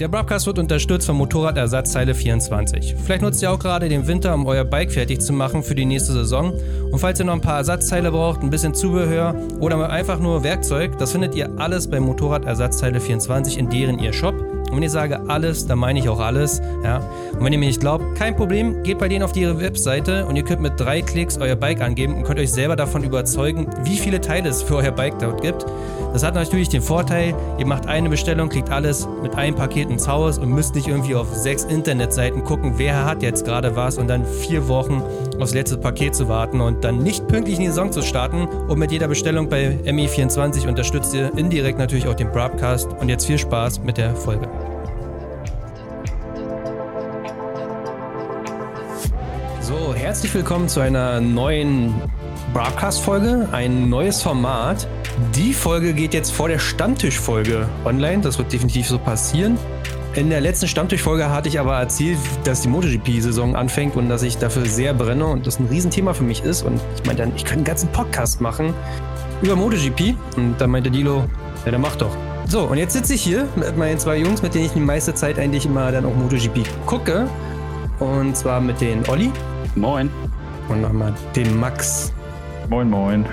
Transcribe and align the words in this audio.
Der 0.00 0.08
Broadcast 0.08 0.46
wird 0.46 0.58
unterstützt 0.58 1.06
von 1.06 1.16
Motorradersatzteile 1.16 2.14
24. 2.14 2.96
Vielleicht 3.04 3.20
nutzt 3.20 3.42
ihr 3.42 3.52
auch 3.52 3.58
gerade 3.58 3.86
den 3.90 4.06
Winter, 4.06 4.32
um 4.32 4.46
euer 4.46 4.64
Bike 4.64 4.90
fertig 4.90 5.20
zu 5.20 5.34
machen 5.34 5.62
für 5.62 5.74
die 5.74 5.84
nächste 5.84 6.14
Saison. 6.14 6.54
Und 6.90 6.98
falls 6.98 7.20
ihr 7.20 7.26
noch 7.26 7.34
ein 7.34 7.42
paar 7.42 7.58
Ersatzteile 7.58 8.10
braucht, 8.10 8.40
ein 8.42 8.48
bisschen 8.48 8.72
Zubehör 8.72 9.34
oder 9.60 9.90
einfach 9.90 10.18
nur 10.18 10.42
Werkzeug, 10.42 10.96
das 10.96 11.12
findet 11.12 11.34
ihr 11.34 11.50
alles 11.58 11.86
bei 11.86 12.00
Motorradersatzteile 12.00 12.98
24 12.98 13.58
in 13.58 13.68
deren 13.68 13.98
ihr 13.98 14.14
Shop. 14.14 14.49
Und 14.70 14.76
wenn 14.76 14.82
ich 14.82 14.90
sage 14.90 15.20
alles, 15.28 15.66
dann 15.66 15.78
meine 15.78 15.98
ich 15.98 16.08
auch 16.08 16.20
alles. 16.20 16.62
Ja? 16.84 16.98
Und 17.32 17.44
wenn 17.44 17.52
ihr 17.52 17.58
mir 17.58 17.66
nicht 17.66 17.80
glaubt, 17.80 18.04
kein 18.16 18.36
Problem, 18.36 18.82
geht 18.82 18.98
bei 18.98 19.08
denen 19.08 19.24
auf 19.24 19.36
ihre 19.36 19.60
Webseite 19.60 20.26
und 20.26 20.36
ihr 20.36 20.44
könnt 20.44 20.62
mit 20.62 20.78
drei 20.78 21.02
Klicks 21.02 21.38
euer 21.38 21.56
Bike 21.56 21.80
angeben 21.80 22.14
und 22.14 22.24
könnt 22.24 22.38
euch 22.38 22.52
selber 22.52 22.76
davon 22.76 23.02
überzeugen, 23.02 23.66
wie 23.84 23.96
viele 23.96 24.20
Teile 24.20 24.48
es 24.48 24.62
für 24.62 24.76
euer 24.76 24.92
Bike 24.92 25.18
dort 25.18 25.42
gibt. 25.42 25.66
Das 26.12 26.24
hat 26.24 26.34
natürlich 26.34 26.68
den 26.68 26.82
Vorteil, 26.82 27.34
ihr 27.58 27.66
macht 27.66 27.86
eine 27.86 28.08
Bestellung, 28.08 28.48
kriegt 28.48 28.70
alles 28.70 29.08
mit 29.22 29.34
einem 29.36 29.54
Paket 29.54 29.90
ins 29.90 30.08
Haus 30.08 30.38
und 30.38 30.50
müsst 30.50 30.74
nicht 30.74 30.88
irgendwie 30.88 31.14
auf 31.14 31.32
sechs 31.34 31.64
Internetseiten 31.64 32.44
gucken, 32.44 32.74
wer 32.76 33.04
hat 33.04 33.22
jetzt 33.22 33.44
gerade 33.44 33.76
was 33.76 33.96
und 33.96 34.08
dann 34.08 34.24
vier 34.24 34.66
Wochen 34.68 35.02
aufs 35.38 35.54
letzte 35.54 35.78
Paket 35.78 36.14
zu 36.14 36.28
warten 36.28 36.60
und 36.60 36.84
dann 36.84 36.98
nicht 36.98 37.26
pünktlich 37.28 37.56
in 37.56 37.62
die 37.62 37.68
Saison 37.68 37.92
zu 37.92 38.02
starten. 38.02 38.46
Und 38.68 38.78
mit 38.78 38.92
jeder 38.92 39.08
Bestellung 39.08 39.48
bei 39.48 39.78
ME24 39.84 40.68
unterstützt 40.68 41.14
ihr 41.14 41.32
indirekt 41.36 41.78
natürlich 41.78 42.06
auch 42.08 42.14
den 42.14 42.30
Broadcast. 42.30 42.88
Und 43.00 43.08
jetzt 43.08 43.26
viel 43.26 43.38
Spaß 43.38 43.80
mit 43.82 43.96
der 43.96 44.14
Folge. 44.14 44.48
So, 49.70 49.94
herzlich 49.94 50.34
willkommen 50.34 50.68
zu 50.68 50.80
einer 50.80 51.20
neuen 51.20 51.94
Broadcast-Folge, 52.52 53.48
ein 53.52 53.88
neues 53.88 54.20
Format. 54.20 54.88
Die 55.36 55.54
Folge 55.54 55.92
geht 55.92 56.12
jetzt 56.12 56.32
vor 56.32 56.48
der 56.48 56.58
Stammtischfolge 56.58 57.68
online. 57.84 58.20
Das 58.20 58.36
wird 58.36 58.52
definitiv 58.52 58.88
so 58.88 58.98
passieren. 58.98 59.56
In 60.16 60.28
der 60.28 60.40
letzten 60.40 60.66
Stammtischfolge 60.66 61.30
hatte 61.30 61.48
ich 61.48 61.60
aber 61.60 61.78
erzählt, 61.78 62.18
dass 62.42 62.62
die 62.62 62.68
MotoGP-Saison 62.68 63.54
anfängt 63.54 63.94
und 63.94 64.08
dass 64.08 64.24
ich 64.24 64.38
dafür 64.38 64.66
sehr 64.66 64.92
brenne 64.92 65.24
und 65.24 65.46
das 65.46 65.60
ein 65.60 65.66
Riesenthema 65.66 66.14
für 66.14 66.24
mich 66.24 66.42
ist. 66.42 66.62
Und 66.62 66.80
ich 66.96 67.06
meinte 67.06 67.22
dann, 67.22 67.36
ich 67.36 67.44
könnte 67.44 67.58
einen 67.58 67.64
ganzen 67.64 67.92
Podcast 67.92 68.40
machen 68.40 68.74
über 69.40 69.54
MotoGP. 69.54 70.16
Und 70.36 70.60
dann 70.60 70.70
meinte 70.70 70.90
Dilo, 70.90 71.22
ja, 71.64 71.70
dann 71.70 71.80
mach 71.80 71.94
doch. 71.94 72.16
So, 72.48 72.62
und 72.62 72.78
jetzt 72.78 72.94
sitze 72.94 73.14
ich 73.14 73.22
hier 73.22 73.46
mit 73.54 73.78
meinen 73.78 74.00
zwei 74.00 74.16
Jungs, 74.16 74.42
mit 74.42 74.52
denen 74.52 74.64
ich 74.64 74.72
die 74.72 74.80
meiste 74.80 75.14
Zeit 75.14 75.38
eigentlich 75.38 75.64
immer 75.64 75.92
dann 75.92 76.06
auch 76.06 76.16
MotoGP 76.16 76.66
gucke. 76.86 77.28
Und 78.00 78.36
zwar 78.36 78.60
mit 78.60 78.80
den 78.80 79.08
Olli. 79.08 79.30
Moin. 79.76 80.10
Und 80.68 80.82
nochmal 80.82 81.14
den 81.34 81.58
Max. 81.58 82.12
Moin, 82.68 82.90
moin. 82.90 83.24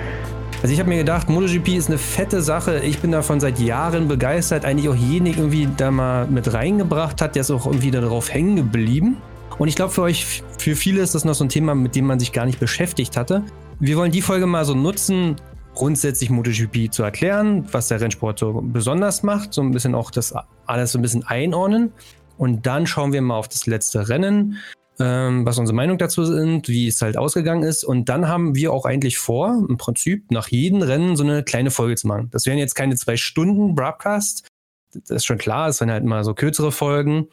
Also 0.62 0.72
ich 0.72 0.80
habe 0.80 0.88
mir 0.88 0.98
gedacht, 0.98 1.28
MotoGP 1.28 1.68
ist 1.76 1.88
eine 1.88 1.98
fette 1.98 2.42
Sache. 2.42 2.80
Ich 2.80 2.98
bin 2.98 3.12
davon 3.12 3.38
seit 3.38 3.58
Jahren 3.60 4.08
begeistert. 4.08 4.64
Eigentlich 4.64 4.88
auch 4.88 4.94
jeden 4.94 5.26
irgendwie 5.26 5.68
da 5.76 5.90
mal 5.90 6.26
mit 6.26 6.52
reingebracht 6.52 7.20
hat, 7.22 7.34
der 7.36 7.42
ist 7.42 7.50
auch 7.50 7.66
irgendwie 7.66 7.90
darauf 7.90 8.32
hängen 8.32 8.56
geblieben. 8.56 9.18
Und 9.58 9.68
ich 9.68 9.76
glaube 9.76 9.92
für 9.92 10.02
euch, 10.02 10.42
für 10.58 10.76
viele 10.76 11.00
ist 11.00 11.14
das 11.14 11.24
noch 11.24 11.34
so 11.34 11.44
ein 11.44 11.48
Thema, 11.48 11.74
mit 11.74 11.94
dem 11.96 12.06
man 12.06 12.18
sich 12.18 12.32
gar 12.32 12.46
nicht 12.46 12.60
beschäftigt 12.60 13.16
hatte. 13.16 13.44
Wir 13.80 13.96
wollen 13.96 14.12
die 14.12 14.22
Folge 14.22 14.46
mal 14.46 14.64
so 14.64 14.74
nutzen, 14.74 15.36
grundsätzlich 15.74 16.30
MotoGP 16.30 16.92
zu 16.92 17.04
erklären, 17.04 17.66
was 17.70 17.88
der 17.88 18.00
Rennsport 18.00 18.38
so 18.38 18.60
besonders 18.60 19.22
macht, 19.22 19.54
so 19.54 19.62
ein 19.62 19.70
bisschen 19.70 19.94
auch 19.94 20.10
das 20.10 20.34
alles 20.66 20.92
so 20.92 20.98
ein 20.98 21.02
bisschen 21.02 21.24
einordnen. 21.24 21.92
Und 22.36 22.66
dann 22.66 22.86
schauen 22.86 23.12
wir 23.12 23.22
mal 23.22 23.36
auf 23.36 23.48
das 23.48 23.66
letzte 23.66 24.08
Rennen, 24.08 24.56
ähm, 25.00 25.46
was 25.46 25.58
unsere 25.58 25.76
Meinung 25.76 25.98
dazu 25.98 26.24
sind, 26.24 26.68
wie 26.68 26.88
es 26.88 27.00
halt 27.02 27.16
ausgegangen 27.16 27.62
ist. 27.62 27.84
Und 27.84 28.08
dann 28.08 28.28
haben 28.28 28.54
wir 28.54 28.72
auch 28.72 28.84
eigentlich 28.84 29.18
vor, 29.18 29.64
im 29.68 29.76
Prinzip 29.76 30.30
nach 30.30 30.48
jedem 30.48 30.82
Rennen 30.82 31.16
so 31.16 31.24
eine 31.24 31.42
kleine 31.42 31.70
Folge 31.70 31.96
zu 31.96 32.06
machen. 32.06 32.28
Das 32.30 32.46
wären 32.46 32.58
jetzt 32.58 32.74
keine 32.74 32.96
zwei 32.96 33.16
Stunden 33.16 33.74
Broadcast. 33.74 34.46
Das 34.92 35.10
ist 35.10 35.26
schon 35.26 35.38
klar, 35.38 35.68
es 35.68 35.80
werden 35.80 35.90
halt 35.90 36.04
immer 36.04 36.24
so 36.24 36.34
kürzere 36.34 36.72
Folgen. 36.72 37.28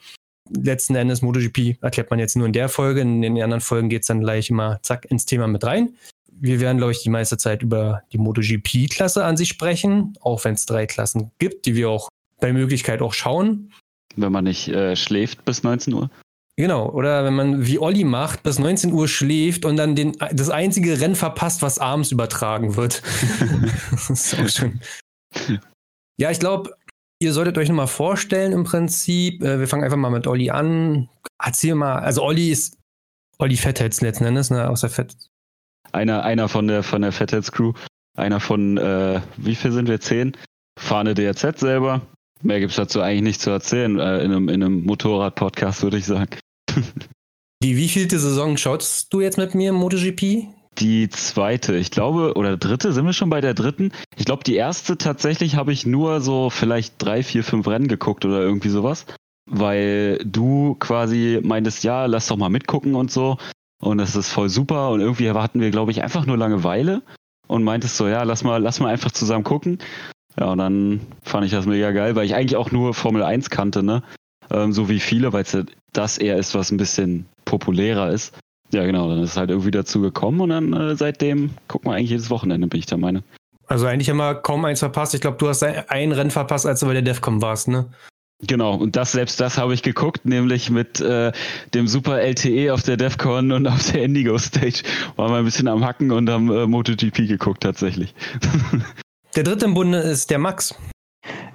Letzten 0.48 0.94
Endes 0.94 1.22
MotoGP 1.22 1.82
erklärt 1.82 2.10
man 2.10 2.20
jetzt 2.20 2.36
nur 2.36 2.46
in 2.46 2.52
der 2.52 2.68
Folge. 2.68 3.00
In 3.00 3.20
den 3.20 3.42
anderen 3.42 3.60
Folgen 3.60 3.88
geht 3.88 4.02
es 4.02 4.08
dann 4.08 4.20
gleich 4.20 4.50
immer 4.50 4.78
zack 4.82 5.04
ins 5.10 5.26
Thema 5.26 5.48
mit 5.48 5.64
rein. 5.64 5.96
Wir 6.38 6.60
werden, 6.60 6.76
glaube 6.76 6.92
ich, 6.92 7.02
die 7.02 7.10
meiste 7.10 7.38
Zeit 7.38 7.62
über 7.62 8.02
die 8.12 8.18
MotoGP-Klasse 8.18 9.24
an 9.24 9.36
sich 9.36 9.48
sprechen, 9.48 10.12
auch 10.20 10.44
wenn 10.44 10.54
es 10.54 10.66
drei 10.66 10.86
Klassen 10.86 11.32
gibt, 11.38 11.66
die 11.66 11.74
wir 11.74 11.88
auch 11.88 12.08
bei 12.40 12.52
Möglichkeit 12.52 13.00
auch 13.00 13.14
schauen. 13.14 13.72
Wenn 14.14 14.32
man 14.32 14.44
nicht 14.44 14.68
äh, 14.68 14.94
schläft 14.94 15.44
bis 15.44 15.62
19 15.62 15.94
Uhr. 15.94 16.10
Genau, 16.58 16.88
oder 16.88 17.24
wenn 17.24 17.34
man 17.34 17.66
wie 17.66 17.78
Olli 17.78 18.04
macht, 18.04 18.42
bis 18.42 18.58
19 18.58 18.90
Uhr 18.92 19.08
schläft 19.08 19.66
und 19.66 19.76
dann 19.76 19.94
den, 19.94 20.12
das 20.32 20.48
einzige 20.48 20.98
Rennen 20.98 21.14
verpasst, 21.14 21.60
was 21.60 21.78
abends 21.78 22.12
übertragen 22.12 22.76
wird. 22.76 23.02
das 23.90 24.08
ist 24.08 24.40
auch 24.40 24.48
schön. 24.48 24.80
Ja, 26.18 26.30
ich 26.30 26.40
glaube, 26.40 26.74
ihr 27.20 27.34
solltet 27.34 27.58
euch 27.58 27.68
nochmal 27.68 27.88
vorstellen 27.88 28.52
im 28.52 28.64
Prinzip. 28.64 29.42
Äh, 29.42 29.60
wir 29.60 29.68
fangen 29.68 29.84
einfach 29.84 29.98
mal 29.98 30.10
mit 30.10 30.26
Olli 30.26 30.48
an. 30.48 31.10
Erzähl 31.42 31.74
mal, 31.74 31.98
also 31.98 32.22
Olli 32.22 32.50
ist 32.50 32.78
Olli 33.38 33.56
Fettheads 33.56 34.00
letzten 34.00 34.24
Endes, 34.24 34.50
ne, 34.50 34.70
aus 34.70 34.80
der 34.80 34.88
Fett. 34.88 35.14
Einer, 35.92 36.24
einer 36.24 36.48
von 36.48 36.68
der, 36.68 36.82
von 36.82 37.02
der 37.02 37.12
Fettheads 37.12 37.52
Crew. 37.52 37.74
Einer 38.16 38.40
von, 38.40 38.78
äh, 38.78 39.20
wie 39.36 39.54
viel 39.54 39.72
sind 39.72 39.88
wir? 39.88 40.00
Zehn? 40.00 40.34
Fahne 40.78 41.12
DRZ 41.12 41.58
selber. 41.58 42.00
Mehr 42.42 42.60
gibt 42.60 42.70
es 42.70 42.76
dazu 42.76 43.02
eigentlich 43.02 43.22
nicht 43.22 43.40
zu 43.42 43.50
erzählen, 43.50 43.98
äh, 43.98 44.24
in 44.24 44.32
einem, 44.32 44.48
in 44.48 44.62
einem 44.62 44.84
Motorrad-Podcast, 44.84 45.82
würde 45.82 45.98
ich 45.98 46.06
sagen. 46.06 46.30
Die 47.62 47.76
wievielte 47.76 48.18
Saison 48.18 48.56
schaust 48.56 49.12
du 49.12 49.20
jetzt 49.20 49.38
mit 49.38 49.54
mir 49.54 49.70
im 49.70 49.76
MotoGP? 49.76 50.48
Die 50.78 51.08
zweite, 51.08 51.74
ich 51.76 51.90
glaube, 51.90 52.34
oder 52.34 52.58
dritte, 52.58 52.92
sind 52.92 53.06
wir 53.06 53.14
schon 53.14 53.30
bei 53.30 53.40
der 53.40 53.54
dritten? 53.54 53.92
Ich 54.16 54.26
glaube, 54.26 54.44
die 54.44 54.56
erste 54.56 54.98
tatsächlich 54.98 55.56
habe 55.56 55.72
ich 55.72 55.86
nur 55.86 56.20
so 56.20 56.50
vielleicht 56.50 56.94
drei, 56.98 57.22
vier, 57.22 57.42
fünf 57.44 57.66
Rennen 57.66 57.88
geguckt 57.88 58.26
oder 58.26 58.40
irgendwie 58.40 58.68
sowas. 58.68 59.06
Weil 59.48 60.18
du 60.24 60.74
quasi 60.78 61.40
meintest, 61.42 61.82
ja, 61.82 62.04
lass 62.04 62.26
doch 62.26 62.36
mal 62.36 62.50
mitgucken 62.50 62.94
und 62.94 63.10
so. 63.10 63.38
Und 63.80 63.98
das 63.98 64.16
ist 64.16 64.30
voll 64.30 64.50
super. 64.50 64.90
Und 64.90 65.00
irgendwie 65.00 65.30
hatten 65.30 65.60
wir, 65.60 65.70
glaube 65.70 65.92
ich, 65.92 66.02
einfach 66.02 66.26
nur 66.26 66.36
Langeweile 66.36 67.02
und 67.46 67.64
meintest 67.64 67.96
so, 67.96 68.06
ja, 68.06 68.22
lass 68.24 68.44
mal, 68.44 68.60
lass 68.62 68.80
mal 68.80 68.92
einfach 68.92 69.12
zusammen 69.12 69.44
gucken. 69.44 69.78
Ja, 70.38 70.52
und 70.52 70.58
dann 70.58 71.00
fand 71.22 71.46
ich 71.46 71.52
das 71.52 71.64
mega 71.64 71.92
geil, 71.92 72.16
weil 72.16 72.26
ich 72.26 72.34
eigentlich 72.34 72.56
auch 72.56 72.70
nur 72.70 72.92
Formel 72.92 73.22
1 73.22 73.48
kannte, 73.48 73.82
ne? 73.82 74.02
Ähm, 74.50 74.72
so 74.72 74.88
wie 74.88 75.00
viele, 75.00 75.32
weil 75.32 75.42
es 75.42 75.56
das 75.92 76.18
eher 76.18 76.36
ist, 76.36 76.54
was 76.54 76.70
ein 76.70 76.76
bisschen 76.76 77.26
populärer 77.44 78.10
ist. 78.10 78.34
Ja, 78.72 78.84
genau, 78.84 79.08
dann 79.08 79.22
ist 79.22 79.30
es 79.30 79.36
halt 79.36 79.50
irgendwie 79.50 79.70
dazu 79.70 80.00
gekommen 80.00 80.40
und 80.40 80.50
dann 80.50 80.72
äh, 80.72 80.96
seitdem 80.96 81.50
gucken 81.68 81.90
wir 81.90 81.96
eigentlich 81.96 82.10
jedes 82.10 82.30
Wochenende, 82.30 82.66
bin 82.66 82.80
ich 82.80 82.86
der 82.86 82.98
Meinung. 82.98 83.22
Also 83.66 83.86
eigentlich 83.86 84.10
haben 84.10 84.18
wir 84.18 84.34
kaum 84.34 84.64
eins 84.64 84.80
verpasst. 84.80 85.14
Ich 85.14 85.20
glaube, 85.20 85.38
du 85.38 85.48
hast 85.48 85.62
ein 85.62 86.12
Rennen 86.12 86.30
verpasst, 86.30 86.66
als 86.66 86.80
du 86.80 86.86
bei 86.86 86.92
der 86.92 87.02
DEFCON 87.02 87.42
warst, 87.42 87.68
ne? 87.68 87.86
Genau, 88.42 88.74
und 88.74 88.96
das 88.96 89.12
selbst 89.12 89.40
das 89.40 89.56
habe 89.56 89.72
ich 89.72 89.82
geguckt, 89.82 90.26
nämlich 90.26 90.68
mit 90.68 91.00
äh, 91.00 91.32
dem 91.72 91.88
Super 91.88 92.20
LTE 92.20 92.70
auf 92.70 92.82
der 92.82 92.98
DEFCON 92.98 93.50
und 93.50 93.66
auf 93.66 93.90
der 93.90 94.02
Indigo 94.02 94.36
Stage. 94.38 94.82
Waren 95.16 95.32
wir 95.32 95.38
ein 95.38 95.44
bisschen 95.44 95.68
am 95.68 95.84
Hacken 95.84 96.12
und 96.12 96.28
haben 96.28 96.50
äh, 96.50 96.66
MotoGP 96.66 97.28
geguckt 97.28 97.62
tatsächlich. 97.62 98.14
Der 99.36 99.44
dritte 99.44 99.66
im 99.66 99.74
Bunde 99.74 99.98
ist 99.98 100.30
der 100.30 100.38
Max. 100.38 100.74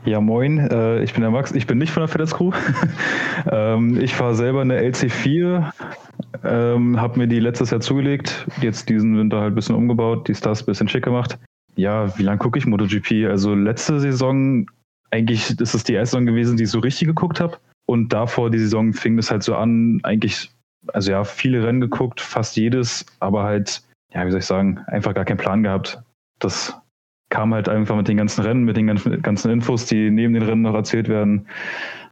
Ja, 0.04 0.20
moin, 0.20 0.58
äh, 0.58 1.04
ich 1.04 1.14
bin 1.14 1.22
der 1.22 1.30
Max. 1.30 1.52
Ich 1.52 1.68
bin 1.68 1.78
nicht 1.78 1.92
von 1.92 2.02
der 2.02 2.08
FedEx 2.08 2.34
Crew. 2.34 2.52
ähm, 3.52 4.00
ich 4.02 4.16
fahre 4.16 4.34
selber 4.34 4.62
eine 4.62 4.80
LC4, 4.80 5.72
ähm, 6.44 7.00
habe 7.00 7.20
mir 7.20 7.28
die 7.28 7.40
letztes 7.40 7.70
Jahr 7.70 7.82
zugelegt, 7.82 8.48
jetzt 8.62 8.90
diesen 8.90 9.16
Winter 9.16 9.40
halt 9.40 9.52
ein 9.52 9.56
bisschen 9.56 9.76
umgebaut, 9.76 10.28
die 10.28 10.34
Stars 10.34 10.64
ein 10.64 10.66
bisschen 10.66 10.88
schick 10.88 11.04
gemacht. 11.04 11.38
Ja, 11.76 12.18
wie 12.18 12.24
lange 12.24 12.40
gucke 12.40 12.58
ich 12.58 12.66
MotoGP? 12.66 13.28
Also 13.30 13.54
letzte 13.54 14.00
Saison, 14.00 14.66
eigentlich 15.12 15.52
ist 15.60 15.76
es 15.76 15.84
die 15.84 15.94
erste 15.94 16.16
Saison 16.16 16.26
gewesen, 16.26 16.58
die 16.58 16.64
ich 16.64 16.72
so 16.72 16.80
richtig 16.80 17.08
geguckt 17.08 17.40
habe. 17.40 17.58
Und 17.86 18.12
davor 18.12 18.50
die 18.50 18.60
Saison 18.60 18.94
fing 18.94 19.20
es 19.20 19.30
halt 19.30 19.44
so 19.44 19.56
an, 19.56 20.00
eigentlich, 20.02 20.50
also 20.94 21.12
ja, 21.12 21.24
viele 21.24 21.64
Rennen 21.64 21.82
geguckt, 21.82 22.22
fast 22.22 22.58
jedes, 22.58 23.06
aber 23.20 23.44
halt, 23.44 23.84
ja, 24.14 24.26
wie 24.26 24.32
soll 24.32 24.40
ich 24.40 24.46
sagen, 24.46 24.80
einfach 24.88 25.14
gar 25.14 25.26
keinen 25.26 25.38
Plan 25.38 25.62
gehabt. 25.62 26.02
Das 26.40 26.81
kam 27.32 27.54
halt 27.54 27.68
einfach 27.68 27.96
mit 27.96 28.08
den 28.08 28.18
ganzen 28.18 28.42
Rennen, 28.42 28.64
mit 28.64 28.78
den 28.78 28.86
ganzen 28.86 29.52
Infos, 29.52 29.88
die 29.88 30.12
neben 30.12 30.34
den 30.34 30.44
Rennen 30.44 30.62
noch 30.62 30.76
erzählt 30.76 31.08
werden. 31.08 31.48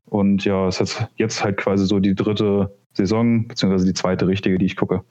Und 0.05 0.45
ja, 0.45 0.67
es 0.67 0.81
ist 0.81 1.05
jetzt 1.17 1.43
halt 1.43 1.57
quasi 1.57 1.85
so 1.85 1.99
die 1.99 2.15
dritte 2.15 2.75
Saison, 2.93 3.47
beziehungsweise 3.47 3.85
die 3.85 3.93
zweite 3.93 4.25
richtige, 4.25 4.57
die 4.57 4.65
ich 4.65 4.75
gucke. 4.75 5.03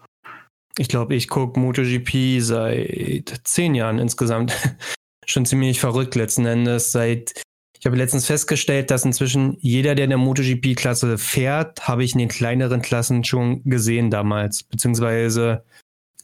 Ich 0.76 0.88
glaube, 0.88 1.14
ich 1.14 1.28
gucke 1.28 1.60
MotoGP 1.60 2.40
seit 2.40 3.40
zehn 3.44 3.76
Jahren 3.76 3.99
insgesamt. 3.99 4.52
Schon 5.26 5.44
ziemlich 5.44 5.78
verrückt 5.78 6.14
letzten 6.14 6.46
Endes. 6.46 6.90
Seit 6.90 7.43
ich 7.78 7.87
habe 7.87 7.96
letztens 7.96 8.26
festgestellt, 8.26 8.90
dass 8.90 9.04
inzwischen 9.04 9.56
jeder, 9.61 9.94
der 9.94 10.04
in 10.04 10.11
der 10.11 10.19
MotoGP-Klasse 10.19 11.16
fährt, 11.16 11.87
habe 11.87 12.02
ich 12.02 12.14
in 12.14 12.19
den 12.19 12.28
kleineren 12.28 12.82
Klassen 12.82 13.22
schon 13.22 13.62
gesehen 13.62 14.11
damals. 14.11 14.64
Beziehungsweise 14.64 15.64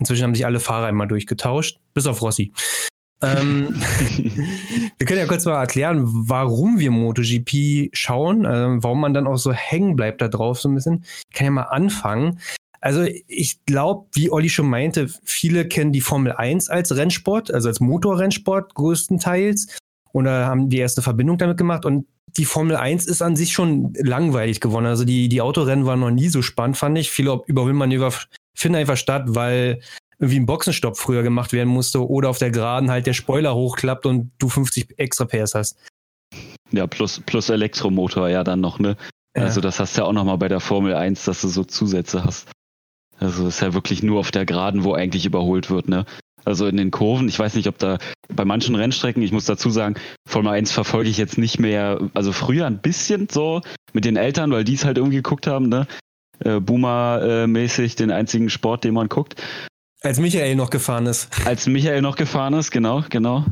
inzwischen 0.00 0.24
haben 0.24 0.34
sich 0.34 0.46
alle 0.46 0.58
Fahrer 0.58 0.86
einmal 0.86 1.06
durchgetauscht, 1.06 1.78
bis 1.92 2.08
auf 2.08 2.22
Rossi 2.22 2.52
ähm, 3.24 3.74
wir 4.98 5.06
können 5.06 5.20
ja 5.20 5.26
kurz 5.26 5.44
mal 5.44 5.60
erklären, 5.60 6.02
warum 6.04 6.78
wir 6.78 6.90
MotoGP 6.90 7.90
schauen, 7.92 8.44
äh, 8.44 8.82
warum 8.82 9.00
man 9.00 9.14
dann 9.14 9.26
auch 9.26 9.36
so 9.36 9.52
hängen 9.52 9.96
bleibt 9.96 10.20
da 10.20 10.28
drauf 10.28 10.60
so 10.60 10.68
ein 10.68 10.74
bisschen. 10.74 11.04
Ich 11.30 11.36
kann 11.36 11.46
ja 11.46 11.50
mal 11.50 11.62
anfangen. 11.62 12.40
Also 12.80 13.06
ich 13.28 13.64
glaube, 13.64 14.08
wie 14.12 14.30
Olli 14.30 14.50
schon 14.50 14.68
meinte, 14.68 15.08
viele 15.24 15.66
kennen 15.66 15.92
die 15.92 16.02
Formel 16.02 16.32
1 16.32 16.68
als 16.68 16.94
Rennsport, 16.94 17.50
also 17.50 17.68
als 17.68 17.80
Motorrennsport 17.80 18.74
größtenteils. 18.74 19.78
da 20.12 20.46
haben 20.46 20.68
die 20.68 20.78
erste 20.78 21.00
Verbindung 21.00 21.38
damit 21.38 21.56
gemacht 21.56 21.86
und 21.86 22.06
die 22.36 22.44
Formel 22.44 22.76
1 22.76 23.06
ist 23.06 23.22
an 23.22 23.36
sich 23.36 23.52
schon 23.52 23.94
langweilig 23.96 24.60
geworden. 24.60 24.86
Also 24.86 25.04
die, 25.04 25.28
die 25.28 25.40
Autorennen 25.40 25.86
waren 25.86 26.00
noch 26.00 26.10
nie 26.10 26.28
so 26.28 26.42
spannend, 26.42 26.76
fand 26.76 26.98
ich. 26.98 27.10
Viele 27.10 27.40
Überholmanöver 27.46 28.12
finden 28.54 28.76
einfach 28.76 28.96
statt, 28.96 29.24
weil 29.28 29.80
irgendwie 30.18 30.40
ein 30.40 30.46
Boxenstopp 30.46 30.96
früher 30.96 31.22
gemacht 31.22 31.52
werden 31.52 31.68
musste 31.68 32.08
oder 32.08 32.30
auf 32.30 32.38
der 32.38 32.50
Geraden 32.50 32.90
halt 32.90 33.06
der 33.06 33.14
Spoiler 33.14 33.54
hochklappt 33.54 34.06
und 34.06 34.32
du 34.38 34.48
50 34.48 34.98
extra 34.98 35.24
PS 35.24 35.54
hast. 35.54 35.78
Ja, 36.70 36.86
plus, 36.86 37.20
plus 37.24 37.50
Elektromotor 37.50 38.28
ja 38.28 38.44
dann 38.44 38.60
noch, 38.60 38.78
ne? 38.78 38.96
Ja. 39.36 39.44
Also 39.44 39.60
das 39.60 39.80
hast 39.80 39.96
du 39.96 40.02
ja 40.02 40.06
auch 40.06 40.12
nochmal 40.12 40.38
bei 40.38 40.48
der 40.48 40.60
Formel 40.60 40.94
1, 40.94 41.24
dass 41.24 41.40
du 41.40 41.48
so 41.48 41.64
Zusätze 41.64 42.24
hast. 42.24 42.48
Also 43.18 43.48
ist 43.48 43.60
ja 43.60 43.74
wirklich 43.74 44.02
nur 44.02 44.20
auf 44.20 44.30
der 44.30 44.44
Geraden, 44.44 44.84
wo 44.84 44.92
eigentlich 44.92 45.26
überholt 45.26 45.70
wird, 45.70 45.88
ne? 45.88 46.04
Also 46.44 46.66
in 46.66 46.76
den 46.76 46.90
Kurven, 46.90 47.28
ich 47.28 47.38
weiß 47.38 47.54
nicht, 47.54 47.68
ob 47.68 47.78
da 47.78 47.98
bei 48.32 48.44
manchen 48.44 48.74
Rennstrecken, 48.74 49.22
ich 49.22 49.32
muss 49.32 49.46
dazu 49.46 49.70
sagen, 49.70 49.94
Formel 50.28 50.52
1 50.52 50.72
verfolge 50.72 51.08
ich 51.08 51.16
jetzt 51.16 51.38
nicht 51.38 51.58
mehr, 51.58 52.10
also 52.12 52.32
früher 52.32 52.66
ein 52.66 52.80
bisschen 52.80 53.28
so 53.30 53.62
mit 53.92 54.04
den 54.04 54.16
Eltern, 54.16 54.50
weil 54.50 54.64
die 54.64 54.74
es 54.74 54.84
halt 54.84 54.98
irgendwie 54.98 55.16
geguckt 55.16 55.46
haben, 55.46 55.68
ne? 55.68 55.86
Äh, 56.40 56.60
Boomer-mäßig 56.60 57.96
den 57.96 58.10
einzigen 58.10 58.50
Sport, 58.50 58.84
den 58.84 58.94
man 58.94 59.08
guckt. 59.08 59.40
Als 60.04 60.20
Michael 60.20 60.54
noch 60.54 60.68
gefahren 60.68 61.06
ist. 61.06 61.30
Als 61.46 61.66
Michael 61.66 62.02
noch 62.02 62.16
gefahren 62.16 62.52
ist, 62.52 62.70
genau, 62.70 63.02
genau. 63.08 63.46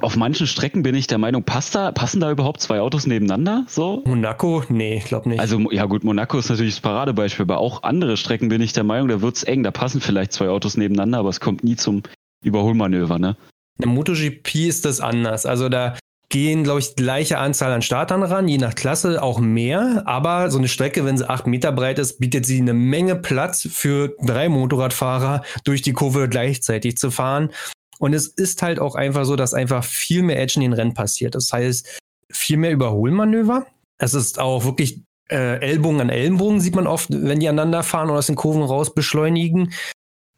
Auf 0.00 0.16
manchen 0.16 0.48
Strecken 0.48 0.82
bin 0.82 0.96
ich 0.96 1.06
der 1.06 1.18
Meinung, 1.18 1.44
passt 1.44 1.76
da, 1.76 1.92
passen 1.92 2.18
da 2.18 2.28
überhaupt 2.28 2.60
zwei 2.60 2.80
Autos 2.80 3.06
nebeneinander? 3.06 3.66
So? 3.68 4.02
Monaco? 4.04 4.64
Nee, 4.68 4.96
ich 4.96 5.04
glaube 5.04 5.28
nicht. 5.28 5.38
Also, 5.38 5.70
ja 5.70 5.84
gut, 5.84 6.02
Monaco 6.02 6.38
ist 6.38 6.50
natürlich 6.50 6.74
das 6.74 6.80
Paradebeispiel, 6.80 7.44
aber 7.44 7.58
auch 7.58 7.84
andere 7.84 8.16
Strecken 8.16 8.48
bin 8.48 8.60
ich 8.60 8.72
der 8.72 8.82
Meinung, 8.82 9.06
da 9.06 9.20
wird's 9.20 9.44
eng, 9.44 9.62
da 9.62 9.70
passen 9.70 10.00
vielleicht 10.00 10.32
zwei 10.32 10.48
Autos 10.48 10.76
nebeneinander, 10.76 11.18
aber 11.18 11.28
es 11.28 11.38
kommt 11.38 11.62
nie 11.62 11.76
zum 11.76 12.02
Überholmanöver, 12.44 13.20
ne? 13.20 13.36
Im 13.80 13.90
MotoGP 13.90 14.56
ist 14.66 14.84
das 14.84 15.00
anders. 15.00 15.46
Also 15.46 15.68
da 15.68 15.96
gehen, 16.32 16.64
glaube 16.64 16.80
ich, 16.80 16.96
gleiche 16.96 17.36
Anzahl 17.38 17.72
an 17.72 17.82
Startern 17.82 18.22
ran, 18.22 18.48
je 18.48 18.56
nach 18.56 18.74
Klasse 18.74 19.22
auch 19.22 19.38
mehr. 19.38 20.02
Aber 20.06 20.50
so 20.50 20.56
eine 20.56 20.66
Strecke, 20.66 21.04
wenn 21.04 21.18
sie 21.18 21.28
acht 21.28 21.46
Meter 21.46 21.72
breit 21.72 21.98
ist, 21.98 22.18
bietet 22.18 22.46
sie 22.46 22.58
eine 22.58 22.72
Menge 22.72 23.16
Platz 23.16 23.68
für 23.70 24.16
drei 24.24 24.48
Motorradfahrer 24.48 25.42
durch 25.64 25.82
die 25.82 25.92
Kurve 25.92 26.30
gleichzeitig 26.30 26.96
zu 26.96 27.10
fahren. 27.10 27.50
Und 27.98 28.14
es 28.14 28.26
ist 28.26 28.62
halt 28.62 28.80
auch 28.80 28.94
einfach 28.94 29.26
so, 29.26 29.36
dass 29.36 29.52
einfach 29.52 29.84
viel 29.84 30.22
mehr 30.22 30.40
Action 30.40 30.62
in 30.62 30.70
den 30.70 30.78
Rennen 30.78 30.94
passiert. 30.94 31.34
Das 31.34 31.52
heißt, 31.52 32.00
viel 32.30 32.56
mehr 32.56 32.72
Überholmanöver. 32.72 33.66
Es 33.98 34.14
ist 34.14 34.40
auch 34.40 34.64
wirklich 34.64 35.02
äh, 35.30 35.60
Ellbogen 35.60 36.00
an 36.00 36.08
Ellenbogen, 36.08 36.60
sieht 36.60 36.74
man 36.74 36.86
oft, 36.86 37.10
wenn 37.10 37.40
die 37.40 37.48
aneinander 37.48 37.82
fahren 37.82 38.08
oder 38.08 38.18
aus 38.18 38.26
den 38.26 38.36
Kurven 38.36 38.62
raus 38.62 38.94
beschleunigen. 38.94 39.74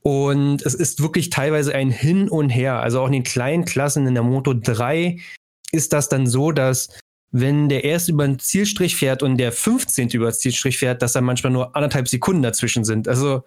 Und 0.02 0.66
es 0.66 0.74
ist 0.74 1.00
wirklich 1.00 1.30
teilweise 1.30 1.72
ein 1.72 1.90
Hin 1.90 2.28
und 2.28 2.50
Her. 2.50 2.80
Also 2.80 3.00
auch 3.00 3.06
in 3.06 3.12
den 3.12 3.22
kleinen 3.22 3.64
Klassen 3.64 4.08
in 4.08 4.14
der 4.14 4.24
Moto 4.24 4.54
3 4.54 5.20
ist 5.74 5.92
das 5.92 6.08
dann 6.08 6.26
so, 6.26 6.52
dass 6.52 6.88
wenn 7.32 7.68
der 7.68 7.84
erste 7.84 8.12
über 8.12 8.26
den 8.26 8.38
Zielstrich 8.38 8.94
fährt 8.94 9.22
und 9.22 9.38
der 9.38 9.50
15. 9.50 10.08
über 10.10 10.30
den 10.30 10.34
Zielstrich 10.34 10.78
fährt, 10.78 11.02
dass 11.02 11.14
da 11.14 11.20
manchmal 11.20 11.52
nur 11.52 11.74
anderthalb 11.74 12.06
Sekunden 12.06 12.42
dazwischen 12.42 12.84
sind. 12.84 13.08
Also 13.08 13.42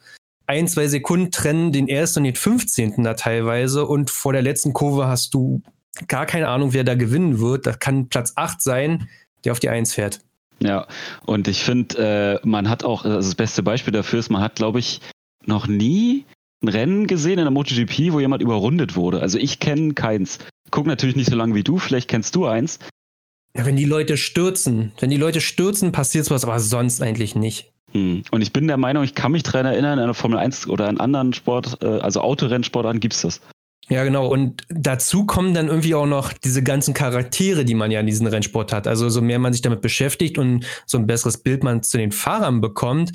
ein, 0.45 0.67
zwei 0.67 0.87
Sekunden 0.87 1.31
trennen 1.31 1.71
den 1.71 1.87
ersten 1.87 2.19
und 2.19 2.25
den 2.25 2.35
15. 2.35 3.03
da 3.03 3.13
teilweise 3.13 3.85
und 3.85 4.09
vor 4.09 4.33
der 4.33 4.41
letzten 4.41 4.73
Kurve 4.73 5.07
hast 5.07 5.33
du 5.33 5.61
gar 6.07 6.25
keine 6.25 6.49
Ahnung, 6.49 6.73
wer 6.73 6.83
da 6.83 6.95
gewinnen 6.95 7.39
wird. 7.39 7.65
Das 7.65 7.79
kann 7.79 8.09
Platz 8.09 8.33
8 8.35 8.61
sein, 8.61 9.07
der 9.45 9.53
auf 9.53 9.59
die 9.59 9.69
1 9.69 9.93
fährt. 9.93 10.19
Ja, 10.59 10.87
und 11.25 11.47
ich 11.47 11.63
finde, 11.63 12.41
äh, 12.43 12.47
man 12.47 12.69
hat 12.69 12.83
auch, 12.83 13.05
also 13.05 13.15
das 13.15 13.35
beste 13.35 13.63
Beispiel 13.63 13.93
dafür 13.93 14.19
ist, 14.19 14.29
man 14.29 14.41
hat, 14.41 14.55
glaube 14.55 14.79
ich, 14.79 15.01
noch 15.45 15.67
nie 15.67 16.25
ein 16.61 16.67
Rennen 16.67 17.07
gesehen 17.07 17.39
in 17.39 17.45
der 17.45 17.51
MotoGP, 17.51 18.11
wo 18.11 18.19
jemand 18.19 18.41
überrundet 18.41 18.95
wurde. 18.95 19.21
Also 19.21 19.37
ich 19.37 19.59
kenne 19.59 19.93
keins. 19.93 20.39
Guck 20.71 20.85
natürlich 20.85 21.15
nicht 21.15 21.29
so 21.29 21.35
lange 21.35 21.55
wie 21.55 21.63
du, 21.63 21.77
vielleicht 21.77 22.09
kennst 22.09 22.35
du 22.35 22.45
eins. 22.45 22.79
Ja, 23.55 23.65
wenn 23.65 23.75
die 23.75 23.85
Leute 23.85 24.17
stürzen, 24.17 24.91
wenn 24.99 25.09
die 25.09 25.17
Leute 25.17 25.41
stürzen, 25.41 25.91
passiert 25.91 26.25
sowas, 26.25 26.43
aber 26.43 26.59
sonst 26.59 27.01
eigentlich 27.01 27.35
nicht. 27.35 27.71
Hm. 27.91 28.23
Und 28.31 28.41
ich 28.41 28.53
bin 28.53 28.67
der 28.67 28.77
Meinung, 28.77 29.03
ich 29.03 29.15
kann 29.15 29.31
mich 29.31 29.43
daran 29.43 29.65
erinnern, 29.65 29.97
in 29.97 30.03
einer 30.03 30.13
Formel 30.13 30.37
1 30.37 30.67
oder 30.67 30.89
in 30.89 30.99
anderen 30.99 31.33
Sport, 31.33 31.81
äh, 31.81 31.99
also 31.99 32.21
Autorennsportarten 32.21 32.99
gibt 32.99 33.13
es 33.13 33.21
das. 33.21 33.41
Ja, 33.89 34.03
genau. 34.03 34.27
Und 34.27 34.63
dazu 34.69 35.25
kommen 35.25 35.53
dann 35.53 35.69
irgendwie 35.69 35.95
auch 35.95 36.05
noch 36.05 36.33
diese 36.33 36.61
ganzen 36.61 36.93
Charaktere, 36.93 37.63
die 37.63 37.73
man 37.73 37.89
ja 37.89 38.01
in 38.01 38.05
diesem 38.05 38.27
Rennsport 38.27 38.73
hat. 38.73 38.85
Also 38.85 39.07
so 39.07 39.21
mehr 39.21 39.39
man 39.39 39.53
sich 39.53 39.61
damit 39.61 39.81
beschäftigt 39.81 40.37
und 40.37 40.65
so 40.85 40.97
ein 40.97 41.07
besseres 41.07 41.37
Bild 41.37 41.63
man 41.63 41.83
zu 41.83 41.97
den 41.97 42.11
Fahrern 42.11 42.59
bekommt, 42.59 43.13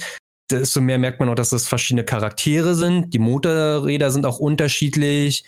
desto 0.51 0.81
mehr 0.81 0.99
merkt 0.99 1.21
man 1.21 1.29
auch, 1.29 1.35
dass 1.35 1.51
das 1.51 1.69
verschiedene 1.69 2.05
Charaktere 2.05 2.75
sind. 2.75 3.13
Die 3.13 3.19
Motorräder 3.19 4.11
sind 4.11 4.25
auch 4.25 4.39
unterschiedlich. 4.39 5.45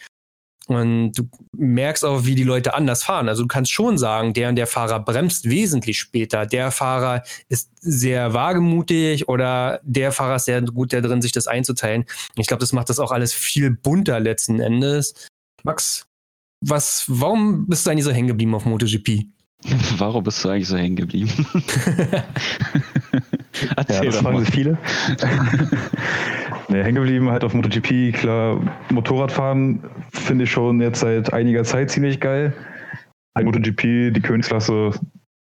Und 0.67 1.13
du 1.13 1.29
merkst 1.57 2.05
auch, 2.05 2.25
wie 2.25 2.35
die 2.35 2.43
Leute 2.43 2.75
anders 2.75 3.05
fahren. 3.05 3.29
Also 3.29 3.43
du 3.43 3.49
kannst 3.49 3.71
schon 3.71 3.99
sagen, 3.99 4.33
der 4.33 4.49
und 4.49 4.57
der 4.57 4.67
Fahrer 4.67 5.01
bremst 5.01 5.49
wesentlich 5.49 5.99
später. 5.99 6.47
Der 6.47 6.71
Fahrer 6.71 7.23
ist 7.49 7.71
sehr 7.81 8.33
wagemutig 8.33 9.29
oder 9.29 9.81
der 9.83 10.11
Fahrer 10.13 10.37
ist 10.37 10.47
sehr 10.47 10.63
gut 10.63 10.93
darin, 10.93 11.21
sich 11.21 11.33
das 11.33 11.47
einzuteilen. 11.47 12.07
Ich 12.37 12.47
glaube, 12.47 12.61
das 12.61 12.73
macht 12.73 12.89
das 12.89 12.99
auch 12.99 13.13
alles 13.13 13.35
viel 13.35 13.71
bunter 13.71 14.21
letzten 14.21 14.61
Endes. 14.61 15.15
Max, 15.65 16.07
was, 16.63 17.05
warum 17.09 17.67
bist 17.67 17.87
du 17.87 17.91
eigentlich 17.91 18.05
so 18.05 18.13
hängen 18.13 18.29
geblieben 18.29 18.55
auf 18.55 18.65
MotoGP? 18.65 19.27
Warum 19.97 20.25
bist 20.25 20.45
du 20.45 20.51
eigentlich 20.51 20.69
so 20.69 20.77
hängen 20.77 20.97
geblieben? 20.97 21.47
ja, 23.89 24.05
das 24.05 24.17
fragen 24.19 24.45
viele. 24.47 24.79
nee, 26.69 26.83
hängen 26.83 26.97
geblieben 26.97 27.31
halt 27.31 27.45
auf 27.45 27.55
MotoGP, 27.55 28.13
klar, 28.13 28.61
Motorradfahren 28.91 29.81
finde 30.13 30.45
ich 30.45 30.51
schon 30.51 30.81
jetzt 30.81 31.01
seit 31.01 31.33
einiger 31.33 31.65
Zeit 31.65 31.91
ziemlich 31.91 32.21
geil. 32.21 32.53
Halt 33.35 33.47
MotoGP, 33.47 34.13
die 34.13 34.21
Königsklasse, 34.23 34.93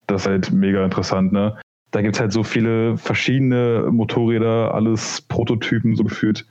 das 0.07 0.21
ist 0.21 0.27
halt 0.27 0.51
mega 0.51 0.83
interessant, 0.83 1.31
ne? 1.31 1.59
Da 1.91 2.01
gibt 2.01 2.15
es 2.15 2.19
halt 2.19 2.31
so 2.31 2.43
viele 2.43 2.97
verschiedene 2.97 3.87
Motorräder, 3.91 4.73
alles 4.73 5.21
Prototypen 5.21 5.95
so 5.95 6.03
gefühlt. 6.03 6.45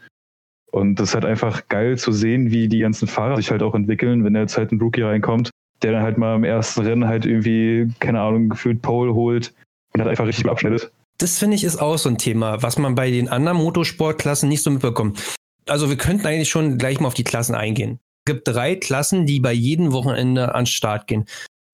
Und 0.70 1.00
das 1.00 1.10
ist 1.10 1.14
halt 1.14 1.25
einfach 1.25 1.69
geil 1.69 1.99
zu 1.99 2.12
sehen, 2.12 2.50
wie 2.50 2.69
die 2.69 2.78
ganzen 2.78 3.08
Fahrer 3.08 3.37
sich 3.37 3.50
halt 3.50 3.62
auch 3.62 3.75
entwickeln, 3.75 4.25
wenn 4.25 4.37
jetzt 4.37 4.56
halt 4.56 4.72
ein 4.72 4.81
Rookie 4.81 5.02
reinkommt, 5.02 5.50
der 5.82 5.93
dann 5.93 6.02
halt 6.02 6.16
mal 6.16 6.37
im 6.37 6.44
ersten 6.44 6.82
Rennen 6.82 7.06
halt 7.06 7.26
irgendwie, 7.26 7.93
keine 7.99 8.20
Ahnung, 8.20 8.50
gefühlt 8.50 8.81
Pole 8.81 9.14
holt 9.14 9.52
und 9.93 10.00
halt 10.00 10.10
einfach 10.10 10.26
richtig 10.26 10.49
abschneidet 10.49 10.93
das 11.19 11.38
finde 11.38 11.56
ich 11.56 11.64
ist 11.64 11.81
auch 11.81 11.99
so 11.99 12.09
ein 12.09 12.19
Thema, 12.19 12.62
was 12.62 12.79
man 12.79 12.94
bei 12.94 13.11
den 13.11 13.29
anderen 13.29 13.59
Motorsportklassen 13.59 14.49
nicht 14.49 14.62
so 14.62 14.70
mitbekommt. 14.70 15.20
Also 15.67 15.88
wir 15.88 15.97
könnten 15.97 16.26
eigentlich 16.26 16.50
schon 16.50 16.79
gleich 16.79 17.00
mal 17.00 17.06
auf 17.06 17.14
die 17.14 17.25
Klassen 17.25 17.55
eingehen. 17.55 18.00
Es 18.25 18.32
gibt 18.32 18.49
drei 18.49 18.76
Klassen, 18.76 19.26
die 19.26 19.41
bei 19.41 19.53
jedem 19.53 19.93
Wochenende 19.93 20.55
an 20.55 20.67
Start 20.67 21.06
gehen. 21.06 21.25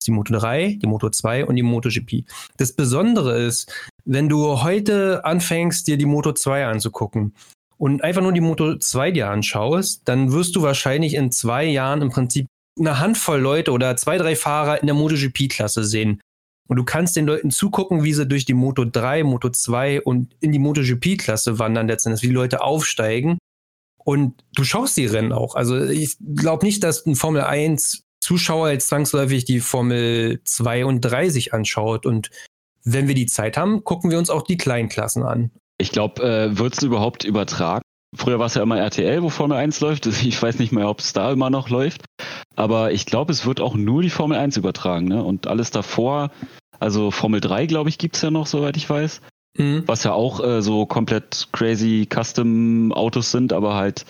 Die 0.05 0.11
Moto 0.11 0.33
3, 0.33 0.79
die 0.81 0.87
Moto 0.87 1.09
2 1.09 1.45
und 1.45 1.55
die 1.55 1.63
MotoGP. 1.63 2.23
Das 2.57 2.73
Besondere 2.73 3.37
ist, 3.37 3.71
wenn 4.05 4.29
du 4.29 4.63
heute 4.63 5.25
anfängst, 5.25 5.87
dir 5.87 5.97
die 5.97 6.05
Moto 6.05 6.31
2 6.31 6.65
anzugucken 6.65 7.35
und 7.77 8.03
einfach 8.03 8.21
nur 8.21 8.31
die 8.31 8.41
Moto 8.41 8.77
2 8.77 9.11
dir 9.11 9.29
anschaust, 9.29 10.01
dann 10.05 10.31
wirst 10.31 10.55
du 10.55 10.61
wahrscheinlich 10.61 11.15
in 11.15 11.31
zwei 11.31 11.65
Jahren 11.65 12.01
im 12.01 12.09
Prinzip 12.09 12.47
eine 12.79 12.99
Handvoll 12.99 13.39
Leute 13.39 13.71
oder 13.71 13.95
zwei, 13.97 14.17
drei 14.17 14.35
Fahrer 14.35 14.79
in 14.79 14.87
der 14.87 14.95
MotoGP-Klasse 14.95 15.83
sehen. 15.83 16.21
Und 16.69 16.77
du 16.77 16.83
kannst 16.83 17.15
den 17.15 17.25
Leuten 17.25 17.49
zugucken, 17.49 18.03
wie 18.03 18.13
sie 18.13 18.27
durch 18.27 18.45
die 18.45 18.53
Moto 18.53 18.85
3, 18.85 19.23
Moto 19.23 19.49
2 19.49 20.03
und 20.03 20.35
in 20.39 20.51
die 20.51 20.59
MotoGP-Klasse 20.59 21.57
wandern 21.57 21.87
letztendlich, 21.87 22.21
wie 22.21 22.27
die 22.27 22.33
Leute 22.33 22.61
aufsteigen. 22.61 23.39
Und 23.97 24.43
du 24.53 24.63
schaust 24.63 24.95
die 24.95 25.07
Rennen 25.07 25.33
auch. 25.33 25.55
Also 25.55 25.83
ich 25.83 26.17
glaube 26.35 26.65
nicht, 26.65 26.83
dass 26.83 27.05
ein 27.07 27.15
Formel 27.15 27.41
1 27.41 28.03
Zuschauer 28.21 28.69
jetzt 28.69 28.89
zwangsläufig 28.89 29.45
die 29.45 29.61
Formel 29.61 30.41
2 30.43 30.85
und 30.85 31.01
3 31.01 31.29
sich 31.29 31.53
anschaut. 31.55 32.05
Und 32.05 32.29
wenn 32.83 33.07
wir 33.07 33.15
die 33.15 33.25
Zeit 33.25 33.57
haben, 33.57 33.83
gucken 33.83 34.11
wir 34.11 34.19
uns 34.19 34.29
auch 34.29 34.43
die 34.43 34.57
kleinen 34.57 34.89
Klassen 34.89 35.23
an. 35.23 35.51
Ich 35.79 35.91
glaube, 35.91 36.21
äh, 36.21 36.57
wird 36.57 36.77
es 36.77 36.83
überhaupt 36.83 37.23
übertragen? 37.23 37.81
Früher 38.15 38.39
war 38.39 38.47
es 38.47 38.55
ja 38.55 38.63
immer 38.63 38.79
RTL, 38.79 39.21
wo 39.21 39.29
Formel 39.29 39.57
1 39.57 39.79
läuft. 39.81 40.05
Ich 40.25 40.41
weiß 40.41 40.59
nicht 40.59 40.71
mehr, 40.71 40.89
ob 40.89 40.99
es 40.99 41.13
da 41.13 41.31
immer 41.31 41.49
noch 41.49 41.69
läuft. 41.69 42.03
Aber 42.55 42.91
ich 42.91 43.05
glaube, 43.05 43.31
es 43.31 43.45
wird 43.45 43.61
auch 43.61 43.75
nur 43.75 44.01
die 44.01 44.09
Formel 44.09 44.37
1 44.37 44.57
übertragen. 44.57 45.07
Ne? 45.07 45.23
Und 45.23 45.47
alles 45.47 45.71
davor 45.71 46.31
also 46.79 47.11
Formel 47.11 47.41
3, 47.41 47.65
glaube 47.65 47.89
ich, 47.89 47.97
gibt's 47.97 48.21
ja 48.21 48.31
noch, 48.31 48.47
soweit 48.47 48.77
ich 48.77 48.89
weiß. 48.89 49.21
Mhm. 49.57 49.83
Was 49.85 50.03
ja 50.03 50.13
auch 50.13 50.43
äh, 50.43 50.61
so 50.61 50.85
komplett 50.85 51.49
crazy 51.51 52.07
Custom-Autos 52.09 53.31
sind, 53.31 53.53
aber 53.53 53.75
halt 53.75 54.05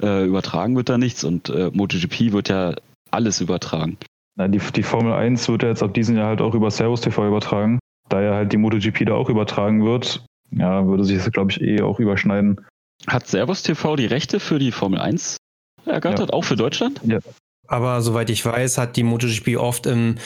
äh, 0.00 0.24
übertragen 0.24 0.76
wird 0.76 0.88
da 0.88 0.98
nichts 0.98 1.24
und 1.24 1.48
äh, 1.48 1.70
MotoGP 1.72 2.32
wird 2.32 2.48
ja 2.48 2.74
alles 3.10 3.40
übertragen. 3.40 3.98
Na, 4.36 4.48
die, 4.48 4.58
die 4.58 4.82
Formel 4.82 5.12
1 5.12 5.48
wird 5.48 5.62
ja 5.62 5.68
jetzt 5.68 5.82
ab 5.82 5.94
diesem 5.94 6.16
Jahr 6.16 6.28
halt 6.28 6.40
auch 6.40 6.54
über 6.54 6.70
Servus 6.70 7.00
TV 7.00 7.26
übertragen. 7.26 7.78
Da 8.08 8.22
ja 8.22 8.34
halt 8.34 8.52
die 8.52 8.56
MotoGP 8.56 9.06
da 9.06 9.14
auch 9.14 9.28
übertragen 9.28 9.84
wird, 9.84 10.24
ja, 10.50 10.86
würde 10.86 11.04
sich 11.04 11.18
das, 11.18 11.30
glaube 11.32 11.50
ich, 11.50 11.60
eh 11.60 11.82
auch 11.82 11.98
überschneiden. 11.98 12.60
Hat 13.06 13.26
Servus 13.26 13.62
TV 13.62 13.96
die 13.96 14.06
Rechte 14.06 14.40
für 14.40 14.58
die 14.58 14.72
Formel 14.72 15.00
1 15.00 15.36
ergattert, 15.86 16.30
ja. 16.30 16.34
auch 16.34 16.42
für 16.42 16.56
Deutschland? 16.56 17.00
Ja. 17.04 17.18
Aber 17.66 18.02
soweit 18.02 18.30
ich 18.30 18.44
weiß, 18.44 18.78
hat 18.78 18.96
die 18.96 19.02
MotoGP 19.02 19.56
oft 19.56 19.86
im 19.86 20.16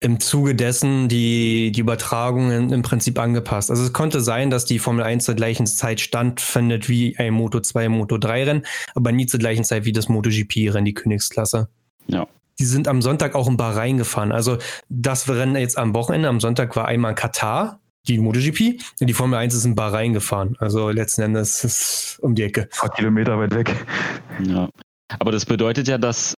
im 0.00 0.20
Zuge 0.20 0.54
dessen 0.54 1.08
die, 1.08 1.72
die 1.72 1.80
Übertragungen 1.80 2.70
im 2.70 2.82
Prinzip 2.82 3.18
angepasst. 3.18 3.70
Also 3.70 3.82
es 3.82 3.92
konnte 3.92 4.20
sein, 4.20 4.50
dass 4.50 4.66
die 4.66 4.78
Formel 4.78 5.04
1 5.04 5.24
zur 5.24 5.34
gleichen 5.34 5.66
Zeit 5.66 6.00
stattfindet 6.00 6.88
wie 6.88 7.16
ein 7.16 7.32
Moto 7.32 7.60
2, 7.60 7.88
Moto 7.88 8.18
3 8.18 8.44
Rennen, 8.44 8.66
aber 8.94 9.10
nie 9.12 9.26
zur 9.26 9.40
gleichen 9.40 9.64
Zeit 9.64 9.84
wie 9.84 9.92
das 9.92 10.08
MotoGP 10.08 10.72
Rennen, 10.72 10.84
die 10.84 10.94
Königsklasse. 10.94 11.68
Ja. 12.08 12.28
die 12.60 12.64
sind 12.66 12.86
am 12.86 13.02
Sonntag 13.02 13.34
auch 13.34 13.48
in 13.48 13.56
Bahrain 13.56 13.96
gefahren. 13.96 14.30
Also 14.30 14.58
das 14.88 15.28
Rennen 15.28 15.56
jetzt 15.56 15.76
am 15.76 15.92
Wochenende, 15.94 16.28
am 16.28 16.40
Sonntag 16.40 16.76
war 16.76 16.86
einmal 16.86 17.14
Katar, 17.14 17.80
die 18.08 18.18
MotoGP, 18.18 18.80
und 19.00 19.06
die 19.06 19.12
Formel 19.12 19.38
1 19.38 19.54
ist 19.54 19.64
in 19.64 19.74
Bahrain 19.74 20.12
gefahren. 20.12 20.56
Also 20.58 20.90
letzten 20.90 21.22
Endes 21.22 21.64
ist 21.64 21.64
es 21.64 22.18
um 22.20 22.34
die 22.34 22.42
Ecke. 22.42 22.62
Ein 22.62 22.68
paar 22.78 22.90
Kilometer 22.90 23.38
weit 23.38 23.54
weg. 23.54 23.74
Ja. 24.44 24.68
Aber 25.18 25.32
das 25.32 25.46
bedeutet 25.46 25.88
ja, 25.88 25.98
dass 25.98 26.34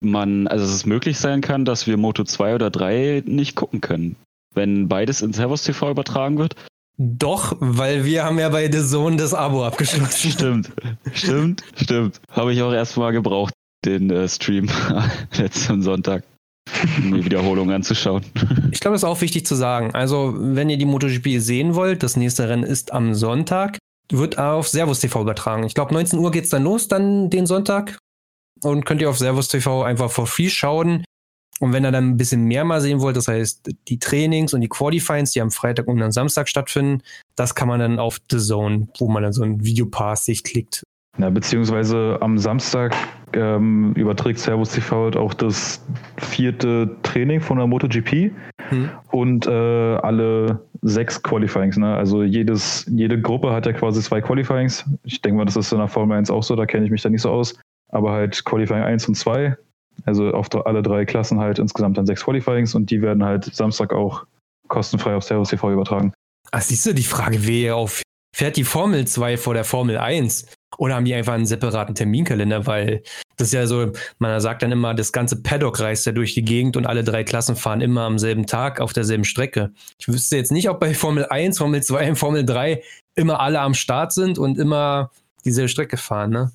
man, 0.00 0.46
also 0.46 0.64
es 0.64 0.86
möglich 0.86 1.18
sein 1.18 1.40
kann, 1.40 1.64
dass 1.64 1.86
wir 1.86 1.96
Moto 1.96 2.24
2 2.24 2.54
oder 2.54 2.70
3 2.70 3.22
nicht 3.26 3.56
gucken 3.56 3.80
können. 3.80 4.16
Wenn 4.54 4.88
beides 4.88 5.22
in 5.22 5.32
Servus 5.32 5.64
TV 5.64 5.90
übertragen 5.90 6.38
wird. 6.38 6.54
Doch, 6.96 7.56
weil 7.58 8.04
wir 8.04 8.24
haben 8.24 8.38
ja 8.38 8.48
bei 8.50 8.70
The 8.70 8.86
Zone 8.86 9.16
das 9.16 9.34
Abo 9.34 9.64
abgeschlossen. 9.64 10.30
Stimmt, 10.30 10.72
stimmt, 11.12 11.64
stimmt. 11.74 12.20
Habe 12.30 12.52
ich 12.52 12.62
auch 12.62 12.72
erstmal 12.72 13.12
gebraucht, 13.12 13.52
den 13.84 14.10
äh, 14.10 14.28
Stream 14.28 14.68
letzten 15.36 15.82
Sonntag, 15.82 16.22
um 16.98 17.14
die 17.14 17.24
Wiederholung 17.24 17.70
anzuschauen. 17.70 18.24
Ich 18.72 18.80
glaube, 18.80 18.94
das 18.94 19.02
ist 19.02 19.08
auch 19.08 19.20
wichtig 19.20 19.46
zu 19.46 19.54
sagen. 19.54 19.94
Also, 19.94 20.34
wenn 20.36 20.68
ihr 20.68 20.76
die 20.76 20.84
MotoGP 20.84 21.38
sehen 21.38 21.74
wollt, 21.74 22.02
das 22.02 22.16
nächste 22.16 22.48
Rennen 22.48 22.64
ist 22.64 22.92
am 22.92 23.14
Sonntag, 23.14 23.78
wird 24.10 24.36
auf 24.36 24.68
Servus 24.68 25.00
TV 25.00 25.22
übertragen. 25.22 25.64
Ich 25.64 25.74
glaube, 25.74 25.94
19 25.94 26.18
Uhr 26.18 26.30
geht 26.32 26.44
es 26.44 26.50
dann 26.50 26.64
los, 26.64 26.88
dann 26.88 27.30
den 27.30 27.46
Sonntag. 27.46 27.98
Und 28.62 28.84
könnt 28.84 29.00
ihr 29.00 29.08
auf 29.08 29.18
Servus 29.18 29.48
TV 29.48 29.84
einfach 29.84 30.10
for 30.10 30.26
free 30.26 30.48
schauen. 30.48 31.04
Und 31.60 31.72
wenn 31.72 31.84
ihr 31.84 31.92
dann 31.92 32.10
ein 32.10 32.16
bisschen 32.16 32.44
mehr 32.44 32.64
mal 32.64 32.80
sehen 32.80 33.00
wollt, 33.00 33.16
das 33.16 33.28
heißt 33.28 33.70
die 33.88 33.98
Trainings 33.98 34.54
und 34.54 34.60
die 34.60 34.68
Qualifyings, 34.68 35.30
die 35.30 35.40
am 35.40 35.52
Freitag 35.52 35.86
und 35.86 36.02
am 36.02 36.10
Samstag 36.10 36.48
stattfinden, 36.48 37.02
das 37.36 37.54
kann 37.54 37.68
man 37.68 37.78
dann 37.78 37.98
auf 37.98 38.20
The 38.30 38.38
Zone, 38.38 38.88
wo 38.98 39.08
man 39.08 39.22
dann 39.22 39.32
so 39.32 39.44
ein 39.44 39.64
Videopass 39.64 40.24
sich 40.24 40.42
klickt. 40.42 40.82
Ja, 41.18 41.30
beziehungsweise 41.30 42.18
am 42.20 42.38
Samstag 42.38 42.94
ähm, 43.34 43.92
überträgt 43.94 44.38
Servus 44.38 44.70
TV 44.70 45.04
halt 45.04 45.16
auch 45.16 45.32
das 45.34 45.84
vierte 46.16 46.96
Training 47.02 47.40
von 47.40 47.58
der 47.58 47.66
MotoGP 47.66 48.32
hm. 48.68 48.90
und 49.10 49.46
äh, 49.46 49.50
alle 49.50 50.60
sechs 50.82 51.22
Qualifyings. 51.22 51.76
Ne? 51.76 51.94
Also 51.94 52.22
jedes, 52.22 52.86
jede 52.90 53.20
Gruppe 53.20 53.52
hat 53.52 53.66
ja 53.66 53.72
quasi 53.72 54.02
zwei 54.02 54.20
Qualifyings. 54.20 54.84
Ich 55.04 55.22
denke 55.22 55.38
mal, 55.38 55.44
das 55.44 55.56
ist 55.56 55.72
in 55.72 55.78
der 55.78 55.88
Formel 55.88 56.16
1 56.18 56.30
auch 56.30 56.42
so, 56.42 56.56
da 56.56 56.66
kenne 56.66 56.84
ich 56.84 56.90
mich 56.90 57.02
da 57.02 57.08
nicht 57.08 57.22
so 57.22 57.30
aus. 57.30 57.58
Aber 57.92 58.12
halt 58.12 58.44
Qualifying 58.44 58.82
1 58.82 59.08
und 59.08 59.14
2 59.14 59.56
also 60.04 60.30
auf 60.32 60.48
alle 60.66 60.82
drei 60.82 61.04
Klassen 61.04 61.40
halt 61.40 61.58
insgesamt 61.58 61.98
dann 61.98 62.06
sechs 62.06 62.24
Qualifyings 62.24 62.74
und 62.74 62.90
die 62.90 63.02
werden 63.02 63.24
halt 63.24 63.44
Samstag 63.54 63.92
auch 63.92 64.26
kostenfrei 64.68 65.14
auf 65.14 65.24
Servus 65.24 65.50
TV 65.50 65.72
übertragen. 65.72 66.12
Ach, 66.50 66.60
siehst 66.60 66.86
du, 66.86 66.94
die 66.94 67.04
Frage 67.04 67.46
wäre 67.46 67.76
auf, 67.76 68.02
fährt 68.34 68.56
die 68.56 68.64
Formel 68.64 69.06
2 69.06 69.36
vor 69.36 69.54
der 69.54 69.64
Formel 69.64 69.98
1? 69.98 70.46
Oder 70.78 70.94
haben 70.94 71.04
die 71.04 71.14
einfach 71.14 71.34
einen 71.34 71.46
separaten 71.46 71.94
Terminkalender? 71.94 72.66
Weil 72.66 73.02
das 73.36 73.48
ist 73.48 73.54
ja 73.54 73.66
so, 73.66 73.92
man 74.18 74.40
sagt 74.40 74.62
dann 74.62 74.72
immer, 74.72 74.94
das 74.94 75.12
ganze 75.12 75.42
Paddock 75.42 75.80
reist 75.80 76.06
ja 76.06 76.12
durch 76.12 76.34
die 76.34 76.44
Gegend 76.44 76.76
und 76.76 76.86
alle 76.86 77.04
drei 77.04 77.24
Klassen 77.24 77.56
fahren 77.56 77.80
immer 77.80 78.02
am 78.02 78.18
selben 78.18 78.46
Tag 78.46 78.80
auf 78.80 78.92
derselben 78.92 79.24
Strecke. 79.24 79.72
Ich 79.98 80.08
wüsste 80.08 80.36
jetzt 80.36 80.52
nicht, 80.52 80.68
ob 80.68 80.80
bei 80.80 80.94
Formel 80.94 81.26
1, 81.26 81.58
Formel 81.58 81.82
2 81.82 82.10
und 82.10 82.16
Formel 82.16 82.44
3 82.44 82.82
immer 83.14 83.40
alle 83.40 83.60
am 83.60 83.74
Start 83.74 84.12
sind 84.12 84.38
und 84.38 84.58
immer 84.58 85.10
dieselbe 85.44 85.68
Strecke 85.68 85.96
fahren, 85.96 86.30
ne? 86.30 86.52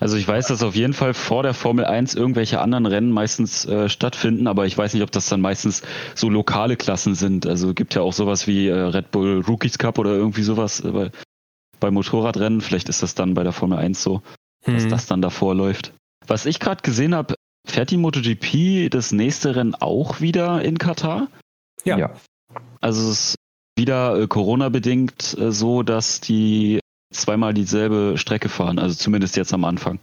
Also 0.00 0.16
ich 0.16 0.26
weiß, 0.26 0.48
dass 0.48 0.62
auf 0.62 0.74
jeden 0.74 0.92
Fall 0.92 1.14
vor 1.14 1.42
der 1.42 1.54
Formel 1.54 1.84
1 1.84 2.14
irgendwelche 2.14 2.60
anderen 2.60 2.86
Rennen 2.86 3.10
meistens 3.12 3.64
äh, 3.66 3.88
stattfinden, 3.88 4.46
aber 4.46 4.66
ich 4.66 4.76
weiß 4.76 4.94
nicht, 4.94 5.02
ob 5.02 5.12
das 5.12 5.28
dann 5.28 5.40
meistens 5.40 5.82
so 6.14 6.28
lokale 6.28 6.76
Klassen 6.76 7.14
sind. 7.14 7.46
Also 7.46 7.74
gibt 7.74 7.94
ja 7.94 8.02
auch 8.02 8.12
sowas 8.12 8.46
wie 8.46 8.68
äh, 8.68 8.74
Red 8.74 9.10
Bull 9.10 9.44
Rookies 9.46 9.78
Cup 9.78 9.98
oder 9.98 10.10
irgendwie 10.10 10.42
sowas 10.42 10.80
äh, 10.80 11.10
bei, 11.84 11.90
Motorradrennen. 11.90 12.60
Vielleicht 12.60 12.88
ist 12.88 13.02
das 13.02 13.14
dann 13.14 13.34
bei 13.34 13.42
der 13.42 13.52
Formel 13.52 13.78
1 13.78 14.02
so, 14.02 14.22
hm. 14.64 14.74
dass 14.74 14.88
das 14.88 15.06
dann 15.06 15.20
davor 15.22 15.54
läuft. 15.54 15.92
Was 16.26 16.46
ich 16.46 16.60
gerade 16.60 16.82
gesehen 16.82 17.14
habe, 17.14 17.34
fährt 17.66 17.90
die 17.90 17.96
MotoGP 17.96 18.90
das 18.90 19.12
nächste 19.12 19.56
Rennen 19.56 19.74
auch 19.74 20.20
wieder 20.20 20.62
in 20.62 20.78
Katar? 20.78 21.28
Ja. 21.84 21.98
ja. 21.98 22.14
Also 22.80 23.10
es 23.10 23.30
ist 23.30 23.34
wieder 23.76 24.18
äh, 24.18 24.26
Corona-bedingt 24.26 25.36
äh, 25.38 25.52
so, 25.52 25.82
dass 25.82 26.20
die 26.20 26.80
zweimal 27.12 27.52
dieselbe 27.52 28.14
Strecke 28.16 28.48
fahren, 28.48 28.78
also 28.78 28.94
zumindest 28.94 29.36
jetzt 29.36 29.52
am 29.52 29.64
Anfang. 29.64 29.98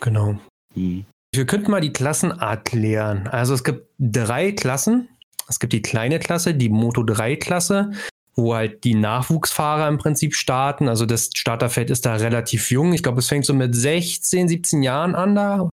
Genau. 0.00 0.38
Hm. 0.74 1.04
Wir 1.34 1.46
könnten 1.46 1.70
mal 1.70 1.80
die 1.80 1.92
Klassenart 1.92 2.64
klären. 2.64 3.26
Also 3.26 3.54
es 3.54 3.64
gibt 3.64 3.88
drei 3.98 4.52
Klassen. 4.52 5.08
Es 5.48 5.60
gibt 5.60 5.72
die 5.72 5.82
kleine 5.82 6.18
Klasse, 6.18 6.54
die 6.54 6.68
Moto 6.68 7.02
3 7.02 7.36
Klasse, 7.36 7.92
wo 8.36 8.54
halt 8.54 8.84
die 8.84 8.94
Nachwuchsfahrer 8.94 9.88
im 9.88 9.98
Prinzip 9.98 10.34
starten. 10.34 10.88
Also 10.88 11.06
das 11.06 11.30
Starterfeld 11.34 11.90
ist 11.90 12.06
da 12.06 12.16
relativ 12.16 12.70
jung. 12.70 12.92
Ich 12.92 13.02
glaube, 13.02 13.20
es 13.20 13.28
fängt 13.28 13.46
so 13.46 13.54
mit 13.54 13.74
16, 13.74 14.48
17 14.48 14.82
Jahren 14.82 15.14
an 15.14 15.34
da. 15.34 15.70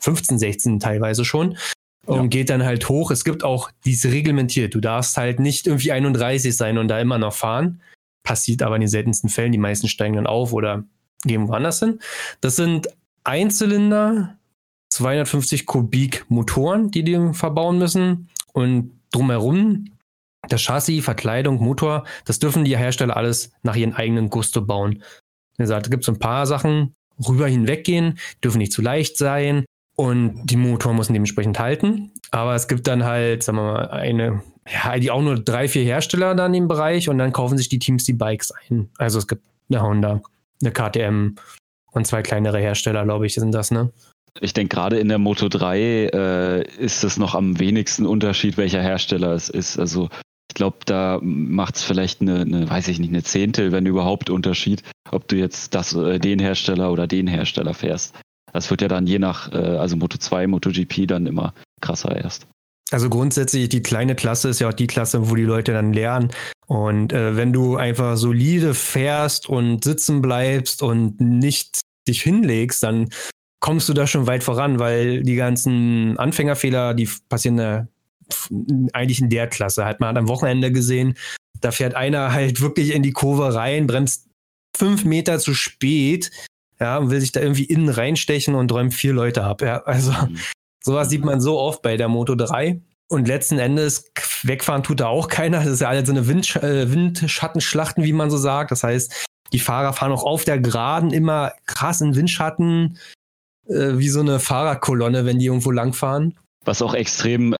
15, 0.00 0.38
16 0.38 0.80
teilweise 0.80 1.24
schon. 1.24 1.56
Und 2.06 2.16
ja. 2.22 2.26
geht 2.26 2.50
dann 2.50 2.64
halt 2.64 2.88
hoch. 2.88 3.10
Es 3.10 3.24
gibt 3.24 3.44
auch, 3.44 3.70
die 3.84 3.92
ist 3.92 4.06
reglementiert. 4.06 4.74
Du 4.74 4.80
darfst 4.80 5.16
halt 5.16 5.40
nicht 5.40 5.66
irgendwie 5.66 5.92
31 5.92 6.56
sein 6.56 6.78
und 6.78 6.88
da 6.88 7.00
immer 7.00 7.18
noch 7.18 7.34
fahren 7.34 7.80
passiert 8.26 8.60
aber 8.60 8.74
in 8.74 8.82
den 8.82 8.88
seltensten 8.88 9.30
Fällen. 9.30 9.52
Die 9.52 9.58
meisten 9.58 9.88
steigen 9.88 10.16
dann 10.16 10.26
auf 10.26 10.52
oder 10.52 10.84
gehen 11.22 11.48
woanders 11.48 11.78
hin. 11.78 12.00
Das 12.42 12.56
sind 12.56 12.88
Einzylinder, 13.24 14.36
250 14.90 15.64
Kubik 15.64 16.26
Motoren, 16.28 16.90
die 16.90 17.04
die 17.04 17.32
verbauen 17.32 17.78
müssen. 17.78 18.28
Und 18.52 18.92
drumherum 19.12 19.86
das 20.48 20.62
Chassis, 20.62 21.04
Verkleidung, 21.04 21.62
Motor, 21.62 22.04
das 22.24 22.38
dürfen 22.38 22.64
die 22.64 22.76
Hersteller 22.76 23.16
alles 23.16 23.52
nach 23.62 23.76
ihren 23.76 23.94
eigenen 23.94 24.30
Gusto 24.30 24.64
bauen. 24.64 25.02
Wie 25.56 25.62
gesagt, 25.62 25.86
es 25.86 25.90
gibt 25.90 26.04
so 26.04 26.12
ein 26.12 26.18
paar 26.18 26.46
Sachen, 26.46 26.94
rüber 27.26 27.48
hinweggehen, 27.48 28.18
dürfen 28.44 28.58
nicht 28.58 28.72
zu 28.72 28.82
leicht 28.82 29.16
sein 29.16 29.64
und 29.96 30.46
die 30.46 30.56
Motoren 30.56 30.96
müssen 30.96 31.14
dementsprechend 31.14 31.58
halten. 31.58 32.12
Aber 32.30 32.54
es 32.54 32.68
gibt 32.68 32.86
dann 32.86 33.04
halt, 33.04 33.42
sagen 33.42 33.58
wir 33.58 33.72
mal, 33.72 33.90
eine 33.90 34.42
ja, 34.68 34.98
die 34.98 35.10
auch 35.10 35.22
nur 35.22 35.38
drei, 35.38 35.68
vier 35.68 35.84
Hersteller 35.84 36.34
dann 36.34 36.54
im 36.54 36.68
Bereich 36.68 37.08
und 37.08 37.18
dann 37.18 37.32
kaufen 37.32 37.56
sich 37.56 37.68
die 37.68 37.78
Teams 37.78 38.04
die 38.04 38.12
Bikes 38.12 38.52
ein. 38.52 38.90
Also 38.98 39.18
es 39.18 39.28
gibt 39.28 39.44
eine 39.70 39.82
Honda, 39.82 40.20
eine 40.60 40.72
KTM 40.72 41.36
und 41.92 42.06
zwei 42.06 42.22
kleinere 42.22 42.58
Hersteller, 42.58 43.04
glaube 43.04 43.26
ich, 43.26 43.34
sind 43.34 43.52
das, 43.52 43.70
ne? 43.70 43.92
Ich 44.40 44.52
denke, 44.52 44.76
gerade 44.76 44.98
in 44.98 45.08
der 45.08 45.18
Moto 45.18 45.48
3 45.48 45.78
äh, 45.78 46.62
ist 46.78 47.04
es 47.04 47.16
noch 47.16 47.34
am 47.34 47.58
wenigsten 47.58 48.04
Unterschied, 48.04 48.58
welcher 48.58 48.82
Hersteller 48.82 49.32
es 49.32 49.48
ist. 49.48 49.78
Also 49.78 50.10
glaube, 50.56 50.78
da 50.86 51.20
macht 51.22 51.76
es 51.76 51.84
vielleicht 51.84 52.20
eine, 52.20 52.40
eine, 52.40 52.68
weiß 52.68 52.88
ich 52.88 52.98
nicht, 52.98 53.10
eine 53.10 53.22
Zehntel, 53.22 53.70
wenn 53.70 53.86
überhaupt 53.86 54.30
Unterschied, 54.30 54.82
ob 55.12 55.28
du 55.28 55.36
jetzt 55.36 55.74
das, 55.74 55.94
äh, 55.94 56.18
den 56.18 56.40
Hersteller 56.40 56.90
oder 56.90 57.06
den 57.06 57.28
Hersteller 57.28 57.74
fährst. 57.74 58.14
Das 58.52 58.70
wird 58.70 58.80
ja 58.80 58.88
dann 58.88 59.06
je 59.06 59.18
nach, 59.18 59.52
äh, 59.52 59.56
also 59.56 59.96
Moto 59.96 60.18
2, 60.18 60.46
MotoGP 60.48 61.06
dann 61.06 61.26
immer 61.26 61.52
krasser 61.80 62.16
erst. 62.16 62.48
Also 62.90 63.10
grundsätzlich, 63.10 63.68
die 63.68 63.82
kleine 63.82 64.14
Klasse 64.14 64.48
ist 64.48 64.60
ja 64.60 64.68
auch 64.68 64.72
die 64.72 64.86
Klasse, 64.86 65.28
wo 65.28 65.34
die 65.34 65.42
Leute 65.42 65.72
dann 65.72 65.92
lernen. 65.92 66.30
Und 66.66 67.12
äh, 67.12 67.36
wenn 67.36 67.52
du 67.52 67.76
einfach 67.76 68.16
solide 68.16 68.74
fährst 68.74 69.48
und 69.48 69.84
sitzen 69.84 70.22
bleibst 70.22 70.82
und 70.82 71.20
nicht 71.20 71.80
dich 72.08 72.22
hinlegst, 72.22 72.82
dann 72.82 73.08
kommst 73.60 73.88
du 73.88 73.92
da 73.92 74.06
schon 74.06 74.26
weit 74.26 74.42
voran, 74.42 74.78
weil 74.78 75.22
die 75.22 75.34
ganzen 75.34 76.16
Anfängerfehler, 76.18 76.94
die 76.94 77.08
passieren 77.28 77.56
da 77.56 77.88
eigentlich 78.92 79.20
in 79.20 79.30
der 79.30 79.46
Klasse. 79.46 79.84
Halt, 79.84 80.00
man 80.00 80.10
hat 80.10 80.18
am 80.18 80.28
Wochenende 80.28 80.72
gesehen, 80.72 81.16
da 81.60 81.70
fährt 81.70 81.94
einer 81.94 82.32
halt 82.32 82.60
wirklich 82.60 82.94
in 82.94 83.02
die 83.02 83.12
Kurve 83.12 83.54
rein, 83.54 83.86
bremst 83.86 84.28
fünf 84.76 85.04
Meter 85.04 85.38
zu 85.38 85.54
spät, 85.54 86.30
ja, 86.78 86.98
und 86.98 87.10
will 87.10 87.20
sich 87.20 87.32
da 87.32 87.40
irgendwie 87.40 87.64
innen 87.64 87.88
reinstechen 87.88 88.54
und 88.54 88.70
räumt 88.70 88.92
vier 88.94 89.14
Leute 89.14 89.42
ab. 89.44 89.62
Ja, 89.62 89.82
also 89.84 90.12
mhm. 90.12 90.38
Sowas 90.86 91.10
sieht 91.10 91.24
man 91.24 91.40
so 91.40 91.58
oft 91.58 91.82
bei 91.82 91.96
der 91.96 92.06
Moto 92.06 92.36
3. 92.36 92.80
Und 93.08 93.26
letzten 93.26 93.58
Endes, 93.58 94.12
wegfahren 94.44 94.84
tut 94.84 95.00
da 95.00 95.08
auch 95.08 95.26
keiner. 95.26 95.58
Das 95.58 95.66
ist 95.66 95.80
ja 95.80 95.88
alles 95.88 96.06
so 96.06 96.12
eine 96.12 96.28
Wind, 96.28 96.54
äh, 96.54 96.92
Windschattenschlachten, 96.92 98.04
wie 98.04 98.12
man 98.12 98.30
so 98.30 98.36
sagt. 98.36 98.70
Das 98.70 98.84
heißt, 98.84 99.26
die 99.52 99.58
Fahrer 99.58 99.94
fahren 99.94 100.12
auch 100.12 100.22
auf 100.22 100.44
der 100.44 100.60
Geraden 100.60 101.12
immer 101.12 101.52
krass 101.66 102.00
in 102.00 102.14
Windschatten, 102.14 102.98
äh, 103.66 103.98
wie 103.98 104.08
so 104.08 104.20
eine 104.20 104.38
Fahrerkolonne, 104.38 105.24
wenn 105.24 105.40
die 105.40 105.46
irgendwo 105.46 105.72
langfahren. 105.72 106.38
Was 106.64 106.82
auch 106.82 106.94
extrem 106.94 107.56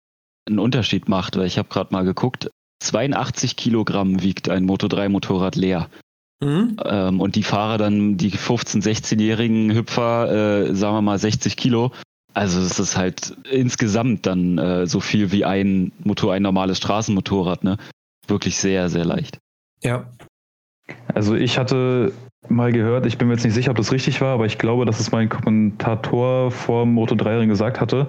einen 0.47 0.59
Unterschied 0.59 1.09
macht, 1.09 1.37
weil 1.37 1.47
ich 1.47 1.59
habe 1.59 1.69
gerade 1.69 1.93
mal 1.93 2.05
geguckt, 2.05 2.51
82 2.81 3.57
Kilogramm 3.57 4.23
wiegt 4.23 4.49
ein 4.49 4.65
Moto 4.65 4.89
3 4.89 5.09
Motorrad 5.09 5.57
leer. 5.57 5.89
Mhm. 6.41 6.77
Ähm, 6.85 7.21
und 7.21 7.35
die 7.35 7.43
Fahrer 7.43 7.79
dann, 7.79 8.17
die 8.17 8.31
15-, 8.31 8.83
16-jährigen 8.83 9.75
Hüpfer, 9.75 10.67
äh, 10.69 10.75
sagen 10.75 10.97
wir 10.97 11.03
mal 11.03 11.19
60 11.19 11.57
Kilo, 11.57 11.93
also 12.35 12.61
es 12.61 12.79
ist 12.79 12.99
halt 12.99 13.35
insgesamt 13.51 14.27
dann 14.27 14.59
äh, 14.59 14.87
so 14.87 15.01
viel 15.01 15.33
wie 15.33 15.47
ein 15.47 15.93
Motor, 16.05 16.35
ein 16.35 16.43
normales 16.43 16.77
Straßenmotorrad, 16.77 17.65
ne? 17.65 17.79
Wirklich 18.27 18.59
sehr, 18.59 18.91
sehr 18.91 19.07
leicht. 19.07 19.39
Ja. 19.83 20.11
Also 21.15 21.35
ich 21.35 21.57
hatte 21.59 22.13
mal 22.51 22.73
gehört, 22.73 23.07
ich 23.07 23.19
bin 23.19 23.29
mir 23.29 23.35
jetzt 23.35 23.45
nicht 23.45 23.55
sicher, 23.55 23.71
ob 23.71 23.77
das 23.77 23.93
richtig 23.93 24.21
war, 24.21 24.35
aber 24.35 24.47
ich 24.47 24.59
glaube, 24.59 24.85
dass 24.85 25.01
es 25.01 25.13
mein 25.13 25.29
Kommentator 25.29 26.51
vor 26.51 26.87
Moto 26.87 27.15
3 27.15 27.39
Ring 27.39 27.49
gesagt 27.49 27.81
hatte, 27.81 28.09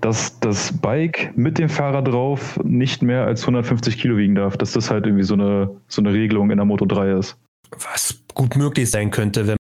dass 0.00 0.38
das 0.40 0.72
Bike 0.78 1.32
mit 1.36 1.58
dem 1.58 1.68
Fahrer 1.68 2.02
drauf 2.02 2.58
nicht 2.64 3.02
mehr 3.02 3.24
als 3.24 3.42
150 3.42 3.98
Kilo 3.98 4.16
wiegen 4.16 4.34
darf, 4.34 4.56
dass 4.56 4.72
das 4.72 4.90
halt 4.90 5.06
irgendwie 5.06 5.24
so 5.24 5.34
eine, 5.34 5.70
so 5.88 6.02
eine 6.02 6.12
Regelung 6.12 6.50
in 6.50 6.56
der 6.56 6.66
Moto 6.66 6.86
3 6.86 7.12
ist. 7.18 7.36
Was 7.70 8.22
gut 8.34 8.56
möglich 8.56 8.90
sein 8.90 9.10
könnte, 9.10 9.46
wenn 9.46 9.56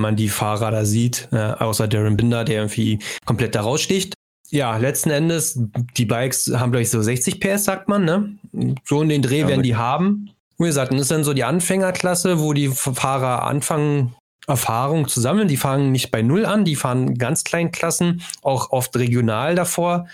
man 0.00 0.16
die 0.16 0.28
Fahrer 0.28 0.70
da 0.70 0.84
sieht, 0.84 1.28
äh, 1.32 1.36
außer 1.36 1.88
Darren 1.88 2.16
Binder, 2.16 2.44
der 2.44 2.56
irgendwie 2.56 2.98
komplett 3.24 3.54
da 3.54 3.62
raussticht. 3.62 4.14
Ja, 4.50 4.76
letzten 4.76 5.10
Endes, 5.10 5.58
die 5.96 6.04
Bikes 6.04 6.52
haben, 6.54 6.70
glaube 6.70 6.82
ich, 6.82 6.90
so 6.90 7.02
60 7.02 7.40
PS, 7.40 7.64
sagt 7.64 7.88
man, 7.88 8.04
ne? 8.04 8.36
So 8.84 9.02
in 9.02 9.08
den 9.08 9.22
Dreh 9.22 9.40
ja, 9.40 9.48
werden 9.48 9.62
die 9.62 9.74
haben. 9.74 10.30
Wie 10.58 10.64
gesagt, 10.64 10.92
das 10.92 11.02
ist 11.02 11.10
dann 11.10 11.24
so 11.24 11.34
die 11.34 11.44
Anfängerklasse, 11.44 12.40
wo 12.40 12.52
die 12.52 12.68
Fahrer 12.68 13.42
anfangen, 13.42 14.14
Erfahrung 14.46 15.08
zu 15.08 15.20
sammeln. 15.20 15.48
Die 15.48 15.56
fangen 15.56 15.92
nicht 15.92 16.10
bei 16.10 16.22
Null 16.22 16.46
an, 16.46 16.64
die 16.64 16.76
fahren 16.76 17.18
ganz 17.18 17.44
kleinen 17.44 17.72
Klassen, 17.72 18.22
auch 18.42 18.70
oft 18.70 18.96
regional 18.96 19.54
davor, 19.54 20.06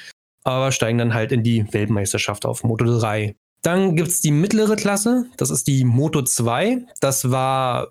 aber 0.43 0.73
steigen 0.73 0.99
dann 0.99 1.15
halt 1.15 1.33
in 1.33 1.43
die 1.43 1.73
Weltmeisterschaft 1.73 2.47
auf 2.47 2.65
Moto 2.65 2.99
3. 2.99 3.37
Dann 3.63 3.95
gibt 3.95 4.09
es 4.09 4.21
die 4.21 4.33
mittlere 4.33 4.75
Klasse, 4.75 5.27
das 5.37 5.51
ist 5.51 5.69
die 5.69 5.85
Moto 5.85 6.23
2. 6.23 6.85
Das 7.01 7.31
war 7.31 7.89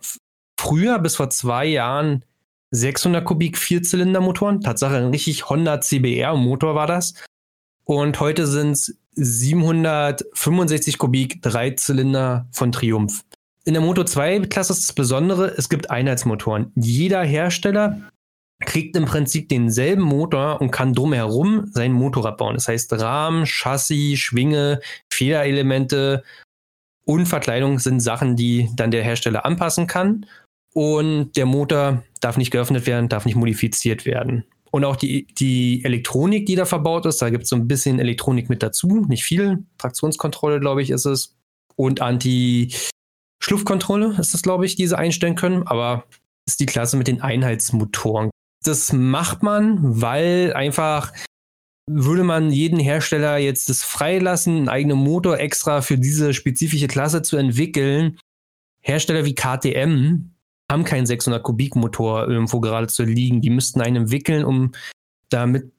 früher, 0.60 1.00
bis 1.00 1.16
vor 1.16 1.30
zwei 1.30 1.66
Jahren, 1.66 2.26
600 2.72 3.24
Kubik 3.24 3.58
Vierzylindermotoren. 3.58 4.62
Tatsache 4.62 4.98
ein 4.98 5.10
richtig 5.10 5.50
Honda 5.50 5.82
CBR 5.82 6.36
Motor 6.36 6.76
war 6.76 6.88
das. 6.88 7.14
Und 7.86 8.20
heute 8.20 8.48
sind 8.48 8.72
es 8.72 8.98
765 9.16 10.98
Kubik 10.98 11.42
Dreizylinder 11.42 12.48
von 12.52 12.72
Triumph. 12.72 13.24
In 13.64 13.74
der 13.74 13.82
Moto 13.82 14.04
2 14.04 14.40
Klasse 14.48 14.74
ist 14.74 14.90
das 14.90 14.96
Besondere, 14.96 15.54
es 15.58 15.70
gibt 15.70 15.92
Einheitsmotoren. 15.92 16.72
Jeder 16.76 17.24
Hersteller 17.24 18.02
kriegt 18.66 18.96
im 18.96 19.06
Prinzip 19.06 19.50
denselben 19.50 20.02
Motor 20.04 20.62
und 20.62 20.72
kann 20.72 20.94
drumherum 20.94 21.70
sein 21.72 21.92
Motorrad 21.92 22.38
bauen. 22.38 22.56
Das 22.56 22.68
heißt, 22.68 22.94
Rahmen, 22.94 23.46
Chassis, 23.46 24.20
Schwinge, 24.20 24.80
Federelemente 25.12 26.24
und 27.06 27.26
Verkleidung 27.26 27.80
sind 27.80 28.00
Sachen, 28.00 28.36
die 28.36 28.70
dann 28.76 28.92
der 28.92 29.04
Hersteller 29.04 29.46
anpassen 29.46 29.88
kann. 29.88 30.26
Und 30.74 31.36
der 31.36 31.46
Motor 31.46 32.04
darf 32.22 32.38
nicht 32.38 32.52
geöffnet 32.52 32.88
werden, 32.88 33.10
darf 33.10 33.26
nicht 33.26 33.36
modifiziert 33.36 34.06
werden. 34.06 34.46
Und 34.72 34.86
auch 34.86 34.96
die, 34.96 35.28
die 35.28 35.84
Elektronik, 35.84 36.46
die 36.46 36.56
da 36.56 36.64
verbaut 36.66 37.06
ist, 37.06 37.22
da 37.22 37.30
gibt 37.30 37.44
es 37.44 37.50
so 37.50 37.58
ein 37.58 37.68
bisschen 37.68 38.00
Elektronik 38.00 38.50
mit 38.50 38.64
dazu, 38.64 39.06
nicht 39.08 39.24
viel. 39.24 39.66
Traktionskontrolle, 39.78 40.62
glaube 40.62 40.82
ich, 40.82 40.90
ist 40.90 41.06
es. 41.06 41.36
Und 41.76 42.02
Anti-Schluffkontrolle 42.02 44.16
ist 44.18 44.34
das, 44.34 44.42
glaube 44.42 44.66
ich, 44.66 44.76
die 44.76 44.88
sie 44.88 44.98
einstellen 44.98 45.36
können. 45.36 45.68
Aber 45.68 46.06
ist 46.48 46.62
die 46.62 46.66
Klasse 46.66 46.98
mit 46.98 47.08
den 47.08 47.22
Einheitsmotoren. 47.22 48.32
Das 48.64 48.94
macht 48.94 49.44
man, 49.44 50.02
weil 50.02 50.54
einfach 50.54 51.14
würde 51.90 52.24
man 52.24 52.52
jeden 52.52 52.80
Hersteller 52.80 53.38
jetzt 53.38 53.70
das 53.70 53.84
freilassen, 53.84 54.56
einen 54.56 54.70
eigenen 54.70 54.98
Motor 54.98 55.40
extra 55.40 55.82
für 55.82 55.98
diese 55.98 56.34
spezifische 56.34 56.88
Klasse 56.88 57.22
zu 57.22 57.38
entwickeln. 57.38 58.18
Hersteller 58.82 59.26
wie 59.26 59.36
KTM 59.36 60.32
haben 60.72 60.84
keinen 60.86 61.06
600 61.06 61.44
Kubik 61.44 61.76
Motor 61.76 62.28
irgendwo 62.28 62.60
gerade 62.60 62.88
zu 62.88 63.04
liegen. 63.04 63.42
Die 63.42 63.50
müssten 63.50 63.82
einen 63.82 64.04
entwickeln, 64.04 64.46
um 64.46 64.72
damit 65.30 65.72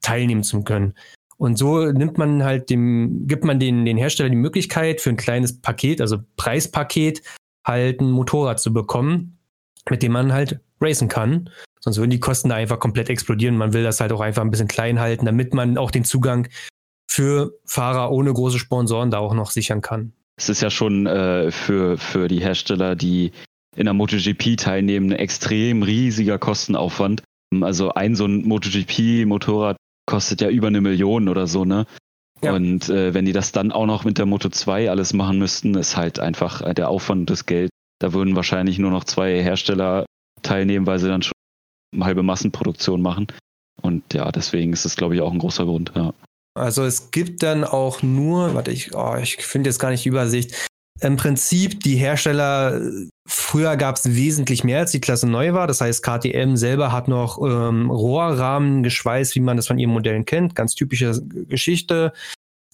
teilnehmen 0.00 0.42
zu 0.42 0.62
können. 0.62 0.94
Und 1.36 1.56
so 1.56 1.92
nimmt 1.92 2.18
man 2.18 2.42
halt 2.42 2.68
dem, 2.68 3.28
gibt 3.28 3.44
man 3.44 3.60
den, 3.60 3.84
den 3.84 3.96
Hersteller 3.96 4.30
die 4.30 4.36
Möglichkeit 4.36 5.00
für 5.00 5.10
ein 5.10 5.16
kleines 5.16 5.60
Paket, 5.60 6.00
also 6.00 6.18
Preispaket, 6.36 7.22
halt 7.64 8.00
ein 8.00 8.10
Motorrad 8.10 8.58
zu 8.58 8.72
bekommen, 8.72 9.38
mit 9.88 10.02
dem 10.02 10.12
man 10.12 10.32
halt 10.32 10.60
racen 10.80 11.08
kann. 11.08 11.50
Sonst 11.80 11.98
würden 11.98 12.10
die 12.10 12.18
Kosten 12.18 12.48
da 12.48 12.56
einfach 12.56 12.80
komplett 12.80 13.08
explodieren. 13.08 13.56
Man 13.56 13.72
will 13.72 13.84
das 13.84 14.00
halt 14.00 14.12
auch 14.12 14.20
einfach 14.20 14.42
ein 14.42 14.50
bisschen 14.50 14.66
klein 14.66 14.98
halten, 14.98 15.26
damit 15.26 15.54
man 15.54 15.78
auch 15.78 15.92
den 15.92 16.04
Zugang 16.04 16.48
für 17.08 17.52
Fahrer 17.64 18.10
ohne 18.10 18.32
große 18.32 18.58
Sponsoren 18.58 19.10
da 19.10 19.18
auch 19.18 19.34
noch 19.34 19.50
sichern 19.50 19.80
kann. 19.80 20.12
Es 20.36 20.48
ist 20.48 20.60
ja 20.60 20.70
schon 20.70 21.06
äh, 21.06 21.50
für, 21.50 21.98
für 21.98 22.28
die 22.28 22.40
Hersteller, 22.40 22.96
die 22.96 23.32
in 23.78 23.84
der 23.84 23.94
MotoGP 23.94 24.56
teilnehmen, 24.56 25.12
ein 25.12 25.18
extrem 25.18 25.82
riesiger 25.82 26.38
Kostenaufwand. 26.38 27.22
Also 27.60 27.94
ein 27.94 28.16
so 28.16 28.26
ein 28.26 28.42
MotoGP-Motorrad 28.46 29.76
kostet 30.06 30.40
ja 30.40 30.50
über 30.50 30.66
eine 30.66 30.80
Million 30.80 31.28
oder 31.28 31.46
so, 31.46 31.64
ne? 31.64 31.86
Ja. 32.42 32.52
Und 32.54 32.88
äh, 32.88 33.14
wenn 33.14 33.24
die 33.24 33.32
das 33.32 33.52
dann 33.52 33.72
auch 33.72 33.86
noch 33.86 34.04
mit 34.04 34.18
der 34.18 34.26
Moto 34.26 34.48
2 34.48 34.90
alles 34.90 35.12
machen 35.12 35.38
müssten, 35.38 35.74
ist 35.74 35.96
halt 35.96 36.18
einfach 36.18 36.62
äh, 36.62 36.74
der 36.74 36.88
Aufwand 36.88 37.30
des 37.30 37.46
Geld. 37.46 37.70
Da 38.00 38.12
würden 38.12 38.36
wahrscheinlich 38.36 38.78
nur 38.78 38.90
noch 38.90 39.04
zwei 39.04 39.42
Hersteller 39.42 40.06
teilnehmen, 40.42 40.86
weil 40.86 40.98
sie 40.98 41.08
dann 41.08 41.22
schon 41.22 41.32
halbe 42.00 42.22
Massenproduktion 42.22 43.02
machen. 43.02 43.26
Und 43.82 44.14
ja, 44.14 44.30
deswegen 44.30 44.72
ist 44.72 44.84
das, 44.84 44.96
glaube 44.96 45.14
ich, 45.14 45.20
auch 45.20 45.32
ein 45.32 45.38
großer 45.38 45.64
Grund. 45.64 45.92
Ja. 45.96 46.14
Also 46.54 46.84
es 46.84 47.10
gibt 47.10 47.42
dann 47.42 47.64
auch 47.64 48.02
nur, 48.02 48.54
warte, 48.54 48.70
ich, 48.70 48.94
oh, 48.94 49.16
ich 49.16 49.36
finde 49.36 49.70
jetzt 49.70 49.78
gar 49.78 49.90
nicht 49.90 50.04
die 50.04 50.08
Übersicht. 50.08 50.68
Im 51.00 51.16
Prinzip 51.16 51.80
die 51.80 51.96
Hersteller, 51.96 52.80
früher 53.26 53.76
gab 53.76 53.96
es 53.96 54.16
wesentlich 54.16 54.64
mehr, 54.64 54.80
als 54.80 54.90
die 54.90 55.00
Klasse 55.00 55.28
neu 55.28 55.52
war. 55.52 55.66
Das 55.66 55.80
heißt, 55.80 56.02
KTM 56.02 56.56
selber 56.56 56.90
hat 56.90 57.06
noch 57.06 57.38
ähm, 57.40 57.90
Rohrrahmen 57.90 58.82
geschweißt, 58.82 59.34
wie 59.36 59.40
man 59.40 59.56
das 59.56 59.68
von 59.68 59.78
ihren 59.78 59.92
Modellen 59.92 60.24
kennt. 60.24 60.54
Ganz 60.56 60.74
typische 60.74 61.22
Geschichte. 61.22 62.12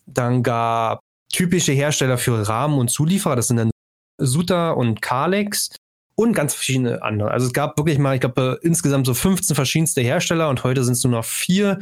Dann 0.07 0.43
gab 0.43 1.01
typische 1.31 1.73
Hersteller 1.73 2.17
für 2.17 2.49
Rahmen 2.49 2.79
und 2.79 2.89
Zulieferer. 2.89 3.37
Das 3.37 3.49
sind 3.49 3.59
dann 3.59 3.71
Suta 4.19 4.71
und 4.71 5.03
Kalex 5.03 5.71
und 6.15 6.33
ganz 6.33 6.55
verschiedene 6.55 7.03
andere. 7.03 7.31
Also 7.31 7.47
es 7.47 7.53
gab 7.53 7.77
wirklich 7.77 7.99
mal, 7.99 8.15
ich 8.15 8.21
glaube, 8.21 8.59
insgesamt 8.63 9.07
so 9.07 9.15
15 9.15 9.55
verschiedenste 9.55 10.01
Hersteller 10.01 10.49
und 10.49 10.65
heute 10.65 10.85
sind 10.85 10.95
es 10.95 11.05
nur 11.05 11.13
noch 11.13 11.25
vier. 11.25 11.81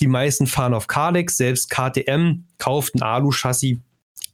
Die 0.00 0.06
meisten 0.06 0.46
fahren 0.46 0.74
auf 0.74 0.86
Kalex, 0.86 1.36
selbst 1.36 1.70
KTM 1.70 2.44
kauft 2.58 2.94
ein 2.94 3.02
Alu-Chassis 3.02 3.78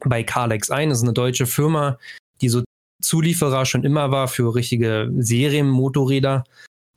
bei 0.05 0.23
Kalex 0.23 0.71
ein. 0.71 0.91
Das 0.91 0.99
ist 0.99 1.05
eine 1.05 1.13
deutsche 1.13 1.47
Firma, 1.47 1.99
die 2.41 2.49
so 2.49 2.63
Zulieferer 3.03 3.65
schon 3.65 3.85
immer 3.85 4.11
war 4.11 4.29
für 4.29 4.55
richtige 4.55 5.11
Serienmotorräder 5.17 6.45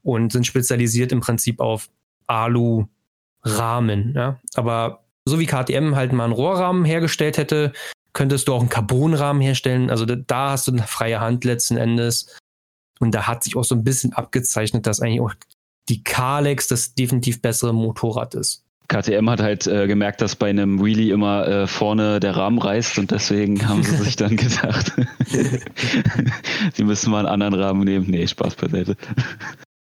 und 0.04 0.32
sind 0.32 0.48
spezialisiert 0.48 1.12
im 1.12 1.22
Prinzip 1.22 1.60
auf 1.60 1.90
Alu-Rahmen. 2.28 4.14
Ja? 4.16 4.40
Aber 4.56 5.04
so 5.26 5.40
wie 5.40 5.46
KTM 5.46 5.96
halt 5.96 6.14
mal 6.14 6.26
einen 6.26 6.34
Rohrrahmen 6.34 6.86
hergestellt 6.86 7.38
hätte, 7.38 7.74
könntest 8.14 8.48
du 8.48 8.54
auch 8.54 8.62
einen 8.62 8.70
Carbonrahmen 8.70 9.42
herstellen. 9.42 9.90
Also 9.90 10.06
da 10.06 10.52
hast 10.52 10.68
du 10.68 10.72
eine 10.72 10.84
freie 10.84 11.20
Hand 11.20 11.44
letzten 11.46 11.78
Endes. 11.78 12.36
Und 13.00 13.14
da 13.14 13.28
hat 13.28 13.44
sich 13.44 13.56
auch 13.56 13.64
so 13.64 13.76
ein 13.76 13.84
bisschen 13.84 14.14
abgezeichnet, 14.14 14.86
dass 14.86 15.00
eigentlich 15.00 15.22
auch 15.22 15.34
die 15.90 16.04
Kalex 16.04 16.68
das 16.68 16.94
definitiv 16.94 17.42
bessere 17.42 17.74
Motorrad 17.74 18.36
ist. 18.36 18.64
KTM 18.92 19.30
hat 19.30 19.42
halt 19.42 19.68
äh, 19.68 19.88
gemerkt, 19.88 20.20
dass 20.22 20.36
bei 20.36 20.50
einem 20.50 20.84
Wheelie 20.84 21.14
immer 21.14 21.48
äh, 21.48 21.68
vorne 21.68 22.20
der 22.20 22.36
Rahmen 22.36 22.60
reißt 22.60 23.00
und 23.00 23.12
deswegen 23.12 23.68
haben 23.68 23.84
sie 23.84 23.96
sich 23.96 24.18
dann 24.18 24.36
gedacht, 24.36 24.92
sie 26.74 26.84
müssen 26.84 27.10
mal 27.12 27.20
einen 27.20 27.42
anderen 27.42 27.54
Rahmen 27.54 27.84
nehmen. 27.86 28.06
Nee, 28.10 28.28
Spaß 28.28 28.56
beiseite. 28.56 28.98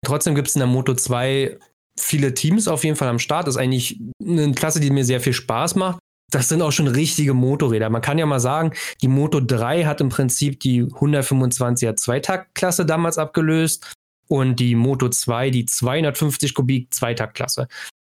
Trotzdem 0.05 0.35
gibt 0.35 0.49
es 0.49 0.55
in 0.55 0.59
der 0.59 0.67
Moto 0.67 0.93
2 0.93 1.57
viele 1.97 2.33
Teams 2.33 2.67
auf 2.67 2.83
jeden 2.83 2.97
Fall 2.97 3.07
am 3.07 3.19
Start. 3.19 3.47
Das 3.47 3.55
ist 3.55 3.61
eigentlich 3.61 3.99
eine 4.21 4.51
Klasse, 4.51 4.81
die 4.81 4.89
mir 4.89 5.05
sehr 5.05 5.21
viel 5.21 5.33
Spaß 5.33 5.75
macht 5.75 5.99
das 6.31 6.47
sind 6.47 6.61
auch 6.61 6.71
schon 6.71 6.87
richtige 6.87 7.33
Motorräder. 7.33 7.89
Man 7.89 8.03
kann 8.03 8.19
ja 8.19 8.25
mal 8.25 8.39
sagen, 8.39 8.73
die 9.01 9.07
Moto 9.07 9.39
3 9.39 9.85
hat 9.85 9.99
im 9.99 10.09
Prinzip 10.09 10.59
die 10.59 10.83
125er 10.83 11.95
Zweitaktklasse 11.95 12.85
damals 12.85 13.17
abgelöst 13.17 13.93
und 14.27 14.59
die 14.59 14.75
Moto 14.75 15.09
2 15.09 15.49
die 15.49 15.65
250 15.65 16.53
Kubik 16.53 16.93
Zweitaktklasse. 16.93 17.67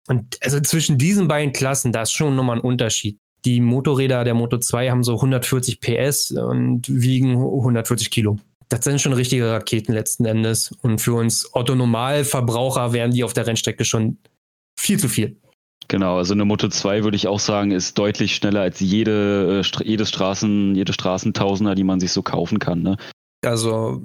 Und 0.08 0.38
also 0.42 0.60
zwischen 0.62 0.98
diesen 0.98 1.28
beiden 1.28 1.54
Klassen, 1.54 1.92
da 1.92 2.04
ist 2.04 2.12
schon 2.12 2.36
nochmal 2.36 2.58
ein 2.58 2.62
Unterschied. 2.62 3.18
Die 3.46 3.62
Motorräder 3.62 4.24
der 4.24 4.34
Moto 4.34 4.58
2 4.58 4.90
haben 4.90 5.04
so 5.04 5.16
140 5.16 5.80
PS 5.80 6.32
und 6.32 6.88
wiegen 6.90 7.34
140 7.38 8.10
Kilo. 8.10 8.38
Das 8.70 8.84
sind 8.84 9.00
schon 9.00 9.14
richtige 9.14 9.50
Raketen 9.52 9.94
letzten 9.94 10.26
Endes. 10.26 10.72
Und 10.82 11.00
für 11.00 11.14
uns 11.14 11.54
Otto-Normalverbraucher 11.54 12.94
wären 12.94 13.12
die 13.12 13.24
auf 13.24 13.34
der 13.34 13.48
Rennstrecke 13.48 13.86
schon 13.86 14.18
viel 14.78 15.00
zu 15.00 15.08
viel. 15.08 15.38
Genau, 15.88 16.18
also 16.18 16.34
eine 16.34 16.44
Moto 16.44 16.68
2 16.68 17.04
würde 17.04 17.16
ich 17.16 17.28
auch 17.28 17.40
sagen, 17.40 17.72
ist 17.72 17.98
deutlich 17.98 18.36
schneller 18.36 18.62
als 18.62 18.82
jede, 18.82 19.64
äh, 19.64 19.84
jede 19.86 20.06
Straßen, 20.06 20.76
jede 20.76 20.92
Straßentausender, 20.92 21.76
die 21.76 21.86
man 21.86 22.02
sich 22.02 22.12
so 22.12 22.22
kaufen 22.22 22.60
kann. 22.60 22.82
Ne? 22.82 22.98
Also 23.46 24.02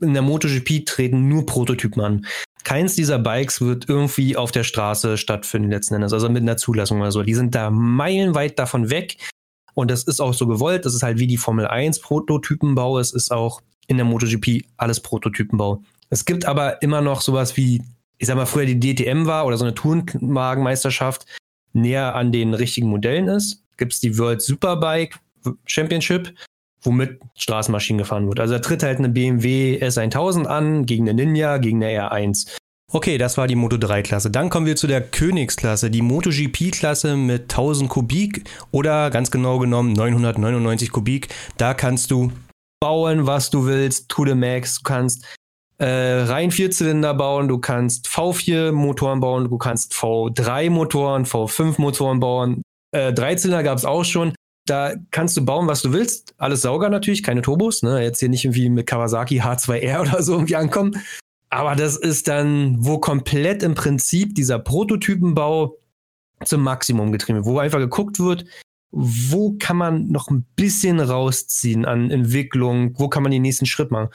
in 0.00 0.12
der 0.12 0.22
MotoGP 0.22 0.84
treten 0.86 1.28
nur 1.28 1.46
Prototypen 1.46 2.02
an. 2.02 2.26
Keins 2.64 2.94
dieser 2.96 3.18
Bikes 3.18 3.60
wird 3.60 3.88
irgendwie 3.88 4.36
auf 4.36 4.50
der 4.50 4.64
Straße 4.64 5.16
stattfinden 5.16 5.70
letzten 5.70 5.94
Endes, 5.94 6.12
also 6.12 6.28
mit 6.28 6.42
einer 6.42 6.56
Zulassung 6.56 7.00
oder 7.00 7.12
so. 7.12 7.22
Die 7.22 7.34
sind 7.34 7.54
da 7.54 7.70
meilenweit 7.70 8.58
davon 8.58 8.90
weg. 8.90 9.16
Und 9.74 9.90
das 9.90 10.04
ist 10.04 10.20
auch 10.20 10.34
so 10.34 10.46
gewollt. 10.46 10.84
Das 10.84 10.94
ist 10.94 11.02
halt 11.02 11.18
wie 11.18 11.26
die 11.26 11.36
Formel 11.36 11.66
1 11.66 12.00
Prototypenbau. 12.00 12.98
Es 12.98 13.12
ist 13.12 13.30
auch 13.30 13.60
in 13.86 13.98
der 13.98 14.06
MotoGP 14.06 14.64
alles 14.78 15.00
Prototypenbau. 15.00 15.82
Es 16.10 16.24
gibt 16.24 16.44
aber 16.44 16.82
immer 16.82 17.02
noch 17.02 17.20
sowas 17.20 17.56
wie 17.56 17.82
ich 18.18 18.26
sag 18.26 18.36
mal, 18.36 18.46
früher 18.46 18.66
die 18.66 18.80
DTM 18.80 19.26
war 19.26 19.46
oder 19.46 19.56
so 19.56 19.64
eine 19.64 19.74
Tourenwagenmeisterschaft 19.74 21.26
näher 21.72 22.14
an 22.14 22.32
den 22.32 22.54
richtigen 22.54 22.88
Modellen 22.88 23.28
ist, 23.28 23.62
gibt 23.76 23.92
es 23.92 24.00
die 24.00 24.16
World 24.18 24.40
Superbike 24.40 25.18
Championship, 25.66 26.34
womit 26.86 27.20
Straßenmaschinen 27.36 27.98
gefahren 27.98 28.28
wird. 28.28 28.40
Also 28.40 28.54
da 28.54 28.60
tritt 28.60 28.82
halt 28.82 28.98
eine 28.98 29.08
BMW 29.08 29.78
S1000 29.82 30.46
an 30.46 30.86
gegen 30.86 31.08
eine 31.08 31.24
Ninja, 31.24 31.58
gegen 31.58 31.82
eine 31.82 32.10
R1. 32.10 32.46
Okay, 32.92 33.18
das 33.18 33.36
war 33.36 33.48
die 33.48 33.56
Moto 33.56 33.76
3 33.76 34.02
Klasse. 34.02 34.30
Dann 34.30 34.48
kommen 34.48 34.64
wir 34.64 34.76
zu 34.76 34.86
der 34.86 35.00
Königsklasse, 35.00 35.90
die 35.90 36.02
MotoGP 36.02 36.70
Klasse 36.70 37.16
mit 37.16 37.42
1000 37.42 37.90
Kubik 37.90 38.48
oder 38.70 39.10
ganz 39.10 39.32
genau 39.32 39.58
genommen 39.58 39.92
999 39.92 40.92
Kubik. 40.92 41.28
Da 41.56 41.74
kannst 41.74 42.12
du 42.12 42.30
bauen, 42.80 43.26
was 43.26 43.50
du 43.50 43.66
willst, 43.66 44.08
to 44.08 44.24
the 44.24 44.34
max. 44.34 44.76
Du 44.76 44.82
kannst 44.84 45.26
äh, 45.78 45.86
rein 45.86 46.52
Vierzylinder 46.52 47.12
bauen, 47.14 47.48
du 47.48 47.58
kannst 47.58 48.06
V4 48.06 48.70
Motoren 48.70 49.20
bauen, 49.20 49.48
du 49.48 49.58
kannst 49.58 49.92
V3 49.92 50.70
Motoren, 50.70 51.26
V5 51.26 51.80
Motoren 51.80 52.20
bauen. 52.20 52.62
Äh, 52.92 53.12
Dreizylinder 53.12 53.64
gab 53.64 53.78
es 53.78 53.84
auch 53.84 54.04
schon. 54.04 54.32
Da 54.66 54.94
kannst 55.12 55.36
du 55.36 55.44
bauen, 55.44 55.68
was 55.68 55.82
du 55.82 55.92
willst. 55.92 56.34
Alles 56.38 56.62
Sauger 56.62 56.88
natürlich, 56.88 57.22
keine 57.22 57.42
Turbos. 57.42 57.82
Ne? 57.82 58.02
Jetzt 58.02 58.18
hier 58.18 58.28
nicht 58.28 58.44
irgendwie 58.44 58.68
mit 58.68 58.86
Kawasaki 58.86 59.40
H2R 59.40 60.00
oder 60.08 60.22
so 60.22 60.34
irgendwie 60.34 60.56
ankommen. 60.56 61.00
Aber 61.48 61.76
das 61.76 61.96
ist 61.96 62.28
dann, 62.28 62.76
wo 62.80 62.98
komplett 62.98 63.62
im 63.62 63.74
Prinzip 63.74 64.34
dieser 64.34 64.58
Prototypenbau 64.58 65.78
zum 66.44 66.62
Maximum 66.62 67.12
getrieben 67.12 67.38
wird, 67.38 67.46
wo 67.46 67.58
einfach 67.58 67.78
geguckt 67.78 68.18
wird, 68.18 68.44
wo 68.90 69.56
kann 69.58 69.76
man 69.76 70.08
noch 70.08 70.28
ein 70.28 70.44
bisschen 70.56 71.00
rausziehen 71.00 71.84
an 71.84 72.10
Entwicklung, 72.10 72.98
wo 72.98 73.08
kann 73.08 73.22
man 73.22 73.32
den 73.32 73.42
nächsten 73.42 73.66
Schritt 73.66 73.90
machen. 73.90 74.10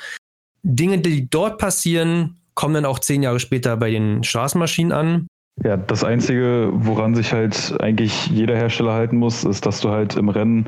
Dinge, 0.64 1.00
die 1.00 1.30
dort 1.30 1.58
passieren, 1.58 2.42
kommen 2.54 2.76
dann 2.76 2.86
auch 2.86 3.00
zehn 3.00 3.24
Jahre 3.24 3.40
später 3.40 3.78
bei 3.78 3.92
den 3.92 4.24
Straßenmaschinen 4.24 4.92
an. 4.92 5.28
Ja, 5.64 5.78
das 5.78 6.04
Einzige, 6.04 6.70
woran 6.74 7.14
sich 7.14 7.34
halt 7.34 7.76
eigentlich 7.82 8.28
jeder 8.28 8.56
Hersteller 8.56 8.94
halten 8.94 9.18
muss, 9.18 9.44
ist, 9.44 9.66
dass 9.66 9.82
du 9.82 9.90
halt 9.90 10.16
im 10.16 10.30
Rennen 10.30 10.68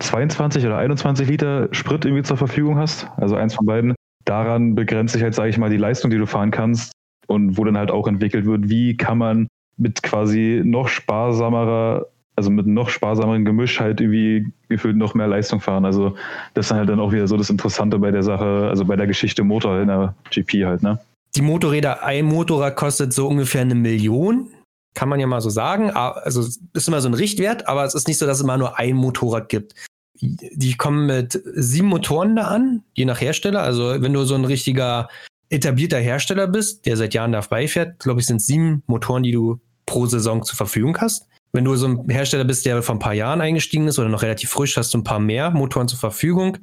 22 0.00 0.66
oder 0.66 0.78
21 0.78 1.28
Liter 1.28 1.68
Sprit 1.72 2.04
irgendwie 2.04 2.24
zur 2.24 2.36
Verfügung 2.36 2.78
hast. 2.78 3.08
Also 3.16 3.36
eins 3.36 3.54
von 3.54 3.66
beiden. 3.66 3.94
Daran 4.24 4.74
begrenzt 4.74 5.14
sich 5.14 5.22
halt, 5.22 5.34
sage 5.34 5.50
ich 5.50 5.58
mal, 5.58 5.70
die 5.70 5.76
Leistung, 5.76 6.10
die 6.10 6.18
du 6.18 6.26
fahren 6.26 6.50
kannst. 6.50 6.92
Und 7.28 7.56
wo 7.56 7.64
dann 7.64 7.78
halt 7.78 7.90
auch 7.90 8.08
entwickelt 8.08 8.46
wird, 8.46 8.68
wie 8.68 8.96
kann 8.96 9.18
man 9.18 9.48
mit 9.76 10.02
quasi 10.02 10.60
noch 10.64 10.88
sparsamerer, 10.88 12.06
also 12.36 12.50
mit 12.50 12.66
noch 12.66 12.88
sparsameren 12.88 13.44
Gemisch 13.44 13.80
halt 13.80 14.00
irgendwie 14.00 14.52
gefühlt 14.68 14.96
noch 14.96 15.14
mehr 15.14 15.28
Leistung 15.28 15.60
fahren. 15.60 15.84
Also 15.84 16.16
das 16.54 16.66
ist 16.66 16.72
halt 16.72 16.88
dann 16.88 17.00
auch 17.00 17.12
wieder 17.12 17.28
so 17.28 17.36
das 17.36 17.50
Interessante 17.50 17.98
bei 17.98 18.10
der 18.10 18.22
Sache, 18.22 18.66
also 18.68 18.84
bei 18.84 18.96
der 18.96 19.06
Geschichte 19.06 19.44
Motor 19.44 19.80
in 19.80 19.88
der 19.88 20.14
GP 20.30 20.64
halt, 20.66 20.82
ne? 20.82 20.98
Die 21.34 21.42
Motorräder, 21.42 22.02
ein 22.02 22.26
Motorrad 22.26 22.76
kostet 22.76 23.12
so 23.12 23.26
ungefähr 23.26 23.62
eine 23.62 23.74
Million. 23.74 24.52
Kann 24.94 25.08
man 25.08 25.20
ja 25.20 25.26
mal 25.26 25.40
so 25.40 25.48
sagen. 25.48 25.90
Also 25.90 26.42
ist 26.42 26.88
immer 26.88 27.00
so 27.00 27.08
ein 27.08 27.14
Richtwert, 27.14 27.66
aber 27.66 27.84
es 27.84 27.94
ist 27.94 28.06
nicht 28.06 28.18
so, 28.18 28.26
dass 28.26 28.38
es 28.38 28.44
immer 28.44 28.58
nur 28.58 28.78
ein 28.78 28.94
Motorrad 28.94 29.48
gibt. 29.48 29.74
Die 30.20 30.76
kommen 30.76 31.06
mit 31.06 31.40
sieben 31.54 31.88
Motoren 31.88 32.36
da 32.36 32.42
an, 32.48 32.84
je 32.94 33.06
nach 33.06 33.20
Hersteller. 33.20 33.62
Also 33.62 34.02
wenn 34.02 34.12
du 34.12 34.24
so 34.24 34.34
ein 34.34 34.44
richtiger 34.44 35.08
etablierter 35.48 35.98
Hersteller 35.98 36.46
bist, 36.46 36.86
der 36.86 36.96
seit 36.96 37.14
Jahren 37.14 37.32
dabei 37.32 37.66
fährt, 37.66 37.98
glaube 37.98 38.20
ich, 38.20 38.26
sind 38.26 38.40
sieben 38.40 38.82
Motoren, 38.86 39.22
die 39.22 39.32
du 39.32 39.60
pro 39.86 40.06
Saison 40.06 40.42
zur 40.42 40.56
Verfügung 40.56 40.96
hast. 40.98 41.26
Wenn 41.52 41.64
du 41.64 41.74
so 41.76 41.86
ein 41.86 42.08
Hersteller 42.08 42.44
bist, 42.44 42.64
der 42.66 42.82
vor 42.82 42.94
ein 42.94 43.00
paar 43.00 43.14
Jahren 43.14 43.40
eingestiegen 43.40 43.88
ist 43.88 43.98
oder 43.98 44.08
noch 44.08 44.22
relativ 44.22 44.50
frisch, 44.50 44.76
hast 44.76 44.94
du 44.94 44.98
ein 44.98 45.04
paar 45.04 45.18
mehr 45.18 45.50
Motoren 45.50 45.88
zur 45.88 45.98
Verfügung. 45.98 46.58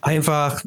Einfach 0.00 0.64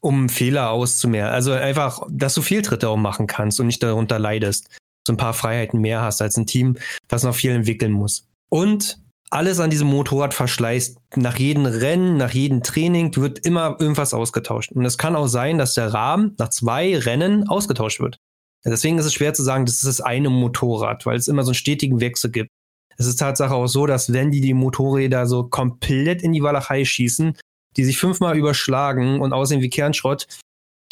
um 0.00 0.28
Fehler 0.28 0.70
auszumehren. 0.70 1.30
Also 1.30 1.52
einfach, 1.52 2.02
dass 2.10 2.34
du 2.34 2.42
Fehltritte 2.42 2.88
auch 2.88 2.96
machen 2.96 3.26
kannst 3.26 3.60
und 3.60 3.66
nicht 3.66 3.82
darunter 3.82 4.18
leidest. 4.18 4.68
So 5.06 5.12
ein 5.12 5.18
paar 5.18 5.34
Freiheiten 5.34 5.80
mehr 5.80 6.02
hast 6.02 6.20
als 6.22 6.36
ein 6.36 6.46
Team, 6.46 6.76
das 7.08 7.24
noch 7.24 7.34
viel 7.34 7.52
entwickeln 7.52 7.92
muss. 7.92 8.26
Und 8.48 8.98
alles 9.30 9.60
an 9.60 9.70
diesem 9.70 9.88
Motorrad 9.88 10.34
verschleißt. 10.34 10.98
Nach 11.16 11.38
jedem 11.38 11.64
Rennen, 11.64 12.16
nach 12.16 12.32
jedem 12.32 12.62
Training 12.62 13.14
wird 13.16 13.38
immer 13.46 13.76
irgendwas 13.78 14.12
ausgetauscht. 14.12 14.72
Und 14.72 14.84
es 14.84 14.98
kann 14.98 15.14
auch 15.14 15.28
sein, 15.28 15.56
dass 15.56 15.74
der 15.74 15.94
Rahmen 15.94 16.34
nach 16.38 16.50
zwei 16.50 16.98
Rennen 16.98 17.48
ausgetauscht 17.48 18.00
wird. 18.00 18.18
Deswegen 18.64 18.98
ist 18.98 19.06
es 19.06 19.14
schwer 19.14 19.32
zu 19.32 19.42
sagen, 19.42 19.64
das 19.64 19.76
ist 19.76 19.86
das 19.86 20.00
eine 20.00 20.28
Motorrad, 20.28 21.06
weil 21.06 21.16
es 21.16 21.28
immer 21.28 21.44
so 21.44 21.50
einen 21.50 21.54
stetigen 21.54 22.00
Wechsel 22.00 22.30
gibt. 22.30 22.50
Es 22.98 23.06
ist 23.06 23.16
Tatsache 23.16 23.54
auch 23.54 23.68
so, 23.68 23.86
dass 23.86 24.12
wenn 24.12 24.30
die 24.30 24.42
die 24.42 24.52
Motorräder 24.52 25.26
so 25.26 25.44
komplett 25.44 26.22
in 26.22 26.32
die 26.32 26.42
Walachei 26.42 26.84
schießen, 26.84 27.34
die 27.80 27.86
sich 27.86 27.98
fünfmal 27.98 28.36
überschlagen 28.36 29.22
und 29.22 29.32
aussehen 29.32 29.62
wie 29.62 29.70
Kernschrott, 29.70 30.26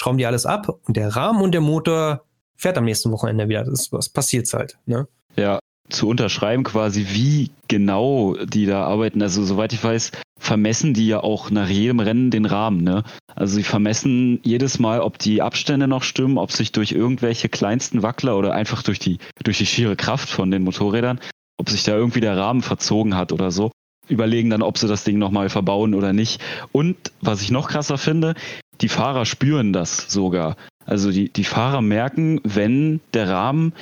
schrauben 0.00 0.16
die 0.16 0.24
alles 0.24 0.46
ab 0.46 0.80
und 0.86 0.96
der 0.96 1.14
Rahmen 1.14 1.42
und 1.42 1.52
der 1.52 1.60
Motor 1.60 2.24
fährt 2.56 2.78
am 2.78 2.86
nächsten 2.86 3.12
Wochenende 3.12 3.46
wieder. 3.50 3.64
Das, 3.64 3.92
was 3.92 4.08
passiert 4.08 4.50
halt. 4.54 4.78
Ne? 4.86 5.06
Ja, 5.36 5.58
zu 5.90 6.08
unterschreiben 6.08 6.64
quasi, 6.64 7.08
wie 7.10 7.50
genau 7.68 8.36
die 8.42 8.64
da 8.64 8.84
arbeiten. 8.84 9.20
Also 9.20 9.44
soweit 9.44 9.74
ich 9.74 9.84
weiß, 9.84 10.12
vermessen 10.40 10.94
die 10.94 11.08
ja 11.08 11.20
auch 11.20 11.50
nach 11.50 11.68
jedem 11.68 12.00
Rennen 12.00 12.30
den 12.30 12.46
Rahmen. 12.46 12.82
Ne? 12.82 13.04
Also 13.34 13.56
sie 13.56 13.64
vermessen 13.64 14.40
jedes 14.42 14.78
Mal, 14.78 15.00
ob 15.00 15.18
die 15.18 15.42
Abstände 15.42 15.88
noch 15.88 16.02
stimmen, 16.02 16.38
ob 16.38 16.52
sich 16.52 16.72
durch 16.72 16.92
irgendwelche 16.92 17.50
kleinsten 17.50 18.02
Wackler 18.02 18.38
oder 18.38 18.54
einfach 18.54 18.82
durch 18.82 18.98
die, 18.98 19.18
durch 19.44 19.58
die 19.58 19.66
schiere 19.66 19.94
Kraft 19.94 20.30
von 20.30 20.50
den 20.50 20.64
Motorrädern, 20.64 21.20
ob 21.58 21.68
sich 21.68 21.84
da 21.84 21.94
irgendwie 21.94 22.20
der 22.20 22.38
Rahmen 22.38 22.62
verzogen 22.62 23.14
hat 23.14 23.32
oder 23.32 23.50
so. 23.50 23.70
Überlegen 24.08 24.50
dann, 24.50 24.62
ob 24.62 24.78
sie 24.78 24.88
das 24.88 25.04
Ding 25.04 25.18
nochmal 25.18 25.48
verbauen 25.48 25.94
oder 25.94 26.12
nicht. 26.12 26.40
Und 26.72 26.96
was 27.20 27.42
ich 27.42 27.50
noch 27.50 27.68
krasser 27.68 27.98
finde, 27.98 28.34
die 28.80 28.88
Fahrer 28.88 29.26
spüren 29.26 29.72
das 29.72 30.10
sogar. 30.10 30.56
Also 30.86 31.10
die, 31.10 31.28
die 31.30 31.44
Fahrer 31.44 31.82
merken, 31.82 32.40
wenn 32.44 33.00
der 33.12 33.28
Rahmen 33.28 33.72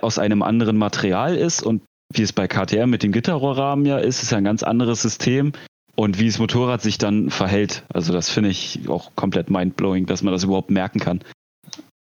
aus 0.00 0.18
einem 0.18 0.42
anderen 0.42 0.78
Material 0.78 1.36
ist 1.36 1.62
und 1.62 1.82
wie 2.12 2.22
es 2.22 2.32
bei 2.32 2.46
KTM 2.46 2.88
mit 2.88 3.02
dem 3.02 3.12
Gitterrohrrahmen 3.12 3.84
ja 3.86 3.98
ist, 3.98 4.22
ist 4.22 4.30
ja 4.30 4.38
ein 4.38 4.44
ganz 4.44 4.62
anderes 4.62 5.02
System 5.02 5.52
und 5.96 6.18
wie 6.18 6.26
das 6.26 6.38
Motorrad 6.38 6.80
sich 6.80 6.98
dann 6.98 7.30
verhält. 7.30 7.84
Also 7.92 8.12
das 8.12 8.30
finde 8.30 8.50
ich 8.50 8.80
auch 8.88 9.12
komplett 9.16 9.50
mindblowing, 9.50 10.06
dass 10.06 10.22
man 10.22 10.32
das 10.32 10.44
überhaupt 10.44 10.70
merken 10.70 11.00
kann. 11.00 11.20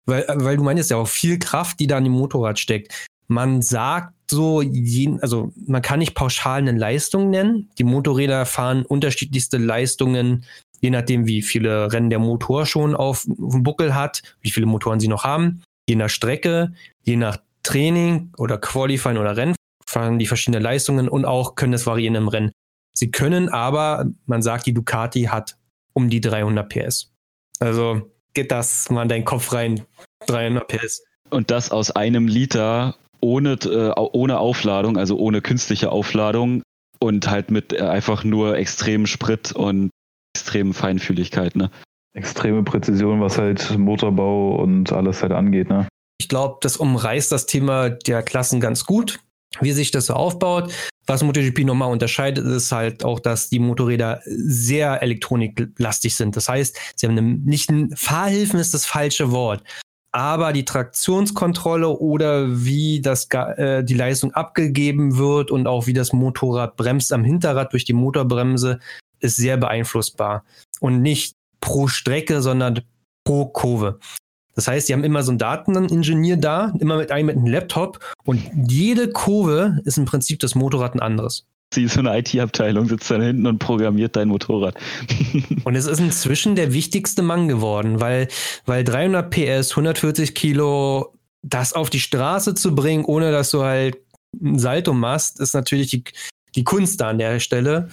Weil, 0.06 0.26
weil 0.28 0.58
du 0.58 0.64
meinst 0.64 0.90
ja 0.90 0.98
auch 0.98 1.08
viel 1.08 1.38
Kraft, 1.38 1.80
die 1.80 1.88
da 1.88 1.98
in 1.98 2.06
dem 2.06 2.14
Motorrad 2.14 2.58
steckt. 2.58 3.08
Man 3.30 3.62
sagt 3.62 4.13
so, 4.30 4.62
jeden, 4.62 5.22
also 5.22 5.52
man 5.65 5.82
kann 5.82 6.00
nicht 6.00 6.15
pauschal 6.15 6.60
eine 6.60 6.72
Leistung 6.72 7.30
nennen. 7.30 7.70
Die 7.78 7.84
Motorräder 7.84 8.46
fahren 8.46 8.86
unterschiedlichste 8.86 9.58
Leistungen, 9.58 10.46
je 10.82 10.89
nachdem, 10.89 11.28
wie 11.28 11.42
viele 11.42 11.92
Rennen 11.92 12.10
der 12.10 12.20
Motor 12.20 12.65
schon 12.65 12.96
auf, 12.96 13.28
auf 13.42 13.54
dem 13.54 13.63
Buckel 13.63 13.96
hat, 13.96 14.22
wie 14.42 14.52
viele 14.52 14.65
Motoren 14.65 15.00
sie 15.00 15.08
noch 15.08 15.24
haben, 15.24 15.62
je 15.88 15.96
nach 15.96 16.10
Strecke, 16.10 16.74
je 17.04 17.15
nach 17.15 17.38
Training 17.63 18.32
oder 18.38 18.58
Qualifying 18.58 19.18
oder 19.18 19.38
Rennen 19.38 19.56
fahren 19.88 20.20
die 20.20 20.28
verschiedenen 20.28 20.63
Leistungen 20.63 21.10
und 21.10 21.26
auch 21.26 21.56
können 21.56 21.74
es 21.74 21.86
variieren 21.86 22.15
im 22.15 22.28
Rennen. 22.28 22.52
Sie 22.94 23.12
können 23.12 23.50
aber, 23.50 24.06
man 24.26 24.42
sagt, 24.42 24.65
die 24.65 24.74
Ducati 24.74 25.24
hat 25.24 25.58
um 25.94 26.10
die 26.10 26.22
300 26.22 26.70
PS. 26.70 27.12
Also 27.60 28.12
geht 28.34 28.52
das 28.52 28.89
mal 28.89 29.04
in 29.04 29.10
deinen 29.10 29.26
Kopf 29.26 29.52
rein, 29.54 29.86
300 30.28 30.68
PS. 30.68 31.04
Und 31.30 31.52
das 31.52 31.72
aus 31.72 31.92
einem 31.92 32.28
Liter 32.28 32.96
ohne, 33.22 33.54
äh, 33.54 33.94
ohne 33.96 34.40
Aufladung, 34.40 34.98
also 34.98 35.18
ohne 35.18 35.42
künstliche 35.42 35.92
Aufladung 35.92 36.62
und 37.00 37.30
halt 37.30 37.52
mit 37.52 37.74
äh, 37.74 37.82
einfach 37.82 38.24
nur 38.24 38.58
extremem 38.58 39.06
Sprit 39.06 39.52
und 39.52 39.90
extremen 40.36 40.74
Feinfühligkeit, 40.74 41.56
ne? 41.56 41.72
Extreme 42.14 42.64
Präzision, 42.64 43.22
was 43.22 43.38
halt 43.38 43.78
Motorbau 43.78 44.56
und 44.56 44.92
alles 44.92 45.22
halt 45.22 45.32
angeht, 45.32 45.70
ne? 45.70 45.88
Ich 46.20 46.28
glaube, 46.28 46.58
das 46.62 46.78
umreißt 46.78 47.32
das 47.32 47.46
Thema 47.46 47.90
der 47.90 48.24
Klassen 48.24 48.60
ganz 48.60 48.86
gut, 48.86 49.20
wie 49.62 49.72
sich 49.72 49.92
das 49.92 50.08
so 50.08 50.14
aufbaut. 50.14 50.72
Was 51.08 51.24
MotoGP 51.24 51.66
nochmal 51.66 51.92
unterscheidet, 51.92 52.46
ist 52.46 52.72
halt 52.72 53.04
auch, 53.04 53.20
dass 53.20 53.50
die 53.50 53.58
Motorräder 53.58 54.22
sehr 54.26 55.02
elektroniklastig 55.02 56.16
sind. 56.16 56.36
Das 56.36 56.50
heißt, 56.50 56.78
sie 56.96 57.08
haben 57.08 57.18
eine, 57.18 57.28
nicht 57.28 57.70
ein 57.72 57.90
Fahrhilfen 57.96 58.60
ist 58.60 58.76
das 58.76 58.86
falsche 58.86 59.32
Wort, 59.32 59.64
aber 60.12 60.54
die 60.54 60.65
Traktionskontrolle 60.65 61.88
oder 61.88 62.48
wie 62.65 63.02
das, 63.02 63.28
äh, 63.32 63.84
die 63.84 63.93
Leistung 63.93 64.34
abgegeben 64.34 65.17
wird 65.17 65.52
und 65.52 65.67
auch 65.67 65.88
wie 65.88 65.93
das 65.93 66.13
Motorrad 66.13 66.76
bremst 66.76 67.13
am 67.13 67.24
Hinterrad 67.24 67.74
durch 67.74 67.86
die 67.86 67.93
Motorbremse 67.93 68.80
ist 69.19 69.36
sehr 69.36 69.58
beeinflussbar. 69.58 70.43
Und 70.80 71.02
nicht 71.02 71.36
pro 71.62 71.88
Strecke, 71.88 72.41
sondern 72.41 72.82
pro 73.24 73.45
Kurve. 73.45 74.00
Das 74.56 74.67
heißt, 74.67 74.88
sie 74.88 74.93
haben 74.93 75.04
immer 75.04 75.24
so 75.24 75.32
einen 75.32 75.38
Dateningenieur 75.38 76.38
da, 76.38 76.74
immer 76.80 76.98
mit 76.98 77.12
einem 77.12 77.28
mit 77.28 77.38
einem 77.38 77.48
Laptop 77.48 78.00
und 78.26 78.41
jede 78.67 79.10
Kurve 79.10 79.80
ist 79.86 79.98
im 79.98 80.06
Prinzip 80.06 80.39
das 80.39 80.56
Motorrad 80.56 80.95
ein 80.95 81.00
anderes. 81.00 81.45
Sie 81.74 81.84
ist 81.84 81.94
so 81.94 82.00
eine 82.00 82.18
IT-Abteilung, 82.18 82.88
sitzt 82.88 83.12
da 83.12 83.22
hinten 83.22 83.46
und 83.46 83.60
programmiert 83.60 84.16
dein 84.16 84.30
Motorrad. 84.30 84.76
und 85.64 85.76
es 85.76 85.86
ist 85.86 86.00
inzwischen 86.00 86.56
der 86.56 86.74
wichtigste 86.74 87.22
Mann 87.22 87.48
geworden, 87.48 88.02
weil, 88.02 88.28
weil 88.66 88.84
300 88.84 89.30
PS, 89.30 89.72
140 89.72 90.34
Kilo, 90.34 91.14
das 91.44 91.74
auf 91.74 91.90
die 91.90 92.00
Straße 92.00 92.56
zu 92.56 92.74
bringen, 92.74 93.06
ohne 93.06 93.32
dass 93.32 93.52
du 93.52 93.64
halt 93.64 93.98
ein 94.42 94.58
Salto 94.58 94.94
machst, 94.94 95.40
ist 95.40 95.54
natürlich 95.54 95.90
die, 95.92 96.04
die 96.56 96.64
Kunst 96.64 97.02
da 97.02 97.10
an 97.10 97.20
der 97.20 97.40
Stelle. 97.40 97.90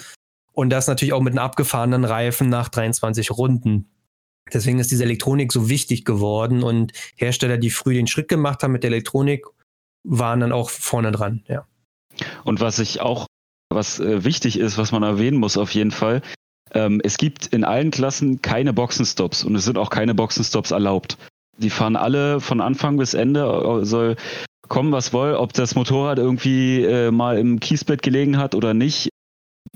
Und 0.53 0.71
das 0.71 0.87
natürlich 0.87 1.13
auch 1.13 1.21
mit 1.21 1.35
einem 1.35 1.45
abgefahrenen 1.45 2.05
Reifen 2.05 2.49
nach 2.49 2.71
23 2.71 3.31
Runden. 3.31 3.91
Deswegen 4.53 4.79
ist 4.79 4.91
diese 4.91 5.05
Elektronik 5.05 5.53
so 5.53 5.69
wichtig 5.69 6.07
geworden 6.07 6.63
und 6.63 6.93
Hersteller, 7.17 7.59
die 7.59 7.71
früh 7.71 7.93
den 7.93 8.07
Schritt 8.07 8.29
gemacht 8.29 8.63
haben 8.63 8.73
mit 8.73 8.85
der 8.85 8.91
Elektronik, 8.91 9.45
waren 10.05 10.41
dann 10.41 10.53
auch 10.53 10.71
vorne 10.71 11.13
dran, 11.13 11.43
ja. 11.49 11.67
Und 12.45 12.61
was 12.61 12.79
ich 12.79 13.01
auch, 13.01 13.27
was 13.69 14.01
äh, 14.01 14.25
wichtig 14.25 14.59
ist, 14.59 14.79
was 14.79 14.93
man 14.93 15.03
erwähnen 15.03 15.39
muss 15.39 15.57
auf 15.57 15.73
jeden 15.73 15.91
Fall, 15.91 16.23
ähm, 16.73 17.01
es 17.05 17.17
gibt 17.17 17.47
in 17.47 17.65
allen 17.65 17.91
Klassen 17.91 18.43
keine 18.43 18.73
Boxenstops 18.73 19.45
und 19.45 19.55
es 19.55 19.65
sind 19.65 19.79
auch 19.79 19.91
keine 19.91 20.15
Boxenstops 20.15 20.73
erlaubt. 20.73 21.17
Die 21.59 21.71
fahren 21.71 21.97
alle 21.97 22.41
von 22.41 22.61
Anfang 22.61 22.97
bis 22.99 23.15
Ende, 23.15 23.41
äh, 23.43 23.85
soll 23.85 24.17
kommen, 24.69 24.93
was 24.93 25.13
woll, 25.13 25.35
ob 25.35 25.53
das 25.53 25.75
Motorrad 25.75 26.19
irgendwie 26.19 26.83
äh, 26.83 27.11
mal 27.11 27.39
im 27.39 27.61
Kiesbett 27.61 28.03
gelegen 28.03 28.37
hat 28.37 28.55
oder 28.55 28.75
nicht. 28.75 29.09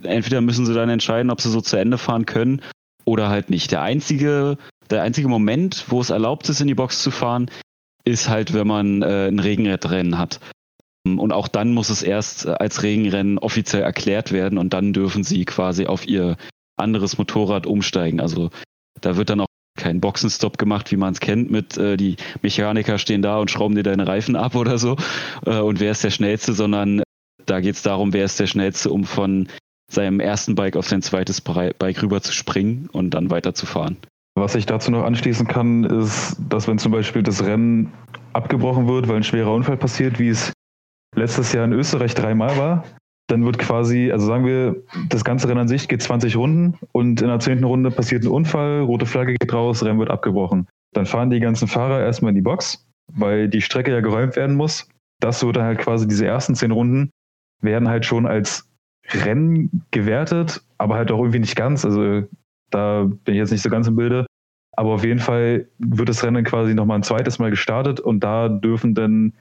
Entweder 0.03 0.41
müssen 0.41 0.67
sie 0.67 0.75
dann 0.75 0.89
entscheiden, 0.89 1.31
ob 1.31 1.41
sie 1.41 1.51
so 1.51 1.61
zu 1.61 1.77
Ende 1.77 1.97
fahren 1.97 2.27
können 2.27 2.63
oder 3.05 3.29
halt 3.29 3.51
nicht. 3.51 3.71
Der 3.71 3.83
einzige, 3.83 4.59
der 4.91 5.03
einzige 5.03 5.29
Moment, 5.29 5.87
wo 5.89 6.01
es 6.01 6.11
erlaubt 6.11 6.49
ist, 6.49 6.61
in 6.61 6.67
die 6.67 6.75
Box 6.75 7.03
zu 7.03 7.11
fahren, 7.11 7.51
ist 8.05 8.29
halt, 8.29 8.53
wenn 8.53 8.67
man 8.67 9.03
äh, 9.03 9.29
ein 9.29 9.39
Regenradrennen 9.39 10.19
hat. 10.19 10.41
Und 11.07 11.33
auch 11.33 11.49
dann 11.49 11.73
muss 11.73 11.89
es 11.89 12.03
erst 12.03 12.47
äh, 12.47 12.51
als 12.51 12.83
Regenrennen 12.83 13.39
offiziell 13.39 13.83
erklärt 13.83 14.33
werden 14.33 14.59
und 14.59 14.73
dann 14.75 14.93
dürfen 14.93 15.25
sie 15.25 15.45
quasi 15.45 15.87
auf 15.87 16.07
ihr 16.07 16.37
anderes 16.77 17.19
Motorrad 17.19 17.67
umsteigen. 17.67 18.21
Also 18.21 18.51
da 19.01 19.17
wird 19.17 19.31
dann 19.31 19.41
auch 19.41 19.47
kein 19.79 20.01
Boxenstopp 20.01 20.59
gemacht, 20.59 20.91
wie 20.93 20.97
man 20.97 21.13
es 21.13 21.21
kennt, 21.21 21.51
mit 21.51 21.79
äh, 21.79 21.97
die 21.97 22.17
Mechaniker 22.43 22.99
stehen 22.99 23.23
da 23.23 23.39
und 23.39 23.51
schrauben 23.51 23.75
dir 23.75 23.83
deine 23.83 24.07
Reifen 24.07 24.37
ab 24.37 24.55
oder 24.55 24.79
so. 24.79 24.97
Äh, 25.47 25.61
und 25.61 25.81
wer 25.81 25.93
ist 25.93 26.05
der 26.05 26.11
Schnellste, 26.11 26.53
sondern 26.53 27.03
da 27.47 27.61
geht 27.61 27.77
es 27.77 27.83
darum, 27.83 28.13
wer 28.13 28.25
ist 28.25 28.39
der 28.39 28.47
Schnellste, 28.47 28.91
um 28.91 29.05
von 29.05 29.49
seinem 29.91 30.21
ersten 30.21 30.55
Bike 30.55 30.77
auf 30.77 30.87
sein 30.87 31.03
zweites 31.03 31.41
Bike 31.41 32.03
rüber 32.03 32.21
zu 32.21 32.33
springen 32.33 32.89
und 32.93 33.11
dann 33.11 33.31
weiterzufahren. 33.31 33.97
Was 34.37 34.55
ich 34.55 34.67
dazu 34.67 34.91
noch 34.91 35.03
anschließen 35.03 35.49
kann, 35.49 35.85
ist, 35.85 36.37
dass 36.49 36.69
wenn 36.69 36.79
zum 36.79 36.93
Beispiel 36.93 37.23
das 37.23 37.43
Rennen 37.43 37.93
abgebrochen 38.33 38.87
wird, 38.87 39.09
weil 39.09 39.17
ein 39.17 39.25
schwerer 39.25 39.53
Unfall 39.53 39.77
passiert, 39.77 40.21
wie 40.21 40.29
es 40.29 40.53
letztes 41.15 41.53
Jahr 41.53 41.65
in 41.65 41.73
Österreich 41.73 42.15
dreimal 42.15 42.57
war, 42.57 42.85
dann 43.29 43.45
wird 43.45 43.59
quasi, 43.59 44.11
also 44.11 44.27
sagen 44.27 44.45
wir, 44.45 44.83
das 45.09 45.25
ganze 45.25 45.49
Rennen 45.49 45.61
an 45.61 45.69
sich 45.69 45.89
geht 45.89 46.03
20 46.03 46.37
Runden 46.37 46.79
und 46.93 47.21
in 47.21 47.29
der 47.29 47.39
zehnten 47.39 47.65
Runde 47.65 47.91
passiert 47.91 48.25
ein 48.25 48.29
Unfall, 48.29 48.81
rote 48.81 49.07
Flagge 49.07 49.35
geht 49.35 49.53
raus, 49.53 49.85
Rennen 49.85 49.99
wird 49.99 50.11
abgebrochen. 50.11 50.67
Dann 50.93 51.07
fahren 51.07 51.31
die 51.31 51.41
ganzen 51.41 51.69
Fahrer 51.69 52.01
erstmal 52.01 52.31
in 52.31 52.35
die 52.35 52.43
Box, 52.43 52.85
weil 53.13 53.49
die 53.49 53.61
Strecke 53.61 53.93
ja 53.93 54.01
geräumt 54.01 54.37
werden 54.37 54.57
muss. 54.57 54.89
Das 55.21 55.45
wird 55.45 55.57
dann 55.57 55.65
halt 55.65 55.79
quasi 55.79 56.09
diese 56.09 56.27
ersten 56.27 56.55
zehn 56.55 56.73
Runden 56.73 57.11
werden 57.63 57.89
halt 57.89 58.07
schon 58.07 58.27
als 58.27 58.69
Rennen 59.13 59.85
gewertet, 59.91 60.63
aber 60.79 60.97
halt 60.97 61.13
auch 61.13 61.19
irgendwie 61.19 61.41
nicht 61.41 61.57
ganz. 61.57 61.85
Also 61.85 62.25
da 62.71 63.05
bin 63.05 63.35
ich 63.35 63.39
jetzt 63.39 63.51
nicht 63.51 63.63
so 63.63 63.71
ganz 63.71 63.87
im 63.87 63.97
Bilde. 63.97 64.27
Aber 64.77 64.95
auf 64.95 65.05
jeden 65.05 65.21
Fall 65.21 65.69
wird 65.79 66.09
das 66.09 66.25
Rennen 66.25 66.45
quasi 66.45 66.75
nochmal 66.75 66.99
ein 66.99 67.03
zweites 67.03 67.39
Mal 67.39 67.51
gestartet 67.51 68.01
und 68.01 68.21
da 68.21 68.49
dürfen 68.49 68.95
dann 68.95 69.35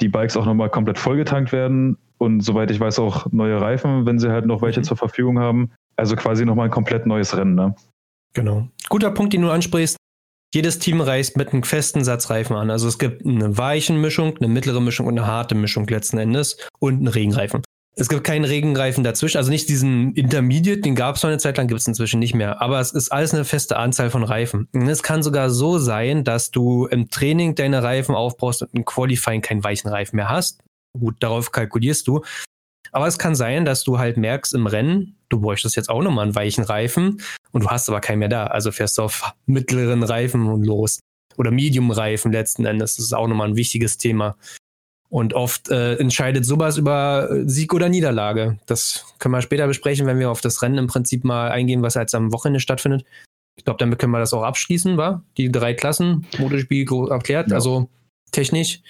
die 0.00 0.08
Bikes 0.08 0.36
auch 0.36 0.46
nochmal 0.46 0.70
komplett 0.70 0.98
vollgetankt 0.98 1.52
werden 1.52 1.96
und 2.18 2.40
soweit 2.40 2.70
ich 2.70 2.80
weiß 2.80 2.98
auch 2.98 3.26
neue 3.32 3.60
Reifen, 3.60 4.06
wenn 4.06 4.18
sie 4.18 4.30
halt 4.30 4.46
noch 4.46 4.62
welche 4.62 4.80
mhm. 4.80 4.84
zur 4.84 4.96
Verfügung 4.96 5.38
haben. 5.38 5.72
Also 5.96 6.16
quasi 6.16 6.44
nochmal 6.44 6.66
ein 6.66 6.70
komplett 6.70 7.06
neues 7.06 7.36
Rennen. 7.36 7.54
Ne? 7.54 7.74
Genau. 8.34 8.68
Guter 8.88 9.10
Punkt, 9.10 9.32
den 9.32 9.42
du 9.42 9.50
ansprichst. 9.50 9.96
Jedes 10.54 10.78
Team 10.78 11.00
reist 11.00 11.36
mit 11.36 11.52
einem 11.52 11.64
festen 11.64 12.04
Satz 12.04 12.30
Reifen 12.30 12.56
an. 12.56 12.70
Also 12.70 12.88
es 12.88 12.98
gibt 12.98 13.26
eine 13.26 13.58
weichen 13.58 14.00
Mischung, 14.00 14.36
eine 14.38 14.48
mittlere 14.48 14.80
Mischung 14.80 15.06
und 15.06 15.18
eine 15.18 15.26
harte 15.26 15.54
Mischung 15.54 15.86
letzten 15.86 16.18
Endes 16.18 16.56
und 16.78 16.94
einen 16.94 17.08
Regenreifen. 17.08 17.62
Es 17.98 18.10
gibt 18.10 18.24
keinen 18.24 18.44
Regenreifen 18.44 19.04
dazwischen, 19.04 19.38
also 19.38 19.50
nicht 19.50 19.70
diesen 19.70 20.12
Intermediate, 20.12 20.82
den 20.82 20.94
gab 20.94 21.16
es 21.16 21.22
noch 21.22 21.30
eine 21.30 21.38
Zeit 21.38 21.56
lang, 21.56 21.66
gibt 21.66 21.80
es 21.80 21.86
inzwischen 21.86 22.20
nicht 22.20 22.34
mehr. 22.34 22.60
Aber 22.60 22.78
es 22.78 22.92
ist 22.92 23.10
alles 23.10 23.32
eine 23.32 23.46
feste 23.46 23.78
Anzahl 23.78 24.10
von 24.10 24.22
Reifen. 24.22 24.68
Und 24.74 24.86
es 24.86 25.02
kann 25.02 25.22
sogar 25.22 25.48
so 25.48 25.78
sein, 25.78 26.22
dass 26.22 26.50
du 26.50 26.84
im 26.84 27.08
Training 27.08 27.54
deine 27.54 27.82
Reifen 27.82 28.14
aufbaust 28.14 28.60
und 28.60 28.74
im 28.74 28.84
Qualifying 28.84 29.40
keinen 29.40 29.64
weichen 29.64 29.88
Reifen 29.88 30.16
mehr 30.16 30.28
hast. 30.28 30.60
Gut, 30.92 31.16
darauf 31.20 31.52
kalkulierst 31.52 32.06
du. 32.06 32.22
Aber 32.92 33.06
es 33.06 33.16
kann 33.16 33.34
sein, 33.34 33.64
dass 33.64 33.82
du 33.82 33.98
halt 33.98 34.18
merkst 34.18 34.52
im 34.52 34.66
Rennen, 34.66 35.16
du 35.30 35.40
bräuchtest 35.40 35.74
jetzt 35.74 35.88
auch 35.88 36.02
nochmal 36.02 36.26
einen 36.26 36.34
weichen 36.34 36.64
Reifen 36.64 37.22
und 37.52 37.64
du 37.64 37.68
hast 37.68 37.88
aber 37.88 38.02
keinen 38.02 38.18
mehr 38.18 38.28
da. 38.28 38.46
Also 38.46 38.72
fährst 38.72 38.98
du 38.98 39.02
auf 39.02 39.32
mittleren 39.46 40.02
Reifen 40.02 40.62
los. 40.62 41.00
Oder 41.38 41.50
Medium-Reifen 41.50 42.30
letzten 42.30 42.66
Endes. 42.66 42.96
Das 42.96 43.06
ist 43.06 43.14
auch 43.14 43.26
nochmal 43.26 43.48
ein 43.48 43.56
wichtiges 43.56 43.96
Thema. 43.96 44.36
Und 45.08 45.34
oft 45.34 45.70
äh, 45.70 45.94
entscheidet 45.96 46.44
sowas 46.44 46.78
über 46.78 47.28
Sieg 47.44 47.72
oder 47.72 47.88
Niederlage. 47.88 48.58
Das 48.66 49.14
können 49.18 49.34
wir 49.34 49.42
später 49.42 49.66
besprechen, 49.66 50.06
wenn 50.06 50.18
wir 50.18 50.30
auf 50.30 50.40
das 50.40 50.62
Rennen 50.62 50.78
im 50.78 50.86
Prinzip 50.88 51.24
mal 51.24 51.50
eingehen, 51.50 51.82
was 51.82 51.94
jetzt 51.94 52.14
am 52.14 52.32
Wochenende 52.32 52.60
stattfindet. 52.60 53.04
Ich 53.56 53.64
glaube, 53.64 53.78
damit 53.78 53.98
können 53.98 54.12
wir 54.12 54.18
das 54.18 54.34
auch 54.34 54.42
abschließen, 54.42 54.96
war? 54.96 55.22
Die 55.36 55.50
drei 55.50 55.74
Klassen, 55.74 56.26
MotoGP 56.38 56.90
erklärt, 57.10 57.50
ja. 57.50 57.54
also 57.54 57.88
technisch. 58.32 58.82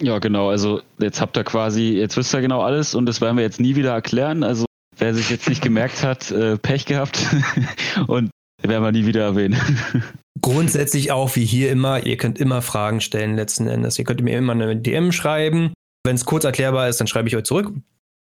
Ja, 0.00 0.18
genau. 0.18 0.50
Also 0.50 0.82
jetzt 0.98 1.20
habt 1.20 1.36
ihr 1.36 1.44
quasi, 1.44 1.94
jetzt 1.94 2.16
wisst 2.16 2.34
ihr 2.34 2.40
genau 2.40 2.62
alles 2.62 2.94
und 2.94 3.06
das 3.06 3.20
werden 3.20 3.36
wir 3.36 3.44
jetzt 3.44 3.60
nie 3.60 3.74
wieder 3.76 3.92
erklären. 3.92 4.42
Also 4.42 4.66
wer 4.98 5.14
sich 5.14 5.30
jetzt 5.30 5.48
nicht 5.48 5.62
gemerkt 5.62 6.02
hat, 6.02 6.30
äh, 6.30 6.58
Pech 6.58 6.86
gehabt 6.86 7.18
und 8.06 8.30
werden 8.62 8.82
wir 8.82 8.92
nie 8.92 9.06
wieder 9.06 9.22
erwähnen. 9.22 9.58
Grundsätzlich 10.40 11.12
auch 11.12 11.36
wie 11.36 11.44
hier 11.44 11.70
immer, 11.70 12.04
ihr 12.04 12.16
könnt 12.16 12.38
immer 12.38 12.60
Fragen 12.60 13.00
stellen 13.00 13.36
letzten 13.36 13.68
Endes. 13.68 13.98
Ihr 13.98 14.04
könnt 14.04 14.22
mir 14.22 14.36
immer 14.36 14.52
eine 14.52 14.76
DM 14.76 15.12
schreiben. 15.12 15.72
Wenn 16.04 16.16
es 16.16 16.24
kurz 16.24 16.44
erklärbar 16.44 16.88
ist, 16.88 17.00
dann 17.00 17.06
schreibe 17.06 17.28
ich 17.28 17.36
euch 17.36 17.44
zurück. 17.44 17.72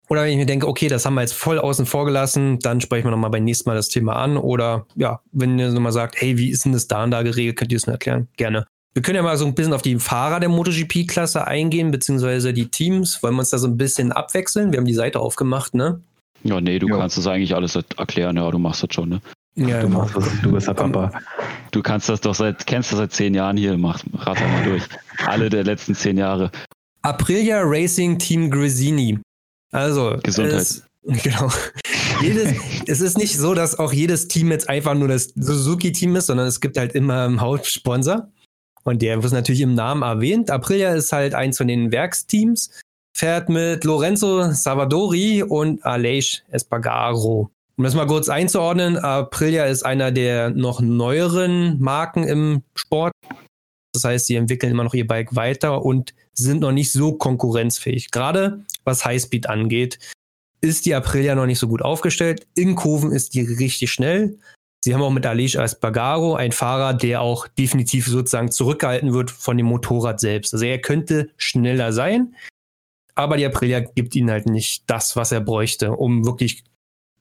Oder 0.09 0.25
wenn 0.25 0.33
ich 0.33 0.39
mir 0.39 0.47
denke, 0.47 0.67
okay, 0.67 0.89
das 0.89 1.07
haben 1.07 1.15
wir 1.15 1.21
jetzt 1.21 1.35
voll 1.35 1.61
außen 1.61 1.87
vor 1.87 2.05
gelassen, 2.05 2.59
dann 2.59 2.81
sprechen 2.81 3.05
wir 3.05 3.11
nochmal 3.13 3.31
beim 3.31 3.45
nächsten 3.45 3.69
Mal 3.69 3.77
das 3.77 3.89
Thema 3.89 4.17
an. 4.17 4.37
Oder 4.37 4.87
ja, 4.97 5.21
wenn 5.31 5.57
ihr 5.57 5.71
nochmal 5.71 5.93
sagt, 5.93 6.21
hey, 6.21 6.37
wie 6.37 6.51
ist 6.51 6.65
denn 6.65 6.73
das 6.73 6.89
da 6.89 7.05
und 7.05 7.13
da 7.13 7.23
geregelt, 7.23 7.57
könnt 7.57 7.71
ihr 7.71 7.77
es 7.77 7.87
mir 7.87 7.93
erklären? 7.93 8.27
Gerne. 8.37 8.67
Wir 8.93 9.03
können 9.03 9.17
ja 9.17 9.23
mal 9.23 9.37
so 9.37 9.47
ein 9.47 9.55
bisschen 9.55 9.73
auf 9.73 9.83
die 9.83 10.01
Fahrer 10.01 10.41
der 10.41 10.49
MotoGP-Klasse 10.49 11.47
eingehen, 11.47 11.93
beziehungsweise 11.93 12.53
die 12.53 12.69
Teams. 12.71 13.23
Wollen 13.23 13.35
wir 13.35 13.41
uns 13.41 13.51
da 13.51 13.59
so 13.59 13.69
ein 13.69 13.77
bisschen 13.77 14.11
abwechseln? 14.11 14.73
Wir 14.73 14.79
haben 14.79 14.85
die 14.85 14.95
Seite 14.95 15.21
aufgemacht, 15.21 15.75
ne? 15.75 16.01
Ja, 16.43 16.61
nee, 16.61 16.81
du 16.81 16.89
ja. 16.89 16.97
kannst 16.97 17.17
das 17.17 17.29
eigentlich 17.29 17.55
alles 17.55 17.77
erklären, 17.77 18.37
ja, 18.37 18.51
du 18.51 18.59
machst 18.59 18.83
das 18.83 18.93
schon, 18.93 19.11
ne? 19.11 19.21
Ja, 19.57 19.83
du, 19.83 19.89
machst 19.89 20.17
das, 20.17 20.29
du 20.43 20.53
bist 20.53 20.69
der 20.69 20.75
Papa. 20.75 21.11
Du 21.71 21.83
kannst 21.83 22.09
das 22.09 22.21
doch 22.21 22.35
seit, 22.35 22.67
kennst 22.67 22.93
das 22.93 22.99
seit 22.99 23.13
zehn 23.13 23.35
Jahren 23.35 23.57
hier, 23.57 23.77
mach, 23.77 24.03
rat 24.15 24.41
mal 24.41 24.65
durch. 24.65 24.83
Alle 25.27 25.51
der 25.51 25.65
letzten 25.65 25.95
zehn 25.95 26.17
Jahre. 26.17 26.51
Aprilia 27.03 27.61
Racing 27.63 28.19
Team 28.19 28.51
Grisini. 28.51 29.19
Also. 29.73 30.19
Gesundheit. 30.23 30.61
Es, 30.61 30.85
genau. 31.23 31.51
jedes, 32.21 32.55
es 32.87 33.01
ist 33.01 33.19
nicht 33.19 33.37
so, 33.37 33.55
dass 33.55 33.79
auch 33.79 33.93
jedes 33.93 34.29
Team 34.29 34.51
jetzt 34.51 34.69
einfach 34.69 34.95
nur 34.95 35.09
das 35.09 35.33
Suzuki-Team 35.35 36.17
ist, 36.17 36.27
sondern 36.27 36.47
es 36.47 36.61
gibt 36.61 36.77
halt 36.77 36.95
immer 36.95 37.25
einen 37.25 37.41
Hauptsponsor. 37.41 38.29
Und 38.85 39.03
der 39.03 39.23
wird 39.23 39.33
natürlich 39.33 39.61
im 39.61 39.75
Namen 39.75 40.03
erwähnt. 40.03 40.51
Aprilia 40.51 40.95
ist 40.95 41.13
halt 41.13 41.35
eins 41.35 41.59
von 41.59 41.69
den 41.69 41.93
Werksteams, 41.93 42.71
fährt 43.17 43.49
mit 43.49 43.85
Lorenzo 43.85 44.53
Savadori 44.53 45.43
und 45.43 45.85
Aleix 45.85 46.43
Espargaro. 46.51 47.51
Um 47.81 47.85
das 47.85 47.95
mal 47.95 48.07
kurz 48.07 48.29
einzuordnen, 48.29 48.99
Aprilia 48.99 49.65
ist 49.65 49.87
einer 49.87 50.13
der 50.13 50.51
noch 50.51 50.83
neueren 50.83 51.81
Marken 51.81 52.25
im 52.25 52.63
Sport. 52.75 53.15
Das 53.95 54.05
heißt, 54.05 54.27
sie 54.27 54.37
entwickeln 54.37 54.73
immer 54.73 54.85
noch 54.85 54.93
ihr 54.93 55.07
Bike 55.07 55.35
weiter 55.35 55.83
und 55.83 56.13
sind 56.35 56.61
noch 56.61 56.73
nicht 56.73 56.93
so 56.93 57.15
konkurrenzfähig. 57.15 58.11
Gerade 58.11 58.67
was 58.85 59.07
Highspeed 59.07 59.49
angeht, 59.49 59.99
ist 60.61 60.85
die 60.85 60.95
Aprilia 60.95 61.35
noch 61.35 61.47
nicht 61.47 61.59
so 61.59 61.69
gut 61.69 61.81
aufgestellt. 61.81 62.47
In 62.55 62.75
Kurven 62.75 63.13
ist 63.13 63.33
die 63.33 63.41
richtig 63.41 63.91
schnell. 63.91 64.39
Sie 64.85 64.93
haben 64.93 65.01
auch 65.01 65.09
mit 65.09 65.25
Aleix 65.25 65.55
Espargaro 65.55 66.35
einen 66.35 66.53
Fahrer, 66.53 66.93
der 66.93 67.23
auch 67.23 67.49
definitiv 67.49 68.09
sozusagen 68.09 68.51
zurückgehalten 68.51 69.15
wird 69.15 69.31
von 69.31 69.57
dem 69.57 69.65
Motorrad 69.65 70.21
selbst. 70.21 70.53
Also 70.53 70.67
er 70.67 70.83
könnte 70.83 71.31
schneller 71.39 71.95
sein, 71.95 72.35
aber 73.15 73.39
die 73.39 73.47
Aprilia 73.47 73.81
gibt 73.81 74.15
ihnen 74.15 74.31
halt 74.31 74.51
nicht 74.51 74.85
das, 74.87 75.17
was 75.17 75.33
er 75.33 75.41
bräuchte, 75.41 75.93
um 75.93 76.27
wirklich 76.27 76.63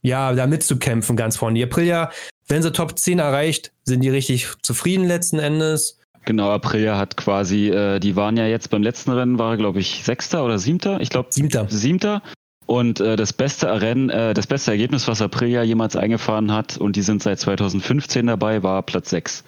ja, 0.02 0.34
da 0.34 0.48
mitzukämpfen 0.48 1.16
ganz 1.16 1.38
vorne. 1.38 1.56
Die 1.56 1.64
Aprilia, 1.64 2.12
wenn 2.48 2.62
sie 2.62 2.72
Top 2.72 2.98
10 2.98 3.20
erreicht, 3.20 3.72
sind 3.84 4.02
die 4.02 4.10
richtig 4.10 4.48
zufrieden 4.62 5.06
letzten 5.06 5.40
Endes. 5.40 6.00
Genau, 6.26 6.52
Aprilia 6.52 6.98
hat 6.98 7.18
quasi, 7.18 7.70
äh, 7.70 8.00
die 8.00 8.16
waren 8.16 8.38
ja 8.38 8.46
jetzt 8.46 8.70
beim 8.70 8.84
letzten 8.84 9.12
Rennen, 9.12 9.40
war 9.40 9.58
glaube 9.58 9.80
ich 9.80 10.04
Sechster 10.04 10.44
oder 10.46 10.60
Siebter? 10.60 11.02
Ich 11.02 11.10
glaube 11.10 11.30
Siebter. 11.32 11.68
Siebter. 11.70 12.22
Und 12.66 13.00
äh, 13.00 13.16
das 13.16 13.34
beste 13.34 13.82
Rennen, 13.82 14.10
äh, 14.10 14.36
das 14.36 14.46
beste 14.46 14.70
Ergebnis, 14.70 15.08
was 15.08 15.24
Aprilia 15.24 15.64
jemals 15.64 15.96
eingefahren 15.96 16.52
hat, 16.52 16.78
und 16.78 16.96
die 16.96 17.02
sind 17.02 17.24
seit 17.24 17.40
2015 17.40 18.28
dabei, 18.28 18.62
war 18.62 18.84
Platz 18.84 19.10
6. 19.10 19.44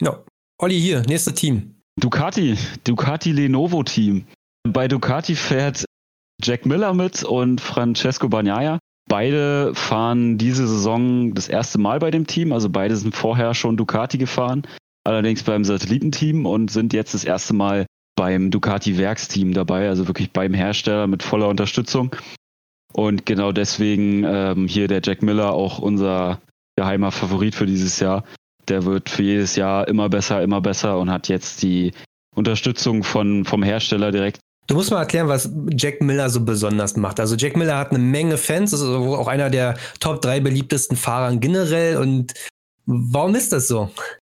Ja. 0.00 0.24
Olli 0.60 0.80
hier, 0.80 1.02
nächstes 1.02 1.34
Team. 1.34 1.76
Ducati, 2.00 2.56
Ducati 2.82 3.30
Lenovo 3.30 3.84
Team. 3.84 4.26
Bei 4.64 4.88
Ducati 4.88 5.36
fährt 5.36 5.84
Jack 6.42 6.66
Miller 6.66 6.94
mit 6.94 7.22
und 7.22 7.60
Francesco 7.60 8.28
Bagnaia. 8.28 8.78
Beide 9.08 9.74
fahren 9.74 10.36
diese 10.36 10.68
Saison 10.68 11.32
das 11.34 11.48
erste 11.48 11.78
Mal 11.78 11.98
bei 11.98 12.10
dem 12.10 12.26
Team, 12.26 12.52
also 12.52 12.68
beide 12.68 12.94
sind 12.96 13.14
vorher 13.14 13.54
schon 13.54 13.78
Ducati 13.78 14.18
gefahren, 14.18 14.66
allerdings 15.04 15.42
beim 15.42 15.64
Satellitenteam 15.64 16.44
und 16.44 16.70
sind 16.70 16.92
jetzt 16.92 17.14
das 17.14 17.24
erste 17.24 17.54
Mal 17.54 17.86
beim 18.16 18.50
Ducati 18.50 18.98
Werksteam 18.98 19.54
dabei, 19.54 19.88
also 19.88 20.08
wirklich 20.08 20.32
beim 20.32 20.52
Hersteller 20.52 21.06
mit 21.06 21.22
voller 21.22 21.48
Unterstützung. 21.48 22.14
Und 22.92 23.26
genau 23.26 23.52
deswegen 23.52 24.24
ähm, 24.24 24.66
hier 24.66 24.88
der 24.88 25.00
Jack 25.02 25.22
Miller 25.22 25.52
auch 25.52 25.78
unser 25.78 26.40
geheimer 26.76 27.10
Favorit 27.10 27.54
für 27.54 27.66
dieses 27.66 28.00
Jahr. 28.00 28.24
Der 28.68 28.84
wird 28.84 29.08
für 29.08 29.22
jedes 29.22 29.56
Jahr 29.56 29.88
immer 29.88 30.08
besser, 30.08 30.42
immer 30.42 30.60
besser 30.60 30.98
und 30.98 31.10
hat 31.10 31.28
jetzt 31.28 31.62
die 31.62 31.92
Unterstützung 32.34 33.04
von, 33.04 33.44
vom 33.44 33.62
Hersteller 33.62 34.10
direkt 34.10 34.40
Du 34.68 34.74
musst 34.74 34.90
mal 34.90 35.00
erklären, 35.00 35.28
was 35.28 35.50
Jack 35.70 36.02
Miller 36.02 36.28
so 36.28 36.42
besonders 36.42 36.94
macht. 36.94 37.18
Also 37.20 37.36
Jack 37.36 37.56
Miller 37.56 37.78
hat 37.78 37.90
eine 37.90 38.00
Menge 38.00 38.36
Fans, 38.36 38.74
ist 38.74 38.82
also 38.82 39.16
auch 39.16 39.26
einer 39.26 39.48
der 39.48 39.78
Top 39.98 40.20
3 40.20 40.40
beliebtesten 40.40 40.94
Fahrer 40.94 41.34
generell. 41.36 41.96
Und 41.96 42.34
warum 42.84 43.34
ist 43.34 43.50
das 43.54 43.66
so? 43.66 43.90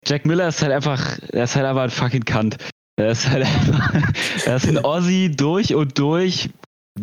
Jack 0.08 0.26
Miller 0.26 0.48
ist 0.48 0.62
halt 0.62 0.72
einfach, 0.72 1.20
er 1.34 1.44
ist 1.44 1.56
halt 1.58 1.65
einfach 1.65 1.84
ein 1.84 1.89
fucking 1.89 2.24
Kant. 2.24 2.58
Er 2.96 3.12
ist 3.12 3.30
halt 3.30 3.46
einfach, 3.46 3.94
er 4.46 4.56
ist 4.56 4.67
ein 4.67 4.78
Aussie 4.78 5.36
durch 5.36 5.76
und 5.76 6.00
durch 6.00 6.50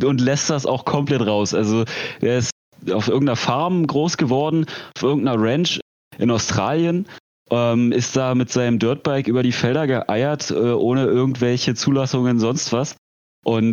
und 0.03 0.23
lässt 0.23 0.49
das 0.49 0.65
auch 0.65 0.87
komplett 0.87 1.21
raus. 1.21 1.53
Also 1.53 1.85
er 2.23 2.39
ist 2.39 2.51
auf 2.91 3.09
irgendeiner 3.09 3.37
Farm 3.37 3.87
groß 3.87 4.17
geworden, 4.17 4.65
auf 4.97 5.03
irgendeiner 5.03 5.39
Ranch 5.39 5.81
in 6.17 6.31
Australien, 6.31 7.07
ähm, 7.51 7.93
ist 7.93 8.17
da 8.17 8.35
mit 8.35 8.51
seinem 8.51 8.79
Dirtbike 8.79 9.29
über 9.29 9.43
die 9.43 9.53
Felder 9.53 9.87
geeiert, 9.87 10.51
äh, 10.51 10.55
ohne 10.55 11.05
irgendwelche 11.05 11.75
Zulassungen, 11.75 12.41
sonst 12.41 12.73
was. 12.73 12.97
Und 13.49 13.73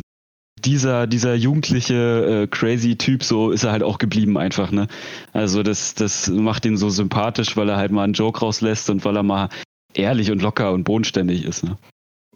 dieser, 0.64 1.06
dieser 1.06 1.36
jugendliche 1.36 2.44
äh, 2.44 2.48
crazy 2.48 2.96
Typ, 2.96 3.24
so 3.24 3.52
ist 3.52 3.66
er 3.66 3.74
halt 3.74 3.84
auch 3.84 3.98
geblieben 3.98 4.38
einfach, 4.38 4.72
ne? 4.72 4.88
Also 5.34 5.64
das, 5.64 5.96
das 5.96 6.30
macht 6.30 6.66
ihn 6.66 6.78
so 6.78 6.90
sympathisch, 6.90 7.58
weil 7.58 7.68
er 7.68 7.76
halt 7.76 7.92
mal 7.92 8.06
einen 8.06 8.14
Joke 8.14 8.40
rauslässt 8.40 8.90
und 8.90 9.04
weil 9.04 9.18
er 9.18 9.24
mal 9.24 9.50
ehrlich 9.94 10.32
und 10.32 10.42
locker 10.42 10.72
und 10.72 10.86
bodenständig 10.86 11.44
ist, 11.44 11.66
ne? 11.66 11.78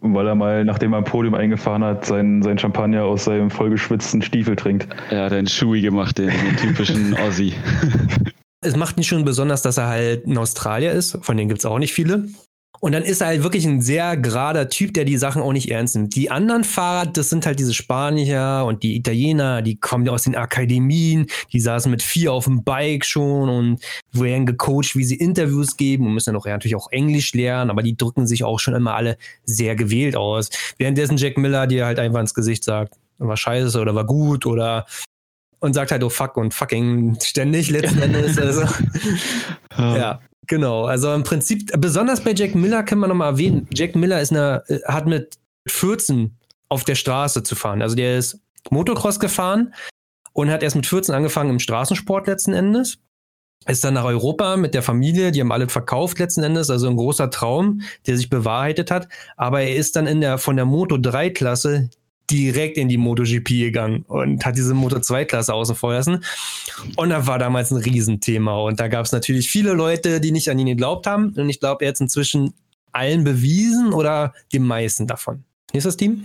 Und 0.02 0.14
weil 0.14 0.26
er 0.26 0.34
mal, 0.34 0.66
nachdem 0.66 0.92
er 0.92 0.98
am 0.98 1.04
Podium 1.04 1.34
eingefahren 1.34 1.82
hat, 1.82 2.04
sein, 2.04 2.42
sein 2.42 2.58
Champagner 2.58 3.04
aus 3.04 3.24
seinem 3.24 3.50
vollgeschwitzten 3.50 4.20
Stiefel 4.20 4.54
trinkt. 4.54 4.86
Er 5.08 5.24
hat 5.24 5.32
einen 5.32 5.46
Shui 5.46 5.80
gemacht, 5.80 6.18
den, 6.18 6.28
den 6.28 6.56
typischen 6.58 7.14
Aussie. 7.26 7.54
Es 8.60 8.76
macht 8.76 8.98
ihn 8.98 9.04
schon 9.04 9.24
besonders, 9.24 9.62
dass 9.62 9.78
er 9.78 9.88
halt 9.88 10.26
ein 10.26 10.36
Australier 10.36 10.92
ist. 10.92 11.16
Von 11.22 11.38
denen 11.38 11.48
gibt 11.48 11.60
es 11.60 11.66
auch 11.66 11.78
nicht 11.78 11.94
viele. 11.94 12.28
Und 12.80 12.92
dann 12.92 13.02
ist 13.02 13.20
er 13.20 13.28
halt 13.28 13.42
wirklich 13.42 13.66
ein 13.66 13.82
sehr 13.82 14.16
gerader 14.16 14.70
Typ, 14.70 14.94
der 14.94 15.04
die 15.04 15.18
Sachen 15.18 15.42
auch 15.42 15.52
nicht 15.52 15.70
ernst 15.70 15.96
nimmt. 15.96 16.16
Die 16.16 16.30
anderen 16.30 16.64
Fahrer, 16.64 17.06
das 17.06 17.28
sind 17.28 17.44
halt 17.44 17.58
diese 17.58 17.74
Spanier 17.74 18.64
und 18.66 18.82
die 18.82 18.96
Italiener, 18.96 19.60
die 19.60 19.76
kommen 19.76 20.08
aus 20.08 20.22
den 20.22 20.34
Akademien, 20.34 21.26
die 21.52 21.60
saßen 21.60 21.90
mit 21.90 22.02
vier 22.02 22.32
auf 22.32 22.44
dem 22.44 22.64
Bike 22.64 23.04
schon 23.04 23.50
und 23.50 23.80
werden 24.12 24.46
gecoacht, 24.46 24.96
wie 24.96 25.04
sie 25.04 25.16
Interviews 25.16 25.76
geben 25.76 26.06
und 26.06 26.14
müssen 26.14 26.32
dann 26.32 26.40
auch 26.40 26.46
ja, 26.46 26.52
natürlich 26.52 26.76
auch 26.76 26.90
Englisch 26.90 27.34
lernen, 27.34 27.70
aber 27.70 27.82
die 27.82 27.96
drücken 27.96 28.26
sich 28.26 28.44
auch 28.44 28.58
schon 28.58 28.74
immer 28.74 28.94
alle 28.94 29.18
sehr 29.44 29.76
gewählt 29.76 30.16
aus. 30.16 30.48
Währenddessen 30.78 31.18
Jack 31.18 31.36
Miller 31.36 31.66
dir 31.66 31.84
halt 31.84 31.98
einfach 31.98 32.20
ins 32.20 32.34
Gesicht 32.34 32.64
sagt, 32.64 32.94
war 33.18 33.36
scheiße 33.36 33.78
oder 33.78 33.94
war 33.94 34.06
gut 34.06 34.46
oder 34.46 34.86
und 35.58 35.74
sagt 35.74 35.92
halt, 35.92 36.02
oh 36.02 36.08
fuck 36.08 36.38
und 36.38 36.54
fucking 36.54 37.18
ständig 37.22 37.68
letzten 37.68 37.98
Endes. 38.02 38.38
Also, 38.38 38.64
ja. 39.76 40.20
Genau, 40.46 40.84
also 40.84 41.12
im 41.14 41.22
Prinzip, 41.22 41.70
besonders 41.78 42.22
bei 42.22 42.32
Jack 42.32 42.54
Miller 42.54 42.82
kann 42.82 42.98
man 42.98 43.08
nochmal 43.10 43.32
erwähnen, 43.32 43.68
Jack 43.72 43.94
Miller 43.94 44.20
ist 44.20 44.32
eine, 44.32 44.64
hat 44.86 45.06
mit 45.06 45.38
14 45.68 46.36
auf 46.68 46.84
der 46.84 46.94
Straße 46.94 47.42
zu 47.42 47.54
fahren. 47.54 47.82
Also 47.82 47.94
der 47.94 48.18
ist 48.18 48.40
Motocross 48.70 49.20
gefahren 49.20 49.74
und 50.32 50.50
hat 50.50 50.62
erst 50.62 50.76
mit 50.76 50.86
14 50.86 51.14
angefangen 51.14 51.50
im 51.50 51.58
Straßensport 51.58 52.26
letzten 52.26 52.52
Endes. 52.52 52.98
Ist 53.66 53.84
dann 53.84 53.94
nach 53.94 54.04
Europa 54.04 54.56
mit 54.56 54.72
der 54.72 54.82
Familie, 54.82 55.32
die 55.32 55.40
haben 55.40 55.52
alle 55.52 55.68
verkauft 55.68 56.18
letzten 56.18 56.42
Endes, 56.42 56.70
also 56.70 56.88
ein 56.88 56.96
großer 56.96 57.30
Traum, 57.30 57.82
der 58.06 58.16
sich 58.16 58.30
bewahrheitet 58.30 58.90
hat. 58.90 59.08
Aber 59.36 59.60
er 59.60 59.76
ist 59.76 59.96
dann 59.96 60.06
in 60.06 60.22
der, 60.22 60.38
von 60.38 60.56
der 60.56 60.64
Moto 60.64 60.96
3 60.96 61.30
Klasse 61.30 61.90
direkt 62.30 62.76
in 62.76 62.88
die 62.88 62.96
MotoGP 62.96 63.48
gegangen 63.48 64.04
und 64.08 64.44
hat 64.44 64.56
diese 64.56 64.74
Moto 64.74 65.00
2 65.00 65.24
Klasse 65.24 65.54
außen 65.54 65.74
vor 65.74 65.92
lassen. 65.92 66.24
Und 66.96 67.10
da 67.10 67.26
war 67.26 67.38
damals 67.38 67.70
ein 67.70 67.78
Riesenthema. 67.78 68.56
Und 68.58 68.80
da 68.80 68.88
gab 68.88 69.04
es 69.04 69.12
natürlich 69.12 69.48
viele 69.48 69.72
Leute, 69.72 70.20
die 70.20 70.32
nicht 70.32 70.48
an 70.48 70.58
ihn 70.58 70.66
geglaubt 70.66 71.06
haben. 71.06 71.34
Und 71.36 71.48
ich 71.48 71.60
glaube, 71.60 71.84
er 71.84 71.90
hat 71.90 72.00
inzwischen 72.00 72.54
allen 72.92 73.24
bewiesen 73.24 73.92
oder 73.92 74.34
den 74.52 74.64
meisten 74.64 75.06
davon. 75.06 75.44
Das 75.72 75.96
Team? 75.96 76.24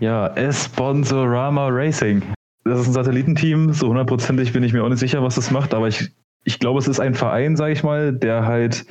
Ja, 0.00 0.28
Esponsorama 0.28 1.68
Racing. 1.68 2.22
Das 2.64 2.80
ist 2.80 2.88
ein 2.88 2.92
Satellitenteam. 2.92 3.72
So 3.72 3.88
hundertprozentig 3.88 4.52
bin 4.52 4.62
ich 4.62 4.72
mir 4.72 4.82
auch 4.82 4.88
nicht 4.88 5.00
sicher, 5.00 5.22
was 5.22 5.34
das 5.34 5.50
macht. 5.50 5.74
Aber 5.74 5.88
ich, 5.88 6.10
ich 6.44 6.58
glaube, 6.58 6.78
es 6.78 6.88
ist 6.88 7.00
ein 7.00 7.14
Verein, 7.14 7.56
sage 7.56 7.72
ich 7.72 7.82
mal, 7.82 8.12
der 8.12 8.46
halt 8.46 8.86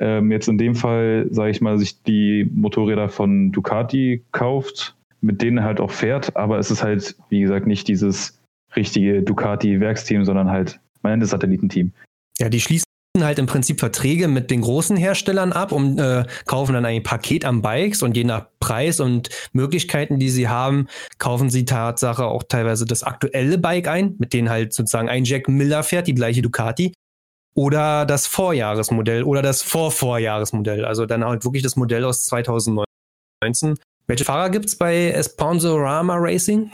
ähm, 0.00 0.30
jetzt 0.30 0.48
in 0.48 0.58
dem 0.58 0.74
Fall, 0.74 1.26
sage 1.30 1.50
ich 1.50 1.60
mal, 1.60 1.78
sich 1.78 2.02
die 2.02 2.50
Motorräder 2.52 3.08
von 3.08 3.52
Ducati 3.52 4.24
kauft 4.32 4.96
mit 5.26 5.42
denen 5.42 5.62
halt 5.62 5.80
auch 5.80 5.90
fährt, 5.90 6.36
aber 6.36 6.58
es 6.58 6.70
ist 6.70 6.82
halt, 6.82 7.16
wie 7.28 7.40
gesagt, 7.40 7.66
nicht 7.66 7.88
dieses 7.88 8.40
richtige 8.74 9.22
Ducati-Werksteam, 9.22 10.24
sondern 10.24 10.50
halt, 10.50 10.80
man 11.02 11.12
nennt 11.12 11.22
es 11.22 11.30
Satellitenteam. 11.30 11.92
Ja, 12.38 12.48
die 12.48 12.60
schließen 12.60 12.86
halt 13.18 13.38
im 13.38 13.46
Prinzip 13.46 13.80
Verträge 13.80 14.28
mit 14.28 14.50
den 14.50 14.60
großen 14.60 14.96
Herstellern 14.96 15.52
ab 15.52 15.72
und 15.72 15.98
äh, 15.98 16.24
kaufen 16.44 16.74
dann 16.74 16.84
ein 16.84 17.02
Paket 17.02 17.44
an 17.44 17.62
Bikes 17.62 18.02
und 18.02 18.16
je 18.16 18.24
nach 18.24 18.46
Preis 18.60 19.00
und 19.00 19.30
Möglichkeiten, 19.52 20.18
die 20.18 20.28
sie 20.28 20.48
haben, 20.48 20.86
kaufen 21.18 21.48
sie 21.48 21.64
Tatsache 21.64 22.26
auch 22.26 22.42
teilweise 22.42 22.84
das 22.84 23.02
aktuelle 23.02 23.58
Bike 23.58 23.88
ein, 23.88 24.14
mit 24.18 24.32
denen 24.32 24.50
halt 24.50 24.74
sozusagen 24.74 25.08
ein 25.08 25.24
Jack 25.24 25.48
Miller 25.48 25.82
fährt, 25.82 26.06
die 26.06 26.14
gleiche 26.14 26.42
Ducati. 26.42 26.92
Oder 27.54 28.04
das 28.04 28.26
Vorjahresmodell 28.26 29.22
oder 29.22 29.40
das 29.40 29.62
Vorvorjahresmodell. 29.62 30.84
Also 30.84 31.06
dann 31.06 31.24
halt 31.24 31.44
wirklich 31.44 31.62
das 31.62 31.74
Modell 31.74 32.04
aus 32.04 32.26
2019 32.26 32.86
welche 34.06 34.24
Fahrer 34.24 34.50
gibt 34.50 34.66
es 34.66 34.76
bei 34.76 35.10
Esponsorama 35.10 36.16
Racing? 36.16 36.70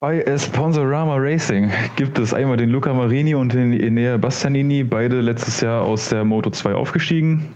Bei 0.00 0.20
Esponsorama 0.20 1.16
Racing 1.16 1.70
gibt 1.96 2.18
es 2.18 2.34
einmal 2.34 2.56
den 2.56 2.70
Luca 2.70 2.92
Marini 2.92 3.34
und 3.34 3.54
den 3.54 3.72
Enea 3.72 4.16
Bastianini, 4.16 4.82
beide 4.82 5.20
letztes 5.20 5.60
Jahr 5.60 5.82
aus 5.82 6.08
der 6.08 6.24
Moto 6.24 6.50
2 6.50 6.74
aufgestiegen. 6.74 7.54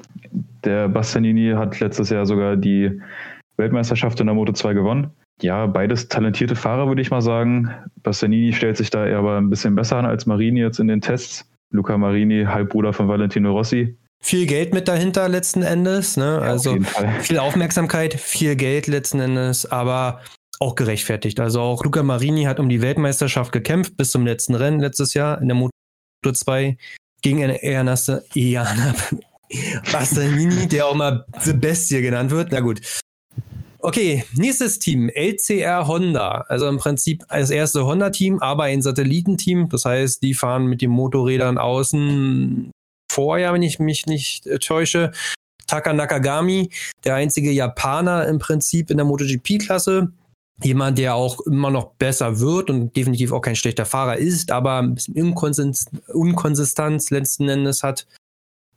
Der 0.64 0.88
Bastianini 0.88 1.52
hat 1.52 1.78
letztes 1.80 2.10
Jahr 2.10 2.26
sogar 2.26 2.56
die 2.56 3.00
Weltmeisterschaft 3.56 4.20
in 4.20 4.26
der 4.26 4.34
Moto 4.34 4.52
2 4.52 4.74
gewonnen. 4.74 5.10
Ja, 5.42 5.66
beides 5.66 6.08
talentierte 6.08 6.56
Fahrer, 6.56 6.88
würde 6.88 7.02
ich 7.02 7.10
mal 7.10 7.20
sagen. 7.20 7.70
Bastianini 8.02 8.52
stellt 8.52 8.76
sich 8.76 8.90
da 8.90 9.06
eher 9.06 9.18
aber 9.18 9.38
ein 9.38 9.50
bisschen 9.50 9.74
besser 9.74 9.96
an 9.96 10.06
als 10.06 10.26
Marini 10.26 10.60
jetzt 10.60 10.78
in 10.78 10.88
den 10.88 11.00
Tests. 11.00 11.50
Luca 11.70 11.98
Marini, 11.98 12.44
Halbbruder 12.44 12.92
von 12.92 13.08
Valentino 13.08 13.52
Rossi, 13.52 13.96
viel 14.26 14.46
Geld 14.46 14.74
mit 14.74 14.88
dahinter 14.88 15.28
letzten 15.28 15.62
Endes. 15.62 16.16
Ne? 16.16 16.40
Also 16.42 16.76
viel 17.20 17.38
Aufmerksamkeit, 17.38 18.14
viel 18.14 18.56
Geld 18.56 18.88
letzten 18.88 19.20
Endes, 19.20 19.70
aber 19.70 20.20
auch 20.58 20.74
gerechtfertigt. 20.74 21.38
Also 21.38 21.60
auch 21.60 21.84
Luca 21.84 22.02
Marini 22.02 22.42
hat 22.42 22.58
um 22.58 22.68
die 22.68 22.82
Weltmeisterschaft 22.82 23.52
gekämpft 23.52 23.96
bis 23.96 24.10
zum 24.10 24.26
letzten 24.26 24.56
Rennen 24.56 24.80
letztes 24.80 25.14
Jahr 25.14 25.40
in 25.40 25.46
der 25.46 25.54
Moto 25.54 25.70
2 26.24 26.76
gegen 27.22 27.38
Ernaste 27.38 28.24
Iana 28.34 28.96
Bastianini, 29.92 30.66
der 30.66 30.88
auch 30.88 30.96
mal 30.96 31.24
The 31.42 31.52
Bestie 31.52 32.02
genannt 32.02 32.32
wird. 32.32 32.50
Na 32.50 32.58
gut. 32.58 32.80
Okay, 33.78 34.24
nächstes 34.34 34.80
Team, 34.80 35.08
LCR 35.08 35.86
Honda. 35.86 36.44
Also 36.48 36.66
im 36.66 36.78
Prinzip 36.78 37.22
das 37.28 37.50
erste 37.50 37.86
Honda-Team, 37.86 38.40
aber 38.40 38.64
ein 38.64 38.82
Satellitenteam. 38.82 39.68
Das 39.68 39.84
heißt, 39.84 40.20
die 40.20 40.34
fahren 40.34 40.66
mit 40.66 40.82
den 40.82 40.90
Motorrädern 40.90 41.58
außen 41.58 42.72
vorher, 43.16 43.52
wenn 43.54 43.62
ich 43.62 43.78
mich 43.78 44.06
nicht 44.06 44.46
äh, 44.46 44.58
täusche. 44.58 45.10
Taka 45.66 45.92
Nakagami, 45.92 46.70
der 47.04 47.16
einzige 47.16 47.50
Japaner 47.50 48.28
im 48.28 48.38
Prinzip 48.38 48.90
in 48.90 48.98
der 48.98 49.06
MotoGP-Klasse. 49.06 50.12
Jemand, 50.62 50.96
der 50.98 51.16
auch 51.16 51.40
immer 51.40 51.70
noch 51.70 51.94
besser 51.94 52.38
wird 52.38 52.70
und 52.70 52.94
definitiv 52.94 53.32
auch 53.32 53.40
kein 53.40 53.56
schlechter 53.56 53.84
Fahrer 53.84 54.16
ist, 54.16 54.50
aber 54.52 54.78
ein 54.78 54.94
bisschen 54.94 55.14
Unkonsistenz, 55.14 55.86
Unkonsistenz 56.08 57.10
letzten 57.10 57.48
Endes 57.48 57.82
hat. 57.82 58.06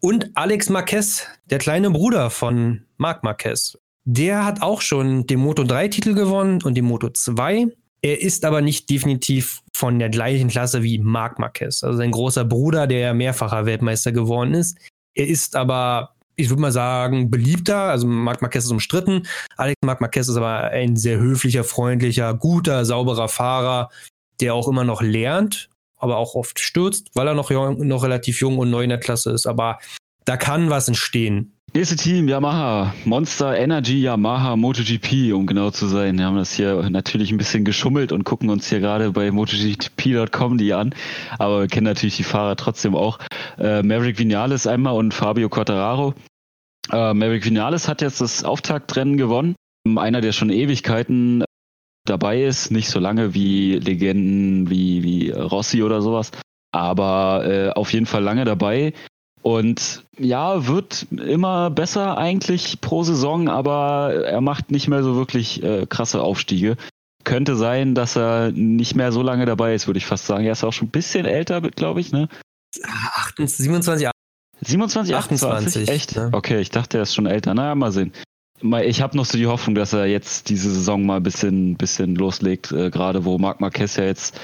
Und 0.02 0.32
Alex 0.34 0.70
Marquez, 0.70 1.26
der 1.50 1.60
kleine 1.60 1.92
Bruder 1.92 2.30
von 2.30 2.86
Marc 2.98 3.24
Marquez. 3.24 3.78
Der 4.06 4.46
hat 4.46 4.62
auch 4.62 4.82
schon 4.82 5.28
den 5.28 5.40
Moto 5.40 5.64
3 5.64 5.90
Titel 5.90 6.16
gewonnen 6.16 6.64
und 6.64 6.76
den 6.76 6.86
Moto 6.86 7.10
2. 7.10 7.68
Er 8.02 8.22
ist 8.22 8.46
aber 8.46 8.62
nicht 8.62 8.90
definitiv 8.90 9.62
von 9.74 10.00
der 10.00 10.10
gleichen 10.10 10.48
Klasse 10.48 10.84
wie 10.84 11.00
Marc 11.00 11.40
Marquez, 11.40 11.84
also 11.84 11.98
sein 11.98 12.12
großer 12.12 12.46
Bruder, 12.46 12.88
der 12.88 13.14
mehrfacher 13.14 13.66
Weltmeister 13.66 14.12
geworden 14.12 14.54
ist. 14.54 14.78
Er 15.16 15.28
ist 15.28 15.56
aber, 15.56 16.16
ich 16.36 16.50
würde 16.50 16.62
mal 16.62 16.72
sagen, 16.72 17.30
beliebter. 17.30 17.78
Also 17.78 18.08
Marc 18.08 18.42
Marquez 18.42 18.66
ist 18.66 18.72
umstritten. 18.72 19.28
Alex 19.58 19.76
Marc 19.84 20.00
Marquez 20.00 20.30
ist 20.30 20.38
aber 20.38 20.64
ein 20.72 20.96
sehr 20.96 21.20
höflicher, 21.20 21.64
freundlicher, 21.64 22.34
guter, 22.34 22.86
sauberer 22.86 23.28
Fahrer, 23.28 23.90
der 24.40 24.54
auch 24.54 24.70
immer 24.70 24.86
noch 24.86 25.02
lernt, 25.02 25.70
aber 25.98 26.18
auch 26.18 26.36
oft 26.36 26.60
stürzt, 26.60 27.10
weil 27.16 27.28
er 27.28 27.34
noch, 27.34 27.50
noch 27.50 28.04
relativ 28.04 28.40
jung 28.40 28.58
und 28.60 28.70
neu 28.70 28.84
in 28.84 28.90
der 28.90 29.00
Klasse 29.00 29.32
ist. 29.32 29.46
Aber 29.46 29.80
da 30.24 30.38
kann 30.38 30.70
was 30.70 30.88
entstehen. 30.88 31.59
Nächste 31.74 31.96
Team, 31.96 32.28
Yamaha. 32.28 32.96
Monster 33.06 33.56
Energy 33.56 34.02
Yamaha 34.02 34.56
MotoGP, 34.56 35.34
um 35.34 35.46
genau 35.46 35.70
zu 35.70 35.86
sein. 35.88 36.18
Wir 36.18 36.26
haben 36.26 36.38
das 36.38 36.54
hier 36.54 36.90
natürlich 36.90 37.32
ein 37.32 37.38
bisschen 37.38 37.64
geschummelt 37.64 38.12
und 38.12 38.24
gucken 38.24 38.50
uns 38.50 38.68
hier 38.70 38.80
gerade 38.80 39.12
bei 39.12 39.30
MotoGP.com 39.30 40.58
die 40.58 40.74
an. 40.74 40.96
Aber 41.38 41.62
wir 41.62 41.68
kennen 41.68 41.86
natürlich 41.86 42.18
die 42.18 42.24
Fahrer 42.24 42.56
trotzdem 42.56 42.96
auch. 42.96 43.20
Äh, 43.60 43.84
Maverick 43.84 44.18
Vinales 44.18 44.66
einmal 44.66 44.96
und 44.96 45.14
Fabio 45.14 45.48
Quartararo. 45.48 46.16
Äh, 46.92 47.14
Maverick 47.14 47.46
Vinales 47.46 47.88
hat 47.88 48.02
jetzt 48.02 48.20
das 48.20 48.44
Auftaktrennen 48.44 49.18
gewonnen. 49.18 49.56
Einer, 49.96 50.22
der 50.22 50.32
schon 50.32 50.50
Ewigkeiten 50.50 51.44
dabei 52.06 52.42
ist. 52.44 52.72
Nicht 52.72 52.90
so 52.90 53.00
lange 53.00 53.36
wie 53.36 53.76
Legenden 53.76 54.72
wie, 54.72 55.04
wie 55.04 55.30
Rossi 55.30 55.84
oder 55.84 56.02
sowas. 56.02 56.32
Aber 56.72 57.46
äh, 57.46 57.70
auf 57.70 57.94
jeden 57.94 58.08
Fall 58.08 58.24
lange 58.24 58.44
dabei. 58.44 58.94
Und 59.42 60.04
ja, 60.18 60.68
wird 60.68 61.08
immer 61.12 61.70
besser 61.70 62.18
eigentlich 62.18 62.82
pro 62.82 63.04
Saison, 63.04 63.48
aber 63.48 64.26
er 64.26 64.42
macht 64.42 64.72
nicht 64.72 64.88
mehr 64.88 65.04
so 65.04 65.16
wirklich 65.16 65.64
äh, 65.64 65.86
krasse 65.88 66.22
Aufstiege. 66.22 66.76
Könnte 67.24 67.56
sein, 67.56 67.96
dass 67.96 68.18
er 68.18 68.52
nicht 68.52 68.96
mehr 68.96 69.12
so 69.12 69.22
lange 69.22 69.46
dabei 69.46 69.74
ist, 69.74 69.88
würde 69.88 69.98
ich 69.98 70.06
fast 70.06 70.26
sagen. 70.26 70.46
Er 70.46 70.52
ist 70.52 70.64
auch 70.64 70.74
schon 70.74 70.88
ein 70.88 70.92
bisschen 70.92 71.26
älter, 71.26 71.62
glaube 71.62 72.02
ich, 72.02 72.12
ne? 72.12 72.28
27, 73.38 74.10
27, 74.62 75.16
28? 75.16 75.90
Echt? 75.90 76.16
Ne? 76.16 76.30
Okay, 76.34 76.60
ich 76.60 76.70
dachte, 76.70 76.98
er 76.98 77.04
ist 77.04 77.16
schon 77.16 77.26
älter. 77.26 77.54
Naja, 77.54 77.76
mal 77.76 77.92
sehen. 77.92 78.12
Ich 78.84 79.02
habe 79.02 79.16
noch 79.16 79.26
so 79.26 79.38
die 79.38 79.48
Hoffnung, 79.48 79.76
dass 79.76 79.94
er 79.94 80.06
jetzt 80.06 80.50
diese 80.50 80.70
Saison 80.70 81.06
mal 81.06 81.18
ein 81.18 81.24
bisschen, 81.24 81.78
bisschen 81.78 82.16
loslegt, 82.16 82.74
äh, 82.74 82.90
gerade 82.90 83.24
wo 83.24 83.38
Marc 83.38 83.62
Marquez 83.62 83.96
ja 83.96 84.04
jetzt 84.04 84.42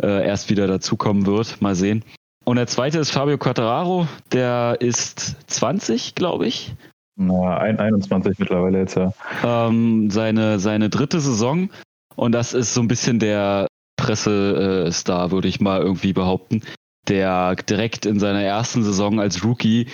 äh, 0.00 0.26
erst 0.26 0.48
wieder 0.48 0.66
dazukommen 0.66 1.26
wird. 1.26 1.60
Mal 1.60 1.74
sehen. 1.74 2.02
Und 2.48 2.56
der 2.56 2.66
zweite 2.66 2.98
ist 2.98 3.10
Fabio 3.10 3.36
Quattararo, 3.36 4.08
der 4.32 4.78
ist 4.80 5.36
20, 5.50 6.14
glaube 6.14 6.46
ich. 6.46 6.74
Na, 7.14 7.58
21 7.58 8.38
mittlerweile 8.38 8.78
jetzt, 8.78 8.96
ja. 8.96 9.12
Ähm, 9.44 10.08
seine, 10.10 10.58
seine 10.58 10.88
dritte 10.88 11.20
Saison. 11.20 11.68
Und 12.16 12.32
das 12.32 12.54
ist 12.54 12.72
so 12.72 12.80
ein 12.80 12.88
bisschen 12.88 13.18
der 13.18 13.66
Pressestar, 13.98 15.30
würde 15.30 15.46
ich 15.46 15.60
mal 15.60 15.82
irgendwie 15.82 16.14
behaupten, 16.14 16.62
der 17.06 17.54
direkt 17.54 18.06
in 18.06 18.18
seiner 18.18 18.40
ersten 18.40 18.82
Saison 18.82 19.20
als 19.20 19.44
Rookie 19.44 19.88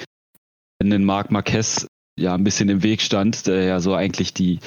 in 0.80 0.90
den 0.90 1.04
Marc 1.04 1.32
Marquez 1.32 1.88
ja 2.16 2.36
ein 2.36 2.44
bisschen 2.44 2.68
im 2.68 2.84
Weg 2.84 3.02
stand, 3.02 3.48
der 3.48 3.64
ja 3.64 3.80
so 3.80 3.94
eigentlich 3.94 4.32
die 4.32 4.60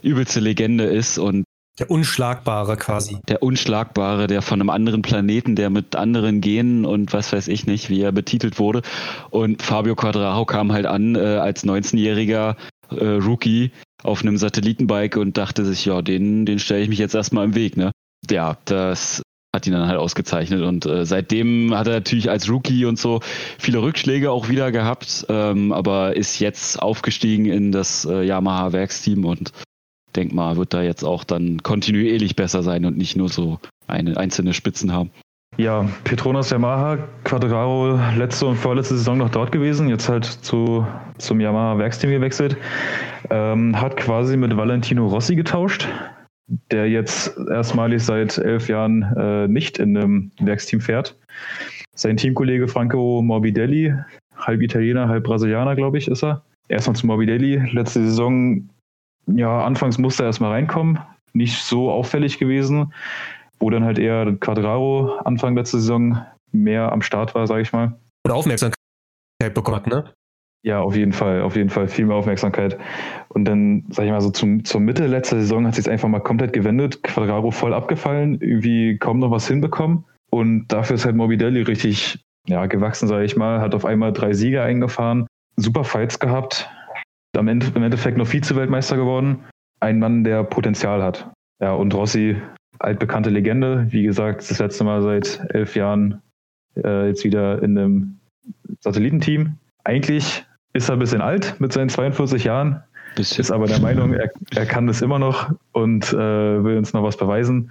übelste 0.00 0.38
Legende 0.38 0.84
ist 0.84 1.18
und 1.18 1.42
der 1.78 1.90
Unschlagbare 1.90 2.76
quasi. 2.76 3.18
Der 3.28 3.42
Unschlagbare, 3.42 4.26
der 4.26 4.42
von 4.42 4.60
einem 4.60 4.70
anderen 4.70 5.02
Planeten, 5.02 5.56
der 5.56 5.70
mit 5.70 5.96
anderen 5.96 6.40
Genen 6.40 6.84
und 6.84 7.12
was 7.12 7.32
weiß 7.32 7.48
ich 7.48 7.66
nicht, 7.66 7.88
wie 7.88 8.02
er 8.02 8.12
betitelt 8.12 8.58
wurde. 8.58 8.82
Und 9.30 9.62
Fabio 9.62 9.94
Quadraro 9.94 10.44
kam 10.44 10.72
halt 10.72 10.86
an 10.86 11.14
äh, 11.14 11.18
als 11.18 11.64
19-jähriger 11.64 12.56
äh, 12.90 13.04
Rookie 13.04 13.72
auf 14.02 14.22
einem 14.22 14.36
Satellitenbike 14.36 15.16
und 15.16 15.38
dachte 15.38 15.64
sich, 15.64 15.84
ja, 15.84 16.02
den, 16.02 16.44
den 16.44 16.58
stelle 16.58 16.82
ich 16.82 16.88
mich 16.88 16.98
jetzt 16.98 17.14
erstmal 17.14 17.44
im 17.44 17.54
Weg, 17.54 17.76
ne? 17.76 17.90
Ja, 18.30 18.58
das 18.66 19.22
hat 19.54 19.66
ihn 19.66 19.72
dann 19.72 19.86
halt 19.86 19.98
ausgezeichnet 19.98 20.62
und 20.62 20.86
äh, 20.86 21.04
seitdem 21.04 21.74
hat 21.74 21.86
er 21.86 21.94
natürlich 21.94 22.30
als 22.30 22.48
Rookie 22.48 22.86
und 22.86 22.98
so 22.98 23.20
viele 23.58 23.82
Rückschläge 23.82 24.30
auch 24.30 24.48
wieder 24.48 24.72
gehabt, 24.72 25.26
ähm, 25.28 25.72
aber 25.72 26.16
ist 26.16 26.38
jetzt 26.38 26.80
aufgestiegen 26.80 27.46
in 27.46 27.70
das 27.70 28.06
äh, 28.06 28.22
Yamaha 28.22 28.72
Werksteam 28.72 29.24
und 29.26 29.52
denk 30.16 30.32
mal, 30.32 30.56
wird 30.56 30.74
da 30.74 30.82
jetzt 30.82 31.04
auch 31.04 31.24
dann 31.24 31.62
kontinuierlich 31.62 32.36
besser 32.36 32.62
sein 32.62 32.84
und 32.84 32.96
nicht 32.96 33.16
nur 33.16 33.28
so 33.28 33.58
eine 33.86 34.16
einzelne 34.16 34.54
Spitzen 34.54 34.92
haben. 34.92 35.10
Ja, 35.58 35.86
Petronas 36.04 36.48
Yamaha, 36.48 36.96
Quadraro 37.24 37.98
letzte 38.16 38.46
und 38.46 38.56
vorletzte 38.56 38.96
Saison 38.96 39.18
noch 39.18 39.28
dort 39.28 39.52
gewesen, 39.52 39.88
jetzt 39.88 40.08
halt 40.08 40.24
zu, 40.24 40.86
zum 41.18 41.40
Yamaha 41.40 41.76
Werksteam 41.76 42.10
gewechselt. 42.10 42.56
Ähm, 43.28 43.78
hat 43.78 43.98
quasi 43.98 44.38
mit 44.38 44.56
Valentino 44.56 45.06
Rossi 45.06 45.36
getauscht, 45.36 45.86
der 46.70 46.88
jetzt 46.88 47.36
erstmalig 47.50 48.02
seit 48.02 48.38
elf 48.38 48.68
Jahren 48.68 49.02
äh, 49.14 49.46
nicht 49.46 49.78
in 49.78 49.96
einem 49.96 50.32
Werksteam 50.40 50.80
fährt. 50.80 51.18
Sein 51.94 52.16
Teamkollege 52.16 52.66
Franco 52.66 53.20
Morbidelli, 53.20 53.94
halb 54.34 54.62
Italiener, 54.62 55.08
halb 55.08 55.24
Brasilianer, 55.24 55.76
glaube 55.76 55.98
ich, 55.98 56.08
ist 56.08 56.24
er. 56.24 56.42
Erstmal 56.68 56.96
zu 56.96 57.06
Morbidelli. 57.06 57.56
Letzte 57.72 58.02
Saison, 58.04 58.70
ja, 59.26 59.64
anfangs 59.64 59.98
musste 59.98 60.24
er 60.24 60.26
erstmal 60.28 60.52
reinkommen. 60.52 60.98
Nicht 61.32 61.62
so 61.62 61.90
auffällig 61.90 62.38
gewesen, 62.38 62.92
wo 63.58 63.70
dann 63.70 63.84
halt 63.84 63.98
eher 63.98 64.34
Quadraro 64.36 65.18
Anfang 65.24 65.56
letzte 65.56 65.78
Saison 65.78 66.20
mehr 66.50 66.92
am 66.92 67.02
Start 67.02 67.34
war, 67.34 67.46
sage 67.46 67.62
ich 67.62 67.72
mal. 67.72 67.98
Oder 68.26 68.34
Aufmerksamkeit 68.34 68.76
bekommen 69.54 69.76
hat, 69.76 69.86
ne? 69.86 70.12
Ja, 70.64 70.80
auf 70.80 70.94
jeden 70.94 71.12
Fall, 71.12 71.42
auf 71.42 71.56
jeden 71.56 71.70
Fall 71.70 71.88
viel 71.88 72.06
mehr 72.06 72.16
Aufmerksamkeit. 72.16 72.78
Und 73.28 73.46
dann, 73.46 73.84
sag 73.90 74.04
ich 74.04 74.12
mal, 74.12 74.20
so 74.20 74.30
zum, 74.30 74.64
zur 74.64 74.80
Mitte 74.80 75.06
letzter 75.08 75.40
Saison 75.40 75.66
hat 75.66 75.74
sich 75.74 75.90
einfach 75.90 76.08
mal 76.08 76.20
komplett 76.20 76.52
gewendet. 76.52 77.02
Quadraro 77.02 77.50
voll 77.50 77.74
abgefallen, 77.74 78.40
irgendwie 78.40 78.96
kaum 78.98 79.18
noch 79.18 79.32
was 79.32 79.48
hinbekommen. 79.48 80.04
Und 80.30 80.68
dafür 80.68 80.94
ist 80.94 81.04
halt 81.04 81.16
Morbidelli 81.16 81.62
richtig 81.62 82.22
ja, 82.46 82.66
gewachsen, 82.66 83.08
sage 83.08 83.24
ich 83.24 83.36
mal. 83.36 83.60
Hat 83.60 83.74
auf 83.74 83.84
einmal 83.84 84.12
drei 84.12 84.34
Siege 84.34 84.62
eingefahren, 84.62 85.26
super 85.56 85.82
Fights 85.82 86.20
gehabt. 86.20 86.70
Am 87.36 87.48
Ende, 87.48 87.66
im 87.74 87.82
Endeffekt 87.82 88.18
noch 88.18 88.26
Vize-Weltmeister 88.26 88.96
geworden. 88.96 89.44
Ein 89.80 89.98
Mann, 89.98 90.22
der 90.22 90.44
Potenzial 90.44 91.02
hat. 91.02 91.30
Ja, 91.60 91.72
und 91.72 91.94
Rossi, 91.94 92.36
altbekannte 92.78 93.30
Legende. 93.30 93.86
Wie 93.88 94.02
gesagt, 94.02 94.50
das 94.50 94.58
letzte 94.58 94.84
Mal 94.84 95.02
seit 95.02 95.40
elf 95.48 95.74
Jahren 95.74 96.20
äh, 96.76 97.08
jetzt 97.08 97.24
wieder 97.24 97.62
in 97.62 97.78
einem 97.78 98.20
Satellitenteam. 98.80 99.56
Eigentlich 99.84 100.44
ist 100.74 100.90
er 100.90 100.96
ein 100.96 100.98
bisschen 100.98 101.22
alt 101.22 101.58
mit 101.58 101.72
seinen 101.72 101.88
42 101.88 102.44
Jahren, 102.44 102.82
bisschen. 103.14 103.40
ist 103.40 103.50
aber 103.50 103.66
der 103.66 103.80
Meinung, 103.80 104.12
er, 104.12 104.30
er 104.54 104.66
kann 104.66 104.86
das 104.86 105.02
immer 105.02 105.18
noch 105.18 105.52
und 105.72 106.12
äh, 106.12 106.64
will 106.64 106.76
uns 106.76 106.92
noch 106.92 107.02
was 107.02 107.16
beweisen. 107.16 107.70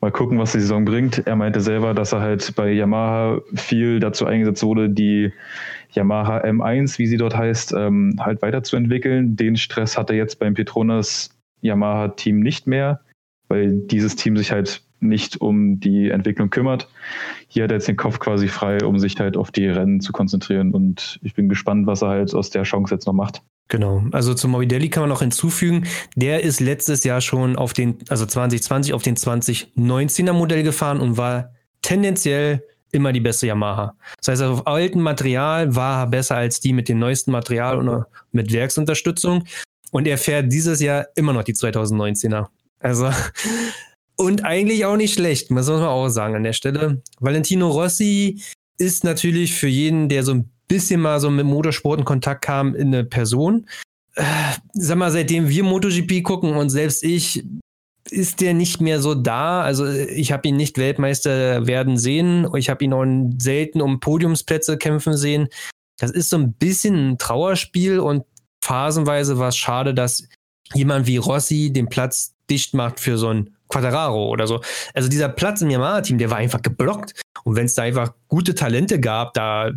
Mal 0.00 0.12
gucken, 0.12 0.38
was 0.38 0.52
die 0.52 0.60
Saison 0.60 0.84
bringt. 0.84 1.26
Er 1.26 1.36
meinte 1.36 1.60
selber, 1.60 1.94
dass 1.94 2.12
er 2.12 2.20
halt 2.20 2.54
bei 2.54 2.70
Yamaha 2.70 3.40
viel 3.54 4.00
dazu 4.00 4.26
eingesetzt 4.26 4.62
wurde, 4.62 4.88
die 4.88 5.32
Yamaha 5.92 6.44
M1, 6.44 6.98
wie 6.98 7.06
sie 7.06 7.16
dort 7.16 7.36
heißt, 7.36 7.72
ähm, 7.72 8.16
halt 8.18 8.42
weiterzuentwickeln. 8.42 9.36
Den 9.36 9.56
Stress 9.56 9.98
hat 9.98 10.10
er 10.10 10.16
jetzt 10.16 10.38
beim 10.38 10.54
Petronas 10.54 11.30
Yamaha-Team 11.62 12.40
nicht 12.40 12.66
mehr, 12.66 13.00
weil 13.48 13.72
dieses 13.72 14.16
Team 14.16 14.36
sich 14.36 14.52
halt 14.52 14.82
nicht 15.00 15.40
um 15.40 15.80
die 15.80 16.10
Entwicklung 16.10 16.50
kümmert. 16.50 16.88
Hier 17.48 17.64
hat 17.64 17.70
er 17.70 17.78
jetzt 17.78 17.88
den 17.88 17.96
Kopf 17.96 18.18
quasi 18.18 18.48
frei, 18.48 18.84
um 18.84 18.98
sich 18.98 19.18
halt 19.18 19.36
auf 19.36 19.50
die 19.50 19.66
Rennen 19.66 20.00
zu 20.00 20.12
konzentrieren 20.12 20.72
und 20.72 21.18
ich 21.22 21.34
bin 21.34 21.48
gespannt, 21.48 21.86
was 21.86 22.02
er 22.02 22.08
halt 22.08 22.34
aus 22.34 22.50
der 22.50 22.64
Chance 22.64 22.94
jetzt 22.94 23.06
noch 23.06 23.14
macht. 23.14 23.42
Genau, 23.68 24.04
also 24.10 24.34
zu 24.34 24.48
Morbidelli 24.48 24.90
kann 24.90 25.04
man 25.04 25.10
noch 25.10 25.20
hinzufügen, 25.20 25.84
der 26.16 26.42
ist 26.42 26.60
letztes 26.60 27.04
Jahr 27.04 27.20
schon 27.20 27.56
auf 27.56 27.72
den, 27.72 27.98
also 28.08 28.26
2020 28.26 28.92
auf 28.92 29.02
den 29.02 29.16
2019er 29.16 30.32
Modell 30.32 30.64
gefahren 30.64 31.00
und 31.00 31.16
war 31.16 31.54
tendenziell 31.80 32.64
immer 32.92 33.12
die 33.12 33.20
beste 33.20 33.46
Yamaha. 33.46 33.94
Das 34.18 34.28
heißt, 34.28 34.42
auf 34.42 34.66
altem 34.66 35.02
Material 35.02 35.74
war 35.74 36.02
er 36.02 36.06
besser 36.06 36.36
als 36.36 36.60
die 36.60 36.72
mit 36.72 36.88
dem 36.88 36.98
neuesten 36.98 37.30
Material 37.30 37.78
und 37.78 38.04
mit 38.32 38.52
Werksunterstützung. 38.52 39.44
Und 39.90 40.06
er 40.06 40.18
fährt 40.18 40.52
dieses 40.52 40.80
Jahr 40.80 41.06
immer 41.16 41.32
noch 41.32 41.44
die 41.44 41.54
2019er. 41.54 42.46
Also 42.78 43.10
und 44.16 44.44
eigentlich 44.44 44.84
auch 44.84 44.96
nicht 44.96 45.14
schlecht, 45.14 45.50
muss 45.50 45.68
man 45.68 45.82
auch 45.82 46.08
sagen 46.08 46.36
an 46.36 46.44
der 46.44 46.52
Stelle. 46.52 47.02
Valentino 47.18 47.68
Rossi 47.68 48.40
ist 48.78 49.04
natürlich 49.04 49.54
für 49.54 49.68
jeden, 49.68 50.08
der 50.08 50.22
so 50.22 50.34
ein 50.34 50.50
bisschen 50.68 51.00
mal 51.00 51.20
so 51.20 51.30
mit 51.30 51.44
Motorsport 51.44 51.98
in 51.98 52.04
Kontakt 52.04 52.42
kam, 52.42 52.74
in 52.74 52.88
eine 52.88 53.04
Person. 53.04 53.66
Äh, 54.14 54.24
sag 54.72 54.98
mal, 54.98 55.10
seitdem 55.10 55.48
wir 55.48 55.64
MotoGP 55.64 56.22
gucken 56.22 56.54
und 56.54 56.70
selbst 56.70 57.04
ich, 57.04 57.44
ist 58.10 58.40
der 58.40 58.54
nicht 58.54 58.80
mehr 58.80 59.00
so 59.00 59.14
da. 59.14 59.62
Also 59.62 59.86
ich 59.86 60.32
habe 60.32 60.48
ihn 60.48 60.56
nicht 60.56 60.78
Weltmeister 60.78 61.66
werden 61.66 61.96
sehen. 61.96 62.48
Ich 62.56 62.68
habe 62.68 62.84
ihn 62.84 62.92
auch 62.92 63.04
selten 63.38 63.80
um 63.80 64.00
Podiumsplätze 64.00 64.78
kämpfen 64.78 65.16
sehen. 65.16 65.48
Das 65.98 66.10
ist 66.10 66.30
so 66.30 66.38
ein 66.38 66.52
bisschen 66.54 67.10
ein 67.10 67.18
Trauerspiel 67.18 68.00
und 68.00 68.24
phasenweise 68.62 69.38
war 69.38 69.48
es 69.48 69.56
schade, 69.56 69.94
dass 69.94 70.28
jemand 70.74 71.06
wie 71.06 71.16
Rossi 71.16 71.72
den 71.72 71.88
Platz 71.88 72.34
dicht 72.48 72.74
macht 72.74 73.00
für 73.00 73.18
so 73.18 73.28
ein 73.28 73.50
Quadraro 73.70 74.28
oder 74.28 74.46
so. 74.46 74.60
Also 74.94 75.08
dieser 75.08 75.28
Platz 75.28 75.62
im 75.62 75.70
Yamaha-Team, 75.70 76.18
der 76.18 76.30
war 76.30 76.38
einfach 76.38 76.62
geblockt. 76.62 77.20
Und 77.44 77.56
wenn 77.56 77.66
es 77.66 77.74
da 77.74 77.82
einfach 77.82 78.12
gute 78.28 78.54
Talente 78.54 79.00
gab, 79.00 79.32
da, 79.34 79.70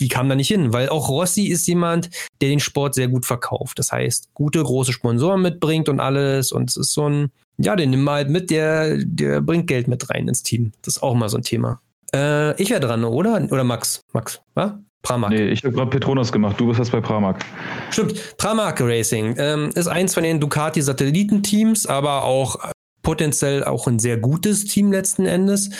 die 0.00 0.08
kamen 0.08 0.28
da 0.28 0.34
nicht 0.36 0.48
hin, 0.48 0.72
weil 0.72 0.88
auch 0.88 1.08
Rossi 1.08 1.46
ist 1.46 1.66
jemand, 1.66 2.10
der 2.40 2.50
den 2.50 2.60
Sport 2.60 2.94
sehr 2.94 3.08
gut 3.08 3.26
verkauft. 3.26 3.78
Das 3.78 3.90
heißt, 3.90 4.32
gute 4.34 4.62
große 4.62 4.92
Sponsoren 4.92 5.42
mitbringt 5.42 5.88
und 5.88 5.98
alles. 5.98 6.52
Und 6.52 6.70
es 6.70 6.76
ist 6.76 6.92
so 6.92 7.08
ein, 7.08 7.30
ja, 7.58 7.74
den 7.74 7.90
nimmt 7.90 8.04
man 8.04 8.14
halt 8.14 8.30
mit, 8.30 8.50
der, 8.50 8.98
der 9.04 9.40
bringt 9.40 9.66
Geld 9.66 9.88
mit 9.88 10.08
rein 10.10 10.28
ins 10.28 10.42
Team. 10.42 10.72
Das 10.82 10.96
ist 10.96 11.02
auch 11.02 11.14
mal 11.14 11.28
so 11.28 11.38
ein 11.38 11.42
Thema. 11.42 11.80
Äh, 12.14 12.60
ich 12.60 12.70
wäre 12.70 12.80
dran, 12.80 13.04
oder? 13.04 13.42
Oder 13.50 13.64
Max? 13.64 14.02
Max, 14.12 14.40
was? 14.54 14.72
Pramac. 15.02 15.30
Nee, 15.30 15.48
ich 15.48 15.64
habe 15.64 15.74
gerade 15.74 15.90
Petronas 15.90 16.30
gemacht. 16.30 16.60
Du 16.60 16.66
bist 16.66 16.78
jetzt 16.78 16.92
bei 16.92 17.00
Pramac. 17.00 17.42
Stimmt. 17.90 18.36
Pramac 18.36 18.80
Racing 18.80 19.34
ähm, 19.38 19.70
ist 19.74 19.86
eins 19.86 20.12
von 20.12 20.22
den 20.22 20.40
Ducati-Satellitenteams, 20.40 21.86
aber 21.86 22.24
auch 22.24 22.56
potenziell 23.02 23.64
auch 23.64 23.86
ein 23.86 23.98
sehr 23.98 24.18
gutes 24.18 24.64
Team 24.64 24.92
letzten 24.92 25.26
Endes. 25.26 25.70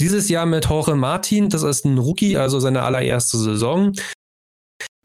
Dieses 0.00 0.28
Jahr 0.28 0.46
mit 0.46 0.66
Jorge 0.66 0.94
Martin, 0.94 1.48
das 1.48 1.62
ist 1.62 1.84
ein 1.84 1.98
Rookie, 1.98 2.36
also 2.36 2.60
seine 2.60 2.82
allererste 2.82 3.38
Saison, 3.38 3.92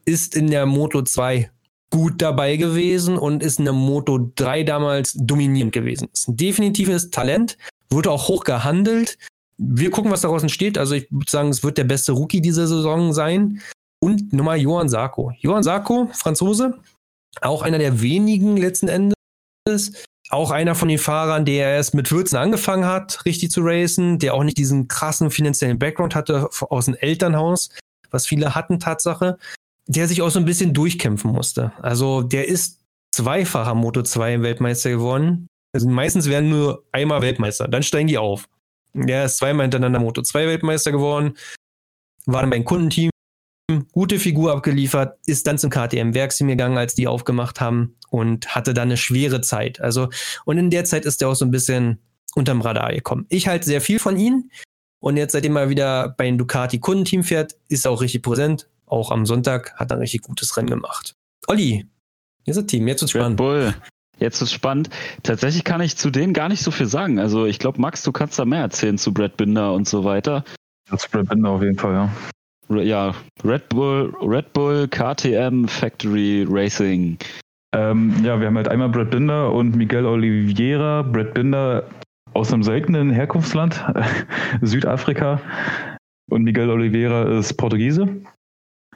ist 0.04 0.34
in 0.34 0.50
der 0.50 0.66
Moto 0.66 1.02
2 1.02 1.50
gut 1.90 2.20
dabei 2.20 2.56
gewesen 2.56 3.16
und 3.16 3.42
ist 3.42 3.58
in 3.58 3.64
der 3.64 3.74
Moto 3.74 4.30
3 4.34 4.64
damals 4.64 5.14
dominierend 5.14 5.72
gewesen. 5.72 6.08
Ist 6.12 6.28
ein 6.28 6.36
definitives 6.36 7.10
Talent, 7.10 7.56
wurde 7.90 8.10
auch 8.10 8.28
hoch 8.28 8.44
gehandelt. 8.44 9.18
Wir 9.56 9.90
gucken, 9.90 10.10
was 10.10 10.20
daraus 10.22 10.42
entsteht. 10.42 10.78
Also 10.78 10.94
ich 10.94 11.10
würde 11.10 11.30
sagen, 11.30 11.48
es 11.48 11.62
wird 11.62 11.78
der 11.78 11.84
beste 11.84 12.12
Rookie 12.12 12.40
dieser 12.40 12.66
Saison 12.66 13.12
sein. 13.12 13.60
Und 14.00 14.32
Nummer 14.32 14.54
Johann 14.54 14.88
Sarko. 14.88 15.32
Johann 15.38 15.64
Sarko, 15.64 16.08
Franzose, 16.12 16.78
auch 17.40 17.62
einer 17.62 17.78
der 17.78 18.00
wenigen 18.00 18.56
letzten 18.56 18.88
Endes, 18.88 20.04
auch 20.30 20.50
einer 20.50 20.74
von 20.74 20.88
den 20.88 20.98
Fahrern, 20.98 21.44
der 21.44 21.68
erst 21.70 21.94
mit 21.94 22.08
14 22.08 22.38
angefangen 22.38 22.84
hat, 22.84 23.24
richtig 23.24 23.50
zu 23.50 23.60
racen, 23.62 24.18
der 24.18 24.34
auch 24.34 24.44
nicht 24.44 24.58
diesen 24.58 24.88
krassen 24.88 25.30
finanziellen 25.30 25.78
Background 25.78 26.14
hatte 26.14 26.48
aus 26.68 26.86
dem 26.86 26.94
Elternhaus, 26.94 27.70
was 28.10 28.26
viele 28.26 28.54
hatten, 28.54 28.78
Tatsache, 28.78 29.38
der 29.86 30.06
sich 30.06 30.22
auch 30.22 30.30
so 30.30 30.38
ein 30.38 30.44
bisschen 30.44 30.74
durchkämpfen 30.74 31.32
musste. 31.32 31.72
Also 31.80 32.22
der 32.22 32.48
ist 32.48 32.80
zweifacher 33.12 33.74
Moto 33.74 34.02
2 34.02 34.42
Weltmeister 34.42 34.90
geworden. 34.90 35.48
Also 35.72 35.88
meistens 35.88 36.28
werden 36.28 36.50
nur 36.50 36.84
einmal 36.92 37.22
Weltmeister, 37.22 37.68
dann 37.68 37.82
steigen 37.82 38.08
die 38.08 38.18
auf. 38.18 38.48
Der 38.94 39.24
ist 39.24 39.38
zweimal 39.38 39.64
hintereinander 39.64 40.00
Moto 40.00 40.22
2 40.22 40.46
Weltmeister 40.46 40.92
geworden, 40.92 41.36
war 42.26 42.42
dann 42.42 42.50
beim 42.50 42.64
Kundenteam, 42.64 43.10
gute 43.92 44.18
Figur 44.18 44.52
abgeliefert, 44.52 45.18
ist 45.26 45.46
dann 45.46 45.58
zum 45.58 45.70
KTM-Werksteam 45.70 46.48
gegangen, 46.48 46.78
als 46.78 46.94
die 46.94 47.06
aufgemacht 47.06 47.60
haben 47.60 47.96
und 48.10 48.54
hatte 48.54 48.74
dann 48.74 48.88
eine 48.88 48.96
schwere 48.96 49.40
Zeit. 49.40 49.80
Also, 49.80 50.08
und 50.44 50.58
in 50.58 50.70
der 50.70 50.84
Zeit 50.84 51.04
ist 51.04 51.20
er 51.22 51.28
auch 51.28 51.34
so 51.34 51.44
ein 51.44 51.50
bisschen 51.50 51.98
unterm 52.34 52.60
Radar 52.60 52.92
gekommen. 52.92 53.26
Ich 53.28 53.48
halte 53.48 53.66
sehr 53.66 53.80
viel 53.80 53.98
von 53.98 54.16
ihm. 54.16 54.50
Und 55.00 55.16
jetzt, 55.16 55.32
seitdem 55.32 55.56
er 55.56 55.68
wieder 55.68 56.14
bei 56.16 56.24
den 56.24 56.38
Ducati 56.38 56.80
Kundenteam 56.80 57.22
fährt, 57.22 57.56
ist 57.68 57.84
er 57.84 57.92
auch 57.92 58.00
richtig 58.00 58.22
präsent. 58.22 58.68
Auch 58.86 59.10
am 59.10 59.26
Sonntag 59.26 59.74
hat 59.76 59.90
er 59.90 59.96
ein 59.96 60.00
richtig 60.00 60.22
gutes 60.22 60.56
Rennen 60.56 60.70
gemacht. 60.70 61.14
Olli, 61.46 61.86
hier 62.44 62.52
ist 62.52 62.56
das 62.56 62.66
Team, 62.66 62.88
jetzt 62.88 63.02
wird's 63.02 63.14
Red 63.14 63.22
spannend. 63.22 63.36
Bull. 63.36 63.74
Jetzt 64.18 64.42
ist 64.42 64.52
spannend. 64.52 64.90
Tatsächlich 65.22 65.62
kann 65.62 65.80
ich 65.80 65.96
zu 65.96 66.10
denen 66.10 66.32
gar 66.32 66.48
nicht 66.48 66.62
so 66.62 66.72
viel 66.72 66.86
sagen. 66.86 67.20
Also 67.20 67.46
ich 67.46 67.60
glaube, 67.60 67.80
Max, 67.80 68.02
du 68.02 68.10
kannst 68.10 68.38
da 68.38 68.44
mehr 68.44 68.62
erzählen 68.62 68.98
zu 68.98 69.14
Brad 69.14 69.36
Binder 69.36 69.72
und 69.74 69.88
so 69.88 70.02
weiter. 70.02 70.44
Das 70.90 71.06
Brad 71.06 71.28
Binder 71.28 71.50
auf 71.50 71.62
jeden 71.62 71.78
Fall, 71.78 71.92
ja. 71.92 72.10
Ja, 72.68 73.14
Red 73.44 73.68
Bull, 73.70 74.14
Red 74.20 74.52
Bull 74.52 74.88
KTM 74.88 75.66
Factory 75.66 76.46
Racing. 76.48 77.16
Ähm, 77.74 78.14
ja, 78.22 78.38
wir 78.38 78.46
haben 78.46 78.56
halt 78.56 78.68
einmal 78.68 78.90
Brad 78.90 79.10
Binder 79.10 79.52
und 79.52 79.74
Miguel 79.74 80.04
Oliveira. 80.04 81.02
Brad 81.02 81.32
Binder 81.34 81.84
aus 82.34 82.52
einem 82.52 82.62
seltenen 82.62 83.10
Herkunftsland, 83.10 83.84
Südafrika. 84.62 85.40
Und 86.30 86.44
Miguel 86.44 86.70
Oliveira 86.70 87.38
ist 87.38 87.54
Portugiese. 87.54 88.06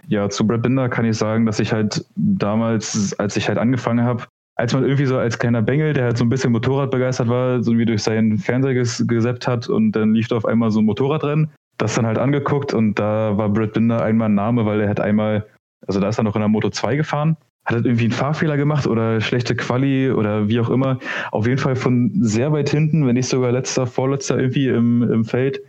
Ja, 0.08 0.28
zu 0.28 0.46
Brad 0.46 0.62
Binder 0.62 0.88
kann 0.88 1.06
ich 1.06 1.16
sagen, 1.16 1.46
dass 1.46 1.58
ich 1.58 1.72
halt 1.72 2.04
damals, 2.16 3.18
als 3.18 3.36
ich 3.36 3.48
halt 3.48 3.56
angefangen 3.56 4.04
habe, 4.04 4.24
als 4.56 4.74
man 4.74 4.84
irgendwie 4.84 5.06
so 5.06 5.16
als 5.16 5.38
kleiner 5.38 5.62
Bengel, 5.62 5.94
der 5.94 6.04
halt 6.04 6.18
so 6.18 6.24
ein 6.24 6.28
bisschen 6.28 6.52
Motorrad 6.52 6.90
begeistert 6.90 7.28
war, 7.28 7.62
so 7.62 7.76
wie 7.78 7.86
durch 7.86 8.02
seinen 8.02 8.36
Fernseher 8.36 8.74
ges 8.74 9.26
hat 9.46 9.68
und 9.68 9.92
dann 9.92 10.12
lief 10.12 10.28
da 10.28 10.36
auf 10.36 10.44
einmal 10.44 10.70
so 10.70 10.80
ein 10.80 10.84
Motorradrennen, 10.84 11.50
das 11.82 11.94
dann 11.94 12.06
halt 12.06 12.18
angeguckt 12.18 12.72
und 12.74 12.98
da 12.98 13.36
war 13.36 13.48
Brad 13.48 13.72
Binder 13.72 14.02
einmal 14.02 14.28
ein 14.28 14.34
Name, 14.34 14.64
weil 14.66 14.80
er 14.80 14.88
hat 14.88 15.00
einmal, 15.00 15.46
also 15.86 16.00
da 16.00 16.08
ist 16.08 16.18
er 16.18 16.24
noch 16.24 16.36
in 16.36 16.40
der 16.40 16.48
Moto 16.48 16.70
2 16.70 16.96
gefahren, 16.96 17.36
hat 17.64 17.74
halt 17.76 17.86
irgendwie 17.86 18.04
einen 18.04 18.12
Fahrfehler 18.12 18.56
gemacht 18.56 18.86
oder 18.86 19.20
schlechte 19.20 19.56
Quali 19.56 20.10
oder 20.10 20.48
wie 20.48 20.60
auch 20.60 20.70
immer. 20.70 20.98
Auf 21.32 21.46
jeden 21.46 21.58
Fall 21.58 21.76
von 21.76 22.10
sehr 22.20 22.52
weit 22.52 22.70
hinten, 22.70 23.06
wenn 23.06 23.14
nicht 23.14 23.28
sogar 23.28 23.52
letzter, 23.52 23.86
vorletzter 23.86 24.38
irgendwie 24.38 24.68
im, 24.68 25.02
im 25.10 25.24
Feld 25.24 25.60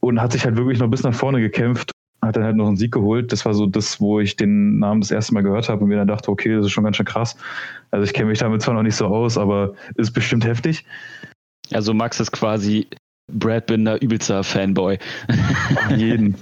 und 0.00 0.20
hat 0.20 0.32
sich 0.32 0.44
halt 0.44 0.56
wirklich 0.56 0.78
noch 0.78 0.88
bis 0.88 1.02
nach 1.02 1.14
vorne 1.14 1.40
gekämpft 1.40 1.92
hat 2.22 2.36
dann 2.36 2.44
halt 2.44 2.56
noch 2.56 2.66
einen 2.66 2.76
Sieg 2.76 2.92
geholt. 2.92 3.32
Das 3.32 3.44
war 3.46 3.54
so 3.54 3.66
das, 3.66 4.00
wo 4.00 4.20
ich 4.20 4.36
den 4.36 4.78
Namen 4.78 5.00
das 5.00 5.10
erste 5.10 5.32
Mal 5.34 5.42
gehört 5.42 5.68
habe 5.68 5.82
und 5.82 5.88
mir 5.88 5.96
dann 5.96 6.08
dachte, 6.08 6.30
okay, 6.30 6.54
das 6.54 6.66
ist 6.66 6.72
schon 6.72 6.84
ganz 6.84 6.96
schön 6.96 7.06
krass. 7.06 7.36
Also 7.90 8.04
ich 8.04 8.12
kenne 8.12 8.28
mich 8.28 8.38
damit 8.38 8.62
zwar 8.62 8.74
noch 8.74 8.82
nicht 8.82 8.96
so 8.96 9.06
aus, 9.06 9.38
aber 9.38 9.74
ist 9.94 10.12
bestimmt 10.12 10.44
heftig. 10.44 10.84
Also 11.72 11.94
Max 11.94 12.20
ist 12.20 12.32
quasi 12.32 12.86
Brad 13.32 13.66
Binder 13.66 14.00
übelster 14.02 14.42
Fanboy. 14.42 14.98
Jeden. 15.96 16.36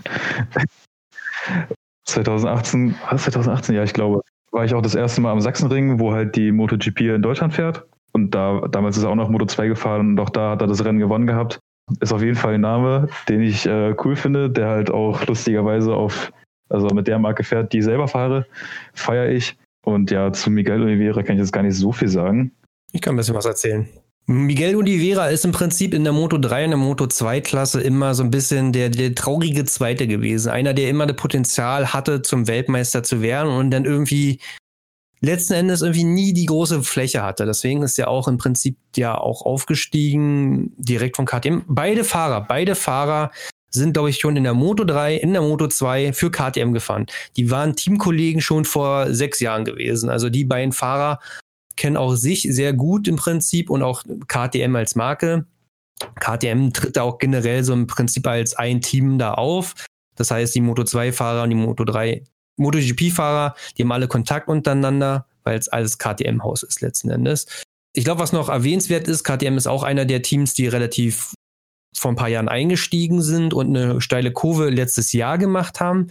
2018, 2.07 2.95
was 3.11 3.25
2018? 3.25 3.75
Ja, 3.75 3.85
ich 3.85 3.93
glaube, 3.93 4.23
war 4.51 4.65
ich 4.65 4.75
auch 4.75 4.83
das 4.83 4.95
erste 4.95 5.21
Mal 5.21 5.33
am 5.33 5.41
Sachsenring, 5.41 6.01
wo 6.01 6.13
halt 6.13 6.37
die 6.37 6.53
MotoGP 6.53 7.01
in 7.01 7.23
Deutschland 7.23 7.55
fährt. 7.55 7.85
Und 8.13 8.35
da, 8.35 8.67
damals 8.71 8.97
ist 8.97 9.05
er 9.05 9.11
auch 9.11 9.15
noch 9.15 9.29
Moto 9.29 9.47
2 9.47 9.69
gefahren 9.69 10.11
und 10.11 10.21
auch 10.21 10.31
da 10.31 10.53
hat 10.53 10.63
er 10.63 10.67
das 10.67 10.85
Rennen 10.85 10.99
gewonnen 10.99 11.27
gehabt. 11.27 11.61
Ist 12.01 12.13
auf 12.13 12.23
jeden 12.23 12.37
Fall 12.37 12.55
ein 12.55 12.61
Name, 12.61 13.09
den 13.29 13.43
ich 13.43 13.67
äh, 13.67 13.95
cool 14.05 14.17
finde, 14.17 14.51
der 14.51 14.69
halt 14.69 14.91
auch 14.91 15.27
lustigerweise 15.27 15.95
auf, 15.95 16.33
also 16.69 16.89
mit 16.89 17.07
der 17.07 17.19
Marke 17.19 17.45
fährt, 17.45 17.73
die 17.73 17.79
ich 17.79 17.85
selber 17.85 18.09
fahre, 18.09 18.47
feiere 18.95 19.31
ich. 19.31 19.57
Und 19.85 20.11
ja, 20.11 20.33
zu 20.33 20.51
Miguel 20.51 20.83
Oliveira 20.83 21.23
kann 21.23 21.37
ich 21.37 21.41
jetzt 21.41 21.53
gar 21.53 21.63
nicht 21.63 21.77
so 21.77 21.93
viel 21.93 22.09
sagen. 22.09 22.53
Ich 22.93 23.01
kann 23.01 23.15
ein 23.15 23.19
bisschen 23.19 23.35
was 23.35 23.47
erzählen. 23.47 23.89
Miguel 24.31 24.77
Oliveira 24.77 25.29
ist 25.29 25.47
im 25.47 25.53
Prinzip 25.53 25.95
in 25.95 26.05
der 26.05 26.13
Moto 26.13 26.37
3 26.37 26.65
und 26.65 26.71
der 26.73 26.79
Moto 26.79 27.07
2 27.07 27.41
Klasse 27.41 27.81
immer 27.81 28.15
so 28.15 28.23
ein 28.23 28.31
bisschen 28.31 28.75
der, 28.75 28.91
der 28.91 29.15
traurige 29.15 29.65
Zweite 29.65 30.07
gewesen. 30.07 30.51
Einer, 30.51 30.75
der 30.75 30.91
immer 30.91 31.07
das 31.07 31.17
Potenzial 31.17 31.95
hatte, 31.95 32.21
zum 32.21 32.47
Weltmeister 32.47 33.03
zu 33.03 33.23
werden 33.23 33.51
und 33.51 33.71
dann 33.71 33.87
irgendwie 33.87 34.39
letzten 35.21 35.55
Endes 35.55 35.81
irgendwie 35.81 36.05
nie 36.05 36.35
die 36.35 36.45
große 36.45 36.83
Fläche 36.83 37.23
hatte. 37.23 37.47
Deswegen 37.47 37.83
ist 37.83 37.99
er 37.99 38.09
auch 38.09 38.29
im 38.29 38.37
Prinzip 38.37 38.77
ja 38.97 39.17
auch 39.17 39.47
aufgestiegen 39.47 40.75
direkt 40.77 41.17
von 41.17 41.25
KTM. 41.25 41.63
Beide 41.67 42.05
Fahrer, 42.05 42.43
beide 42.43 42.75
Fahrer 42.75 43.31
sind, 43.71 43.95
glaube 43.95 44.11
ich, 44.11 44.19
schon 44.19 44.37
in 44.37 44.45
der 44.45 44.53
Moto 44.53 44.85
3, 44.85 45.15
in 45.17 45.33
der 45.33 45.41
Moto 45.41 45.69
2 45.69 46.13
für 46.13 46.31
KTM 46.31 46.75
gefahren. 46.75 47.07
Die 47.39 47.51
waren 47.51 47.77
Teamkollegen 47.77 48.43
schon 48.43 48.67
vor 48.67 49.11
sechs 49.15 49.41
Jahren 49.41 49.65
gewesen. 49.65 50.11
Also 50.11 50.29
die 50.29 50.45
beiden 50.45 50.73
Fahrer 50.73 51.19
kennen 51.79 51.97
auch 51.97 52.15
sich 52.15 52.43
sehr 52.43 52.75
gut 52.75 53.09
im 53.09 53.17
Prinzip 53.17 53.71
und 53.71 53.83
auch 53.83 54.05
KTM 54.27 54.77
als 54.77 54.95
Marke. 54.95 55.47
KTM 56.21 56.71
tritt 56.73 56.97
da 56.97 57.03
auch 57.03 57.19
generell 57.19 57.65
so 57.65 57.73
im 57.73 57.87
Prinzip 57.87 58.27
als 58.27 58.55
ein 58.55 58.81
Team 58.83 59.19
da 59.19 59.35
auf. 59.35 59.75
Das 60.17 60.31
heißt, 60.31 60.55
die 60.55 60.61
Moto 60.61 60.83
2-Fahrer 60.83 61.45
und 61.45 61.51
die 61.51 61.57
Moto 61.57 61.85
3, 61.85 62.25
MotoGP-Fahrer, 62.57 63.55
die 63.77 63.83
haben 63.83 63.93
alle 63.93 64.09
Kontakt 64.09 64.49
untereinander, 64.49 65.27
weil 65.45 65.59
es 65.59 65.69
alles 65.69 65.99
KTM-Haus 65.99 66.65
ist 66.65 66.81
letzten 66.81 67.11
Endes. 67.11 67.47
Ich 67.95 68.05
glaube, 68.05 68.21
was 68.21 68.33
noch 68.33 68.49
erwähnenswert 68.49 69.09
ist, 69.09 69.25
KTM 69.25 69.57
ist 69.57 69.67
auch 69.67 69.83
einer 69.83 70.05
der 70.05 70.23
Teams, 70.23 70.55
die 70.55 70.67
relativ 70.67 71.33
vor 71.97 72.13
ein 72.13 72.17
paar 72.17 72.29
Jahren 72.29 72.49
eingestiegen 72.49 73.23
sind 73.23 73.55
und 73.55 73.77
eine 73.77 74.01
steile 74.01 74.33
Kurve 74.33 74.69
letztes 74.69 75.13
Jahr 75.13 75.39
gemacht 75.39 75.81
haben. 75.81 76.09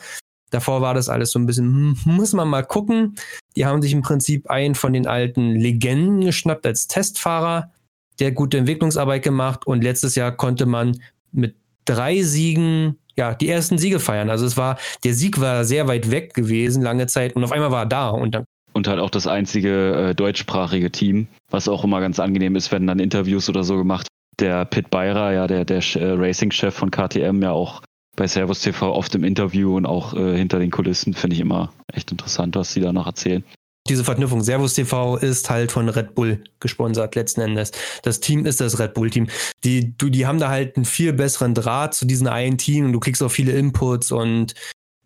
Davor 0.49 0.81
war 0.81 0.93
das 0.93 1.09
alles 1.09 1.31
so 1.31 1.39
ein 1.39 1.45
bisschen, 1.45 1.65
hm, 1.65 1.97
muss 2.05 2.33
man 2.33 2.47
mal 2.47 2.63
gucken. 2.63 3.15
Die 3.55 3.65
haben 3.65 3.81
sich 3.81 3.91
im 3.91 4.01
Prinzip 4.01 4.49
einen 4.49 4.75
von 4.75 4.93
den 4.93 5.07
alten 5.07 5.55
Legenden 5.55 6.21
geschnappt 6.21 6.65
als 6.65 6.87
Testfahrer, 6.87 7.71
der 8.19 8.31
gute 8.31 8.57
Entwicklungsarbeit 8.57 9.23
gemacht 9.23 9.67
und 9.67 9.83
letztes 9.83 10.15
Jahr 10.15 10.31
konnte 10.31 10.65
man 10.65 10.99
mit 11.31 11.55
drei 11.85 12.21
Siegen 12.21 12.97
ja 13.15 13.33
die 13.33 13.49
ersten 13.49 13.77
Siege 13.77 13.99
feiern. 13.99 14.29
Also 14.29 14.45
es 14.45 14.57
war 14.57 14.77
der 15.03 15.13
Sieg 15.13 15.39
war 15.41 15.65
sehr 15.65 15.87
weit 15.87 16.11
weg 16.11 16.33
gewesen 16.33 16.83
lange 16.83 17.07
Zeit 17.07 17.35
und 17.35 17.43
auf 17.43 17.51
einmal 17.51 17.71
war 17.71 17.83
er 17.83 17.87
da 17.87 18.09
und 18.09 18.35
dann 18.35 18.45
Und 18.73 18.87
halt 18.87 18.99
auch 18.99 19.09
das 19.09 19.27
einzige 19.27 20.09
äh, 20.09 20.15
deutschsprachige 20.15 20.91
Team, 20.91 21.27
was 21.49 21.67
auch 21.67 21.83
immer 21.83 21.99
ganz 21.99 22.19
angenehm 22.19 22.55
ist, 22.55 22.71
wenn 22.71 22.87
dann 22.87 22.99
Interviews 22.99 23.49
oder 23.49 23.63
so 23.63 23.77
gemacht. 23.77 24.07
Der 24.39 24.65
Pit 24.65 24.91
Beirer, 24.91 25.33
ja, 25.33 25.47
der, 25.47 25.65
der 25.65 25.81
äh, 25.95 26.11
Racing-Chef 26.11 26.73
von 26.73 26.91
KTM, 26.91 27.41
ja 27.41 27.51
auch 27.51 27.81
bei 28.17 28.27
Servus 28.27 28.61
TV 28.61 28.93
oft 28.93 29.15
im 29.15 29.23
Interview 29.23 29.77
und 29.77 29.85
auch 29.85 30.13
äh, 30.13 30.35
hinter 30.35 30.59
den 30.59 30.71
Kulissen, 30.71 31.13
finde 31.13 31.35
ich 31.35 31.39
immer 31.39 31.71
echt 31.93 32.11
interessant, 32.11 32.55
was 32.57 32.73
sie 32.73 32.81
da 32.81 32.91
noch 32.91 33.05
erzählen. 33.05 33.45
diese 33.87 34.03
Verknüpfung 34.03 34.43
Servus 34.43 34.73
TV 34.73 35.15
ist 35.15 35.49
halt 35.49 35.71
von 35.71 35.87
Red 35.87 36.13
Bull 36.13 36.43
gesponsert 36.59 37.15
letzten 37.15 37.39
Endes. 37.39 37.71
Das 38.03 38.19
Team 38.19 38.45
ist 38.45 38.59
das 38.59 38.79
Red 38.79 38.93
Bull 38.95 39.09
Team. 39.09 39.27
Die, 39.63 39.97
du, 39.97 40.09
die 40.09 40.25
haben 40.25 40.39
da 40.39 40.49
halt 40.49 40.75
einen 40.75 40.83
viel 40.83 41.13
besseren 41.13 41.53
Draht 41.53 41.93
zu 41.93 42.05
diesem 42.05 42.27
einen 42.27 42.57
Team 42.57 42.87
und 42.87 42.93
du 42.93 42.99
kriegst 42.99 43.23
auch 43.23 43.31
viele 43.31 43.53
Inputs 43.53 44.11
und 44.11 44.55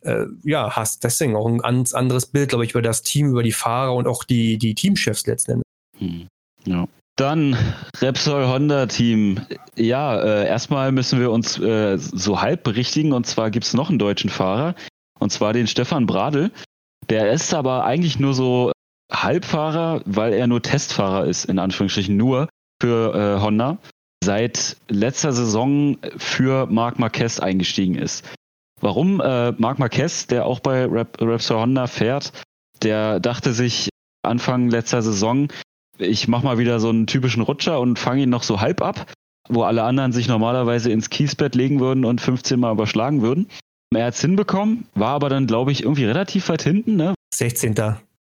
äh, 0.01 0.26
ja, 0.43 0.76
hast 0.76 1.03
deswegen 1.03 1.36
auch 1.36 1.47
ein 1.47 1.59
ganz 1.59 1.93
anderes 1.93 2.26
Bild, 2.26 2.49
glaube 2.49 2.66
ich, 2.66 2.72
über 2.72 2.82
das 2.82 3.03
Team, 3.03 3.30
über 3.30 3.43
die 3.43 3.51
Fahrer 3.51 3.93
und 3.93 4.07
auch 4.07 4.24
die, 4.24 4.57
die 4.57 4.74
Teamchefs 4.74 5.28
letzten 5.28 5.51
Endes. 5.51 5.66
Hm. 5.99 6.28
Ja. 6.66 6.88
Dann 7.22 7.55
Repsol 7.99 8.47
Honda 8.47 8.88
Team. 8.88 9.41
Ja, 9.76 10.19
äh, 10.19 10.47
erstmal 10.47 10.91
müssen 10.91 11.19
wir 11.19 11.30
uns 11.30 11.59
äh, 11.59 11.99
so 11.99 12.41
halb 12.41 12.63
berichtigen 12.63 13.13
und 13.13 13.28
zwar 13.28 13.51
gibt 13.51 13.67
es 13.67 13.76
noch 13.76 13.89
einen 13.89 13.99
deutschen 13.99 14.32
Fahrer 14.32 14.74
und 15.19 15.32
zwar 15.32 15.53
den 15.53 15.67
Stefan 15.67 16.07
Bradl. 16.07 16.49
Der 17.11 17.32
ist 17.32 17.53
aber 17.53 17.84
eigentlich 17.84 18.17
nur 18.17 18.34
so 18.34 18.72
Halbfahrer, 19.13 20.01
weil 20.05 20.34
er 20.34 20.47
nur 20.47 20.63
Testfahrer 20.63 21.28
ist, 21.28 21.45
in 21.45 21.59
Anführungsstrichen 21.59 22.17
nur 22.17 22.49
für 22.82 23.13
äh, 23.13 23.39
Honda. 23.39 23.78
Seit 24.24 24.78
letzter 24.88 25.32
Saison 25.32 25.97
für 26.17 26.65
Marc 26.65 26.97
Marquez 26.97 27.39
eingestiegen 27.39 27.93
ist. 27.93 28.26
Warum? 28.80 29.22
Äh, 29.22 29.51
Marc 29.59 29.78
Marquez, 29.78 30.26
der 30.26 30.47
auch 30.47 30.59
bei 30.59 30.86
Rep 30.86 31.22
Repsol 31.22 31.59
Honda 31.59 31.86
fährt, 31.86 32.34
der 32.82 33.19
dachte 33.19 33.53
sich 33.53 33.89
Anfang 34.24 34.72
letzter 34.72 35.03
Saison, 35.03 35.49
ich 35.98 36.28
mache 36.28 36.46
mal 36.46 36.58
wieder 36.58 36.80
so 36.80 36.89
einen 36.89 37.08
typischen 37.08 37.44
Rutscher 37.44 37.80
und 37.80 38.00
fange 38.00 38.24
ihn 38.24 38.30
noch 38.30 38.44
so 38.44 38.62
halb 38.62 38.82
ab, 38.82 39.12
wo 39.50 39.64
alle 39.64 39.84
anderen 39.84 40.12
sich 40.12 40.28
normalerweise 40.28 40.92
ins 40.92 41.10
Kiesbett 41.10 41.56
legen 41.56 41.80
würden 41.80 42.06
und 42.06 42.22
15 42.22 42.60
Mal 42.60 42.72
überschlagen 42.72 43.22
würden. 43.22 43.48
Er 43.94 44.06
hat 44.06 44.14
es 44.14 44.22
hinbekommen, 44.22 44.86
war 44.96 45.10
aber 45.10 45.30
dann, 45.30 45.48
glaube 45.48 45.72
ich, 45.72 45.84
irgendwie 45.84 46.06
relativ 46.06 46.48
weit 46.50 46.62
hinten, 46.62 46.96
ne? 46.96 47.14
16. 47.34 47.76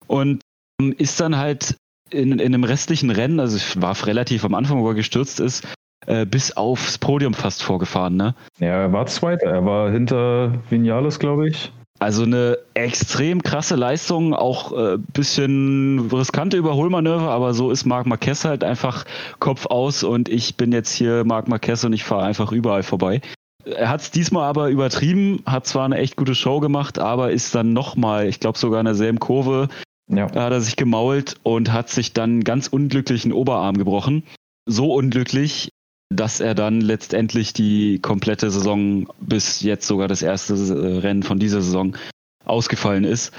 Und 0.08 0.42
ähm, 0.82 0.96
ist 0.98 1.20
dann 1.20 1.38
halt 1.38 1.76
in, 2.10 2.34
in 2.34 2.42
einem 2.54 2.64
restlichen 2.64 3.12
Rennen, 3.12 3.40
also 3.40 3.56
es 3.58 3.80
war 3.82 3.96
relativ 4.06 4.44
am 4.44 4.56
Anfang, 4.56 4.82
wo 4.82 4.90
er 4.90 4.96
gestürzt 4.96 5.40
ist, 5.40 5.68
äh, 6.08 6.26
bis 6.26 6.58
aufs 6.58 6.98
Podium 6.98 7.34
fast 7.36 7.62
vorgefahren, 7.62 8.16
ne? 8.16 8.36
Ja, 8.60 8.82
er 8.82 8.94
war 8.94 9.06
Zweiter. 9.06 9.48
Er 9.48 9.66
war 9.66 9.92
hinter 9.92 10.60
Vinales, 10.70 11.20
glaube 11.20 11.48
ich. 11.48 11.72
Also 12.02 12.24
eine 12.24 12.58
extrem 12.74 13.44
krasse 13.44 13.76
Leistung, 13.76 14.34
auch 14.34 14.72
äh, 14.76 14.98
bisschen 14.98 16.10
riskante 16.12 16.58
Überholmanöver, 16.58 17.30
aber 17.30 17.54
so 17.54 17.70
ist 17.70 17.86
Marc 17.86 18.08
Marquez 18.08 18.44
halt 18.44 18.64
einfach 18.64 19.06
Kopf 19.38 19.68
aus 19.68 20.04
und 20.04 20.28
ich 20.28 20.56
bin 20.56 20.72
jetzt 20.72 20.92
hier 20.92 21.24
Marc 21.26 21.48
Marquez 21.48 21.84
und 21.84 21.94
ich 21.94 22.04
fahre 22.04 22.24
einfach 22.24 22.52
überall 22.52 22.82
vorbei. 22.82 23.22
Er 23.66 23.90
hat 23.90 24.02
es 24.02 24.10
diesmal 24.10 24.46
aber 24.46 24.70
übertrieben, 24.70 25.44
hat 25.46 25.68
zwar 25.68 25.86
eine 25.86 26.00
echt 26.00 26.16
gute 26.16 26.34
Show 26.34 26.60
gemacht, 26.60 26.98
aber 26.98 27.32
ist 27.32 27.54
dann 27.54 27.72
nochmal, 27.72 28.28
ich 28.28 28.40
glaube 28.40 28.58
sogar 28.58 28.80
in 28.80 28.86
derselben 28.86 29.20
Kurve, 29.20 29.70
Ja. 30.10 30.26
da 30.26 30.46
hat 30.46 30.54
er 30.54 30.62
sich 30.62 30.78
gemault 30.78 31.36
und 31.44 31.72
hat 31.72 31.90
sich 31.90 32.14
dann 32.14 32.44
ganz 32.44 32.68
unglücklichen 32.68 33.32
Oberarm 33.32 33.78
gebrochen. 33.78 34.24
So 34.66 34.92
unglücklich, 34.92 35.70
dass 36.12 36.42
er 36.42 36.54
dann 36.54 36.82
letztendlich 36.82 37.54
die 37.54 38.00
komplette 38.00 38.52
Saison 38.52 39.08
bis 39.22 39.62
jetzt 39.62 39.88
sogar 39.88 40.08
das 40.08 40.22
erste 40.22 40.54
äh, 40.54 41.00
Rennen 41.00 41.24
von 41.24 41.40
dieser 41.40 41.62
Saison 41.62 41.96
ausgefallen 42.44 43.06
ist. 43.06 43.32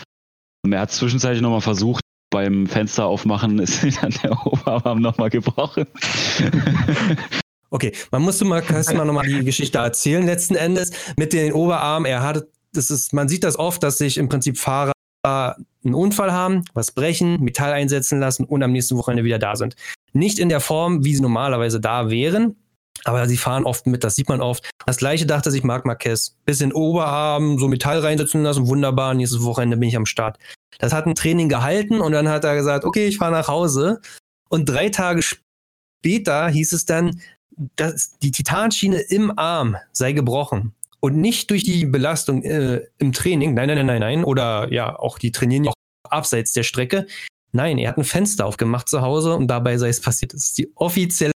Er 0.68 0.80
hat 0.80 0.90
zwischenzeitlich 0.90 1.42
nochmal 1.42 1.60
versucht, 1.60 2.02
beim 2.30 2.66
Fenster 2.66 3.06
aufmachen 3.06 3.58
ist 3.60 3.82
dann 4.00 4.14
der 4.22 4.46
Oberarm 4.46 5.00
nochmal 5.00 5.30
gebrochen. 5.30 5.86
Okay, 7.74 7.92
man 8.10 8.20
musste 8.20 8.44
mal 8.44 8.62
erstmal 8.62 9.06
nochmal 9.06 9.26
die 9.26 9.46
Geschichte 9.46 9.78
erzählen 9.78 10.26
letzten 10.26 10.56
Endes. 10.56 10.90
Mit 11.16 11.32
den 11.32 11.54
Oberarmen, 11.54 12.04
er 12.04 12.22
hatte, 12.22 12.50
das 12.74 12.90
ist, 12.90 13.14
man 13.14 13.30
sieht 13.30 13.44
das 13.44 13.58
oft, 13.58 13.82
dass 13.82 13.96
sich 13.96 14.18
im 14.18 14.28
Prinzip 14.28 14.58
Fahrer 14.58 14.92
einen 15.24 15.94
Unfall 15.94 16.32
haben, 16.32 16.66
was 16.74 16.92
brechen, 16.92 17.40
Metall 17.40 17.72
einsetzen 17.72 18.20
lassen 18.20 18.44
und 18.44 18.62
am 18.62 18.72
nächsten 18.72 18.98
Wochenende 18.98 19.24
wieder 19.24 19.38
da 19.38 19.56
sind. 19.56 19.74
Nicht 20.12 20.38
in 20.38 20.50
der 20.50 20.60
Form, 20.60 21.02
wie 21.02 21.14
sie 21.14 21.22
normalerweise 21.22 21.80
da 21.80 22.10
wären, 22.10 22.56
aber 23.04 23.26
sie 23.28 23.36
fahren 23.36 23.64
oft 23.64 23.86
mit, 23.86 24.04
das 24.04 24.14
sieht 24.14 24.28
man 24.28 24.40
oft. 24.40 24.68
Das 24.86 24.98
gleiche 24.98 25.26
dachte 25.26 25.50
sich 25.50 25.64
Marc 25.64 25.84
Marquez. 25.84 26.36
Bisschen 26.44 26.72
Oberarm, 26.72 27.58
so 27.58 27.68
Metall 27.68 28.00
reinsetzen 28.00 28.42
lassen, 28.42 28.66
wunderbar, 28.66 29.14
nächstes 29.14 29.42
Wochenende 29.42 29.76
bin 29.76 29.88
ich 29.88 29.96
am 29.96 30.06
Start. 30.06 30.38
Das 30.78 30.92
hat 30.92 31.06
ein 31.06 31.14
Training 31.14 31.48
gehalten 31.48 32.00
und 32.00 32.12
dann 32.12 32.28
hat 32.28 32.44
er 32.44 32.54
gesagt, 32.54 32.84
okay, 32.84 33.06
ich 33.06 33.18
fahre 33.18 33.32
nach 33.32 33.48
Hause. 33.48 34.00
Und 34.48 34.66
drei 34.66 34.88
Tage 34.88 35.22
später 35.22 36.48
hieß 36.48 36.72
es 36.72 36.84
dann, 36.84 37.20
dass 37.76 38.18
die 38.18 38.30
Titanschiene 38.30 39.00
im 39.00 39.36
Arm 39.38 39.76
sei 39.92 40.12
gebrochen. 40.12 40.74
Und 41.00 41.16
nicht 41.16 41.50
durch 41.50 41.64
die 41.64 41.84
Belastung 41.84 42.44
äh, 42.44 42.82
im 42.98 43.12
Training, 43.12 43.54
nein, 43.54 43.68
nein, 43.68 43.86
nein, 43.86 44.00
nein, 44.00 44.24
oder 44.24 44.72
ja, 44.72 44.96
auch 44.96 45.18
die 45.18 45.32
trainieren 45.32 45.64
ja 45.64 45.70
auch 45.72 46.10
abseits 46.10 46.52
der 46.52 46.62
Strecke. 46.62 47.06
Nein, 47.50 47.78
er 47.78 47.90
hat 47.90 47.98
ein 47.98 48.04
Fenster 48.04 48.46
aufgemacht 48.46 48.88
zu 48.88 49.02
Hause 49.02 49.34
und 49.34 49.48
dabei 49.48 49.78
sei 49.78 49.88
es 49.88 50.00
passiert. 50.00 50.32
Das 50.32 50.44
ist 50.44 50.58
die 50.58 50.70
offizielle 50.76 51.32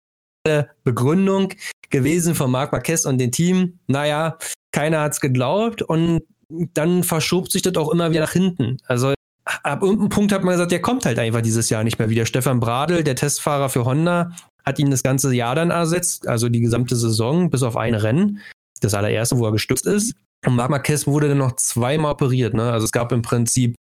Begründung 0.85 1.53
gewesen 1.91 2.35
von 2.35 2.51
Marc 2.51 2.73
Marquez 2.73 3.05
und 3.05 3.19
dem 3.19 3.33
Team. 3.33 3.79
Naja, 3.87 4.39
keiner 4.73 5.01
hat 5.01 5.13
es 5.13 5.21
geglaubt 5.21 5.83
und 5.83 6.23
dann 6.49 7.03
verschob 7.03 7.51
sich 7.51 7.63
das 7.63 7.77
auch 7.77 7.91
immer 7.91 8.11
wieder 8.11 8.21
nach 8.21 8.33
hinten. 8.33 8.79
Also 8.87 9.15
ab 9.45 9.83
irgendeinem 9.83 10.11
Punkt 10.11 10.33
hat 10.33 10.45
man 10.45 10.55
gesagt, 10.55 10.73
der 10.73 10.83
kommt 10.83 11.07
halt 11.07 11.19
einfach 11.19 11.43
dieses 11.43 11.71
Jahr 11.71 11.85
nicht 11.85 11.99
mehr 11.99 12.11
wieder. 12.11 12.27
Stefan 12.27 12.61
Bradl, 12.61 13.05
der 13.05 13.17
Testfahrer 13.17 13.69
für 13.69 13.85
Honda, 13.85 14.33
hat 14.65 14.79
ihn 14.79 14.91
das 14.91 15.03
ganze 15.03 15.33
Jahr 15.33 15.55
dann 15.55 15.71
ersetzt, 15.71 16.27
also 16.27 16.49
die 16.49 16.61
gesamte 16.61 16.97
Saison, 16.97 17.51
bis 17.51 17.63
auf 17.63 17.77
ein 17.77 17.95
Rennen. 17.95 18.41
Das 18.81 18.95
allererste, 18.95 19.39
wo 19.39 19.47
er 19.47 19.53
gestützt 19.53 19.87
ist. 19.87 20.15
Und 20.45 20.57
Marc 20.57 20.71
Marquez 20.71 21.07
wurde 21.07 21.29
dann 21.29 21.39
noch 21.39 21.57
zweimal 21.57 22.13
operiert. 22.13 22.55
Ne? 22.55 22.71
Also 22.71 22.85
es 22.85 22.93
gab 22.93 23.13
im 23.13 23.23
Prinzip 23.23 23.75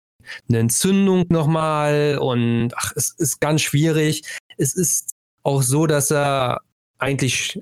eine 0.48 0.60
Entzündung 0.60 1.26
nochmal 1.30 2.18
und 2.20 2.72
ach, 2.76 2.94
es 2.96 3.10
ist 3.18 3.42
ganz 3.42 3.62
schwierig. 3.62 4.24
Es 4.58 4.74
ist 4.74 5.15
auch 5.46 5.62
so, 5.62 5.88
dass 5.88 6.12
er 6.12 6.62
eigentlich 6.98 7.62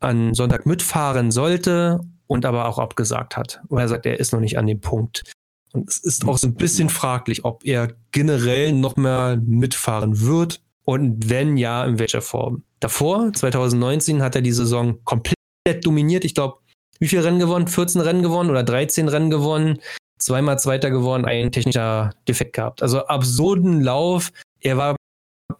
an 0.00 0.34
Sonntag 0.34 0.66
mitfahren 0.66 1.30
sollte 1.30 2.00
und 2.26 2.46
aber 2.46 2.66
auch 2.66 2.78
abgesagt 2.78 3.36
hat. 3.36 3.60
Und 3.68 3.78
er 3.78 3.88
sagt, 3.88 4.06
er 4.06 4.18
ist 4.18 4.32
noch 4.32 4.40
nicht 4.40 4.58
an 4.58 4.66
dem 4.66 4.80
Punkt. 4.80 5.32
Und 5.72 5.88
es 5.88 5.98
ist 5.98 6.26
auch 6.26 6.38
so 6.38 6.46
ein 6.46 6.54
bisschen 6.54 6.88
fraglich, 6.88 7.44
ob 7.44 7.64
er 7.64 7.92
generell 8.10 8.72
noch 8.72 8.96
mehr 8.96 9.40
mitfahren 9.44 10.20
wird 10.20 10.60
und 10.84 11.28
wenn 11.28 11.56
ja, 11.56 11.84
in 11.84 11.98
welcher 11.98 12.22
Form. 12.22 12.64
Davor, 12.80 13.32
2019, 13.32 14.22
hat 14.22 14.34
er 14.34 14.42
die 14.42 14.52
Saison 14.52 15.04
komplett 15.04 15.36
dominiert. 15.82 16.24
Ich 16.24 16.34
glaube, 16.34 16.58
wie 16.98 17.08
viele 17.08 17.24
Rennen 17.24 17.38
gewonnen? 17.38 17.68
14 17.68 18.00
Rennen 18.00 18.22
gewonnen 18.22 18.50
oder 18.50 18.62
13 18.62 19.08
Rennen 19.08 19.30
gewonnen? 19.30 19.78
Zweimal 20.18 20.58
Zweiter 20.58 20.90
geworden, 20.90 21.24
ein 21.24 21.52
technischer 21.52 22.10
Defekt 22.26 22.54
gehabt. 22.54 22.82
Also 22.82 23.06
absurden 23.06 23.80
Lauf. 23.80 24.30
Er 24.60 24.76
war 24.76 24.96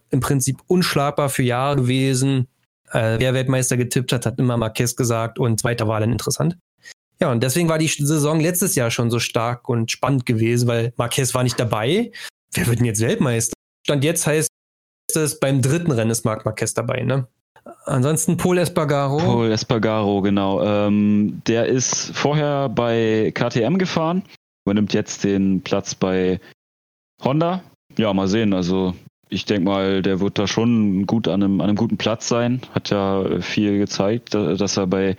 im 0.09 0.19
Prinzip 0.19 0.57
unschlagbar 0.67 1.29
für 1.29 1.43
Jahre 1.43 1.77
gewesen. 1.77 2.47
Äh, 2.91 3.19
wer 3.19 3.33
Weltmeister 3.33 3.77
getippt 3.77 4.11
hat, 4.11 4.25
hat 4.25 4.39
immer 4.39 4.57
Marquez 4.57 4.95
gesagt 4.95 5.39
und 5.39 5.59
Zweiter 5.59 5.87
war 5.87 5.99
dann 5.99 6.11
interessant. 6.11 6.57
Ja, 7.21 7.31
und 7.31 7.41
deswegen 7.43 7.69
war 7.69 7.77
die 7.77 7.87
Saison 7.87 8.39
letztes 8.39 8.75
Jahr 8.75 8.89
schon 8.89 9.11
so 9.11 9.19
stark 9.19 9.69
und 9.69 9.91
spannend 9.91 10.25
gewesen, 10.25 10.67
weil 10.67 10.91
Marquez 10.97 11.33
war 11.35 11.43
nicht 11.43 11.59
dabei. 11.59 12.11
Wer 12.53 12.67
wird 12.67 12.79
denn 12.79 12.85
jetzt 12.85 13.01
Weltmeister? 13.01 13.53
Stand 13.85 14.03
jetzt 14.03 14.25
heißt 14.27 14.49
es, 15.13 15.39
beim 15.39 15.61
dritten 15.61 15.91
Rennen 15.91 16.11
ist 16.11 16.25
Marc 16.25 16.45
Marquez 16.45 16.73
dabei, 16.73 17.03
ne? 17.03 17.27
Ansonsten 17.85 18.37
Paul 18.37 18.57
Espargaro. 18.57 19.17
Paul 19.17 19.51
Espargaro, 19.51 20.21
genau. 20.21 20.63
Ähm, 20.63 21.41
der 21.47 21.67
ist 21.67 22.11
vorher 22.15 22.69
bei 22.69 23.31
KTM 23.35 23.77
gefahren, 23.77 24.23
übernimmt 24.65 24.93
jetzt 24.93 25.23
den 25.23 25.61
Platz 25.61 25.93
bei 25.93 26.39
Honda. 27.23 27.61
Ja, 27.97 28.13
mal 28.13 28.27
sehen. 28.27 28.53
Also 28.53 28.95
ich 29.31 29.45
denke 29.45 29.63
mal, 29.63 30.01
der 30.01 30.19
wird 30.19 30.37
da 30.37 30.45
schon 30.45 31.07
gut 31.07 31.27
an 31.27 31.41
einem, 31.41 31.61
an 31.61 31.69
einem 31.69 31.77
guten 31.77 31.97
Platz 31.97 32.27
sein. 32.27 32.61
Hat 32.75 32.89
ja 32.89 33.39
viel 33.39 33.79
gezeigt, 33.79 34.33
dass 34.33 34.77
er 34.77 34.87
bei 34.87 35.15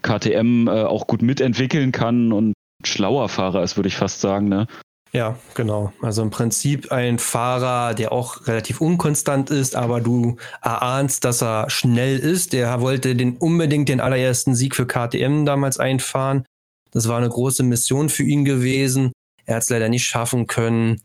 KTM 0.00 0.66
äh, 0.66 0.84
auch 0.84 1.06
gut 1.06 1.20
mitentwickeln 1.20 1.92
kann 1.92 2.32
und 2.32 2.54
schlauer 2.84 3.28
Fahrer 3.28 3.62
ist, 3.62 3.76
würde 3.76 3.88
ich 3.88 3.96
fast 3.96 4.22
sagen. 4.22 4.48
Ne? 4.48 4.66
Ja, 5.12 5.38
genau. 5.54 5.92
Also 6.00 6.22
im 6.22 6.30
Prinzip 6.30 6.90
ein 6.90 7.18
Fahrer, 7.18 7.92
der 7.92 8.12
auch 8.12 8.46
relativ 8.46 8.80
unkonstant 8.80 9.50
ist, 9.50 9.76
aber 9.76 10.00
du 10.00 10.36
erahnst, 10.62 11.26
dass 11.26 11.42
er 11.42 11.68
schnell 11.68 12.18
ist. 12.18 12.54
Der 12.54 12.80
wollte 12.80 13.14
den 13.14 13.36
unbedingt 13.36 13.90
den 13.90 14.00
allerersten 14.00 14.54
Sieg 14.54 14.74
für 14.74 14.86
KTM 14.86 15.44
damals 15.44 15.78
einfahren. 15.78 16.46
Das 16.92 17.08
war 17.08 17.18
eine 17.18 17.28
große 17.28 17.62
Mission 17.62 18.08
für 18.08 18.22
ihn 18.22 18.46
gewesen. 18.46 19.12
Er 19.44 19.56
hat 19.56 19.64
es 19.64 19.70
leider 19.70 19.90
nicht 19.90 20.06
schaffen 20.06 20.46
können 20.46 21.02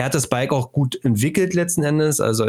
er 0.00 0.06
hat 0.06 0.14
das 0.14 0.28
Bike 0.28 0.50
auch 0.50 0.72
gut 0.72 0.98
entwickelt 1.04 1.52
letzten 1.52 1.82
Endes. 1.82 2.20
Also 2.20 2.46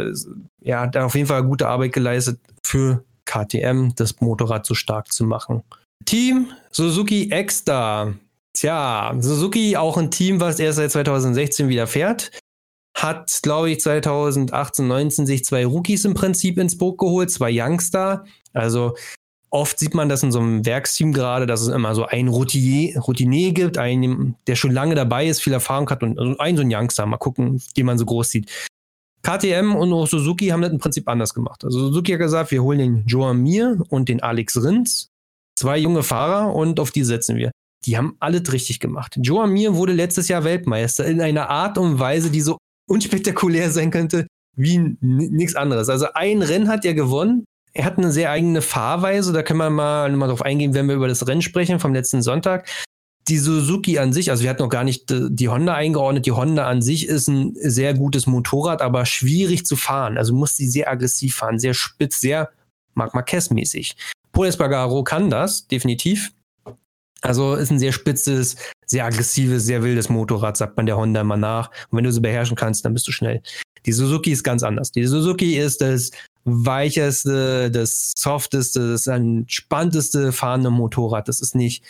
er 0.62 0.80
hat 0.80 0.96
auf 0.96 1.14
jeden 1.14 1.26
Fall 1.26 1.44
gute 1.44 1.68
Arbeit 1.68 1.92
geleistet 1.92 2.40
für 2.64 3.04
KTM, 3.26 3.90
das 3.94 4.22
Motorrad 4.22 4.64
so 4.64 4.72
stark 4.72 5.12
zu 5.12 5.24
machen. 5.24 5.62
Team 6.06 6.48
Suzuki 6.70 7.30
Extra. 7.30 8.14
Tja, 8.54 9.14
Suzuki 9.18 9.76
auch 9.76 9.98
ein 9.98 10.10
Team, 10.10 10.40
was 10.40 10.60
erst 10.60 10.76
seit 10.76 10.92
2016 10.92 11.68
wieder 11.68 11.86
fährt. 11.86 12.30
Hat, 12.96 13.40
glaube 13.42 13.70
ich, 13.70 13.80
2018, 13.80 14.86
19 14.88 15.26
sich 15.26 15.44
zwei 15.44 15.66
Rookies 15.66 16.06
im 16.06 16.14
Prinzip 16.14 16.56
ins 16.56 16.78
Boot 16.78 16.96
geholt, 16.96 17.30
zwei 17.30 17.50
Youngster. 17.52 18.24
Also 18.54 18.94
Oft 19.54 19.78
sieht 19.78 19.94
man 19.94 20.08
das 20.08 20.22
in 20.22 20.32
so 20.32 20.40
einem 20.40 20.64
Werksteam 20.64 21.12
gerade, 21.12 21.46
dass 21.46 21.60
es 21.60 21.68
immer 21.68 21.94
so 21.94 22.06
ein 22.06 22.28
Routinier, 22.28 22.98
Routinier 22.98 23.52
gibt, 23.52 23.76
einen, 23.76 24.34
der 24.46 24.56
schon 24.56 24.70
lange 24.70 24.94
dabei 24.94 25.26
ist, 25.26 25.42
viel 25.42 25.52
Erfahrung 25.52 25.90
hat 25.90 26.02
und 26.02 26.18
also 26.18 26.38
ein 26.38 26.56
so 26.56 26.62
ein 26.62 26.74
Youngster, 26.74 27.04
mal 27.04 27.18
gucken, 27.18 27.60
den 27.76 27.84
man 27.84 27.98
so 27.98 28.06
groß 28.06 28.30
sieht. 28.30 28.50
KTM 29.22 29.76
und 29.76 29.92
auch 29.92 30.06
Suzuki 30.06 30.48
haben 30.48 30.62
das 30.62 30.72
im 30.72 30.78
Prinzip 30.78 31.06
anders 31.06 31.34
gemacht. 31.34 31.64
Also 31.64 31.78
Suzuki 31.88 32.12
hat 32.12 32.20
gesagt, 32.20 32.50
wir 32.50 32.62
holen 32.62 32.78
den 32.78 33.06
Joan 33.06 33.42
Mir 33.42 33.82
und 33.90 34.08
den 34.08 34.22
Alex 34.22 34.62
Rins, 34.62 35.10
zwei 35.54 35.76
junge 35.76 36.02
Fahrer 36.02 36.54
und 36.54 36.80
auf 36.80 36.90
die 36.90 37.04
setzen 37.04 37.36
wir. 37.36 37.50
Die 37.84 37.98
haben 37.98 38.16
alles 38.20 38.50
richtig 38.52 38.80
gemacht. 38.80 39.18
Joan 39.20 39.52
Mir 39.52 39.76
wurde 39.76 39.92
letztes 39.92 40.28
Jahr 40.28 40.44
Weltmeister 40.44 41.04
in 41.04 41.20
einer 41.20 41.50
Art 41.50 41.76
und 41.76 41.98
Weise, 41.98 42.30
die 42.30 42.40
so 42.40 42.56
unspektakulär 42.88 43.70
sein 43.70 43.90
könnte 43.90 44.26
wie 44.56 44.96
nichts 45.00 45.56
anderes. 45.56 45.88
Also 45.88 46.06
ein 46.14 46.42
Rennen 46.42 46.68
hat 46.68 46.84
er 46.84 46.94
gewonnen, 46.94 47.44
er 47.74 47.84
hat 47.84 47.98
eine 47.98 48.12
sehr 48.12 48.30
eigene 48.30 48.60
Fahrweise, 48.62 49.32
da 49.32 49.42
können 49.42 49.58
wir 49.58 49.70
mal, 49.70 50.10
mal 50.12 50.28
drauf 50.28 50.42
eingehen, 50.42 50.74
wenn 50.74 50.88
wir 50.88 50.94
über 50.94 51.08
das 51.08 51.26
Rennen 51.26 51.42
sprechen 51.42 51.80
vom 51.80 51.94
letzten 51.94 52.22
Sonntag. 52.22 52.68
Die 53.28 53.38
Suzuki 53.38 53.98
an 53.98 54.12
sich, 54.12 54.30
also 54.30 54.42
wir 54.42 54.50
hatten 54.50 54.62
noch 54.62 54.68
gar 54.68 54.84
nicht 54.84 55.04
die 55.08 55.48
Honda 55.48 55.74
eingeordnet. 55.74 56.26
Die 56.26 56.32
Honda 56.32 56.66
an 56.66 56.82
sich 56.82 57.06
ist 57.06 57.28
ein 57.28 57.54
sehr 57.54 57.94
gutes 57.94 58.26
Motorrad, 58.26 58.82
aber 58.82 59.06
schwierig 59.06 59.64
zu 59.64 59.76
fahren. 59.76 60.18
Also 60.18 60.34
muss 60.34 60.56
sie 60.56 60.68
sehr 60.68 60.90
aggressiv 60.90 61.36
fahren, 61.36 61.58
sehr 61.58 61.72
spitz, 61.72 62.20
sehr 62.20 62.50
Marc 62.94 63.14
Marquez-mäßig. 63.14 63.94
Paul 64.32 64.48
Espargaro 64.48 65.04
kann 65.04 65.30
das, 65.30 65.66
definitiv. 65.68 66.32
Also 67.20 67.54
ist 67.54 67.70
ein 67.70 67.78
sehr 67.78 67.92
spitzes, 67.92 68.56
sehr 68.86 69.04
aggressives, 69.04 69.64
sehr 69.64 69.84
wildes 69.84 70.08
Motorrad, 70.08 70.56
sagt 70.56 70.76
man 70.76 70.86
der 70.86 70.96
Honda 70.96 71.20
immer 71.20 71.36
nach. 71.36 71.70
Und 71.90 71.98
wenn 71.98 72.04
du 72.04 72.12
sie 72.12 72.20
beherrschen 72.20 72.56
kannst, 72.56 72.84
dann 72.84 72.92
bist 72.92 73.06
du 73.06 73.12
schnell. 73.12 73.40
Die 73.86 73.92
Suzuki 73.92 74.32
ist 74.32 74.42
ganz 74.42 74.64
anders. 74.64 74.90
Die 74.90 75.06
Suzuki 75.06 75.56
ist 75.56 75.80
das 75.80 76.10
weicheste, 76.44 77.70
das 77.70 78.12
softeste, 78.16 78.92
das 78.92 79.06
entspannteste 79.06 80.32
fahrende 80.32 80.70
Motorrad. 80.70 81.28
Das 81.28 81.40
ist 81.40 81.54
nicht 81.54 81.84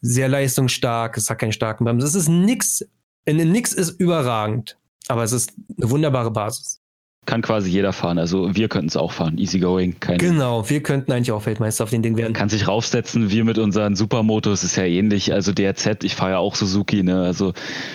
sehr 0.00 0.28
leistungsstark, 0.28 1.16
es 1.16 1.30
hat 1.30 1.38
keinen 1.38 1.52
starken 1.52 1.84
Bremsen. 1.84 2.06
Das 2.06 2.14
ist 2.14 2.28
nix, 2.28 2.84
nix 3.26 3.72
ist 3.72 3.98
überragend, 4.00 4.78
aber 5.08 5.22
es 5.24 5.32
ist 5.32 5.52
eine 5.76 5.90
wunderbare 5.90 6.30
Basis 6.30 6.77
kann 7.26 7.42
quasi 7.42 7.70
jeder 7.70 7.92
fahren. 7.92 8.18
Also 8.18 8.54
wir 8.56 8.68
könnten 8.68 8.88
es 8.88 8.96
auch 8.96 9.12
fahren, 9.12 9.36
easygoing. 9.36 10.00
Keine 10.00 10.18
genau, 10.18 10.68
wir 10.70 10.82
könnten 10.82 11.12
eigentlich 11.12 11.30
auch 11.32 11.44
Weltmeister 11.44 11.84
auf 11.84 11.90
den 11.90 12.02
Ding 12.02 12.16
werden. 12.16 12.32
Kann 12.32 12.48
sich 12.48 12.66
raufsetzen, 12.66 13.30
wir 13.30 13.44
mit 13.44 13.58
unseren 13.58 13.96
Supermotos 13.96 14.64
ist 14.64 14.76
ja 14.76 14.84
ähnlich. 14.84 15.32
Also 15.32 15.52
DRZ, 15.52 16.04
ich 16.04 16.14
fahre 16.14 16.32
ja 16.32 16.38
auch 16.38 16.54
Suzuki, 16.54 17.02
ne? 17.02 17.22
Also 17.22 17.52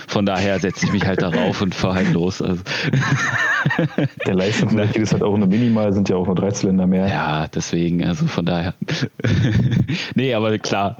von 0.07 0.27
daher 0.27 0.59
setze 0.59 0.85
ich 0.85 0.91
mich 0.91 1.05
halt 1.07 1.23
darauf 1.23 1.61
und 1.61 1.73
fahre 1.73 1.95
halt 1.95 2.13
los. 2.13 2.41
Also. 2.41 2.61
Der 4.27 4.35
Leistungsunterschied 4.35 4.97
ist 4.97 5.13
halt 5.13 5.23
auch 5.23 5.35
nur 5.35 5.47
minimal, 5.47 5.93
sind 5.93 6.09
ja 6.09 6.15
auch 6.15 6.27
nur 6.27 6.35
drei 6.35 6.51
Zylinder 6.51 6.85
mehr. 6.85 7.07
Ja, 7.07 7.47
deswegen, 7.47 8.05
also 8.05 8.27
von 8.27 8.45
daher. 8.45 8.75
nee, 10.15 10.33
aber 10.33 10.59
klar, 10.59 10.97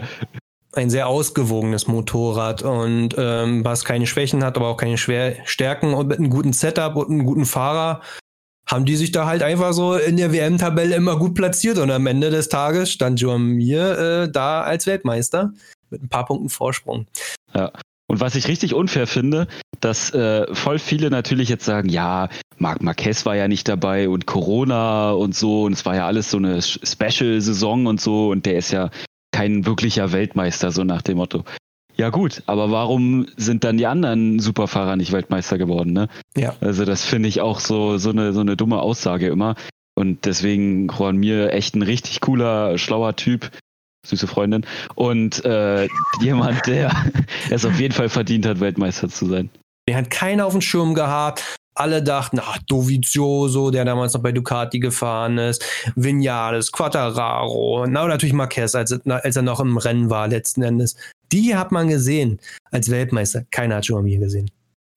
ein 0.76 0.90
sehr 0.90 1.08
ausgewogenes 1.08 1.88
Motorrad 1.88 2.64
und 2.64 3.16
ähm, 3.18 3.64
was 3.64 3.86
keine 3.86 4.08
Schwächen 4.08 4.44
hat, 4.44 4.58
aber 4.58 4.68
auch 4.68 4.78
keine 4.78 4.98
Schwer 4.98 5.36
Stärken 5.46 5.94
und 5.94 6.08
mit 6.08 6.20
einem 6.20 6.30
guten 6.30 6.54
Setup 6.54 6.96
und 6.96 7.10
einem 7.10 7.26
guten 7.26 7.46
Fahrer 7.46 8.02
haben 8.66 8.86
die 8.86 8.96
sich 8.96 9.12
da 9.12 9.26
halt 9.26 9.44
einfach 9.44 9.74
so 9.74 9.96
in 9.96 10.18
der 10.18 10.32
WM-Tabelle 10.32 10.96
immer 10.96 11.18
gut 11.18 11.36
platziert 11.36 11.78
und 11.78 11.92
am 11.92 12.08
Ende 12.08 12.30
des 12.30 12.50
Tages 12.50 12.92
stand 12.92 13.20
Joan 13.20 13.44
Mir 13.44 13.98
äh, 13.98 14.32
da 14.32 14.62
als 14.62 14.88
Weltmeister 14.88 15.54
mit 15.90 16.02
ein 16.02 16.10
paar 16.10 16.26
Punkten 16.26 16.50
Vorsprung. 16.50 17.06
Ja. 17.54 17.72
Und 18.08 18.20
was 18.20 18.36
ich 18.36 18.48
richtig 18.48 18.74
unfair 18.74 19.08
finde, 19.08 19.48
dass 19.80 20.14
äh, 20.14 20.46
voll 20.54 20.80
viele 20.80 21.10
natürlich 21.10 21.50
jetzt 21.50 21.66
sagen, 21.66 21.90
ja, 21.90 22.30
Marc 22.58 22.82
Marquez 22.82 23.26
war 23.26 23.36
ja 23.36 23.48
nicht 23.48 23.68
dabei 23.68 24.08
und 24.08 24.26
Corona 24.26 25.12
und 25.12 25.36
so 25.36 25.64
und 25.64 25.74
es 25.74 25.86
war 25.86 25.96
ja 25.96 26.06
alles 26.06 26.30
so 26.30 26.38
eine 26.38 26.62
Special-Saison 26.62 27.86
und 27.88 28.00
so 28.00 28.30
und 28.30 28.46
der 28.46 28.58
ist 28.58 28.72
ja 28.72 28.92
kein 29.34 29.66
wirklicher 29.66 30.14
Weltmeister, 30.14 30.72
so 30.72 30.86
nach 30.86 31.02
dem 31.02 31.18
Motto. 31.18 31.44
Ja 31.96 32.10
gut, 32.10 32.42
aber 32.48 32.72
warum 32.72 33.28
sind 33.38 33.64
dann 33.64 33.78
die 33.78 33.86
anderen 33.86 34.40
Superfahrer 34.40 34.96
nicht 34.96 35.12
Weltmeister 35.12 35.58
geworden, 35.58 35.94
ne? 35.94 36.08
Ja. 36.36 36.56
Also 36.60 36.86
das 36.86 37.04
finde 37.04 37.30
ich 37.30 37.42
auch 37.42 37.60
so, 37.60 37.98
so, 37.98 38.10
eine, 38.10 38.34
so 38.34 38.40
eine 38.40 38.56
dumme 38.56 38.80
Aussage 38.82 39.28
immer. 39.28 39.56
Und 39.96 40.26
deswegen 40.26 40.88
Juan 40.88 41.18
Mir 41.18 41.52
echt 41.54 41.76
ein 41.76 41.84
richtig 41.84 42.20
cooler, 42.22 42.80
schlauer 42.80 43.16
Typ, 43.16 43.52
süße 44.08 44.26
Freundin. 44.26 44.66
Und 44.96 45.46
äh, 45.46 45.88
jemand, 46.20 46.66
der 46.66 46.92
es 47.52 47.64
auf 47.64 47.80
jeden 47.80 47.94
Fall 47.94 48.10
verdient 48.10 48.48
hat, 48.48 48.60
Weltmeister 48.60 49.10
zu 49.10 49.28
sein. 49.28 49.50
Der 49.88 49.98
hat 49.98 50.10
keiner 50.10 50.48
auf 50.48 50.54
dem 50.54 50.62
Schirm 50.62 50.96
gehabt. 50.96 51.58
Alle 51.76 52.04
dachten, 52.04 52.40
ach, 52.40 52.60
Dovizioso, 52.68 53.72
der 53.72 53.86
damals 53.86 54.14
noch 54.14 54.22
bei 54.22 54.32
Ducati 54.32 54.80
gefahren 54.80 55.38
ist, 55.38 55.66
Vinales, 55.96 56.72
Quattararo, 56.72 57.86
na, 57.88 58.04
und 58.04 58.10
natürlich 58.10 58.34
Marquez, 58.34 58.76
als, 58.76 58.92
als 59.08 59.36
er 59.36 59.42
noch 59.42 59.60
im 59.60 59.78
Rennen 59.78 60.10
war, 60.10 60.28
letzten 60.28 60.62
Endes. 60.62 60.96
Die 61.32 61.56
hat 61.56 61.72
man 61.72 61.88
gesehen 61.88 62.40
als 62.72 62.92
Weltmeister. 62.92 63.44
Keiner 63.50 63.78
hat 63.78 63.86
Joan 63.86 64.04
Mir 64.04 64.20
gesehen. 64.20 64.50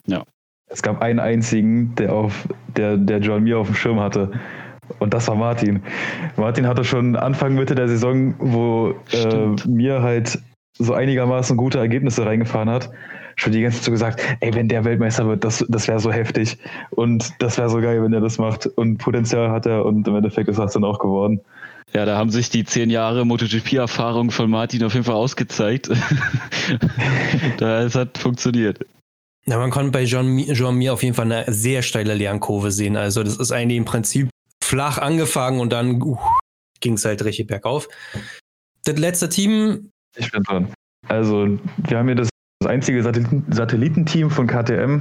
Ja. 0.07 0.25
Es 0.69 0.83
gab 0.83 1.01
einen 1.01 1.21
einzigen, 1.21 1.95
der 1.95 2.13
auf, 2.13 2.49
der, 2.77 2.97
der 2.97 3.21
Joan 3.21 3.45
Mir 3.45 3.59
auf 3.59 3.69
dem 3.69 3.77
Schirm 3.77 4.01
hatte. 4.01 4.33
Und 4.99 5.15
das 5.15 5.29
war 5.29 5.35
Martin. 5.35 5.83
Martin 6.37 6.67
hatte 6.67 6.85
schon 6.85 7.17
Anfang, 7.17 7.55
Mitte 7.55 7.75
der 7.75 7.89
Saison, 7.89 8.35
wo 8.39 8.95
äh, 9.13 9.69
mir 9.69 10.03
halt 10.03 10.39
so 10.79 10.95
einigermaßen 10.95 11.57
gute 11.57 11.79
Ergebnisse 11.79 12.27
reingefahren 12.27 12.69
hat, 12.69 12.91
schon 13.37 13.53
die 13.53 13.63
ganze 13.63 13.79
Zeit 13.79 13.85
so 13.85 13.91
gesagt, 13.91 14.23
ey, 14.41 14.55
wenn 14.55 14.69
der 14.69 14.85
Weltmeister 14.85 15.27
wird, 15.27 15.45
das, 15.45 15.65
das 15.69 15.87
wäre 15.89 16.01
so 16.01 16.11
heftig. 16.11 16.59
Und 16.91 17.33
das 17.39 17.59
wäre 17.59 17.69
so 17.69 17.81
geil, 17.81 18.03
wenn 18.03 18.13
er 18.13 18.21
das 18.21 18.39
macht. 18.39 18.67
Und 18.67 18.99
Potenzial 18.99 19.51
hat 19.51 19.67
er 19.67 19.85
und 19.85 20.09
im 20.09 20.17
Endeffekt 20.17 20.49
ist 20.49 20.59
das 20.59 20.73
dann 20.73 20.85
auch 20.85 20.99
geworden. 20.99 21.41
Ja, 21.93 22.05
da 22.05 22.17
haben 22.17 22.31
sich 22.31 22.51
die 22.51 22.65
zehn 22.65 22.91
Jahre 22.91 23.25
MotoGP-Erfahrung 23.25 24.31
von 24.31 24.51
Martin 24.51 24.83
auf 24.85 24.95
jeden 24.95 25.05
Fall 25.05 25.15
ausgezeigt. 25.15 25.91
da, 27.59 27.83
es 27.83 27.95
hat 27.95 28.19
funktioniert. 28.19 28.85
Ja, 29.47 29.59
man 29.59 29.71
konnte 29.71 29.93
bei 29.93 30.05
Jean, 30.05 30.37
Jean 30.53 30.75
Mir 30.75 30.93
auf 30.93 31.05
jeden 31.05 31.15
Fall 31.15 31.31
eine 31.31 31.45
sehr 31.53 31.83
steile 31.83 32.15
Lernkurve 32.15 32.73
sehen. 32.73 32.97
Also 32.97 33.23
das 33.23 33.37
ist 33.37 33.53
eigentlich 33.53 33.79
im 33.79 33.85
Prinzip 33.85 34.29
flach 34.65 34.99
angefangen 34.99 35.61
und 35.61 35.73
dann 35.73 36.03
uh, 36.03 36.19
ging 36.81 36.95
es 36.95 37.05
halt 37.05 37.25
richtig 37.25 37.47
bergauf. 37.47 37.89
Das 38.85 38.99
letzte 38.99 39.29
Team. 39.29 39.91
Ich 40.17 40.33
bin 40.33 40.43
dran. 40.43 40.73
Also, 41.09 41.59
wir 41.77 41.99
haben 41.99 42.07
hier 42.07 42.17
das, 42.17 42.29
das 42.67 42.73
einzige 42.73 43.01
Satelliten 43.01 43.45
Satellitenteam 43.49 44.29
von 44.29 44.49
KTM. 44.49 45.01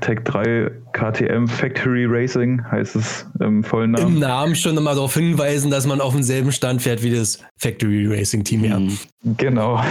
Tech 0.00 0.20
3 0.24 0.70
KTM 0.92 1.48
Factory 1.48 2.06
Racing 2.06 2.62
heißt 2.70 2.94
es 2.94 3.26
im 3.40 3.64
vollen 3.64 3.92
Namen. 3.92 4.14
Im 4.14 4.18
Namen 4.20 4.54
schon 4.54 4.76
immer 4.76 4.94
darauf 4.94 5.14
hinweisen, 5.14 5.70
dass 5.70 5.86
man 5.86 6.00
auf 6.00 6.12
demselben 6.12 6.52
Stand 6.52 6.82
fährt 6.82 7.02
wie 7.02 7.10
das 7.10 7.42
Factory 7.56 8.06
Racing 8.06 8.44
Team, 8.44 8.64
ja. 8.64 8.78
Mhm. 8.78 8.98
Genau. 9.38 9.82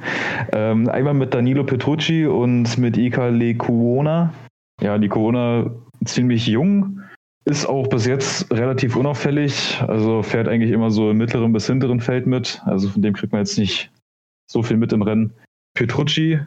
ähm, 0.52 0.88
einmal 0.88 1.14
mit 1.14 1.34
Danilo 1.34 1.64
Petrucci 1.64 2.26
und 2.26 2.78
mit 2.78 2.96
Ika 2.96 3.28
Lekuona. 3.28 4.32
Ja, 4.80 4.98
die 4.98 5.08
Corona 5.08 5.70
ziemlich 6.04 6.46
jung, 6.46 7.00
ist 7.44 7.66
auch 7.66 7.88
bis 7.88 8.06
jetzt 8.06 8.52
relativ 8.52 8.94
unauffällig, 8.94 9.82
also 9.88 10.22
fährt 10.22 10.46
eigentlich 10.46 10.70
immer 10.70 10.92
so 10.92 11.10
im 11.10 11.16
mittleren 11.16 11.52
bis 11.52 11.66
hinteren 11.66 12.00
Feld 12.00 12.28
mit. 12.28 12.62
Also 12.66 12.88
von 12.88 13.02
dem 13.02 13.14
kriegt 13.14 13.32
man 13.32 13.40
jetzt 13.40 13.58
nicht 13.58 13.90
so 14.46 14.62
viel 14.62 14.76
mit 14.76 14.92
im 14.92 15.02
Rennen. 15.02 15.32
Petrucci, 15.78 16.40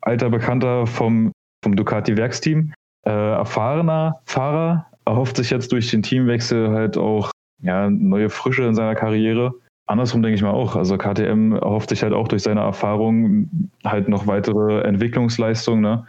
alter 0.00 0.30
Bekannter 0.30 0.86
vom, 0.86 1.32
vom 1.64 1.76
Ducati-Werksteam, 1.76 2.72
äh, 3.06 3.10
erfahrener 3.10 4.20
Fahrer, 4.24 4.86
erhofft 5.04 5.36
sich 5.36 5.50
jetzt 5.50 5.72
durch 5.72 5.90
den 5.90 6.02
Teamwechsel 6.02 6.70
halt 6.70 6.96
auch 6.96 7.30
ja, 7.62 7.90
neue 7.90 8.30
Frische 8.30 8.64
in 8.64 8.74
seiner 8.74 8.94
Karriere. 8.94 9.54
Andersrum 9.86 10.22
denke 10.22 10.36
ich 10.36 10.42
mal 10.42 10.50
auch. 10.50 10.76
Also 10.76 10.98
KTM 10.98 11.52
erhofft 11.52 11.88
sich 11.88 12.02
halt 12.02 12.12
auch 12.12 12.28
durch 12.28 12.42
seine 12.42 12.60
Erfahrung 12.60 13.70
halt 13.84 14.08
noch 14.08 14.26
weitere 14.26 14.82
Entwicklungsleistungen. 14.82 15.80
Ne? 15.80 16.06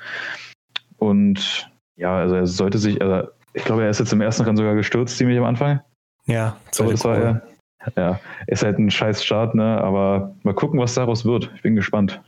Und 0.97 1.71
ja, 1.95 2.17
also 2.17 2.35
er 2.35 2.45
sollte 2.45 2.77
sich, 2.77 3.01
also 3.01 3.29
ich 3.53 3.63
glaube, 3.63 3.83
er 3.83 3.89
ist 3.89 3.99
jetzt 3.99 4.11
im 4.11 4.21
ersten 4.21 4.43
Rennen 4.43 4.57
sogar 4.57 4.75
gestürzt, 4.75 5.17
ziemlich 5.17 5.37
am 5.37 5.45
Anfang. 5.45 5.79
Ja, 6.25 6.57
so 6.71 6.89
das 6.89 7.03
war 7.05 7.17
er. 7.17 7.41
Ja, 7.95 8.19
ist 8.47 8.63
halt 8.63 8.77
ein 8.77 8.91
scheiß 8.91 9.23
Start, 9.23 9.55
ne? 9.55 9.81
Aber 9.81 10.35
mal 10.43 10.53
gucken, 10.53 10.79
was 10.79 10.93
daraus 10.95 11.23
wird. 11.23 11.49
Ich 11.55 11.61
bin 11.61 11.75
gespannt. 11.75 12.21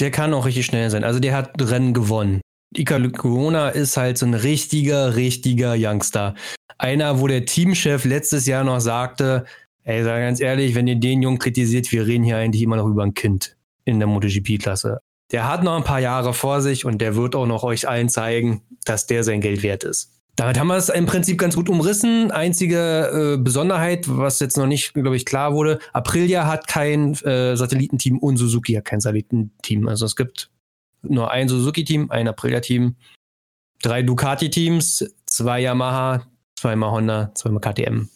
Der 0.00 0.10
kann 0.10 0.34
auch 0.34 0.46
richtig 0.46 0.66
schnell 0.66 0.90
sein. 0.90 1.04
Also 1.04 1.20
der 1.20 1.34
hat 1.34 1.54
Rennen 1.60 1.92
gewonnen. 1.92 2.40
Ika 2.76 2.98
Corona 3.08 3.70
ist 3.70 3.96
halt 3.96 4.18
so 4.18 4.26
ein 4.26 4.34
richtiger, 4.34 5.16
richtiger 5.16 5.74
Youngster. 5.76 6.34
Einer, 6.76 7.20
wo 7.20 7.26
der 7.26 7.44
Teamchef 7.44 8.04
letztes 8.04 8.46
Jahr 8.46 8.62
noch 8.62 8.80
sagte, 8.80 9.46
ey, 9.84 10.04
sag 10.04 10.20
ganz 10.20 10.40
ehrlich, 10.40 10.74
wenn 10.74 10.86
ihr 10.86 10.96
den 10.96 11.22
Jungen 11.22 11.38
kritisiert, 11.38 11.90
wir 11.90 12.06
reden 12.06 12.24
hier 12.24 12.36
eigentlich 12.36 12.62
immer 12.62 12.76
noch 12.76 12.86
über 12.86 13.02
ein 13.02 13.14
Kind 13.14 13.56
in 13.84 13.98
der 13.98 14.06
MotoGP-Klasse. 14.06 15.00
Der 15.32 15.48
hat 15.48 15.62
noch 15.62 15.76
ein 15.76 15.84
paar 15.84 16.00
Jahre 16.00 16.34
vor 16.34 16.60
sich 16.60 16.84
und 16.84 17.00
der 17.00 17.16
wird 17.16 17.34
auch 17.34 17.46
noch 17.46 17.62
euch 17.64 17.88
allen 17.88 18.08
zeigen, 18.08 18.62
dass 18.84 19.06
der 19.06 19.24
sein 19.24 19.40
Geld 19.40 19.62
wert 19.62 19.84
ist. 19.84 20.17
Damit 20.38 20.56
haben 20.56 20.68
wir 20.68 20.76
es 20.76 20.88
im 20.88 21.06
Prinzip 21.06 21.36
ganz 21.36 21.56
gut 21.56 21.68
umrissen. 21.68 22.30
Einzige 22.30 23.34
äh, 23.34 23.42
Besonderheit, 23.42 24.04
was 24.06 24.38
jetzt 24.38 24.56
noch 24.56 24.68
nicht, 24.68 24.94
glaube 24.94 25.16
ich, 25.16 25.24
klar 25.24 25.52
wurde, 25.52 25.80
Aprilia 25.92 26.46
hat 26.46 26.68
kein 26.68 27.14
äh, 27.24 27.56
Satellitenteam 27.56 28.18
und 28.18 28.36
Suzuki 28.36 28.74
hat 28.74 28.84
kein 28.84 29.00
Satellitenteam. 29.00 29.88
Also 29.88 30.06
es 30.06 30.14
gibt 30.14 30.48
nur 31.02 31.32
ein 31.32 31.48
Suzuki-Team, 31.48 32.12
ein 32.12 32.28
Aprilia-Team, 32.28 32.94
drei 33.82 34.02
Ducati-Teams, 34.04 35.12
zwei 35.26 35.58
Yamaha, 35.58 36.24
zweimal 36.56 36.92
Honda, 36.92 37.32
zweimal 37.34 37.60
KTM. 37.60 38.08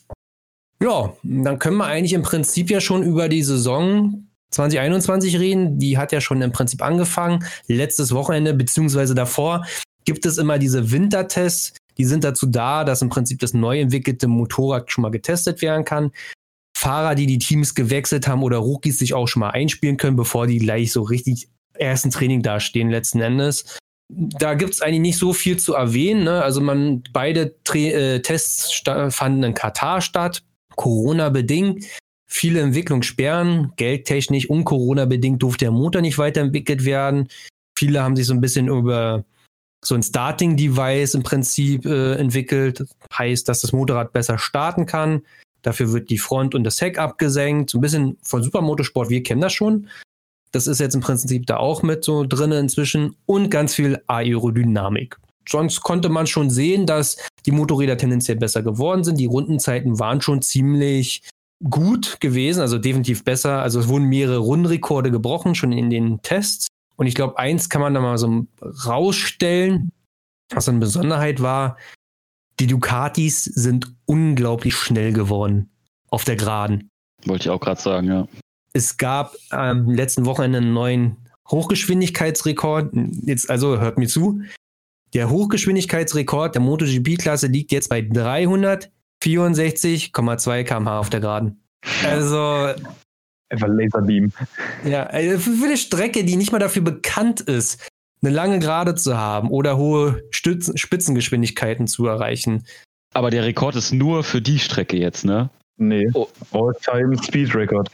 Ja, 0.80 1.12
dann 1.24 1.58
können 1.58 1.78
wir 1.78 1.86
eigentlich 1.86 2.12
im 2.12 2.22
Prinzip 2.22 2.70
ja 2.70 2.80
schon 2.80 3.02
über 3.02 3.28
die 3.28 3.42
Saison 3.42 4.28
2021 4.52 5.40
reden. 5.40 5.80
Die 5.80 5.98
hat 5.98 6.12
ja 6.12 6.20
schon 6.20 6.40
im 6.40 6.52
Prinzip 6.52 6.82
angefangen. 6.82 7.44
Letztes 7.66 8.14
Wochenende, 8.14 8.54
beziehungsweise 8.54 9.16
davor, 9.16 9.66
gibt 10.04 10.24
es 10.24 10.38
immer 10.38 10.58
diese 10.58 10.92
Wintertests, 10.92 11.74
die 11.98 12.04
sind 12.04 12.24
dazu 12.24 12.46
da, 12.46 12.84
dass 12.84 13.02
im 13.02 13.08
Prinzip 13.08 13.40
das 13.40 13.54
neu 13.54 13.80
entwickelte 13.80 14.28
Motorrad 14.28 14.90
schon 14.90 15.02
mal 15.02 15.10
getestet 15.10 15.62
werden 15.62 15.84
kann. 15.84 16.10
Fahrer, 16.76 17.14
die 17.14 17.26
die 17.26 17.38
Teams 17.38 17.74
gewechselt 17.74 18.26
haben 18.26 18.42
oder 18.42 18.58
Rookies 18.58 18.98
sich 18.98 19.14
auch 19.14 19.28
schon 19.28 19.40
mal 19.40 19.50
einspielen 19.50 19.96
können, 19.96 20.16
bevor 20.16 20.46
die 20.46 20.58
gleich 20.58 20.92
so 20.92 21.02
richtig 21.02 21.48
ersten 21.74 22.10
Training 22.10 22.42
dastehen 22.42 22.90
letzten 22.90 23.20
Endes. 23.20 23.78
Da 24.08 24.54
gibt 24.54 24.74
es 24.74 24.82
eigentlich 24.82 25.00
nicht 25.00 25.18
so 25.18 25.32
viel 25.32 25.58
zu 25.58 25.74
erwähnen. 25.74 26.24
Ne? 26.24 26.42
Also 26.42 26.60
man 26.60 27.02
beide 27.12 27.54
Tra 27.64 27.78
äh, 27.78 28.20
Tests 28.20 28.82
fanden 29.10 29.42
in 29.42 29.54
Katar 29.54 30.00
statt, 30.00 30.42
Corona 30.76 31.28
bedingt. 31.28 31.84
Viele 32.28 32.60
Entwicklungssperren, 32.60 33.72
geldtechnisch 33.76 34.48
und 34.48 34.64
Corona 34.64 35.04
bedingt 35.04 35.42
durfte 35.42 35.66
der 35.66 35.72
Motor 35.72 36.02
nicht 36.02 36.18
weiterentwickelt 36.18 36.84
werden. 36.84 37.28
Viele 37.78 38.02
haben 38.02 38.16
sich 38.16 38.26
so 38.26 38.34
ein 38.34 38.40
bisschen 38.40 38.68
über 38.68 39.24
so 39.84 39.94
ein 39.94 40.02
Starting-Device 40.02 41.14
im 41.14 41.22
Prinzip 41.22 41.84
äh, 41.86 42.14
entwickelt. 42.14 42.84
Heißt, 43.16 43.48
dass 43.48 43.60
das 43.60 43.72
Motorrad 43.72 44.12
besser 44.12 44.38
starten 44.38 44.86
kann. 44.86 45.22
Dafür 45.62 45.92
wird 45.92 46.10
die 46.10 46.18
Front 46.18 46.54
und 46.54 46.64
das 46.64 46.80
Heck 46.80 46.98
abgesenkt. 46.98 47.70
So 47.70 47.78
ein 47.78 47.80
bisschen 47.80 48.16
von 48.22 48.42
Supermotorsport, 48.42 49.10
wir 49.10 49.22
kennen 49.22 49.40
das 49.40 49.52
schon. 49.52 49.88
Das 50.52 50.66
ist 50.66 50.80
jetzt 50.80 50.94
im 50.94 51.00
Prinzip 51.00 51.46
da 51.46 51.56
auch 51.56 51.82
mit 51.82 52.04
so 52.04 52.24
drin 52.24 52.52
inzwischen. 52.52 53.16
Und 53.26 53.50
ganz 53.50 53.74
viel 53.74 54.02
Aerodynamik. 54.06 55.16
Sonst 55.48 55.80
konnte 55.80 56.08
man 56.08 56.26
schon 56.26 56.50
sehen, 56.50 56.86
dass 56.86 57.16
die 57.46 57.52
Motorräder 57.52 57.96
tendenziell 57.96 58.36
besser 58.36 58.62
geworden 58.62 59.02
sind. 59.02 59.18
Die 59.18 59.26
Rundenzeiten 59.26 59.98
waren 59.98 60.20
schon 60.20 60.42
ziemlich 60.42 61.22
gut 61.68 62.20
gewesen, 62.20 62.60
also 62.60 62.78
definitiv 62.78 63.24
besser. 63.24 63.62
Also 63.62 63.80
es 63.80 63.88
wurden 63.88 64.08
mehrere 64.08 64.38
Rundenrekorde 64.38 65.10
gebrochen, 65.10 65.54
schon 65.54 65.72
in 65.72 65.90
den 65.90 66.22
Tests. 66.22 66.68
Und 66.96 67.06
ich 67.06 67.14
glaube, 67.14 67.38
eins 67.38 67.68
kann 67.68 67.80
man 67.80 67.94
da 67.94 68.00
mal 68.00 68.18
so 68.18 68.46
rausstellen, 68.86 69.90
was 70.50 70.68
eine 70.68 70.78
Besonderheit 70.78 71.40
war. 71.40 71.76
Die 72.60 72.66
Ducatis 72.66 73.44
sind 73.44 73.94
unglaublich 74.06 74.74
schnell 74.74 75.12
geworden 75.12 75.70
auf 76.10 76.24
der 76.24 76.36
Geraden. 76.36 76.90
Wollte 77.24 77.44
ich 77.44 77.50
auch 77.50 77.60
gerade 77.60 77.80
sagen, 77.80 78.08
ja. 78.08 78.28
Es 78.72 78.96
gab 78.96 79.36
am 79.50 79.90
letzten 79.90 80.26
Wochenende 80.26 80.58
einen 80.58 80.72
neuen 80.72 81.16
Hochgeschwindigkeitsrekord. 81.50 82.94
Jetzt 83.22 83.50
also 83.50 83.80
hört 83.80 83.98
mir 83.98 84.08
zu. 84.08 84.40
Der 85.14 85.28
Hochgeschwindigkeitsrekord 85.28 86.54
der 86.54 86.62
MotoGP-Klasse 86.62 87.48
liegt 87.48 87.72
jetzt 87.72 87.90
bei 87.90 88.00
364,2 88.00 90.64
km/h 90.64 90.98
auf 90.98 91.10
der 91.10 91.20
Geraden. 91.20 91.62
Also 92.04 92.70
Einfach 93.52 93.68
Laserbeam. 93.68 94.32
Ja, 94.84 95.04
also 95.04 95.38
für 95.38 95.66
eine 95.66 95.76
Strecke, 95.76 96.24
die 96.24 96.36
nicht 96.36 96.52
mal 96.52 96.58
dafür 96.58 96.82
bekannt 96.82 97.42
ist, 97.42 97.86
eine 98.22 98.32
lange 98.32 98.58
Gerade 98.60 98.94
zu 98.94 99.18
haben 99.18 99.50
oder 99.50 99.76
hohe 99.76 100.22
Stützen, 100.30 100.78
Spitzengeschwindigkeiten 100.78 101.86
zu 101.86 102.06
erreichen. 102.06 102.64
Aber 103.14 103.30
der 103.30 103.44
Rekord 103.44 103.76
ist 103.76 103.92
nur 103.92 104.24
für 104.24 104.40
die 104.40 104.58
Strecke 104.58 104.96
jetzt, 104.96 105.24
ne? 105.24 105.50
Nee. 105.76 106.08
Oh. 106.14 106.28
All-Time 106.52 107.22
Speed 107.22 107.54
Record. 107.54 107.90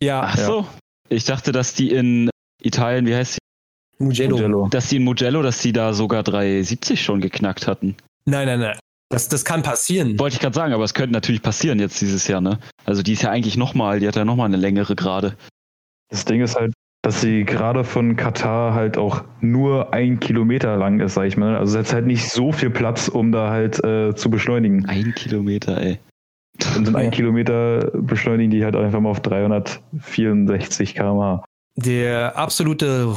Ja. 0.00 0.22
Ach 0.22 0.38
so. 0.38 0.60
Ja. 0.60 0.68
Ich 1.10 1.24
dachte, 1.24 1.52
dass 1.52 1.74
die 1.74 1.90
in 1.90 2.30
Italien, 2.62 3.06
wie 3.06 3.14
heißt 3.14 3.36
die? 3.36 4.04
Mugello. 4.04 4.36
Mugello. 4.36 4.68
Dass 4.68 4.88
die 4.88 4.96
in 4.96 5.04
Mugello, 5.04 5.42
dass 5.42 5.58
die 5.58 5.72
da 5.72 5.92
sogar 5.92 6.22
370 6.22 7.02
schon 7.02 7.20
geknackt 7.20 7.66
hatten. 7.66 7.96
Nein, 8.24 8.46
nein, 8.46 8.60
nein. 8.60 8.78
Das, 9.10 9.28
das 9.28 9.44
kann 9.44 9.62
passieren. 9.62 10.18
Wollte 10.18 10.34
ich 10.34 10.40
gerade 10.40 10.54
sagen, 10.54 10.72
aber 10.72 10.84
es 10.84 10.94
könnte 10.94 11.12
natürlich 11.12 11.42
passieren 11.42 11.78
jetzt 11.78 12.00
dieses 12.00 12.26
Jahr, 12.26 12.40
ne? 12.40 12.58
Also 12.84 13.02
die 13.02 13.12
ist 13.12 13.22
ja 13.22 13.30
eigentlich 13.30 13.56
nochmal, 13.56 14.00
die 14.00 14.08
hat 14.08 14.16
ja 14.16 14.24
nochmal 14.24 14.46
eine 14.46 14.56
längere 14.56 14.96
Gerade. 14.96 15.36
Das 16.10 16.24
Ding 16.24 16.40
ist 16.42 16.56
halt, 16.56 16.72
dass 17.02 17.20
sie 17.20 17.44
gerade 17.44 17.84
von 17.84 18.16
Katar 18.16 18.74
halt 18.74 18.96
auch 18.96 19.24
nur 19.40 19.92
ein 19.92 20.20
Kilometer 20.20 20.76
lang 20.76 21.00
ist, 21.00 21.14
sag 21.14 21.26
ich 21.26 21.36
mal. 21.36 21.56
Also 21.56 21.78
es 21.78 21.88
hat 21.88 21.94
halt 21.94 22.06
nicht 22.06 22.28
so 22.30 22.50
viel 22.50 22.70
Platz, 22.70 23.08
um 23.08 23.30
da 23.30 23.50
halt 23.50 23.82
äh, 23.84 24.14
zu 24.14 24.30
beschleunigen. 24.30 24.86
Ein 24.86 25.14
Kilometer, 25.14 25.80
ey. 25.80 25.98
Und 26.76 26.88
in 26.88 26.96
ein 26.96 27.10
Kilometer 27.10 27.90
beschleunigen 27.92 28.50
die 28.50 28.64
halt 28.64 28.74
einfach 28.74 29.00
mal 29.00 29.10
auf 29.10 29.20
364 29.20 30.94
km/h. 30.94 31.44
Der 31.76 32.38
absolute 32.38 33.14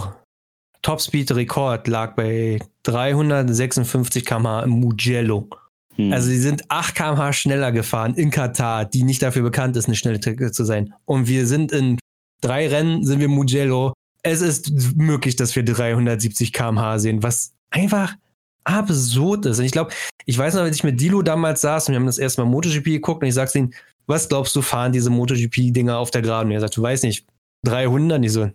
Topspeed-Rekord 0.82 1.88
lag 1.88 2.16
bei 2.16 2.60
356 2.84 4.26
km/h 4.26 4.64
im 4.64 4.72
Mugello. 4.72 5.50
Hm. 5.98 6.14
Also 6.14 6.30
sie 6.30 6.40
sind 6.40 6.70
8 6.70 6.96
km/h 6.96 7.34
schneller 7.34 7.72
gefahren 7.72 8.16
in 8.16 8.32
Katar, 8.32 8.86
die 8.86 9.04
nicht 9.04 9.22
dafür 9.22 9.44
bekannt 9.44 9.76
ist, 9.78 9.88
eine 9.88 9.96
schnelle 9.96 10.18
Strecke 10.18 10.52
zu 10.52 10.64
sein. 10.64 10.94
Und 11.06 11.28
wir 11.28 11.46
sind 11.46 11.72
in 11.72 12.00
drei 12.42 12.68
Rennen, 12.68 13.04
sind 13.04 13.20
wir 13.20 13.28
Mugello. 13.28 13.94
Es 14.24 14.42
ist 14.42 14.96
möglich, 14.96 15.36
dass 15.36 15.56
wir 15.56 15.64
370 15.64 16.54
km/h 16.54 17.00
sehen, 17.00 17.24
was 17.24 17.54
einfach 17.70 18.16
absurd 18.64 19.46
ist. 19.46 19.60
Und 19.60 19.66
ich 19.66 19.72
glaube, 19.72 19.92
ich 20.26 20.38
weiß 20.38 20.56
noch, 20.56 20.62
als 20.62 20.76
ich 20.76 20.84
mit 20.84 21.00
Dilo 21.00 21.22
damals 21.22 21.62
saß 21.62 21.88
und 21.88 21.94
wir 21.94 22.00
haben 22.00 22.06
das 22.06 22.18
erste 22.18 22.44
Mal 22.44 22.50
MotoGP 22.50 22.86
geguckt 22.86 23.22
und 23.22 23.30
ich 23.30 23.34
sag's 23.34 23.56
ihm, 23.56 23.72
was 24.08 24.30
glaubst 24.30 24.56
du, 24.56 24.62
fahren 24.62 24.92
diese 24.92 25.10
MotoGP-Dinger 25.10 25.98
auf 25.98 26.12
der 26.12 26.22
Geraden? 26.22 26.50
Und 26.50 26.56
er 26.56 26.62
sagt, 26.62 26.78
du 26.78 26.82
weißt 26.82 27.04
nicht, 27.04 27.26
300? 27.66 28.18
Und 28.18 28.24
ich 28.24 28.32
so, 28.32 28.50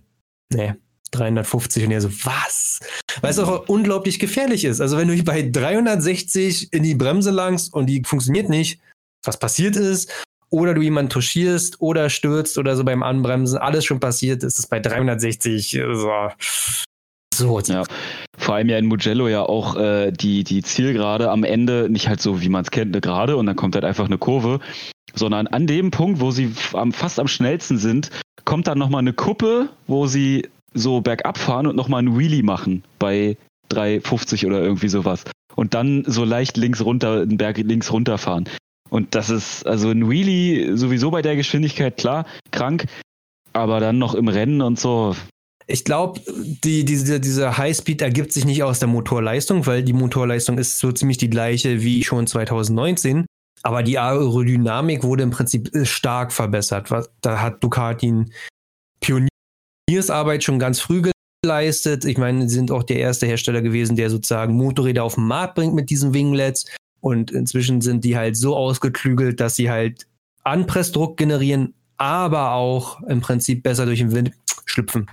nee, 0.52 0.74
350. 1.12 1.84
Und 1.84 1.92
er 1.92 2.00
so, 2.00 2.10
was? 2.24 2.80
Weil 3.20 3.30
es 3.30 3.38
auch 3.38 3.68
unglaublich 3.68 4.18
gefährlich 4.18 4.64
ist. 4.64 4.80
Also 4.80 4.96
wenn 4.98 5.08
du 5.08 5.22
bei 5.22 5.42
360 5.42 6.72
in 6.72 6.82
die 6.82 6.94
Bremse 6.94 7.30
langst 7.30 7.72
und 7.72 7.86
die 7.86 8.02
funktioniert 8.04 8.48
nicht, 8.48 8.80
was 9.24 9.38
passiert 9.38 9.76
ist, 9.76 10.10
oder 10.50 10.74
du 10.74 10.82
jemanden 10.82 11.10
touchierst 11.10 11.80
oder 11.80 12.10
stürzt 12.10 12.58
oder 12.58 12.76
so 12.76 12.84
beim 12.84 13.02
Anbremsen, 13.02 13.58
alles 13.58 13.86
schon 13.86 14.00
passiert, 14.00 14.42
ist 14.42 14.58
es 14.58 14.66
bei 14.66 14.80
360 14.80 15.80
so. 15.94 16.10
So, 17.34 17.58
ja. 17.60 17.84
Vor 18.36 18.56
allem 18.56 18.68
ja 18.68 18.76
in 18.76 18.86
Mugello 18.86 19.28
ja 19.28 19.42
auch 19.42 19.76
äh, 19.76 20.12
die, 20.12 20.44
die 20.44 20.62
Zielgerade 20.62 21.30
am 21.30 21.44
Ende 21.44 21.88
nicht 21.88 22.08
halt 22.08 22.20
so, 22.20 22.42
wie 22.42 22.50
man 22.50 22.62
es 22.62 22.70
kennt, 22.70 22.94
eine 22.94 23.00
Gerade 23.00 23.38
und 23.38 23.46
dann 23.46 23.56
kommt 23.56 23.74
halt 23.74 23.84
einfach 23.84 24.04
eine 24.04 24.18
Kurve, 24.18 24.60
sondern 25.14 25.46
an 25.46 25.66
dem 25.66 25.90
Punkt, 25.90 26.20
wo 26.20 26.30
sie 26.30 26.52
am, 26.74 26.92
fast 26.92 27.18
am 27.18 27.28
schnellsten 27.28 27.78
sind, 27.78 28.10
kommt 28.44 28.66
dann 28.66 28.78
nochmal 28.78 29.00
eine 29.00 29.14
Kuppe, 29.14 29.70
wo 29.86 30.06
sie 30.06 30.48
so 30.74 31.00
bergab 31.00 31.38
fahren 31.38 31.66
und 31.66 31.76
nochmal 31.76 32.00
einen 32.00 32.18
Wheelie 32.18 32.42
machen 32.42 32.84
bei 32.98 33.36
3,50 33.70 34.46
oder 34.46 34.62
irgendwie 34.62 34.88
sowas. 34.88 35.24
Und 35.54 35.74
dann 35.74 36.04
so 36.06 36.24
leicht 36.24 36.56
links 36.56 36.84
runter, 36.84 37.26
den 37.26 37.36
Berg 37.36 37.58
links 37.58 37.92
runterfahren. 37.92 38.48
Und 38.90 39.14
das 39.14 39.30
ist, 39.30 39.66
also 39.66 39.90
ein 39.90 40.10
Wheelie 40.10 40.76
sowieso 40.76 41.10
bei 41.10 41.22
der 41.22 41.36
Geschwindigkeit, 41.36 41.96
klar, 41.96 42.26
krank, 42.50 42.86
aber 43.52 43.80
dann 43.80 43.98
noch 43.98 44.14
im 44.14 44.28
Rennen 44.28 44.60
und 44.60 44.78
so. 44.78 45.16
Ich 45.66 45.84
glaube, 45.84 46.20
die, 46.64 46.84
diese, 46.84 47.20
diese 47.20 47.56
Highspeed 47.56 48.02
ergibt 48.02 48.32
sich 48.32 48.44
nicht 48.44 48.62
aus 48.62 48.80
der 48.80 48.88
Motorleistung, 48.88 49.66
weil 49.66 49.82
die 49.82 49.92
Motorleistung 49.92 50.58
ist 50.58 50.78
so 50.78 50.92
ziemlich 50.92 51.18
die 51.18 51.30
gleiche 51.30 51.82
wie 51.82 52.04
schon 52.04 52.26
2019. 52.26 53.24
Aber 53.62 53.82
die 53.82 53.98
Aerodynamik 53.98 55.04
wurde 55.04 55.22
im 55.22 55.30
Prinzip 55.30 55.70
stark 55.84 56.32
verbessert. 56.32 56.88
Da 57.20 57.40
hat 57.40 57.62
Ducati 57.62 58.26
Pioniersarbeit 59.92 60.42
schon 60.42 60.58
ganz 60.58 60.80
früh 60.80 61.02
geleistet. 61.42 62.06
Ich 62.06 62.16
meine, 62.16 62.48
sie 62.48 62.54
sind 62.54 62.70
auch 62.70 62.82
der 62.82 62.96
erste 62.96 63.26
Hersteller 63.26 63.60
gewesen, 63.60 63.94
der 63.94 64.08
sozusagen 64.08 64.54
Motorräder 64.54 65.04
auf 65.04 65.16
den 65.16 65.24
Markt 65.24 65.54
bringt 65.54 65.74
mit 65.74 65.90
diesen 65.90 66.14
Winglets. 66.14 66.64
Und 67.00 67.30
inzwischen 67.30 67.82
sind 67.82 68.02
die 68.02 68.16
halt 68.16 68.38
so 68.38 68.56
ausgeklügelt, 68.56 69.38
dass 69.38 69.56
sie 69.56 69.70
halt 69.70 70.06
Anpressdruck 70.44 71.18
generieren, 71.18 71.74
aber 71.98 72.52
auch 72.52 73.02
im 73.02 73.20
Prinzip 73.20 73.62
besser 73.62 73.84
durch 73.84 73.98
den 73.98 74.12
Wind 74.12 74.32
schlüpfen. 74.64 75.10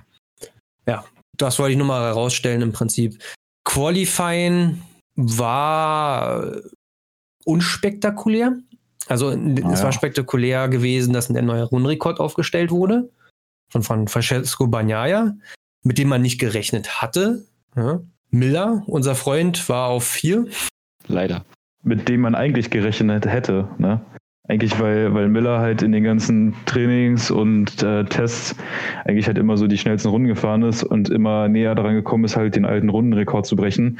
Ja, 0.87 1.03
das 1.35 1.59
wollte 1.59 1.73
ich 1.73 1.77
nur 1.77 1.87
mal 1.87 2.01
herausstellen 2.01 2.61
im 2.61 2.71
Prinzip. 2.71 3.21
Qualifying 3.65 4.81
war 5.15 6.53
unspektakulär. 7.43 8.57
Also 9.07 9.31
ah, 9.31 9.71
es 9.73 9.83
war 9.83 9.91
spektakulär 9.91 10.69
gewesen, 10.69 11.11
dass 11.11 11.29
ein 11.29 11.45
neuer 11.45 11.65
Rundenrekord 11.65 12.21
aufgestellt 12.21 12.71
wurde 12.71 13.09
von, 13.69 13.83
von 13.83 14.07
Francesco 14.07 14.67
Bagnaia, 14.67 15.35
mit 15.83 15.97
dem 15.97 16.09
man 16.09 16.21
nicht 16.21 16.39
gerechnet 16.39 17.01
hatte. 17.01 17.45
Ja. 17.75 18.01
Miller, 18.31 18.83
unser 18.87 19.15
Freund, 19.15 19.69
war 19.69 19.89
auf 19.89 20.03
vier. 20.03 20.45
Leider. 21.07 21.45
Mit 21.83 22.09
dem 22.09 22.21
man 22.21 22.35
eigentlich 22.35 22.69
gerechnet 22.69 23.25
hätte. 23.25 23.67
Ne? 23.77 24.01
Eigentlich, 24.47 24.79
weil, 24.79 25.13
weil 25.13 25.29
Miller 25.29 25.59
halt 25.59 25.83
in 25.83 25.91
den 25.91 26.03
ganzen 26.03 26.55
Trainings 26.65 27.29
und 27.29 27.83
äh, 27.83 28.03
Tests 28.05 28.55
eigentlich 29.05 29.27
halt 29.27 29.37
immer 29.37 29.57
so 29.57 29.67
die 29.67 29.77
schnellsten 29.77 30.09
Runden 30.09 30.27
gefahren 30.27 30.63
ist 30.63 30.83
und 30.83 31.09
immer 31.09 31.47
näher 31.47 31.75
daran 31.75 31.93
gekommen 31.93 32.25
ist, 32.25 32.35
halt 32.35 32.55
den 32.55 32.65
alten 32.65 32.89
Rundenrekord 32.89 33.45
zu 33.45 33.55
brechen, 33.55 33.99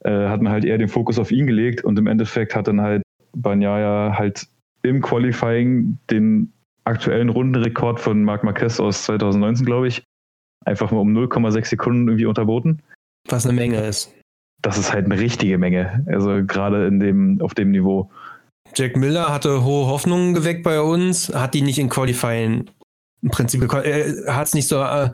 äh, 0.00 0.28
hat 0.28 0.40
man 0.40 0.52
halt 0.52 0.64
eher 0.64 0.78
den 0.78 0.88
Fokus 0.88 1.18
auf 1.18 1.30
ihn 1.30 1.46
gelegt 1.46 1.84
und 1.84 1.98
im 1.98 2.06
Endeffekt 2.06 2.56
hat 2.56 2.68
dann 2.68 2.80
halt 2.80 3.02
Banyaya 3.34 4.14
halt 4.16 4.46
im 4.82 5.02
Qualifying 5.02 5.98
den 6.10 6.52
aktuellen 6.90 7.28
Rundenrekord 7.28 8.00
von 8.00 8.22
Marc 8.24 8.44
Marquez 8.44 8.80
aus 8.80 9.04
2019, 9.04 9.64
glaube 9.64 9.88
ich, 9.88 10.04
einfach 10.64 10.90
mal 10.90 11.00
um 11.00 11.16
0,6 11.16 11.66
Sekunden 11.66 12.08
irgendwie 12.08 12.26
unterboten. 12.26 12.82
Was 13.28 13.46
eine 13.46 13.54
Menge 13.54 13.80
ist. 13.80 14.12
Das 14.62 14.76
ist 14.76 14.92
halt 14.92 15.06
eine 15.06 15.18
richtige 15.18 15.56
Menge. 15.56 16.04
Also 16.06 16.44
gerade 16.44 16.86
in 16.86 17.00
dem, 17.00 17.40
auf 17.40 17.54
dem 17.54 17.70
Niveau. 17.70 18.10
Jack 18.74 18.96
Miller 18.96 19.32
hatte 19.32 19.64
hohe 19.64 19.86
Hoffnungen 19.86 20.34
geweckt 20.34 20.62
bei 20.62 20.80
uns, 20.80 21.34
hat 21.34 21.54
die 21.54 21.62
nicht 21.62 21.78
in 21.78 21.88
Qualifying 21.88 22.68
im 23.22 23.30
Prinzip, 23.30 23.62
er 23.72 24.36
hat 24.36 24.46
es 24.46 24.54
nicht 24.54 24.68
so 24.68 24.80
äh, 24.82 25.10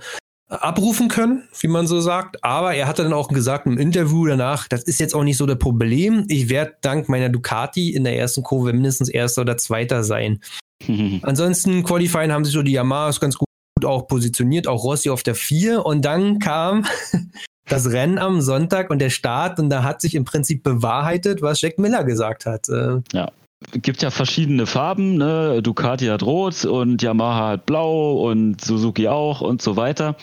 abrufen 0.49 1.09
können, 1.09 1.49
wie 1.59 1.67
man 1.67 1.87
so 1.87 2.01
sagt, 2.01 2.43
aber 2.45 2.75
er 2.75 2.87
hatte 2.87 3.03
dann 3.03 3.13
auch 3.13 3.29
gesagt 3.29 3.67
im 3.67 3.79
Interview 3.79 4.27
danach, 4.27 4.69
das 4.69 4.85
ist 4.85 5.01
jetzt 5.01 5.15
auch 5.15 5.25
nicht 5.25 5.37
so 5.37 5.47
das 5.47 5.59
Problem. 5.59 6.25
Ich 6.29 6.49
werde 6.49 6.77
dank 6.83 7.09
meiner 7.09 7.29
Ducati 7.29 7.95
in 7.95 8.05
der 8.05 8.17
ersten 8.17 8.43
Kurve 8.43 8.73
mindestens 8.73 9.09
Erster 9.09 9.43
oder 9.43 9.57
Zweiter 9.57 10.05
sein. 10.05 10.41
Ansonsten 11.23 11.85
Qualifying 11.85 12.33
haben 12.33 12.45
sich 12.45 12.55
so 12.55 12.63
die 12.63 12.73
Yamahas 12.73 13.21
ganz 13.21 13.37
gut 13.37 13.47
auch 13.85 14.07
positioniert, 14.09 14.67
auch 14.67 14.85
Rossi 14.85 15.11
auf 15.11 15.23
der 15.23 15.35
4 15.35 15.85
und 15.85 16.05
dann 16.05 16.39
kam 16.39 16.85
das 17.69 17.91
Rennen 17.91 18.19
am 18.19 18.41
Sonntag 18.41 18.91
und 18.91 19.01
der 19.01 19.11
Start 19.11 19.59
und 19.59 19.71
da 19.71 19.83
hat 19.83 20.01
sich 20.01 20.15
im 20.15 20.25
Prinzip 20.25 20.63
bewahrheitet, 20.63 21.43
was 21.43 21.61
Jack 21.61 21.79
Miller 21.79 22.05
gesagt 22.05 22.47
hat. 22.47 22.69
Äh, 22.69 23.01
ja. 23.13 23.31
Gibt 23.73 24.03
ja 24.03 24.11
verschiedene 24.11 24.67
Farben, 24.67 25.17
ne? 25.17 25.63
Ducati 25.63 26.07
hat 26.07 26.23
rot 26.23 26.65
und 26.65 27.03
Yamaha 27.03 27.49
hat 27.49 27.67
blau 27.67 28.29
und 28.29 28.61
Suzuki 28.61 29.09
auch 29.09 29.41
und 29.41 29.63
so 29.63 29.77
weiter. 29.77 30.17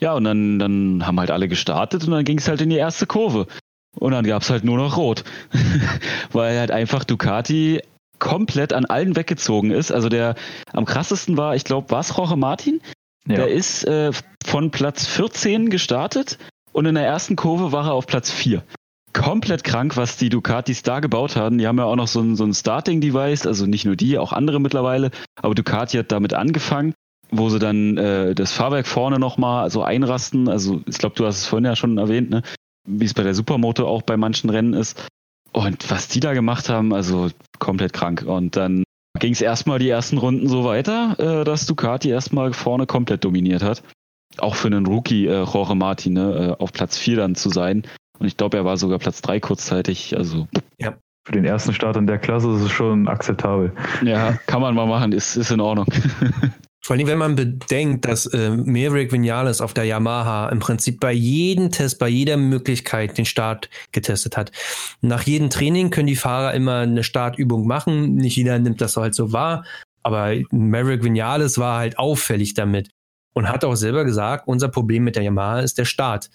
Ja, 0.00 0.14
und 0.14 0.24
dann, 0.24 0.58
dann 0.58 1.06
haben 1.06 1.20
halt 1.20 1.30
alle 1.30 1.48
gestartet 1.48 2.04
und 2.04 2.12
dann 2.12 2.24
ging 2.24 2.38
es 2.38 2.48
halt 2.48 2.60
in 2.60 2.70
die 2.70 2.76
erste 2.76 3.06
Kurve. 3.06 3.46
Und 3.96 4.12
dann 4.12 4.24
gab 4.24 4.42
es 4.42 4.50
halt 4.50 4.64
nur 4.64 4.78
noch 4.78 4.96
rot. 4.96 5.24
Weil 6.32 6.58
halt 6.58 6.70
einfach 6.70 7.04
Ducati 7.04 7.82
komplett 8.28 8.74
an 8.74 8.84
allen 8.84 9.16
weggezogen 9.16 9.70
ist. 9.70 9.90
Also 9.90 10.10
der 10.10 10.34
am 10.72 10.84
krassesten 10.84 11.38
war, 11.38 11.56
ich 11.56 11.64
glaube, 11.64 11.90
war 11.90 12.00
es 12.00 12.18
Roche 12.18 12.36
Martin? 12.36 12.82
Ja. 13.26 13.36
Der 13.36 13.48
ist 13.48 13.84
äh, 13.84 14.12
von 14.44 14.70
Platz 14.70 15.06
14 15.06 15.70
gestartet 15.70 16.36
und 16.72 16.84
in 16.84 16.94
der 16.94 17.06
ersten 17.06 17.36
Kurve 17.36 17.72
war 17.72 17.86
er 17.86 17.94
auf 17.94 18.06
Platz 18.06 18.30
4. 18.30 18.62
Komplett 19.14 19.64
krank, 19.64 19.96
was 19.96 20.18
die 20.18 20.28
Ducatis 20.28 20.82
da 20.82 21.00
gebaut 21.00 21.36
haben. 21.36 21.56
Die 21.56 21.66
haben 21.66 21.78
ja 21.78 21.84
auch 21.84 21.96
noch 21.96 22.06
so 22.06 22.20
ein, 22.20 22.36
so 22.36 22.44
ein 22.44 22.52
Starting-Device, 22.52 23.46
also 23.46 23.64
nicht 23.64 23.86
nur 23.86 23.96
die, 23.96 24.18
auch 24.18 24.34
andere 24.34 24.60
mittlerweile. 24.60 25.10
Aber 25.40 25.54
Ducati 25.54 25.96
hat 25.96 26.12
damit 26.12 26.34
angefangen, 26.34 26.92
wo 27.30 27.48
sie 27.48 27.58
dann 27.58 27.96
äh, 27.96 28.34
das 28.34 28.52
Fahrwerk 28.52 28.86
vorne 28.86 29.18
nochmal 29.18 29.70
so 29.70 29.82
einrasten. 29.82 30.50
Also 30.50 30.82
ich 30.86 30.98
glaube, 30.98 31.16
du 31.16 31.24
hast 31.24 31.38
es 31.38 31.46
vorhin 31.46 31.64
ja 31.64 31.76
schon 31.76 31.96
erwähnt, 31.96 32.28
ne? 32.28 32.42
wie 32.86 33.06
es 33.06 33.14
bei 33.14 33.22
der 33.22 33.34
Supermoto 33.34 33.86
auch 33.86 34.02
bei 34.02 34.18
manchen 34.18 34.50
Rennen 34.50 34.74
ist. 34.74 35.02
Und 35.52 35.90
was 35.90 36.08
die 36.08 36.20
da 36.20 36.34
gemacht 36.34 36.68
haben, 36.68 36.92
also 36.92 37.30
komplett 37.58 37.92
krank. 37.92 38.24
Und 38.26 38.56
dann 38.56 38.84
ging 39.18 39.32
es 39.32 39.40
erstmal 39.40 39.78
die 39.78 39.88
ersten 39.88 40.18
Runden 40.18 40.48
so 40.48 40.64
weiter, 40.64 41.16
äh, 41.18 41.44
dass 41.44 41.66
Ducati 41.66 42.10
erstmal 42.10 42.52
vorne 42.52 42.86
komplett 42.86 43.24
dominiert 43.24 43.62
hat. 43.62 43.82
Auch 44.38 44.54
für 44.54 44.68
einen 44.68 44.86
Rookie, 44.86 45.26
äh, 45.26 45.44
Jorge 45.44 45.74
Martin, 45.74 46.12
ne, 46.12 46.56
äh, 46.58 46.62
auf 46.62 46.72
Platz 46.72 46.96
4 46.96 47.16
dann 47.16 47.34
zu 47.34 47.48
sein. 47.48 47.82
Und 48.18 48.26
ich 48.26 48.36
glaube, 48.36 48.56
er 48.56 48.64
war 48.64 48.76
sogar 48.76 48.98
Platz 48.98 49.22
3 49.22 49.40
kurzzeitig. 49.40 50.16
Also. 50.16 50.48
Ja. 50.78 50.94
Für 51.24 51.32
den 51.32 51.44
ersten 51.44 51.74
Start 51.74 51.96
in 51.98 52.06
der 52.06 52.18
Klasse 52.18 52.50
ist 52.52 52.62
es 52.62 52.70
schon 52.70 53.06
akzeptabel. 53.06 53.74
Ja, 54.02 54.38
kann 54.46 54.62
man 54.62 54.74
mal 54.74 54.86
machen, 54.86 55.12
ist, 55.12 55.36
ist 55.36 55.50
in 55.50 55.60
Ordnung. 55.60 55.86
Vor 56.88 56.96
allem, 56.96 57.06
wenn 57.06 57.18
man 57.18 57.36
bedenkt, 57.36 58.06
dass 58.06 58.24
äh, 58.24 58.48
Maverick 58.48 59.12
Vinales 59.12 59.60
auf 59.60 59.74
der 59.74 59.84
Yamaha 59.84 60.48
im 60.48 60.58
Prinzip 60.58 61.00
bei 61.00 61.12
jedem 61.12 61.70
Test, 61.70 61.98
bei 61.98 62.08
jeder 62.08 62.38
Möglichkeit 62.38 63.18
den 63.18 63.26
Start 63.26 63.68
getestet 63.92 64.38
hat. 64.38 64.52
Nach 65.02 65.22
jedem 65.24 65.50
Training 65.50 65.90
können 65.90 66.06
die 66.06 66.16
Fahrer 66.16 66.54
immer 66.54 66.78
eine 66.78 67.04
Startübung 67.04 67.66
machen. 67.66 68.14
Nicht 68.14 68.36
jeder 68.38 68.58
nimmt 68.58 68.80
das 68.80 68.96
halt 68.96 69.14
so 69.14 69.34
wahr. 69.34 69.66
Aber 70.02 70.34
Maverick 70.50 71.04
Vinales 71.04 71.58
war 71.58 71.76
halt 71.76 71.98
auffällig 71.98 72.54
damit 72.54 72.88
und 73.34 73.50
hat 73.50 73.66
auch 73.66 73.76
selber 73.76 74.06
gesagt, 74.06 74.48
unser 74.48 74.68
Problem 74.68 75.04
mit 75.04 75.14
der 75.14 75.24
Yamaha 75.24 75.60
ist 75.60 75.76
der 75.76 75.84
Start. 75.84 76.30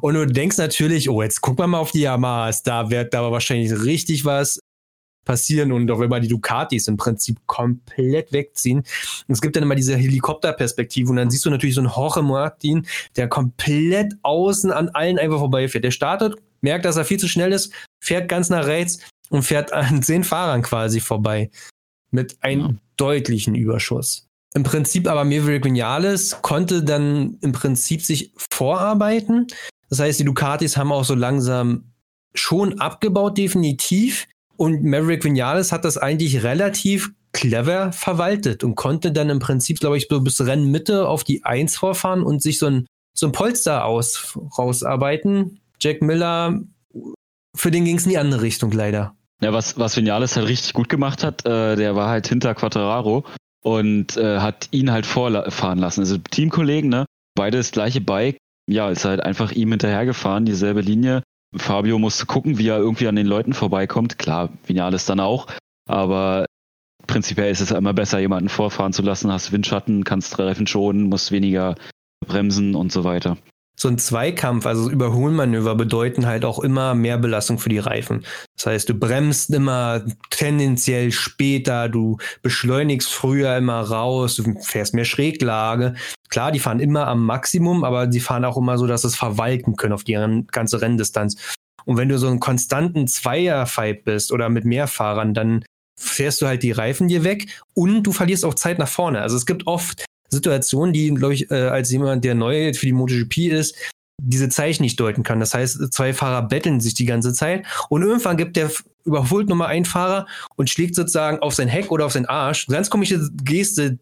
Und 0.00 0.14
du 0.14 0.28
denkst 0.28 0.58
natürlich, 0.58 1.10
oh, 1.10 1.22
jetzt 1.22 1.40
guck 1.40 1.58
mal 1.58 1.74
auf 1.74 1.90
die 1.90 2.02
Yamahas, 2.02 2.62
da 2.62 2.88
wird 2.90 3.14
da 3.14 3.32
wahrscheinlich 3.32 3.72
richtig 3.82 4.24
was 4.24 4.60
passieren 5.24 5.72
und 5.72 5.90
auch 5.90 6.00
immer 6.00 6.20
die 6.20 6.28
Ducatis 6.28 6.88
im 6.88 6.96
Prinzip 6.96 7.38
komplett 7.46 8.32
wegziehen. 8.32 8.78
Und 8.78 9.32
es 9.32 9.40
gibt 9.40 9.56
dann 9.56 9.62
immer 9.62 9.74
diese 9.74 9.96
Helikopterperspektive 9.96 11.10
und 11.10 11.16
dann 11.16 11.30
siehst 11.30 11.44
du 11.44 11.50
natürlich 11.50 11.74
so 11.74 11.80
einen 11.80 11.92
Jorge 11.94 12.22
Martin, 12.22 12.86
der 13.16 13.28
komplett 13.28 14.14
außen 14.22 14.70
an 14.70 14.88
allen 14.90 15.18
einfach 15.18 15.38
vorbeifährt. 15.38 15.84
Der 15.84 15.90
startet, 15.90 16.36
merkt, 16.60 16.84
dass 16.84 16.96
er 16.96 17.04
viel 17.04 17.18
zu 17.18 17.28
schnell 17.28 17.52
ist, 17.52 17.72
fährt 18.00 18.28
ganz 18.28 18.50
nach 18.50 18.66
rechts 18.66 18.98
und 19.30 19.42
fährt 19.42 19.72
an 19.72 20.02
zehn 20.02 20.24
Fahrern 20.24 20.62
quasi 20.62 21.00
vorbei. 21.00 21.50
Mit 22.10 22.36
einem 22.42 22.60
ja. 22.60 22.74
deutlichen 22.96 23.54
Überschuss. 23.54 24.26
Im 24.54 24.64
Prinzip 24.64 25.08
aber 25.08 25.24
Maverick 25.24 25.64
Vinales 25.64 26.36
konnte 26.42 26.84
dann 26.84 27.38
im 27.40 27.52
Prinzip 27.52 28.02
sich 28.02 28.32
vorarbeiten. 28.36 29.46
Das 29.88 30.00
heißt, 30.00 30.20
die 30.20 30.24
Ducatis 30.24 30.76
haben 30.76 30.92
auch 30.92 31.04
so 31.04 31.14
langsam 31.14 31.92
schon 32.34 32.78
abgebaut, 32.80 33.38
definitiv. 33.38 34.26
Und 34.62 34.84
Maverick 34.84 35.24
Vinales 35.24 35.72
hat 35.72 35.84
das 35.84 35.98
eigentlich 35.98 36.44
relativ 36.44 37.10
clever 37.32 37.90
verwaltet 37.90 38.62
und 38.62 38.76
konnte 38.76 39.10
dann 39.10 39.28
im 39.28 39.40
Prinzip, 39.40 39.80
glaube 39.80 39.96
ich, 39.96 40.06
so 40.08 40.20
bis 40.20 40.40
Rennmitte 40.40 41.08
auf 41.08 41.24
die 41.24 41.44
1 41.44 41.76
vorfahren 41.76 42.22
und 42.22 42.40
sich 42.40 42.60
so 42.60 42.66
ein, 42.66 42.86
so 43.12 43.26
ein 43.26 43.32
Polster 43.32 43.84
aus, 43.84 44.38
rausarbeiten. 44.56 45.58
Jack 45.80 46.00
Miller, 46.00 46.60
für 47.56 47.72
den 47.72 47.84
ging 47.84 47.96
es 47.96 48.04
in 48.04 48.10
die 48.10 48.18
andere 48.18 48.42
Richtung 48.42 48.70
leider. 48.70 49.16
Ja, 49.40 49.52
was, 49.52 49.80
was 49.80 49.96
Vinales 49.96 50.36
halt 50.36 50.46
richtig 50.46 50.74
gut 50.74 50.88
gemacht 50.88 51.24
hat, 51.24 51.44
äh, 51.44 51.74
der 51.74 51.96
war 51.96 52.08
halt 52.08 52.28
hinter 52.28 52.54
Quattararo 52.54 53.24
und 53.64 54.16
äh, 54.16 54.38
hat 54.38 54.68
ihn 54.70 54.92
halt 54.92 55.06
vorfahren 55.06 55.80
lassen. 55.80 56.02
Also 56.02 56.18
Teamkollegen, 56.18 56.88
ne? 56.88 57.04
Beide 57.34 57.56
das 57.56 57.72
gleiche 57.72 58.00
Bike. 58.00 58.36
Ja, 58.70 58.90
ist 58.90 59.04
halt 59.04 59.24
einfach 59.24 59.50
ihm 59.50 59.70
hinterhergefahren, 59.70 60.44
dieselbe 60.44 60.82
Linie. 60.82 61.24
Fabio 61.54 61.98
musste 61.98 62.26
gucken, 62.26 62.58
wie 62.58 62.68
er 62.68 62.78
irgendwie 62.78 63.08
an 63.08 63.16
den 63.16 63.26
Leuten 63.26 63.52
vorbeikommt. 63.52 64.18
Klar, 64.18 64.50
Vinales 64.66 65.04
dann 65.04 65.20
auch. 65.20 65.46
Aber 65.88 66.46
prinzipiell 67.06 67.50
ist 67.50 67.60
es 67.60 67.70
immer 67.70 67.92
besser, 67.92 68.18
jemanden 68.18 68.48
vorfahren 68.48 68.92
zu 68.92 69.02
lassen. 69.02 69.30
Hast 69.32 69.52
Windschatten, 69.52 70.04
kannst 70.04 70.38
Reifen 70.38 70.66
schonen, 70.66 71.08
musst 71.08 71.32
weniger 71.32 71.74
bremsen 72.26 72.74
und 72.74 72.92
so 72.92 73.04
weiter 73.04 73.36
so 73.74 73.88
ein 73.88 73.98
Zweikampf, 73.98 74.66
also 74.66 74.90
Überholmanöver 74.90 75.74
bedeuten 75.74 76.26
halt 76.26 76.44
auch 76.44 76.58
immer 76.60 76.94
mehr 76.94 77.18
Belastung 77.18 77.58
für 77.58 77.68
die 77.68 77.78
Reifen. 77.78 78.24
Das 78.56 78.66
heißt, 78.66 78.88
du 78.88 78.94
bremst 78.94 79.50
immer 79.50 80.04
tendenziell 80.30 81.10
später, 81.10 81.88
du 81.88 82.18
beschleunigst 82.42 83.12
früher 83.12 83.56
immer 83.56 83.80
raus, 83.80 84.36
du 84.36 84.54
fährst 84.60 84.94
mehr 84.94 85.04
Schräglage. 85.04 85.94
Klar, 86.28 86.52
die 86.52 86.60
fahren 86.60 86.80
immer 86.80 87.08
am 87.08 87.24
Maximum, 87.24 87.82
aber 87.82 88.06
die 88.06 88.20
fahren 88.20 88.44
auch 88.44 88.56
immer 88.56 88.78
so, 88.78 88.86
dass 88.86 89.02
sie 89.02 89.08
es 89.08 89.16
verwalten 89.16 89.76
können 89.76 89.94
auf 89.94 90.04
die 90.04 90.18
ganze 90.50 90.80
Renndistanz. 90.80 91.36
Und 91.84 91.96
wenn 91.96 92.08
du 92.08 92.18
so 92.18 92.28
einen 92.28 92.40
konstanten 92.40 93.08
Zweierfight 93.08 94.04
bist 94.04 94.32
oder 94.32 94.48
mit 94.48 94.64
mehr 94.64 94.86
Fahrern, 94.86 95.34
dann 95.34 95.64
fährst 95.98 96.40
du 96.40 96.46
halt 96.46 96.62
die 96.62 96.72
Reifen 96.72 97.08
dir 97.08 97.24
weg 97.24 97.48
und 97.74 98.04
du 98.04 98.12
verlierst 98.12 98.44
auch 98.44 98.54
Zeit 98.54 98.78
nach 98.78 98.88
vorne. 98.88 99.20
Also 99.20 99.36
es 99.36 99.46
gibt 99.46 99.66
oft 99.66 100.04
Situation, 100.32 100.92
die, 100.92 101.12
glaube 101.14 101.34
ich, 101.34 101.50
äh, 101.50 101.54
als 101.54 101.90
jemand, 101.90 102.24
der 102.24 102.34
neu 102.34 102.72
für 102.74 102.86
die 102.86 102.92
MotoGP 102.92 103.52
ist, 103.52 103.76
diese 104.24 104.48
Zeichen 104.48 104.82
nicht 104.82 104.98
deuten 105.00 105.22
kann. 105.22 105.40
Das 105.40 105.54
heißt, 105.54 105.92
zwei 105.92 106.14
Fahrer 106.14 106.42
betteln 106.42 106.80
sich 106.80 106.94
die 106.94 107.06
ganze 107.06 107.32
Zeit 107.32 107.66
und 107.88 108.02
irgendwann 108.02 108.36
gibt 108.36 108.56
der 108.56 108.70
überholt 109.04 109.48
nochmal 109.48 109.68
einen 109.68 109.84
Fahrer 109.84 110.26
und 110.56 110.70
schlägt 110.70 110.94
sozusagen 110.94 111.40
auf 111.40 111.54
sein 111.54 111.68
Heck 111.68 111.90
oder 111.90 112.06
auf 112.06 112.12
seinen 112.12 112.26
Arsch. 112.26 112.66
Ganz 112.68 112.88
komische 112.88 113.28
Geste, 113.42 113.98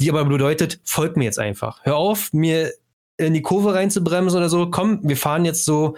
die 0.00 0.10
aber 0.10 0.24
bedeutet, 0.24 0.80
folgt 0.84 1.16
mir 1.16 1.24
jetzt 1.24 1.38
einfach. 1.38 1.80
Hör 1.84 1.96
auf, 1.96 2.32
mir 2.32 2.72
in 3.16 3.34
die 3.34 3.42
Kurve 3.42 3.74
reinzubremsen 3.74 4.38
oder 4.38 4.48
so. 4.48 4.70
Komm, 4.70 5.00
wir 5.02 5.16
fahren 5.16 5.44
jetzt 5.44 5.64
so, 5.64 5.96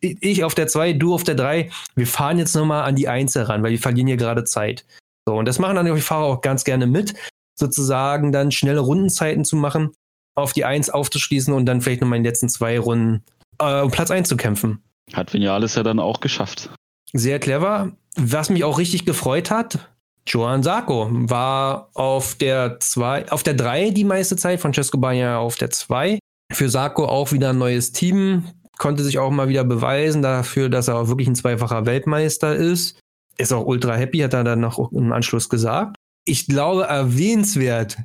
ich 0.00 0.44
auf 0.44 0.54
der 0.54 0.66
2, 0.66 0.92
du 0.94 1.14
auf 1.14 1.24
der 1.24 1.34
3. 1.34 1.70
Wir 1.94 2.06
fahren 2.06 2.38
jetzt 2.38 2.54
nochmal 2.54 2.84
an 2.84 2.94
die 2.94 3.08
1 3.08 3.34
heran, 3.34 3.62
weil 3.62 3.72
wir 3.72 3.78
verlieren 3.78 4.08
hier 4.08 4.16
gerade 4.16 4.44
Zeit. 4.44 4.84
So, 5.26 5.34
und 5.34 5.46
das 5.46 5.58
machen 5.58 5.76
dann 5.76 5.92
die 5.92 6.00
Fahrer 6.00 6.24
auch 6.24 6.40
ganz 6.40 6.64
gerne 6.64 6.86
mit 6.86 7.14
sozusagen 7.54 8.32
dann 8.32 8.50
schnelle 8.50 8.80
Rundenzeiten 8.80 9.44
zu 9.44 9.56
machen, 9.56 9.92
auf 10.34 10.52
die 10.52 10.64
Eins 10.64 10.90
aufzuschließen 10.90 11.52
und 11.52 11.66
dann 11.66 11.80
vielleicht 11.80 12.00
nochmal 12.00 12.18
in 12.18 12.24
den 12.24 12.30
letzten 12.30 12.48
zwei 12.48 12.78
Runden 12.78 13.24
äh, 13.58 13.82
um 13.82 13.90
Platz 13.90 14.10
einzukämpfen. 14.10 14.82
Hat 15.12 15.32
Vinales 15.32 15.74
ja 15.74 15.82
dann 15.82 15.98
auch 15.98 16.20
geschafft. 16.20 16.70
Sehr 17.12 17.38
clever. 17.38 17.92
Was 18.16 18.50
mich 18.50 18.64
auch 18.64 18.78
richtig 18.78 19.04
gefreut 19.04 19.50
hat, 19.50 19.90
Joan 20.26 20.62
Sarko 20.62 21.08
war 21.10 21.90
auf 21.94 22.36
der 22.36 22.78
zwei, 22.80 23.30
auf 23.30 23.42
der 23.42 23.54
drei 23.54 23.90
die 23.90 24.04
meiste 24.04 24.36
Zeit, 24.36 24.60
Francesco 24.60 24.98
Bagna 24.98 25.38
auf 25.38 25.56
der 25.56 25.70
zwei. 25.70 26.18
Für 26.52 26.68
Sarko 26.68 27.06
auch 27.06 27.32
wieder 27.32 27.50
ein 27.50 27.58
neues 27.58 27.92
Team, 27.92 28.44
konnte 28.78 29.02
sich 29.02 29.18
auch 29.18 29.30
mal 29.30 29.48
wieder 29.48 29.64
beweisen 29.64 30.22
dafür, 30.22 30.68
dass 30.68 30.88
er 30.88 30.96
auch 30.96 31.08
wirklich 31.08 31.28
ein 31.28 31.34
zweifacher 31.34 31.86
Weltmeister 31.86 32.54
ist. 32.54 32.98
Ist 33.38 33.52
auch 33.52 33.66
ultra 33.66 33.94
happy, 33.94 34.18
hat 34.18 34.34
er 34.34 34.44
dann 34.44 34.60
noch 34.60 34.92
im 34.92 35.12
Anschluss 35.12 35.48
gesagt 35.48 35.96
ich 36.24 36.46
glaube, 36.46 36.84
erwähnenswert 36.84 37.98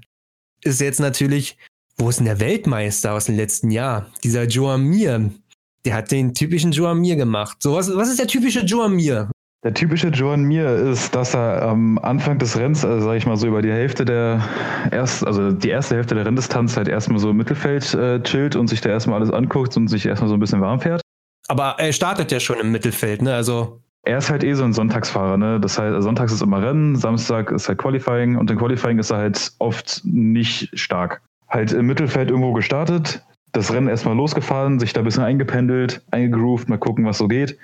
ist 0.64 0.82
jetzt 0.82 1.00
natürlich, 1.00 1.58
wo 1.98 2.10
ist 2.10 2.20
denn 2.20 2.26
der 2.26 2.40
Weltmeister 2.40 3.14
aus 3.14 3.26
dem 3.26 3.36
letzten 3.36 3.72
Jahr? 3.72 4.08
Dieser 4.24 4.44
Joan 4.44 4.84
Mir. 4.84 5.32
Der 5.86 5.96
hat 5.96 6.12
den 6.12 6.34
typischen 6.34 6.72
Joan 6.72 7.00
Mir 7.00 7.16
gemacht. 7.16 7.58
So, 7.62 7.74
was, 7.74 7.96
was 7.96 8.10
ist 8.10 8.20
der 8.20 8.28
typische 8.28 8.62
Joan 8.62 8.96
Mir? 8.96 9.30
Der 9.64 9.74
typische 9.74 10.10
Joan 10.10 10.44
Mir 10.44 10.70
ist, 10.70 11.16
dass 11.16 11.34
er 11.34 11.64
am 11.64 11.98
Anfang 12.00 12.38
des 12.38 12.58
Rennens, 12.58 12.86
also 12.86 13.08
sag 13.08 13.16
ich 13.16 13.26
mal 13.26 13.38
so 13.38 13.48
über 13.48 13.62
die 13.62 13.72
Hälfte 13.72 14.06
der 14.06 14.48
erst, 14.92 15.26
also 15.26 15.52
die 15.52 15.70
erste 15.70 15.96
Hälfte 15.96 16.16
der 16.16 16.26
Renndistanz 16.26 16.78
halt 16.78 16.88
erstmal 16.88 17.20
so 17.20 17.32
im 17.32 17.38
Mittelfeld 17.38 17.94
äh, 17.94 18.22
chillt 18.22 18.56
und 18.56 18.68
sich 18.68 18.82
da 18.82 18.90
erstmal 18.90 19.20
alles 19.20 19.34
anguckt 19.34 19.76
und 19.76 19.88
sich 19.88 20.06
erstmal 20.06 20.30
so 20.30 20.36
ein 20.36 20.40
bisschen 20.40 20.62
warm 20.62 20.80
fährt. 20.80 21.02
Aber 21.48 21.76
er 21.80 21.92
startet 21.94 22.32
ja 22.32 22.40
schon 22.40 22.60
im 22.60 22.72
Mittelfeld, 22.72 23.22
ne? 23.22 23.34
Also 23.34 23.82
er 24.08 24.20
ist 24.20 24.30
halt 24.30 24.44
eh 24.44 24.54
so 24.54 24.64
ein 24.64 24.74
Sonntagsfahrer, 24.74 25.38
ne? 25.38 25.60
Das 25.60 25.78
heißt, 25.78 26.02
sonntags 26.02 26.32
ist 26.32 26.42
immer 26.42 26.62
Rennen, 26.62 26.96
Samstag 26.96 27.52
ist 27.52 27.68
halt 27.68 27.78
Qualifying 27.78 28.38
und 28.38 28.50
im 28.50 28.58
Qualifying 28.58 29.00
ist 29.00 29.12
er 29.12 29.18
halt 29.18 29.52
oft 29.60 30.02
nicht 30.06 30.70
stark. 30.80 31.22
Halt 31.50 31.74
im 31.74 31.88
Mittelfeld 31.88 32.30
irgendwo 32.30 32.54
gestartet, 32.54 33.22
das 33.52 33.74
Rennen 33.74 33.90
erstmal 33.90 34.16
losgefahren, 34.16 34.80
sich 34.80 34.94
da 34.94 35.02
ein 35.02 35.04
bisschen 35.04 35.24
eingependelt, 35.24 36.02
eingegroovt, 36.12 36.70
mal 36.70 36.78
gucken, 36.78 37.06
was 37.06 37.18
so 37.18 37.28
geht. 37.28 37.58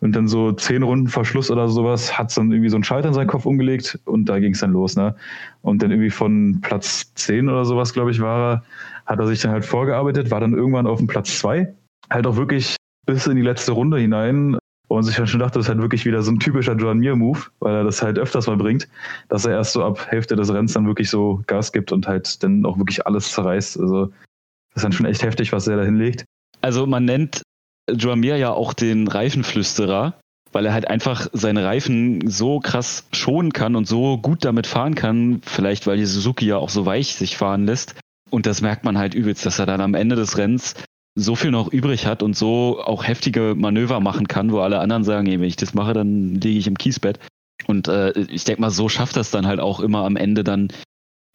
Und 0.00 0.16
dann 0.16 0.26
so 0.26 0.52
zehn 0.52 0.82
Runden 0.82 1.08
vor 1.08 1.26
Schluss 1.26 1.50
oder 1.50 1.68
sowas 1.68 2.18
hat 2.18 2.34
dann 2.34 2.50
irgendwie 2.50 2.70
so 2.70 2.76
einen 2.76 2.84
Schalter 2.84 3.08
in 3.08 3.14
seinen 3.14 3.26
Kopf 3.26 3.44
umgelegt 3.44 3.98
und 4.06 4.26
da 4.26 4.38
ging 4.38 4.52
es 4.52 4.60
dann 4.60 4.72
los, 4.72 4.96
ne? 4.96 5.14
Und 5.60 5.82
dann 5.82 5.90
irgendwie 5.90 6.10
von 6.10 6.60
Platz 6.62 7.12
zehn 7.14 7.50
oder 7.50 7.66
sowas, 7.66 7.92
glaube 7.92 8.10
ich, 8.10 8.20
war 8.22 8.54
er, 8.54 8.62
hat 9.04 9.18
er 9.18 9.26
sich 9.26 9.40
dann 9.40 9.52
halt 9.52 9.66
vorgearbeitet, 9.66 10.30
war 10.30 10.40
dann 10.40 10.54
irgendwann 10.54 10.86
auf 10.86 10.98
dem 10.98 11.08
Platz 11.08 11.38
zwei. 11.38 11.74
Halt 12.10 12.26
auch 12.26 12.36
wirklich 12.36 12.76
bis 13.06 13.26
in 13.26 13.36
die 13.36 13.42
letzte 13.42 13.72
Runde 13.72 13.98
hinein 13.98 14.56
sich 14.98 15.16
dann 15.16 15.26
schon 15.26 15.40
dachte, 15.40 15.58
das 15.58 15.66
ist 15.66 15.68
halt 15.68 15.80
wirklich 15.80 16.04
wieder 16.04 16.22
so 16.22 16.32
ein 16.32 16.40
typischer 16.40 16.74
John 16.74 16.98
Mir-Move, 16.98 17.38
weil 17.60 17.74
er 17.74 17.84
das 17.84 18.02
halt 18.02 18.18
öfters 18.18 18.46
mal 18.46 18.56
bringt, 18.56 18.88
dass 19.28 19.44
er 19.44 19.52
erst 19.52 19.72
so 19.72 19.84
ab 19.84 20.06
Hälfte 20.10 20.36
des 20.36 20.52
Rennens 20.52 20.72
dann 20.72 20.86
wirklich 20.86 21.08
so 21.08 21.42
Gas 21.46 21.72
gibt 21.72 21.92
und 21.92 22.06
halt 22.08 22.42
dann 22.42 22.66
auch 22.66 22.76
wirklich 22.76 23.06
alles 23.06 23.30
zerreißt. 23.30 23.78
Also 23.78 24.06
das 24.06 24.76
ist 24.76 24.84
dann 24.84 24.92
schon 24.92 25.06
echt 25.06 25.22
heftig, 25.22 25.52
was 25.52 25.68
er 25.68 25.76
da 25.76 25.84
hinlegt. 25.84 26.24
Also 26.60 26.86
man 26.86 27.04
nennt 27.04 27.42
Joan 27.90 28.20
Mir 28.20 28.36
ja 28.36 28.50
auch 28.50 28.74
den 28.74 29.08
Reifenflüsterer, 29.08 30.14
weil 30.52 30.66
er 30.66 30.72
halt 30.72 30.88
einfach 30.88 31.28
seine 31.32 31.64
Reifen 31.64 32.28
so 32.28 32.60
krass 32.60 33.06
schonen 33.12 33.52
kann 33.52 33.76
und 33.76 33.86
so 33.86 34.18
gut 34.18 34.44
damit 34.44 34.66
fahren 34.66 34.94
kann, 34.94 35.40
vielleicht 35.44 35.86
weil 35.86 35.96
die 35.96 36.04
Suzuki 36.04 36.46
ja 36.46 36.56
auch 36.56 36.68
so 36.70 36.86
weich 36.86 37.14
sich 37.14 37.36
fahren 37.36 37.64
lässt. 37.64 37.94
Und 38.30 38.46
das 38.46 38.60
merkt 38.60 38.84
man 38.84 38.98
halt 38.98 39.14
übelst, 39.14 39.44
dass 39.46 39.58
er 39.58 39.66
dann 39.66 39.80
am 39.80 39.94
Ende 39.94 40.16
des 40.16 40.36
Rennens 40.36 40.74
so 41.14 41.34
viel 41.34 41.50
noch 41.50 41.72
übrig 41.72 42.06
hat 42.06 42.22
und 42.22 42.36
so 42.36 42.80
auch 42.82 43.06
heftige 43.06 43.54
Manöver 43.56 44.00
machen 44.00 44.28
kann, 44.28 44.52
wo 44.52 44.60
alle 44.60 44.78
anderen 44.78 45.04
sagen, 45.04 45.26
ey, 45.26 45.40
wenn 45.40 45.48
ich 45.48 45.56
das 45.56 45.74
mache, 45.74 45.92
dann 45.92 46.34
liege 46.36 46.58
ich 46.58 46.66
im 46.66 46.78
Kiesbett. 46.78 47.18
Und 47.66 47.88
äh, 47.88 48.12
ich 48.12 48.44
denke 48.44 48.60
mal, 48.60 48.70
so 48.70 48.88
schafft 48.88 49.16
das 49.16 49.30
dann 49.30 49.46
halt 49.46 49.60
auch 49.60 49.80
immer 49.80 50.04
am 50.04 50.16
Ende 50.16 50.44
dann 50.44 50.72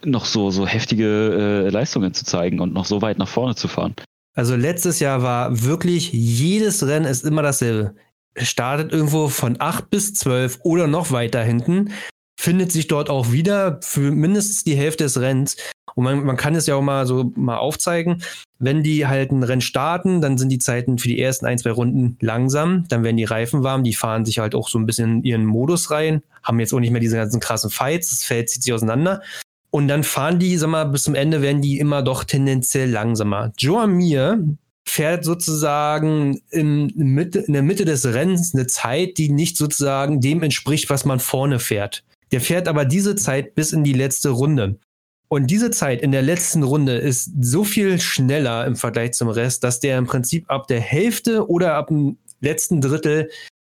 noch 0.03 0.25
so, 0.25 0.51
so 0.51 0.67
heftige 0.67 1.65
äh, 1.65 1.69
Leistungen 1.69 2.13
zu 2.13 2.25
zeigen 2.25 2.59
und 2.59 2.73
noch 2.73 2.85
so 2.85 3.01
weit 3.01 3.17
nach 3.17 3.27
vorne 3.27 3.55
zu 3.55 3.67
fahren. 3.67 3.95
Also 4.35 4.55
letztes 4.55 4.99
Jahr 4.99 5.23
war 5.23 5.63
wirklich 5.63 6.11
jedes 6.11 6.85
Rennen 6.85 7.05
ist 7.05 7.23
immer 7.23 7.41
dasselbe. 7.41 7.95
Startet 8.37 8.91
irgendwo 8.91 9.29
von 9.29 9.55
8 9.59 9.89
bis 9.89 10.13
12 10.13 10.59
oder 10.63 10.87
noch 10.87 11.11
weiter 11.11 11.41
hinten, 11.41 11.93
findet 12.37 12.71
sich 12.71 12.87
dort 12.87 13.09
auch 13.09 13.31
wieder 13.31 13.79
für 13.81 14.11
mindestens 14.11 14.65
die 14.65 14.75
Hälfte 14.75 15.05
des 15.05 15.21
Rennens. 15.21 15.55
Und 15.95 16.03
man, 16.03 16.23
man 16.23 16.37
kann 16.37 16.55
es 16.55 16.67
ja 16.67 16.75
auch 16.75 16.81
mal 16.81 17.07
so 17.07 17.31
mal 17.35 17.57
aufzeigen. 17.57 18.21
Wenn 18.59 18.83
die 18.83 19.07
halt 19.07 19.31
ein 19.31 19.43
Rennen 19.43 19.61
starten, 19.61 20.21
dann 20.21 20.37
sind 20.37 20.49
die 20.49 20.59
Zeiten 20.59 20.97
für 20.97 21.07
die 21.07 21.19
ersten 21.19 21.45
ein, 21.45 21.57
zwei 21.57 21.71
Runden 21.71 22.17
langsam. 22.21 22.85
Dann 22.89 23.03
werden 23.03 23.17
die 23.17 23.23
Reifen 23.23 23.63
warm. 23.63 23.83
Die 23.83 23.95
fahren 23.95 24.25
sich 24.25 24.39
halt 24.39 24.55
auch 24.55 24.69
so 24.69 24.77
ein 24.77 24.85
bisschen 24.85 25.17
in 25.17 25.23
ihren 25.23 25.45
Modus 25.45 25.91
rein. 25.91 26.21
Haben 26.43 26.59
jetzt 26.59 26.73
auch 26.73 26.79
nicht 26.79 26.91
mehr 26.91 27.01
diese 27.01 27.17
ganzen 27.17 27.39
krassen 27.39 27.69
Fights. 27.69 28.09
Das 28.11 28.23
Feld 28.23 28.49
zieht 28.49 28.63
sich 28.63 28.73
auseinander. 28.73 29.21
Und 29.71 29.87
dann 29.87 30.03
fahren 30.03 30.39
die, 30.39 30.55
sag 30.57 30.69
mal, 30.69 30.85
bis 30.85 31.03
zum 31.03 31.15
Ende 31.15 31.41
werden 31.41 31.61
die 31.61 31.79
immer 31.79 32.01
doch 32.01 32.23
tendenziell 32.23 32.89
langsamer. 32.89 33.51
Joe 33.57 33.87
Mir 33.87 34.41
fährt 34.87 35.25
sozusagen 35.25 36.41
in, 36.51 36.93
Mitte, 36.95 37.39
in 37.39 37.53
der 37.53 37.63
Mitte 37.63 37.85
des 37.85 38.05
Rennens 38.05 38.53
eine 38.53 38.67
Zeit, 38.67 39.17
die 39.17 39.29
nicht 39.29 39.57
sozusagen 39.57 40.21
dem 40.21 40.43
entspricht, 40.43 40.89
was 40.89 41.05
man 41.05 41.19
vorne 41.19 41.59
fährt. 41.59 42.03
Der 42.31 42.41
fährt 42.41 42.67
aber 42.67 42.85
diese 42.85 43.15
Zeit 43.15 43.55
bis 43.55 43.73
in 43.73 43.83
die 43.83 43.93
letzte 43.93 44.29
Runde. 44.29 44.77
Und 45.27 45.47
diese 45.47 45.71
Zeit 45.71 46.01
in 46.01 46.11
der 46.11 46.21
letzten 46.21 46.63
Runde 46.63 46.97
ist 46.97 47.31
so 47.41 47.63
viel 47.63 47.99
schneller 47.99 48.65
im 48.65 48.75
Vergleich 48.75 49.13
zum 49.13 49.29
Rest, 49.29 49.63
dass 49.63 49.79
der 49.79 49.97
im 49.97 50.05
Prinzip 50.05 50.49
ab 50.49 50.67
der 50.67 50.79
Hälfte 50.79 51.49
oder 51.49 51.75
ab 51.75 51.87
dem 51.87 52.17
letzten 52.41 52.81
Drittel 52.81 53.29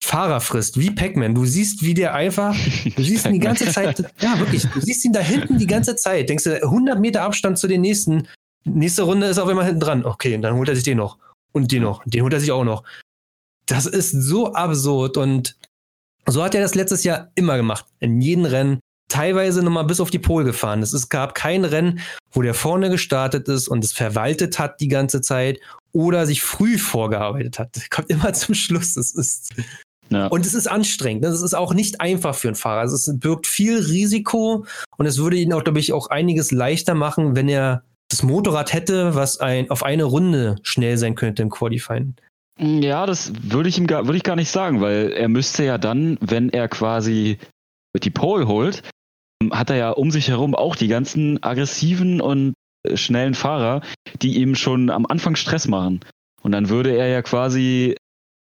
Fahrer 0.04 0.40
frisst, 0.40 0.80
wie 0.80 0.92
Pac-Man. 0.92 1.36
Du 1.36 1.46
siehst, 1.46 1.84
wie 1.84 1.94
der 1.94 2.14
einfach, 2.14 2.56
du 2.96 3.04
siehst 3.04 3.26
ihn 3.26 3.34
die 3.34 3.40
ganze 3.40 3.66
Zeit, 3.68 4.04
ja 4.22 4.40
wirklich, 4.40 4.64
du 4.66 4.80
siehst 4.80 5.04
ihn 5.06 5.14
da 5.14 5.20
hinten 5.20 5.58
die 5.58 5.68
ganze 5.68 5.96
Zeit. 5.96 6.30
Denkst 6.30 6.44
du, 6.44 6.64
100 6.64 7.00
Meter 7.00 7.24
Abstand 7.24 7.58
zu 7.58 7.68
den 7.68 7.82
nächsten. 7.82 8.28
Nächste 8.64 9.04
Runde 9.04 9.28
ist 9.28 9.38
auf 9.38 9.48
einmal 9.48 9.66
hinten 9.66 9.80
dran. 9.80 10.06
Okay, 10.06 10.38
dann 10.38 10.56
holt 10.56 10.70
er 10.70 10.76
sich 10.76 10.84
den 10.84 10.98
noch. 10.98 11.18
Und 11.52 11.72
den 11.72 11.84
noch. 11.84 12.04
Den 12.06 12.24
holt 12.24 12.34
er 12.34 12.40
sich 12.40 12.52
auch 12.52 12.64
noch. 12.64 12.84
Das 13.66 13.86
ist 13.86 14.12
so 14.12 14.54
absurd 14.54 15.18
und 15.18 15.58
so 16.26 16.44
hat 16.44 16.56
er 16.56 16.62
das 16.62 16.76
letztes 16.76 17.04
Jahr 17.04 17.32
immer 17.36 17.58
gemacht. 17.58 17.86
In 18.00 18.22
jedem 18.22 18.46
Rennen. 18.46 18.80
Teilweise 19.10 19.64
nochmal 19.64 19.86
bis 19.86 20.00
auf 20.00 20.10
die 20.10 20.20
Pole 20.20 20.46
gefahren. 20.46 20.82
Es 20.82 21.10
gab 21.10 21.34
kein 21.34 21.64
Rennen, 21.64 22.00
wo 22.32 22.42
der 22.42 22.54
vorne 22.54 22.90
gestartet 22.90 23.48
ist 23.48 23.68
und 23.68 23.84
es 23.84 23.94
verwaltet 23.94 24.60
hat 24.60 24.82
die 24.82 24.90
ganze 24.90 25.22
Zeit 25.22 25.60
oder 25.94 26.26
sich 26.26 26.42
früh 26.42 26.78
vorgearbeitet 26.78 27.58
hat. 27.60 27.76
Das 27.76 27.90
kommt 27.90 28.10
immer 28.10 28.34
zum 28.34 28.54
Schluss. 28.54 28.96
Das 28.96 29.12
ist 29.12 29.54
ja. 30.10 30.28
Und 30.28 30.46
es 30.46 30.54
ist 30.54 30.68
anstrengend. 30.68 31.24
Das 31.24 31.42
ist 31.42 31.54
auch 31.54 31.74
nicht 31.74 32.02
einfach 32.02 32.36
für 32.36 32.48
einen 32.48 32.56
Fahrer. 32.56 32.82
Also 32.82 32.96
es 32.96 33.20
birgt 33.20 33.48
viel 33.48 33.78
Risiko 33.80 34.66
und 34.98 35.06
es 35.06 35.18
würde 35.18 35.38
ihn 35.38 35.54
auch, 35.54 35.64
glaube 35.64 35.80
ich, 35.80 35.94
auch 35.94 36.10
einiges 36.10 36.52
leichter 36.52 36.96
machen, 36.96 37.36
wenn 37.36 37.50
er 37.50 37.84
das 38.10 38.24
Motorrad 38.24 38.74
hätte, 38.74 39.16
was 39.16 39.40
ein, 39.40 39.70
auf 39.70 39.84
eine 39.84 40.06
Runde 40.06 40.56
schnell 40.64 40.98
sein 40.98 41.16
könnte 41.16 41.42
im 41.42 41.50
Qualifying. 41.50 42.16
Ja, 42.60 43.06
das 43.06 43.34
würde 43.42 43.70
ich 43.70 43.78
ihm 43.78 43.86
gar, 43.86 44.06
würde 44.06 44.18
ich 44.18 44.24
gar 44.24 44.36
nicht 44.36 44.50
sagen, 44.50 44.82
weil 44.82 45.12
er 45.12 45.28
müsste 45.28 45.64
ja 45.64 45.78
dann, 45.78 46.18
wenn 46.22 46.50
er 46.50 46.68
quasi 46.68 47.38
die 48.02 48.10
Pole 48.10 48.48
holt, 48.48 48.84
hat 49.52 49.70
er 49.70 49.76
ja 49.76 49.92
um 49.92 50.12
sich 50.12 50.30
herum 50.30 50.56
auch 50.56 50.76
die 50.76 50.88
ganzen 50.88 51.42
aggressiven 51.44 52.22
und 52.22 52.54
schnellen 52.94 53.34
Fahrer, 53.34 53.82
die 54.22 54.38
ihm 54.38 54.56
schon 54.56 54.90
am 54.90 55.06
Anfang 55.06 55.36
Stress 55.36 55.68
machen. 55.68 56.02
Und 56.42 56.52
dann 56.52 56.70
würde 56.70 56.96
er 56.96 57.08
ja 57.08 57.22
quasi 57.22 57.96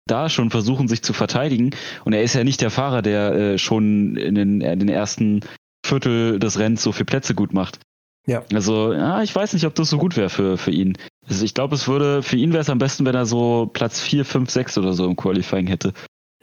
da 0.07 0.29
schon 0.29 0.49
versuchen, 0.49 0.87
sich 0.87 1.03
zu 1.03 1.13
verteidigen. 1.13 1.71
Und 2.05 2.13
er 2.13 2.23
ist 2.23 2.33
ja 2.33 2.43
nicht 2.43 2.61
der 2.61 2.71
Fahrer, 2.71 3.01
der 3.01 3.33
äh, 3.33 3.57
schon 3.57 4.15
in 4.15 4.35
den, 4.35 4.61
in 4.61 4.79
den 4.79 4.89
ersten 4.89 5.41
Viertel 5.85 6.39
des 6.39 6.59
Rennens 6.59 6.83
so 6.83 6.91
viele 6.91 7.05
Plätze 7.05 7.35
gut 7.35 7.53
macht. 7.53 7.79
Ja. 8.25 8.43
Also, 8.53 8.93
ja, 8.93 9.21
ich 9.23 9.33
weiß 9.33 9.53
nicht, 9.53 9.65
ob 9.65 9.75
das 9.75 9.89
so 9.89 9.97
gut 9.97 10.17
wäre 10.17 10.29
für, 10.29 10.57
für 10.57 10.71
ihn. 10.71 10.97
Also 11.27 11.45
ich 11.45 11.53
glaube, 11.53 11.75
es 11.75 11.87
würde, 11.87 12.23
für 12.23 12.35
ihn 12.35 12.51
wäre 12.51 12.61
es 12.61 12.69
am 12.69 12.77
besten, 12.77 13.05
wenn 13.05 13.15
er 13.15 13.25
so 13.25 13.69
Platz 13.71 13.99
4, 14.01 14.25
5, 14.25 14.49
6 14.49 14.77
oder 14.77 14.93
so 14.93 15.05
im 15.05 15.15
Qualifying 15.15 15.67
hätte. 15.67 15.93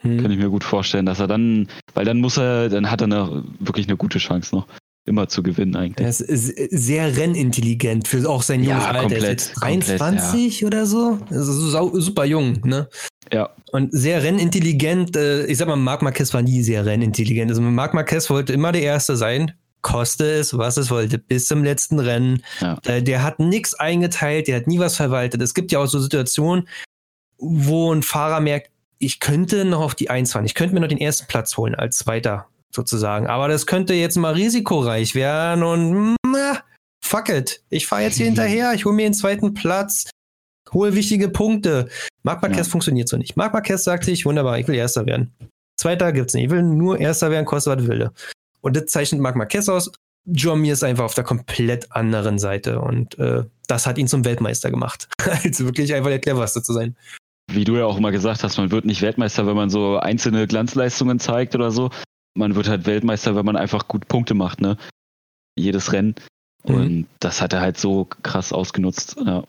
Hm. 0.05 0.21
Kann 0.21 0.31
ich 0.31 0.37
mir 0.37 0.49
gut 0.49 0.63
vorstellen, 0.63 1.05
dass 1.05 1.19
er 1.19 1.27
dann, 1.27 1.67
weil 1.93 2.05
dann 2.05 2.19
muss 2.19 2.37
er, 2.37 2.69
dann 2.69 2.89
hat 2.89 3.01
er 3.01 3.05
eine, 3.05 3.43
wirklich 3.59 3.87
eine 3.87 3.97
gute 3.97 4.19
Chance 4.19 4.55
noch 4.55 4.67
immer 5.05 5.27
zu 5.27 5.43
gewinnen 5.43 5.75
eigentlich. 5.75 6.03
Er 6.03 6.09
ist 6.09 6.49
sehr 6.71 7.15
rennintelligent 7.15 8.07
für 8.07 8.27
auch 8.27 8.41
sein 8.41 8.63
junges 8.63 8.83
ja, 8.83 8.89
Alter. 8.89 9.01
Komplett, 9.01 9.23
er 9.23 9.31
ist 9.31 9.51
jetzt 9.51 9.61
23 9.61 10.61
ja. 10.61 10.67
oder 10.67 10.85
so. 10.85 11.19
Also 11.29 11.99
super 11.99 12.25
jung, 12.25 12.59
ne? 12.63 12.89
Ja. 13.31 13.49
Und 13.71 13.91
sehr 13.91 14.23
rennintelligent. 14.23 15.15
Äh, 15.15 15.45
ich 15.45 15.57
sag 15.57 15.67
mal, 15.67 15.75
Marc 15.75 16.01
Marquez 16.01 16.33
war 16.33 16.41
nie 16.41 16.61
sehr 16.63 16.85
rennintelligent. 16.85 17.51
Also 17.51 17.61
Marc 17.61 17.93
Marquez 17.93 18.29
wollte 18.29 18.53
immer 18.53 18.71
der 18.71 18.81
Erste 18.81 19.15
sein. 19.15 19.53
Koste 19.81 20.25
es, 20.25 20.57
was 20.57 20.77
es 20.77 20.89
wollte, 20.89 21.19
bis 21.19 21.47
zum 21.47 21.63
letzten 21.63 21.99
Rennen. 21.99 22.41
Ja. 22.59 22.79
Äh, 22.85 23.03
der 23.03 23.21
hat 23.21 23.39
nichts 23.39 23.75
eingeteilt, 23.75 24.47
der 24.47 24.57
hat 24.57 24.67
nie 24.67 24.79
was 24.79 24.95
verwaltet. 24.95 25.41
Es 25.43 25.53
gibt 25.53 25.71
ja 25.71 25.77
auch 25.77 25.85
so 25.85 25.99
Situationen, 25.99 26.67
wo 27.37 27.93
ein 27.93 28.01
Fahrer 28.01 28.39
merkt, 28.39 28.71
ich 28.99 29.19
könnte 29.19 29.65
noch 29.65 29.81
auf 29.81 29.95
die 29.95 30.09
Eins 30.09 30.33
fahren, 30.33 30.45
ich 30.45 30.55
könnte 30.55 30.73
mir 30.73 30.81
noch 30.81 30.87
den 30.87 30.99
ersten 30.99 31.27
Platz 31.27 31.57
holen 31.57 31.75
als 31.75 31.97
Zweiter 31.97 32.47
sozusagen. 32.75 33.27
Aber 33.27 33.47
das 33.47 33.65
könnte 33.65 33.93
jetzt 33.93 34.17
mal 34.17 34.33
risikoreich 34.33 35.15
werden 35.15 35.63
und 35.63 36.15
na, 36.25 36.63
fuck 37.03 37.29
it. 37.29 37.63
Ich 37.69 37.87
fahre 37.87 38.03
jetzt 38.03 38.17
hier 38.17 38.25
hinterher, 38.27 38.73
ich 38.73 38.85
hole 38.85 38.95
mir 38.95 39.03
den 39.03 39.13
zweiten 39.13 39.53
Platz, 39.53 40.09
hole 40.71 40.93
wichtige 40.95 41.29
Punkte. 41.29 41.89
Marc 42.23 42.41
Marquez 42.41 42.67
ja. 42.67 42.71
funktioniert 42.71 43.07
so 43.07 43.17
nicht. 43.17 43.37
Marc 43.37 43.53
Marquez 43.53 43.83
sagt 43.83 44.05
sich, 44.05 44.25
wunderbar, 44.25 44.59
ich 44.59 44.67
will 44.67 44.75
Erster 44.75 45.05
werden. 45.05 45.33
Zweiter 45.77 46.11
gibt's 46.11 46.33
nicht. 46.33 46.45
Ich 46.45 46.51
will 46.51 46.63
nur 46.63 46.99
Erster 46.99 47.31
werden, 47.31 47.45
koste 47.45 47.71
was 47.71 47.87
wilde. 47.87 48.11
Und 48.61 48.75
das 48.75 48.87
zeichnet 48.87 49.21
Marc 49.21 49.35
Marquez 49.35 49.69
aus. 49.69 49.91
John 50.27 50.61
Mir 50.61 50.73
ist 50.73 50.83
einfach 50.83 51.03
auf 51.03 51.13
der 51.13 51.23
komplett 51.23 51.91
anderen 51.91 52.39
Seite 52.39 52.81
und 52.81 53.19
äh, 53.19 53.43
das 53.67 53.85
hat 53.85 53.99
ihn 53.99 54.07
zum 54.07 54.25
Weltmeister 54.25 54.71
gemacht. 54.71 55.07
also 55.43 55.65
wirklich 55.65 55.93
einfach 55.93 56.09
der 56.09 56.19
cleverste 56.19 56.63
zu 56.63 56.73
sein. 56.73 56.95
Wie 57.51 57.63
du 57.63 57.77
ja 57.77 57.85
auch 57.85 57.97
immer 57.97 58.11
gesagt 58.11 58.43
hast, 58.43 58.57
man 58.57 58.71
wird 58.71 58.85
nicht 58.85 59.01
Weltmeister, 59.01 59.47
wenn 59.47 59.55
man 59.55 59.69
so 59.69 59.97
einzelne 59.97 60.47
Glanzleistungen 60.47 61.19
zeigt 61.19 61.55
oder 61.55 61.71
so 61.71 61.89
man 62.35 62.55
wird 62.55 62.67
halt 62.67 62.85
Weltmeister, 62.85 63.35
wenn 63.35 63.45
man 63.45 63.55
einfach 63.55 63.87
gut 63.87 64.07
Punkte 64.07 64.33
macht, 64.33 64.61
ne? 64.61 64.77
Jedes 65.57 65.93
Rennen. 65.93 66.15
Mhm. 66.67 66.75
Und 66.75 67.07
das 67.19 67.41
hat 67.41 67.53
er 67.53 67.61
halt 67.61 67.77
so 67.77 68.07
krass 68.23 68.53
ausgenutzt, 68.53 69.15
ja. 69.25 69.43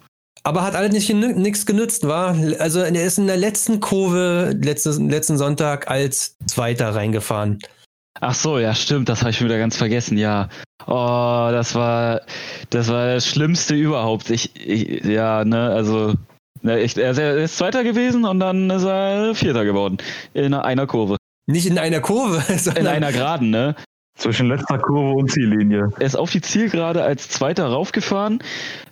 Aber 0.45 0.63
hat 0.63 0.77
alles 0.77 0.93
nicht 0.93 1.13
nichts 1.13 1.67
genützt, 1.67 2.07
war. 2.07 2.37
Also 2.61 2.79
er 2.81 3.05
ist 3.05 3.19
in 3.19 3.27
der 3.27 3.37
letzten 3.37 3.81
Kurve 3.81 4.57
letztes, 4.63 5.01
letzten 5.01 5.39
Sonntag 5.39 5.91
als 5.91 6.37
Zweiter 6.47 6.95
reingefahren. 6.95 7.59
Ach 8.21 8.35
so, 8.35 8.59
ja, 8.59 8.75
stimmt, 8.75 9.09
das 9.09 9.21
habe 9.21 9.31
ich 9.31 9.43
wieder 9.43 9.59
ganz 9.59 9.77
vergessen, 9.77 10.17
ja. 10.17 10.49
Oh, 10.87 11.49
das 11.51 11.75
war 11.75 12.23
das 12.71 12.89
war 12.89 13.15
das 13.15 13.27
Schlimmste 13.27 13.75
überhaupt. 13.75 14.31
Ich, 14.31 14.55
ich 14.55 15.05
ja, 15.05 15.45
ne, 15.45 15.71
also 15.71 16.15
ne, 16.63 16.79
er 16.79 17.39
ist 17.39 17.57
Zweiter 17.57 17.85
gewesen 17.85 18.25
und 18.25 18.41
dann 18.41 18.71
ist 18.71 18.85
er 18.85 19.35
Vierter 19.35 19.65
geworden 19.65 19.99
in 20.35 20.55
einer 20.55 20.87
Kurve. 20.87 21.17
Nicht 21.47 21.67
in 21.67 21.79
einer 21.79 22.01
Kurve, 22.01 22.41
sondern 22.59 22.85
in 22.85 22.89
einer 22.89 23.13
geraden, 23.13 23.51
ne? 23.51 23.77
Zwischen 24.19 24.49
letzter 24.49 24.79
Kurve 24.79 25.19
und 25.19 25.31
Ziellinie. 25.31 25.91
Er 25.99 26.07
ist 26.07 26.17
auf 26.17 26.31
die 26.31 26.41
Zielgerade 26.41 27.03
als 27.03 27.29
Zweiter 27.29 27.67
raufgefahren. 27.67 28.43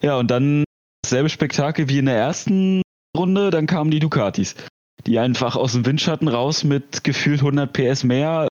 Ja, 0.02 0.18
und 0.18 0.30
dann 0.30 0.64
dasselbe 1.02 1.30
Spektakel 1.30 1.88
wie 1.88 1.98
in 1.98 2.06
der 2.06 2.16
ersten 2.16 2.82
Runde. 3.16 3.50
Dann 3.50 3.66
kamen 3.66 3.90
die 3.90 4.00
Ducatis, 4.00 4.54
die 5.06 5.18
einfach 5.18 5.56
aus 5.56 5.72
dem 5.72 5.86
Windschatten 5.86 6.28
raus 6.28 6.62
mit 6.62 7.04
gefühlt 7.04 7.40
100 7.40 7.72
PS 7.72 8.04
mehr 8.04 8.48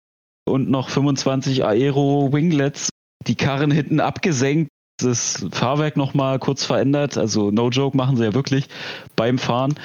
und 0.45 0.69
noch 0.69 0.89
25 0.89 1.65
Aero 1.65 2.31
Winglets. 2.31 2.89
Die 3.27 3.35
Karren 3.35 3.69
hinten 3.69 3.99
abgesenkt, 3.99 4.69
das 5.01 5.45
Fahrwerk 5.51 5.97
nochmal 5.97 6.39
kurz 6.39 6.65
verändert. 6.65 7.17
Also 7.17 7.51
no 7.51 7.69
joke 7.69 7.97
machen 7.97 8.17
sie 8.17 8.23
ja 8.23 8.33
wirklich 8.33 8.67
beim 9.15 9.37
Fahren 9.37 9.75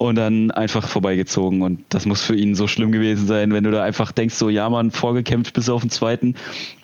und 0.00 0.14
dann 0.14 0.50
einfach 0.50 0.88
vorbeigezogen. 0.88 1.60
Und 1.60 1.84
das 1.90 2.06
muss 2.06 2.22
für 2.22 2.34
ihn 2.34 2.54
so 2.54 2.66
schlimm 2.66 2.90
gewesen 2.90 3.26
sein, 3.26 3.52
wenn 3.52 3.64
du 3.64 3.70
da 3.70 3.82
einfach 3.82 4.12
denkst, 4.12 4.34
so, 4.34 4.48
ja, 4.48 4.68
man, 4.70 4.90
vorgekämpft 4.90 5.52
bis 5.52 5.68
auf 5.68 5.82
den 5.82 5.90
zweiten. 5.90 6.36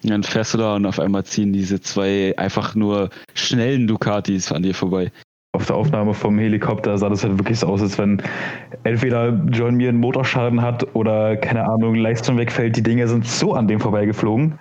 Und 0.02 0.10
dann 0.10 0.22
fährst 0.22 0.52
du 0.52 0.58
da 0.58 0.76
und 0.76 0.84
auf 0.84 1.00
einmal 1.00 1.24
ziehen 1.24 1.54
diese 1.54 1.80
zwei 1.80 2.34
einfach 2.36 2.74
nur 2.74 3.08
schnellen 3.32 3.86
Ducatis 3.86 4.52
an 4.52 4.62
dir 4.62 4.74
vorbei. 4.74 5.10
Auf 5.54 5.64
der 5.64 5.76
Aufnahme 5.76 6.12
vom 6.12 6.38
Helikopter 6.38 6.98
sah 6.98 7.08
das 7.08 7.24
halt 7.24 7.38
wirklich 7.38 7.58
so 7.60 7.68
aus, 7.68 7.80
als 7.80 7.96
wenn 7.96 8.22
entweder 8.84 9.30
John 9.50 9.76
Mir 9.76 9.88
einen 9.88 10.00
Motorschaden 10.00 10.60
hat 10.60 10.94
oder, 10.94 11.38
keine 11.38 11.64
Ahnung, 11.64 11.94
Leistung 11.94 12.36
wegfällt. 12.36 12.76
Die 12.76 12.82
Dinge 12.82 13.08
sind 13.08 13.26
so 13.26 13.54
an 13.54 13.66
dem 13.66 13.80
vorbeigeflogen. 13.80 14.58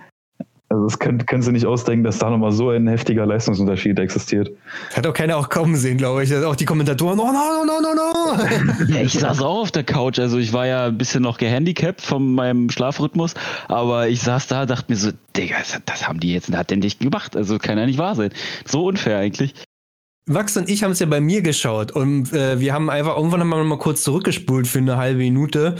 Also 0.70 0.84
das 0.86 0.98
können, 0.98 1.24
können 1.26 1.44
Sie 1.44 1.52
nicht 1.52 1.68
ausdenken, 1.68 2.04
dass 2.04 2.18
da 2.18 2.30
nochmal 2.30 2.52
so 2.52 2.70
ein 2.72 2.88
heftiger 2.88 3.26
Leistungsunterschied 3.26 4.00
existiert. 4.00 4.52
Hat 4.96 5.06
auch 5.06 5.14
keiner 5.14 5.38
auch 5.38 5.50
kommen 5.50 5.76
sehen, 5.76 5.98
glaube 5.98 6.24
ich. 6.24 6.36
Auch 6.36 6.56
die 6.56 6.66
Kommentatoren, 6.66 7.20
oh 7.20 7.32
no, 7.32 7.64
no, 7.64 7.66
no, 7.66 7.82
no, 7.82 7.94
no. 7.94 8.94
ja, 8.94 9.02
ich 9.02 9.14
saß 9.14 9.42
auch 9.42 9.62
auf 9.62 9.72
der 9.72 9.84
Couch. 9.84 10.18
Also 10.18 10.40
ich 10.40 10.54
war 10.54 10.66
ja 10.66 10.88
ein 10.88 10.98
bisschen 10.98 11.22
noch 11.22 11.38
gehandicapt 11.38 12.02
von 12.02 12.34
meinem 12.34 12.72
Schlafrhythmus, 12.72 13.36
aber 13.68 14.08
ich 14.08 14.22
saß 14.22 14.48
da, 14.48 14.66
dachte 14.66 14.92
mir 14.92 14.98
so, 14.98 15.12
Digga, 15.38 15.58
das 15.86 16.08
haben 16.08 16.20
die 16.20 16.34
jetzt 16.34 16.52
hat 16.56 16.72
denn 16.72 16.80
nicht 16.80 17.00
gemacht. 17.00 17.38
Also 17.38 17.60
kann 17.60 17.78
ja 17.78 17.86
nicht 17.86 18.00
wahr 18.00 18.16
sein. 18.16 18.32
So 18.66 18.86
unfair 18.86 19.20
eigentlich. 19.20 19.54
Max 20.28 20.58
und 20.58 20.68
ich 20.68 20.84
haben 20.84 20.92
es 20.92 21.00
ja 21.00 21.06
bei 21.06 21.22
mir 21.22 21.44
geschaut 21.44 21.92
und 21.92 22.34
äh, 22.34 22.60
wir 22.60 22.74
haben 22.74 22.90
einfach 22.90 23.16
irgendwann 23.16 23.42
haben 23.42 23.50
wir 23.50 23.64
mal 23.64 23.78
kurz 23.78 24.02
zurückgespult 24.02 24.68
für 24.68 24.80
eine 24.80 24.98
halbe 24.98 25.20
Minute 25.20 25.76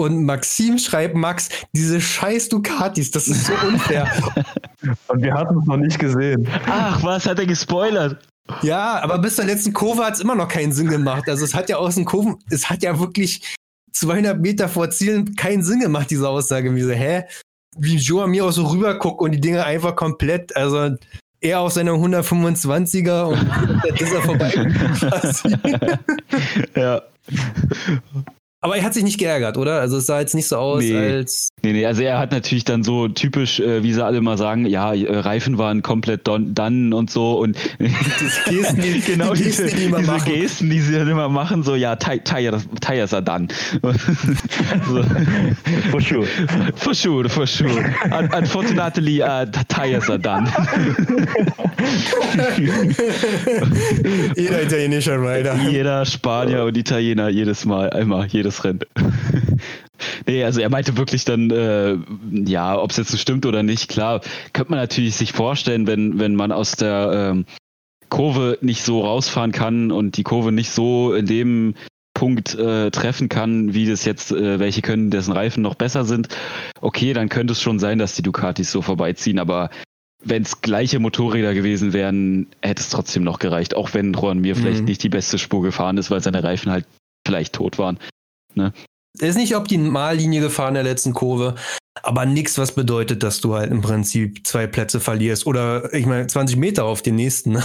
und 0.00 0.24
Maxim 0.24 0.78
schreibt, 0.78 1.14
Max, 1.14 1.50
diese 1.74 2.00
scheiß 2.00 2.48
Ducatis, 2.48 3.10
das 3.10 3.28
ist 3.28 3.44
so 3.44 3.52
unfair. 3.66 4.10
Und 5.08 5.22
wir 5.22 5.34
hatten 5.34 5.58
es 5.58 5.66
noch 5.66 5.76
nicht 5.76 5.98
gesehen. 5.98 6.48
Ach, 6.66 7.02
was 7.02 7.26
hat 7.26 7.38
er 7.38 7.44
gespoilert? 7.44 8.18
Ja, 8.62 8.98
aber 9.02 9.18
bis 9.18 9.36
zur 9.36 9.44
letzten 9.44 9.74
Kurve 9.74 10.02
hat 10.02 10.14
es 10.14 10.20
immer 10.20 10.34
noch 10.34 10.48
keinen 10.48 10.72
Sinn 10.72 10.88
gemacht. 10.88 11.28
Also 11.28 11.44
es 11.44 11.54
hat 11.54 11.68
ja 11.68 11.76
aus 11.76 11.96
den 11.96 12.06
Kurven, 12.06 12.38
es 12.48 12.70
hat 12.70 12.82
ja 12.82 12.98
wirklich 12.98 13.54
200 13.92 14.40
Meter 14.40 14.70
vor 14.70 14.88
Zielen 14.88 15.36
keinen 15.36 15.62
Sinn 15.62 15.80
gemacht, 15.80 16.10
diese 16.10 16.26
Aussage. 16.26 16.74
Wie 16.74 16.80
so, 16.80 16.92
hä? 16.92 17.24
Wie 17.76 17.96
Joe 17.96 18.26
mir 18.26 18.46
auch 18.46 18.52
so 18.52 18.68
rüberguckt 18.68 19.20
und 19.20 19.32
die 19.32 19.40
Dinge 19.40 19.64
einfach 19.64 19.96
komplett, 19.96 20.56
also 20.56 20.96
er 21.42 21.60
auf 21.60 21.72
seiner 21.72 21.92
125er 21.92 23.24
und 23.24 23.82
dann 23.84 23.96
ist 23.96 24.12
er 24.12 24.22
vorbei. 24.22 25.98
ja. 26.74 27.02
Aber 28.62 28.76
er 28.76 28.84
hat 28.84 28.92
sich 28.92 29.04
nicht 29.04 29.16
geärgert, 29.18 29.56
oder? 29.56 29.80
Also 29.80 29.96
es 29.96 30.04
sah 30.04 30.20
jetzt 30.20 30.34
nicht 30.34 30.46
so 30.46 30.56
aus, 30.56 30.82
nee. 30.82 30.94
als. 30.94 31.48
Nee, 31.62 31.72
nee, 31.72 31.86
also 31.86 32.02
er 32.02 32.18
hat 32.18 32.30
natürlich 32.30 32.64
dann 32.64 32.82
so 32.82 33.08
typisch, 33.08 33.58
äh, 33.58 33.82
wie 33.82 33.94
sie 33.94 34.04
alle 34.04 34.20
mal 34.20 34.36
sagen, 34.36 34.66
ja, 34.66 34.92
äh, 34.92 35.18
Reifen 35.18 35.56
waren 35.56 35.80
komplett 35.80 36.28
done 36.28 36.94
und 36.94 37.10
so 37.10 37.38
und 37.38 37.56
das 37.78 38.44
Gesten, 38.44 38.82
die, 38.82 39.00
genau 39.00 39.32
die 39.32 39.44
Gesten, 39.44 39.64
diese, 39.64 39.76
die, 39.76 39.86
diese 39.86 40.02
machen. 40.02 40.32
Gesten, 40.34 40.68
die 40.68 40.80
sie 40.80 40.92
dann 40.92 41.08
immer 41.08 41.30
machen, 41.30 41.62
so 41.62 41.74
ja, 41.74 41.96
tires, 41.96 43.14
are 43.14 43.22
done. 43.22 43.48
so. 43.80 45.04
For 45.90 46.00
sure. 46.02 46.26
For 46.76 46.94
sure, 46.94 47.28
for 47.30 47.46
sure. 47.46 47.94
Unfortunately, 48.36 49.22
uh, 49.22 49.46
tires 49.68 50.10
are 50.10 50.18
done. 50.18 50.46
Jeder 54.36 54.62
italienischer 54.62 55.18
Rider. 55.18 55.56
Jeder 55.70 56.04
Spanier 56.04 56.64
und 56.64 56.76
Italiener 56.76 57.30
jedes 57.30 57.64
Mal, 57.64 57.88
einmal, 57.90 58.26
jedes 58.26 58.49
das 58.50 58.64
Rennen. 58.64 58.80
Nee, 60.26 60.44
also 60.44 60.60
er 60.60 60.70
meinte 60.70 60.96
wirklich 60.96 61.24
dann, 61.24 61.50
äh, 61.50 61.96
ja, 62.32 62.78
ob 62.78 62.90
es 62.90 62.96
jetzt 62.96 63.10
so 63.10 63.16
stimmt 63.16 63.46
oder 63.46 63.62
nicht, 63.62 63.88
klar, 63.88 64.20
könnte 64.52 64.70
man 64.70 64.80
natürlich 64.80 65.16
sich 65.16 65.32
vorstellen, 65.32 65.86
wenn, 65.86 66.18
wenn 66.18 66.34
man 66.34 66.52
aus 66.52 66.72
der 66.72 67.32
ähm, 67.32 67.44
Kurve 68.08 68.58
nicht 68.60 68.82
so 68.82 69.02
rausfahren 69.02 69.52
kann 69.52 69.92
und 69.92 70.16
die 70.16 70.22
Kurve 70.22 70.52
nicht 70.52 70.70
so 70.70 71.14
in 71.14 71.26
dem 71.26 71.74
Punkt 72.14 72.54
äh, 72.54 72.90
treffen 72.90 73.28
kann, 73.28 73.72
wie 73.72 73.86
das 73.86 74.04
jetzt 74.04 74.32
äh, 74.32 74.58
welche 74.58 74.82
können, 74.82 75.10
dessen 75.10 75.32
Reifen 75.32 75.62
noch 75.62 75.74
besser 75.74 76.04
sind, 76.04 76.28
okay, 76.80 77.12
dann 77.12 77.28
könnte 77.28 77.52
es 77.52 77.62
schon 77.62 77.78
sein, 77.78 77.98
dass 77.98 78.14
die 78.14 78.22
Ducatis 78.22 78.70
so 78.70 78.82
vorbeiziehen, 78.82 79.38
aber 79.38 79.70
wenn 80.22 80.42
es 80.42 80.60
gleiche 80.60 80.98
Motorräder 80.98 81.54
gewesen 81.54 81.92
wären, 81.92 82.48
hätte 82.60 82.82
es 82.82 82.90
trotzdem 82.90 83.22
noch 83.22 83.38
gereicht, 83.38 83.74
auch 83.74 83.94
wenn 83.94 84.12
Juan 84.12 84.40
Mir 84.40 84.54
mhm. 84.54 84.60
vielleicht 84.60 84.84
nicht 84.84 85.02
die 85.02 85.08
beste 85.08 85.38
Spur 85.38 85.62
gefahren 85.62 85.96
ist, 85.96 86.10
weil 86.10 86.20
seine 86.20 86.44
Reifen 86.44 86.70
halt 86.70 86.84
vielleicht 87.26 87.54
tot 87.54 87.78
waren. 87.78 87.98
Ne? 88.54 88.72
Er 89.18 89.28
ist 89.28 89.36
nicht 89.36 89.56
Optimallinie 89.56 90.40
gefahren 90.40 90.70
in 90.70 90.82
der 90.82 90.84
letzten 90.84 91.12
Kurve, 91.12 91.56
aber 92.02 92.26
nichts, 92.26 92.58
was 92.58 92.74
bedeutet, 92.74 93.22
dass 93.22 93.40
du 93.40 93.54
halt 93.54 93.70
im 93.70 93.80
Prinzip 93.80 94.46
zwei 94.46 94.66
Plätze 94.66 95.00
verlierst 95.00 95.46
oder 95.46 95.92
ich 95.92 96.06
meine 96.06 96.26
20 96.26 96.56
Meter 96.56 96.84
auf 96.84 97.02
den 97.02 97.16
nächsten. 97.16 97.52
Ne? 97.52 97.64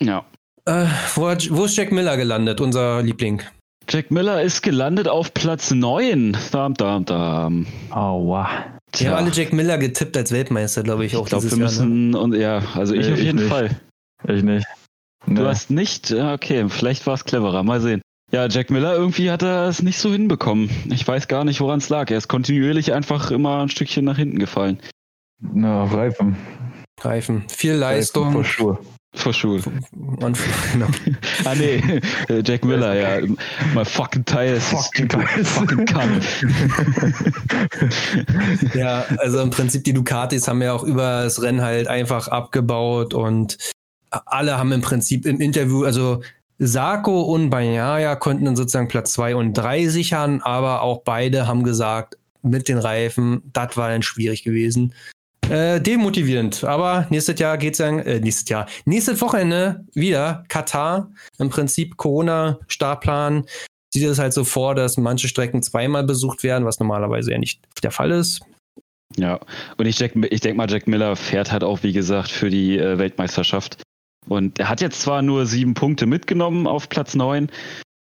Ja. 0.00 0.24
Äh, 0.66 0.86
wo, 1.14 1.28
hat, 1.28 1.48
wo 1.50 1.64
ist 1.64 1.76
Jack 1.76 1.92
Miller 1.92 2.16
gelandet, 2.16 2.60
unser 2.60 3.02
Liebling? 3.02 3.42
Jack 3.88 4.10
Miller 4.10 4.42
ist 4.42 4.62
gelandet 4.62 5.08
auf 5.08 5.34
Platz 5.34 5.70
9. 5.70 6.36
Dam, 6.52 6.74
dam, 6.74 7.04
dam. 7.04 7.66
Aua. 7.90 8.48
Wir 8.96 9.10
haben 9.10 9.16
alle 9.24 9.32
Jack 9.32 9.52
Miller 9.52 9.76
getippt 9.76 10.16
als 10.16 10.32
Weltmeister, 10.32 10.82
glaube 10.82 11.04
ich, 11.04 11.16
auch 11.16 11.24
ich 11.24 11.30
glaub, 11.30 11.42
wir 11.42 11.56
müssen, 11.56 12.10
ne? 12.10 12.18
und 12.18 12.34
ja, 12.34 12.62
also 12.74 12.94
ich 12.94 13.06
nee, 13.06 13.12
auf 13.12 13.18
jeden 13.18 13.38
ich 13.40 13.48
Fall. 13.48 13.80
Ich 14.28 14.42
nicht. 14.42 14.66
Nee. 15.26 15.34
Du 15.34 15.46
hast 15.46 15.70
nicht? 15.70 16.12
Okay, 16.12 16.68
vielleicht 16.68 17.06
war 17.06 17.14
es 17.14 17.24
cleverer. 17.24 17.62
Mal 17.62 17.80
sehen. 17.80 18.00
Ja, 18.34 18.48
Jack 18.48 18.68
Miller, 18.68 18.96
irgendwie 18.96 19.30
hat 19.30 19.42
er 19.42 19.68
es 19.68 19.80
nicht 19.80 19.96
so 19.96 20.10
hinbekommen. 20.10 20.68
Ich 20.92 21.06
weiß 21.06 21.28
gar 21.28 21.44
nicht, 21.44 21.60
woran 21.60 21.78
es 21.78 21.88
lag. 21.88 22.10
Er 22.10 22.18
ist 22.18 22.26
kontinuierlich 22.26 22.92
einfach 22.92 23.30
immer 23.30 23.62
ein 23.62 23.68
Stückchen 23.68 24.04
nach 24.04 24.16
hinten 24.16 24.40
gefallen. 24.40 24.80
Na, 25.40 25.84
Reifen. 25.84 26.34
Reifen. 27.00 27.44
Viel 27.48 27.74
Leistung. 27.74 28.24
Reifen 28.24 28.34
vor 28.34 28.44
Schuhe. 28.44 28.78
For 29.14 29.32
sure. 29.32 29.60
genau. 30.72 30.86
ah 31.44 31.54
nee, 31.54 31.80
Jack 32.44 32.64
Miller, 32.64 32.94
ja. 32.94 33.24
My 33.72 33.84
fucking 33.84 34.24
tires. 34.24 34.64
Fucking 34.64 35.08
tires. 35.08 35.48
Fucking 35.50 35.86
cunt. 35.86 36.24
ja, 38.74 39.04
also 39.18 39.42
im 39.42 39.50
Prinzip 39.50 39.84
die 39.84 39.92
Ducatis 39.92 40.48
haben 40.48 40.60
ja 40.60 40.72
auch 40.72 40.82
über 40.82 41.22
das 41.22 41.40
Rennen 41.40 41.60
halt 41.60 41.86
einfach 41.86 42.26
abgebaut 42.26 43.14
und 43.14 43.58
alle 44.10 44.58
haben 44.58 44.72
im 44.72 44.80
Prinzip 44.80 45.24
im 45.24 45.40
Interview, 45.40 45.84
also 45.84 46.20
Sarko 46.58 47.22
und 47.22 47.50
Banyaya 47.50 48.16
konnten 48.16 48.44
dann 48.44 48.56
sozusagen 48.56 48.88
Platz 48.88 49.12
zwei 49.12 49.34
und 49.34 49.54
drei 49.54 49.88
sichern, 49.88 50.40
aber 50.42 50.82
auch 50.82 51.02
beide 51.02 51.46
haben 51.46 51.64
gesagt, 51.64 52.16
mit 52.42 52.68
den 52.68 52.78
Reifen, 52.78 53.42
das 53.52 53.76
war 53.76 53.88
dann 53.88 54.02
schwierig 54.02 54.44
gewesen. 54.44 54.94
Äh, 55.50 55.80
demotivierend. 55.80 56.64
Aber 56.64 57.06
nächstes 57.10 57.38
Jahr 57.38 57.58
geht's 57.58 57.78
dann, 57.78 57.98
äh, 58.00 58.20
nächstes 58.20 58.48
Jahr, 58.48 58.66
nächstes 58.84 59.20
Wochenende 59.20 59.84
wieder 59.94 60.44
Katar. 60.48 61.10
Im 61.38 61.50
Prinzip 61.50 61.96
Corona-Startplan 61.96 63.44
sieht 63.92 64.04
es 64.04 64.18
halt 64.18 64.32
so 64.32 64.44
vor, 64.44 64.74
dass 64.74 64.96
manche 64.96 65.28
Strecken 65.28 65.62
zweimal 65.62 66.04
besucht 66.04 66.42
werden, 66.42 66.64
was 66.64 66.80
normalerweise 66.80 67.32
ja 67.32 67.38
nicht 67.38 67.60
der 67.82 67.90
Fall 67.90 68.10
ist. 68.10 68.40
Ja, 69.16 69.38
und 69.76 69.86
ich, 69.86 70.00
ich 70.00 70.40
denke 70.40 70.56
mal, 70.56 70.70
Jack 70.70 70.88
Miller 70.88 71.14
fährt 71.14 71.52
halt 71.52 71.62
auch, 71.62 71.82
wie 71.82 71.92
gesagt, 71.92 72.30
für 72.30 72.50
die 72.50 72.78
äh, 72.78 72.98
Weltmeisterschaft. 72.98 73.82
Und 74.28 74.58
er 74.58 74.68
hat 74.68 74.80
jetzt 74.80 75.02
zwar 75.02 75.22
nur 75.22 75.46
sieben 75.46 75.74
Punkte 75.74 76.06
mitgenommen 76.06 76.66
auf 76.66 76.88
Platz 76.88 77.14
neun, 77.14 77.50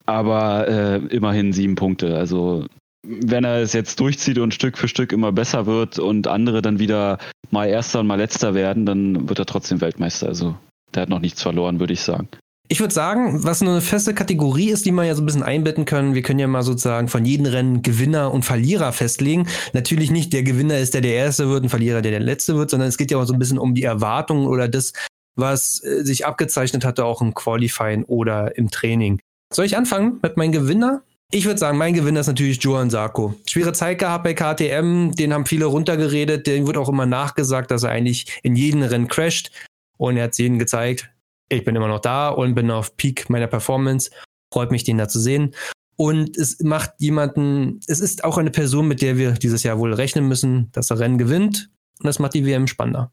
aber 0.06 0.68
äh, 0.68 0.96
immerhin 1.14 1.52
sieben 1.52 1.76
Punkte. 1.76 2.16
Also 2.16 2.66
wenn 3.02 3.44
er 3.44 3.62
es 3.62 3.72
jetzt 3.72 3.98
durchzieht 4.00 4.38
und 4.38 4.54
Stück 4.54 4.76
für 4.76 4.88
Stück 4.88 5.12
immer 5.12 5.32
besser 5.32 5.66
wird 5.66 5.98
und 5.98 6.26
andere 6.26 6.62
dann 6.62 6.78
wieder 6.78 7.18
mal 7.50 7.66
Erster 7.66 8.00
und 8.00 8.06
mal 8.06 8.16
Letzter 8.16 8.54
werden, 8.54 8.86
dann 8.86 9.28
wird 9.28 9.38
er 9.38 9.46
trotzdem 9.46 9.80
Weltmeister. 9.80 10.28
Also 10.28 10.56
der 10.94 11.02
hat 11.02 11.08
noch 11.08 11.20
nichts 11.20 11.42
verloren, 11.42 11.80
würde 11.80 11.92
ich 11.92 12.02
sagen. 12.02 12.28
Ich 12.72 12.78
würde 12.78 12.94
sagen, 12.94 13.42
was 13.42 13.62
eine 13.62 13.80
feste 13.80 14.14
Kategorie 14.14 14.70
ist, 14.70 14.86
die 14.86 14.92
man 14.92 15.04
ja 15.04 15.16
so 15.16 15.22
ein 15.22 15.26
bisschen 15.26 15.42
einbetten 15.42 15.86
können, 15.86 16.14
wir 16.14 16.22
können 16.22 16.38
ja 16.38 16.46
mal 16.46 16.62
sozusagen 16.62 17.08
von 17.08 17.24
jedem 17.24 17.46
Rennen 17.46 17.82
Gewinner 17.82 18.32
und 18.32 18.44
Verlierer 18.44 18.92
festlegen. 18.92 19.48
Natürlich 19.72 20.12
nicht 20.12 20.32
der 20.32 20.44
Gewinner 20.44 20.78
ist, 20.78 20.94
der 20.94 21.00
der 21.00 21.14
Erste 21.14 21.48
wird, 21.48 21.64
ein 21.64 21.68
Verlierer, 21.68 22.00
der 22.00 22.12
der 22.12 22.20
Letzte 22.20 22.54
wird, 22.54 22.70
sondern 22.70 22.88
es 22.88 22.96
geht 22.96 23.10
ja 23.10 23.18
auch 23.18 23.24
so 23.24 23.32
ein 23.32 23.40
bisschen 23.40 23.58
um 23.58 23.74
die 23.74 23.82
Erwartungen 23.82 24.46
oder 24.46 24.68
das, 24.68 24.92
was 25.36 25.82
äh, 25.84 26.04
sich 26.04 26.26
abgezeichnet 26.26 26.84
hatte, 26.84 27.04
auch 27.04 27.22
im 27.22 27.34
Qualifying 27.34 28.04
oder 28.04 28.56
im 28.56 28.70
Training. 28.70 29.20
Soll 29.52 29.64
ich 29.64 29.76
anfangen 29.76 30.18
mit 30.22 30.36
meinem 30.36 30.52
Gewinner? 30.52 31.02
Ich 31.32 31.44
würde 31.44 31.58
sagen, 31.58 31.78
mein 31.78 31.94
Gewinner 31.94 32.20
ist 32.20 32.26
natürlich 32.26 32.60
Johan 32.62 32.90
Sarko. 32.90 33.34
Schwere 33.48 33.72
Zeit 33.72 33.98
gehabt 34.00 34.24
bei 34.24 34.34
KTM, 34.34 35.12
den 35.12 35.32
haben 35.32 35.46
viele 35.46 35.66
runtergeredet, 35.66 36.46
dem 36.46 36.66
wird 36.66 36.76
auch 36.76 36.88
immer 36.88 37.06
nachgesagt, 37.06 37.70
dass 37.70 37.84
er 37.84 37.90
eigentlich 37.90 38.40
in 38.42 38.56
jedem 38.56 38.82
Rennen 38.82 39.06
crasht. 39.06 39.52
Und 39.96 40.16
er 40.16 40.24
hat 40.24 40.32
es 40.32 40.38
jedem 40.38 40.58
gezeigt, 40.58 41.08
ich 41.48 41.64
bin 41.64 41.76
immer 41.76 41.88
noch 41.88 42.00
da 42.00 42.30
und 42.30 42.54
bin 42.54 42.70
auf 42.70 42.96
Peak 42.96 43.30
meiner 43.30 43.46
Performance. 43.46 44.10
Freut 44.52 44.72
mich, 44.72 44.82
den 44.82 44.98
da 44.98 45.08
zu 45.08 45.20
sehen. 45.20 45.54
Und 45.96 46.36
es 46.36 46.60
macht 46.60 46.92
jemanden, 46.98 47.80
es 47.86 48.00
ist 48.00 48.24
auch 48.24 48.38
eine 48.38 48.50
Person, 48.50 48.88
mit 48.88 49.02
der 49.02 49.18
wir 49.18 49.32
dieses 49.32 49.62
Jahr 49.62 49.78
wohl 49.78 49.92
rechnen 49.92 50.26
müssen, 50.26 50.72
dass 50.72 50.90
er 50.90 50.98
Rennen 50.98 51.18
gewinnt. 51.18 51.70
Und 51.98 52.06
das 52.06 52.18
macht 52.18 52.34
die 52.34 52.46
WM 52.46 52.66
spannender. 52.66 53.12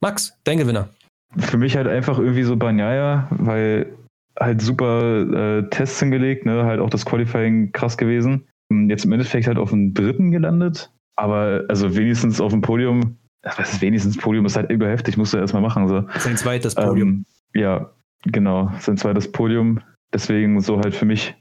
Max, 0.00 0.34
dein 0.44 0.58
Gewinner. 0.58 0.88
Für 1.36 1.58
mich 1.58 1.76
halt 1.76 1.86
einfach 1.86 2.18
irgendwie 2.18 2.42
so 2.42 2.56
Banyaya, 2.56 3.28
weil 3.30 3.96
halt 4.38 4.62
super 4.62 5.58
äh, 5.58 5.68
Tests 5.70 6.00
hingelegt, 6.00 6.46
ne? 6.46 6.64
halt 6.64 6.80
auch 6.80 6.90
das 6.90 7.04
Qualifying 7.04 7.72
krass 7.72 7.96
gewesen. 7.96 8.46
Jetzt 8.88 9.04
im 9.04 9.12
Endeffekt 9.12 9.46
halt 9.46 9.58
auf 9.58 9.70
dem 9.70 9.94
dritten 9.94 10.30
gelandet, 10.30 10.92
aber 11.16 11.64
also 11.68 11.96
wenigstens 11.96 12.40
auf 12.40 12.52
dem 12.52 12.60
Podium, 12.60 13.16
was 13.42 13.72
ist 13.72 13.82
wenigstens 13.82 14.16
Podium, 14.16 14.46
ist 14.46 14.56
halt 14.56 14.70
überheftig, 14.70 15.16
musst 15.16 15.34
du 15.34 15.38
erstmal 15.38 15.62
machen. 15.62 15.88
So. 15.88 16.04
Sein 16.18 16.36
zweites 16.36 16.74
Podium. 16.74 17.08
Ähm, 17.08 17.26
ja, 17.54 17.90
genau, 18.22 18.70
sein 18.78 18.96
zweites 18.96 19.30
Podium. 19.30 19.80
Deswegen 20.12 20.60
so 20.60 20.78
halt 20.78 20.94
für 20.94 21.04
mich 21.04 21.34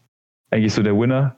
eigentlich 0.51 0.73
so 0.73 0.83
der 0.83 0.97
Winner. 0.97 1.35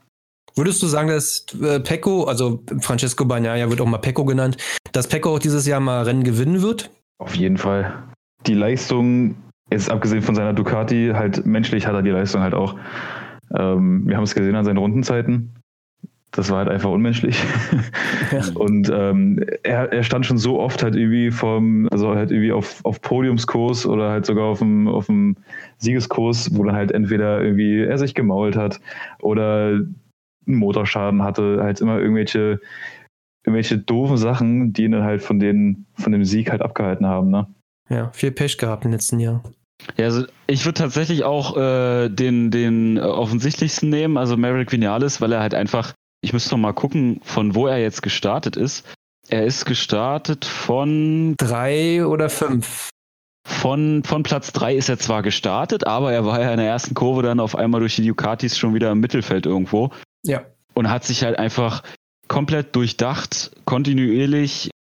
Würdest 0.56 0.82
du 0.82 0.88
sagen, 0.88 1.10
dass 1.10 1.46
äh, 1.62 1.80
Pecco, 1.80 2.26
also 2.26 2.64
Francesco 2.80 3.26
Bagnaia 3.26 3.70
wird 3.70 3.80
auch 3.82 3.86
mal 3.86 4.00
Pecco 4.00 4.26
genannt, 4.26 4.58
dass 4.92 5.08
Pecco 5.08 5.36
auch 5.36 5.40
dieses 5.40 5.66
Jahr 5.66 5.80
mal 5.80 6.04
Rennen 6.04 6.24
gewinnen 6.24 6.62
wird? 6.62 6.90
Auf 7.20 7.36
jeden 7.36 7.58
Fall. 7.58 8.11
Die 8.48 8.54
Leistung 8.54 9.36
Jetzt 9.72 9.90
abgesehen 9.90 10.22
von 10.22 10.36
seiner 10.36 10.54
Ducati, 10.54 11.12
halt 11.14 11.46
menschlich 11.46 11.88
hat 11.88 11.96
er 11.96 12.02
die 12.02 12.10
Leistung 12.10 12.42
halt 12.42 12.54
auch. 12.54 12.76
Ähm, 13.58 14.06
wir 14.06 14.18
haben 14.18 14.24
es 14.24 14.36
gesehen 14.36 14.56
an 14.56 14.66
seinen 14.66 14.78
Rundenzeiten. 14.78 15.56
Das 16.32 16.50
war 16.50 16.60
halt 16.60 16.70
einfach 16.70 16.92
unmenschlich. 16.92 17.42
Ja. 18.32 18.44
Und 18.54 18.90
ähm, 18.90 19.44
er, 19.64 19.92
er 19.92 20.04
stand 20.04 20.26
schon 20.26 20.38
so 20.38 20.58
oft 20.58 20.84
halt 20.84 20.96
irgendwie 20.96 21.32
vom, 21.32 21.90
also 21.92 22.16
halt 22.16 22.32
irgendwie 22.32 22.54
auf, 22.54 22.80
auf 22.86 23.02
Podiumskurs 23.02 23.86
oder 23.86 24.10
halt 24.10 24.26
sogar 24.26 24.46
auf 24.46 24.60
dem, 24.60 24.88
auf 24.88 25.08
dem 25.08 25.36
Siegeskurs, 25.80 26.56
wo 26.56 26.64
dann 26.64 26.78
halt 26.78 26.94
entweder 26.94 27.44
irgendwie 27.44 27.82
er 27.82 27.98
sich 27.98 28.16
gemault 28.16 28.56
hat 28.56 28.80
oder 29.20 29.66
einen 29.68 29.96
Motorschaden 30.46 31.24
hatte, 31.24 31.60
halt 31.62 31.82
immer 31.82 32.00
irgendwelche, 32.00 32.62
irgendwelche 33.44 33.80
doofen 33.80 34.16
Sachen, 34.16 34.72
die 34.72 34.86
ihn 34.86 34.94
dann 34.94 35.04
halt 35.04 35.22
von 35.22 35.40
den, 35.40 35.88
von 35.96 36.14
dem 36.14 36.24
Sieg 36.24 36.50
halt 36.50 36.62
abgehalten 36.62 37.06
haben, 37.06 37.32
ne? 37.32 37.48
Ja, 37.92 38.10
viel 38.14 38.32
Pech 38.32 38.58
gehabt 38.58 38.86
im 38.86 38.92
letzten 38.92 39.20
Jahr. 39.20 39.44
Ja, 39.98 40.06
also 40.06 40.26
ich 40.48 40.66
würde 40.66 40.80
tatsächlich 40.80 41.24
auch 41.24 41.58
äh, 41.58 42.10
den, 42.10 42.52
den 42.52 43.00
offensichtlichsten 43.00 43.90
nehmen, 43.90 44.18
also 44.18 44.38
Merrick 44.38 44.72
Vinales, 44.72 45.20
weil 45.20 45.34
er 45.34 45.42
halt 45.42 45.54
einfach, 45.54 45.94
ich 46.22 46.34
müsste 46.34 46.52
noch 46.52 46.60
mal 46.60 46.74
gucken, 46.74 47.20
von 47.24 47.54
wo 47.56 47.68
er 47.68 47.80
jetzt 47.80 48.02
gestartet 48.02 48.56
ist. 48.56 48.86
Er 49.28 49.46
ist 49.46 49.66
gestartet 49.66 50.46
von 50.46 51.36
drei 51.38 52.06
oder 52.06 52.30
fünf. 52.30 52.90
Von, 53.46 54.04
von 54.04 54.24
Platz 54.24 54.54
drei 54.54 54.76
ist 54.76 54.88
er 54.88 55.00
zwar 55.00 55.24
gestartet, 55.24 55.86
aber 55.86 56.14
er 56.14 56.26
war 56.26 56.42
ja 56.42 56.52
in 56.52 56.60
der 56.60 56.68
ersten 56.68 56.94
Kurve 56.94 57.24
dann 57.24 57.40
auf 57.40 57.56
einmal 57.56 57.82
durch 57.82 57.96
die 57.96 58.08
Ducatis 58.08 58.58
schon 58.58 58.74
wieder 58.74 58.92
im 58.92 59.00
Mittelfeld 59.00 59.46
irgendwo. 59.46 59.92
Ja. 60.24 60.46
Und 60.74 60.90
hat 60.90 61.04
sich 61.04 61.24
halt 61.24 61.38
einfach 61.38 61.84
komplett 62.28 62.76
durchdacht, 62.76 63.52
kontinuierlich 63.66 64.71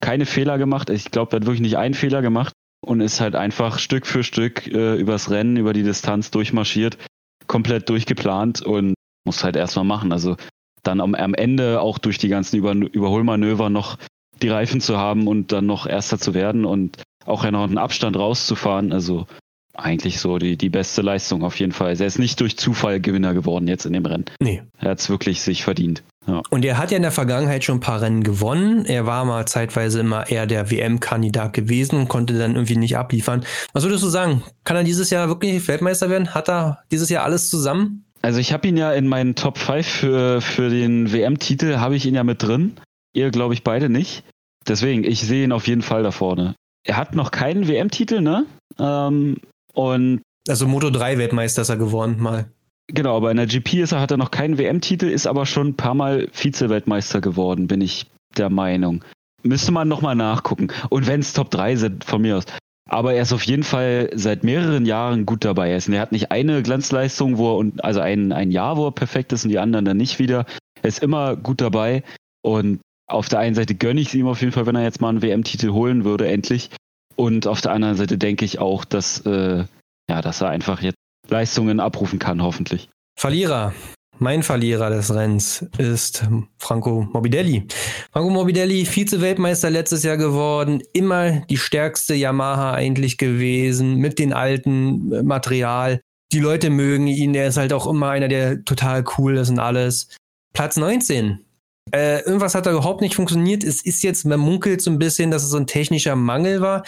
keine 0.00 0.26
Fehler 0.26 0.58
gemacht. 0.58 0.90
Ich 0.90 1.10
glaube, 1.10 1.32
er 1.32 1.40
hat 1.40 1.46
wirklich 1.46 1.60
nicht 1.60 1.76
einen 1.76 1.94
Fehler 1.94 2.22
gemacht 2.22 2.52
und 2.84 3.00
ist 3.00 3.20
halt 3.20 3.34
einfach 3.34 3.78
Stück 3.78 4.06
für 4.06 4.22
Stück 4.22 4.66
äh, 4.66 4.96
übers 4.96 5.30
Rennen, 5.30 5.56
über 5.56 5.72
die 5.72 5.82
Distanz 5.82 6.30
durchmarschiert, 6.30 6.98
komplett 7.46 7.88
durchgeplant 7.88 8.62
und 8.62 8.94
muss 9.24 9.44
halt 9.44 9.56
erstmal 9.56 9.84
machen. 9.84 10.12
Also 10.12 10.36
dann 10.82 11.00
am, 11.00 11.14
am 11.14 11.34
Ende 11.34 11.80
auch 11.80 11.98
durch 11.98 12.18
die 12.18 12.28
ganzen 12.28 12.56
über 12.56 12.72
Überholmanöver 12.72 13.70
noch 13.70 13.98
die 14.40 14.48
Reifen 14.48 14.80
zu 14.80 14.96
haben 14.96 15.26
und 15.26 15.52
dann 15.52 15.66
noch 15.66 15.86
Erster 15.86 16.18
zu 16.18 16.34
werden 16.34 16.64
und 16.64 17.02
auch 17.26 17.48
noch 17.50 17.64
einen 17.64 17.78
Abstand 17.78 18.16
rauszufahren. 18.16 18.92
Also 18.92 19.26
eigentlich 19.74 20.18
so 20.18 20.38
die, 20.38 20.56
die 20.56 20.70
beste 20.70 21.02
Leistung 21.02 21.42
auf 21.42 21.58
jeden 21.58 21.72
Fall. 21.72 21.98
Er 21.98 22.06
ist 22.06 22.18
nicht 22.18 22.40
durch 22.40 22.56
Zufall 22.56 23.00
Gewinner 23.00 23.34
geworden 23.34 23.68
jetzt 23.68 23.86
in 23.86 23.92
dem 23.92 24.06
Rennen. 24.06 24.24
Nee. 24.40 24.62
Er 24.78 24.90
hat 24.90 25.00
es 25.00 25.10
wirklich 25.10 25.42
sich 25.42 25.62
verdient. 25.62 26.02
Ja. 26.28 26.42
Und 26.50 26.64
er 26.64 26.76
hat 26.76 26.90
ja 26.90 26.96
in 26.96 27.02
der 27.02 27.10
Vergangenheit 27.10 27.64
schon 27.64 27.78
ein 27.78 27.80
paar 27.80 28.02
Rennen 28.02 28.22
gewonnen. 28.22 28.84
Er 28.84 29.06
war 29.06 29.24
mal 29.24 29.46
zeitweise 29.46 30.00
immer 30.00 30.30
eher 30.30 30.46
der 30.46 30.70
WM-Kandidat 30.70 31.54
gewesen 31.54 31.96
und 31.96 32.08
konnte 32.08 32.38
dann 32.38 32.54
irgendwie 32.54 32.76
nicht 32.76 32.98
abliefern. 32.98 33.44
Was 33.72 33.84
würdest 33.84 34.04
du 34.04 34.08
sagen? 34.08 34.42
Kann 34.64 34.76
er 34.76 34.84
dieses 34.84 35.08
Jahr 35.08 35.28
wirklich 35.28 35.66
Weltmeister 35.66 36.10
werden? 36.10 36.34
Hat 36.34 36.50
er 36.50 36.80
dieses 36.90 37.08
Jahr 37.08 37.24
alles 37.24 37.48
zusammen? 37.48 38.04
Also 38.20 38.40
ich 38.40 38.52
habe 38.52 38.68
ihn 38.68 38.76
ja 38.76 38.92
in 38.92 39.08
meinen 39.08 39.36
Top 39.36 39.56
5 39.56 39.86
für, 39.86 40.40
für 40.42 40.68
den 40.68 41.12
WM-Titel, 41.12 41.78
habe 41.78 41.96
ich 41.96 42.04
ihn 42.04 42.14
ja 42.14 42.24
mit 42.24 42.42
drin. 42.42 42.76
Ihr 43.14 43.30
glaube 43.30 43.54
ich 43.54 43.64
beide 43.64 43.88
nicht. 43.88 44.24
Deswegen, 44.66 45.04
ich 45.04 45.22
sehe 45.22 45.44
ihn 45.44 45.52
auf 45.52 45.66
jeden 45.66 45.82
Fall 45.82 46.02
da 46.02 46.10
vorne. 46.10 46.54
Er 46.84 46.96
hat 46.98 47.14
noch 47.14 47.30
keinen 47.30 47.68
WM-Titel, 47.68 48.20
ne? 48.20 48.44
Ähm, 48.78 49.38
und 49.72 50.20
also 50.46 50.66
Moto 50.66 50.90
3 50.90 51.18
Weltmeister 51.18 51.62
ist 51.62 51.68
er 51.68 51.76
geworden 51.76 52.16
mal. 52.18 52.50
Genau, 52.88 53.16
aber 53.16 53.30
in 53.30 53.36
der 53.36 53.46
GP 53.46 53.82
ist 53.82 53.92
er, 53.92 54.00
hat 54.00 54.10
er 54.10 54.16
noch 54.16 54.30
keinen 54.30 54.56
WM-Titel, 54.56 55.06
ist 55.06 55.26
aber 55.26 55.44
schon 55.44 55.68
ein 55.68 55.76
paar 55.76 55.94
Mal 55.94 56.28
Vize-Weltmeister 56.32 57.20
geworden, 57.20 57.66
bin 57.66 57.82
ich 57.82 58.06
der 58.36 58.48
Meinung. 58.48 59.04
Müsste 59.42 59.72
man 59.72 59.88
nochmal 59.88 60.16
nachgucken. 60.16 60.68
Und 60.88 61.06
wenn 61.06 61.20
es 61.20 61.34
Top 61.34 61.50
3 61.50 61.76
sind, 61.76 62.04
von 62.04 62.22
mir 62.22 62.38
aus. 62.38 62.44
Aber 62.88 63.12
er 63.12 63.22
ist 63.22 63.34
auf 63.34 63.42
jeden 63.42 63.62
Fall 63.62 64.10
seit 64.14 64.42
mehreren 64.42 64.86
Jahren 64.86 65.26
gut 65.26 65.44
dabei. 65.44 65.70
Er 65.70 66.00
hat 66.00 66.12
nicht 66.12 66.30
eine 66.30 66.62
Glanzleistung, 66.62 67.36
wo 67.36 67.60
er, 67.60 67.70
also 67.84 68.00
ein, 68.00 68.32
ein 68.32 68.50
Jahr, 68.50 68.78
wo 68.78 68.86
er 68.86 68.92
perfekt 68.92 69.32
ist 69.32 69.44
und 69.44 69.50
die 69.50 69.58
anderen 69.58 69.84
dann 69.84 69.98
nicht 69.98 70.18
wieder. 70.18 70.46
Er 70.82 70.88
ist 70.88 71.02
immer 71.02 71.36
gut 71.36 71.60
dabei. 71.60 72.02
Und 72.42 72.80
auf 73.06 73.28
der 73.28 73.40
einen 73.40 73.54
Seite 73.54 73.74
gönne 73.74 74.00
ich 74.00 74.08
es 74.08 74.14
ihm 74.14 74.26
auf 74.26 74.40
jeden 74.40 74.52
Fall, 74.52 74.66
wenn 74.66 74.76
er 74.76 74.82
jetzt 74.82 75.02
mal 75.02 75.10
einen 75.10 75.22
WM-Titel 75.22 75.72
holen 75.72 76.04
würde, 76.04 76.26
endlich. 76.28 76.70
Und 77.16 77.46
auf 77.46 77.60
der 77.60 77.72
anderen 77.72 77.96
Seite 77.96 78.16
denke 78.16 78.44
ich 78.44 78.58
auch, 78.58 78.84
dass, 78.84 79.20
äh, 79.26 79.64
ja, 80.08 80.22
dass 80.22 80.40
er 80.40 80.48
einfach 80.48 80.80
jetzt 80.80 80.97
Leistungen 81.30 81.80
abrufen 81.80 82.18
kann, 82.18 82.42
hoffentlich. 82.42 82.88
Verlierer. 83.18 83.72
Mein 84.20 84.42
Verlierer 84.42 84.90
des 84.90 85.14
Rennens 85.14 85.64
ist 85.78 86.26
Franco 86.58 87.06
Morbidelli. 87.12 87.68
Franco 88.10 88.30
Morbidelli, 88.30 88.84
Vize-Weltmeister 88.84 89.70
letztes 89.70 90.02
Jahr 90.02 90.16
geworden, 90.16 90.82
immer 90.92 91.42
die 91.42 91.56
stärkste 91.56 92.14
Yamaha 92.14 92.72
eigentlich 92.72 93.16
gewesen, 93.16 93.96
mit 93.96 94.18
dem 94.18 94.32
alten 94.32 95.24
Material. 95.24 96.00
Die 96.32 96.40
Leute 96.40 96.68
mögen 96.70 97.06
ihn, 97.06 97.34
er 97.34 97.46
ist 97.46 97.58
halt 97.58 97.72
auch 97.72 97.86
immer 97.86 98.10
einer, 98.10 98.26
der 98.26 98.64
total 98.64 99.04
cool 99.16 99.36
ist 99.36 99.50
und 99.50 99.60
alles. 99.60 100.08
Platz 100.52 100.76
19. 100.76 101.44
Äh, 101.92 102.20
irgendwas 102.24 102.54
hat 102.56 102.66
da 102.66 102.72
überhaupt 102.72 103.00
nicht 103.00 103.14
funktioniert. 103.14 103.62
Es 103.62 103.82
ist 103.82 104.02
jetzt, 104.02 104.24
man 104.24 104.40
munkelt 104.40 104.82
so 104.82 104.90
ein 104.90 104.98
bisschen, 104.98 105.30
dass 105.30 105.44
es 105.44 105.50
so 105.50 105.56
ein 105.56 105.66
technischer 105.66 106.16
Mangel 106.16 106.60
war. 106.60 106.82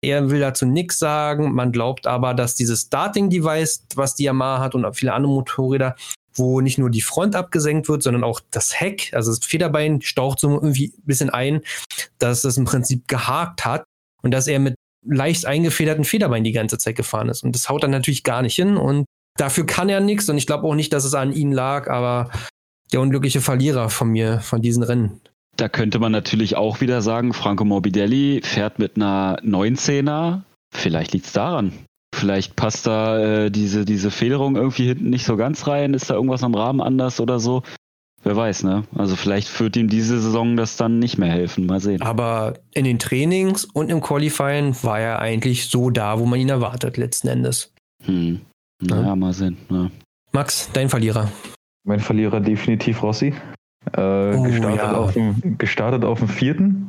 Er 0.00 0.30
will 0.30 0.40
dazu 0.40 0.64
nichts 0.64 0.98
sagen. 0.98 1.52
Man 1.54 1.72
glaubt 1.72 2.06
aber, 2.06 2.34
dass 2.34 2.54
dieses 2.54 2.82
Starting-Device, 2.82 3.86
was 3.96 4.14
die 4.14 4.24
Yamaha 4.24 4.60
hat 4.62 4.74
und 4.74 4.94
viele 4.94 5.12
andere 5.12 5.32
Motorräder, 5.32 5.96
wo 6.34 6.60
nicht 6.60 6.78
nur 6.78 6.90
die 6.90 7.02
Front 7.02 7.34
abgesenkt 7.34 7.88
wird, 7.88 8.02
sondern 8.02 8.24
auch 8.24 8.40
das 8.50 8.78
Heck, 8.80 9.10
also 9.12 9.34
das 9.34 9.44
Federbein 9.44 10.00
staucht 10.02 10.38
so 10.38 10.50
irgendwie 10.50 10.94
ein 10.96 11.04
bisschen 11.04 11.30
ein, 11.30 11.62
dass 12.18 12.44
es 12.44 12.56
im 12.56 12.64
Prinzip 12.64 13.08
gehakt 13.08 13.64
hat 13.64 13.84
und 14.22 14.32
dass 14.32 14.46
er 14.46 14.60
mit 14.60 14.76
leicht 15.04 15.46
eingefederten 15.46 16.04
Federbein 16.04 16.44
die 16.44 16.52
ganze 16.52 16.78
Zeit 16.78 16.96
gefahren 16.96 17.28
ist. 17.28 17.42
Und 17.42 17.54
das 17.54 17.68
haut 17.68 17.82
dann 17.82 17.90
natürlich 17.90 18.24
gar 18.24 18.42
nicht 18.42 18.54
hin 18.54 18.76
und 18.76 19.04
dafür 19.36 19.66
kann 19.66 19.88
er 19.88 20.00
nichts 20.00 20.28
und 20.28 20.38
ich 20.38 20.46
glaube 20.46 20.66
auch 20.66 20.74
nicht, 20.74 20.92
dass 20.92 21.04
es 21.04 21.14
an 21.14 21.32
ihm 21.32 21.52
lag, 21.52 21.88
aber 21.88 22.30
der 22.92 23.00
unglückliche 23.00 23.40
Verlierer 23.40 23.90
von 23.90 24.08
mir, 24.08 24.40
von 24.40 24.62
diesen 24.62 24.82
Rennen. 24.82 25.20
Da 25.58 25.68
könnte 25.68 25.98
man 25.98 26.12
natürlich 26.12 26.56
auch 26.56 26.80
wieder 26.80 27.02
sagen, 27.02 27.32
Franco 27.32 27.64
Morbidelli 27.64 28.42
fährt 28.44 28.78
mit 28.78 28.94
einer 28.94 29.40
19er. 29.42 30.42
Vielleicht 30.72 31.12
liegt 31.12 31.26
es 31.26 31.32
daran. 31.32 31.72
Vielleicht 32.14 32.54
passt 32.54 32.86
da 32.86 33.18
äh, 33.18 33.50
diese, 33.50 33.84
diese 33.84 34.12
Federung 34.12 34.54
irgendwie 34.54 34.86
hinten 34.86 35.10
nicht 35.10 35.24
so 35.24 35.36
ganz 35.36 35.66
rein. 35.66 35.94
Ist 35.94 36.10
da 36.10 36.14
irgendwas 36.14 36.44
am 36.44 36.54
Rahmen 36.54 36.80
anders 36.80 37.18
oder 37.18 37.40
so? 37.40 37.64
Wer 38.22 38.36
weiß, 38.36 38.62
ne? 38.62 38.84
Also 38.94 39.16
vielleicht 39.16 39.48
führt 39.48 39.76
ihm 39.76 39.88
diese 39.88 40.20
Saison 40.20 40.56
das 40.56 40.76
dann 40.76 41.00
nicht 41.00 41.18
mehr 41.18 41.30
helfen. 41.30 41.66
Mal 41.66 41.80
sehen. 41.80 42.02
Aber 42.02 42.54
in 42.72 42.84
den 42.84 43.00
Trainings 43.00 43.64
und 43.64 43.90
im 43.90 44.00
Qualifying 44.00 44.76
war 44.82 45.00
er 45.00 45.18
eigentlich 45.18 45.68
so 45.70 45.90
da, 45.90 46.20
wo 46.20 46.26
man 46.26 46.38
ihn 46.38 46.50
erwartet, 46.50 46.96
letzten 46.96 47.26
Endes. 47.26 47.72
Hm. 48.04 48.42
Naja, 48.80 49.08
ja. 49.08 49.16
mal 49.16 49.32
sehen. 49.32 49.56
Ja. 49.70 49.90
Max, 50.30 50.70
dein 50.72 50.88
Verlierer. 50.88 51.32
Mein 51.84 51.98
Verlierer 51.98 52.40
definitiv 52.40 53.02
Rossi. 53.02 53.34
Äh, 53.96 54.36
oh, 54.36 54.42
gestartet, 54.42 54.78
ja. 54.78 54.92
auf 54.96 55.12
dem, 55.12 55.58
gestartet 55.58 56.04
auf 56.04 56.18
dem 56.18 56.28
vierten. 56.28 56.88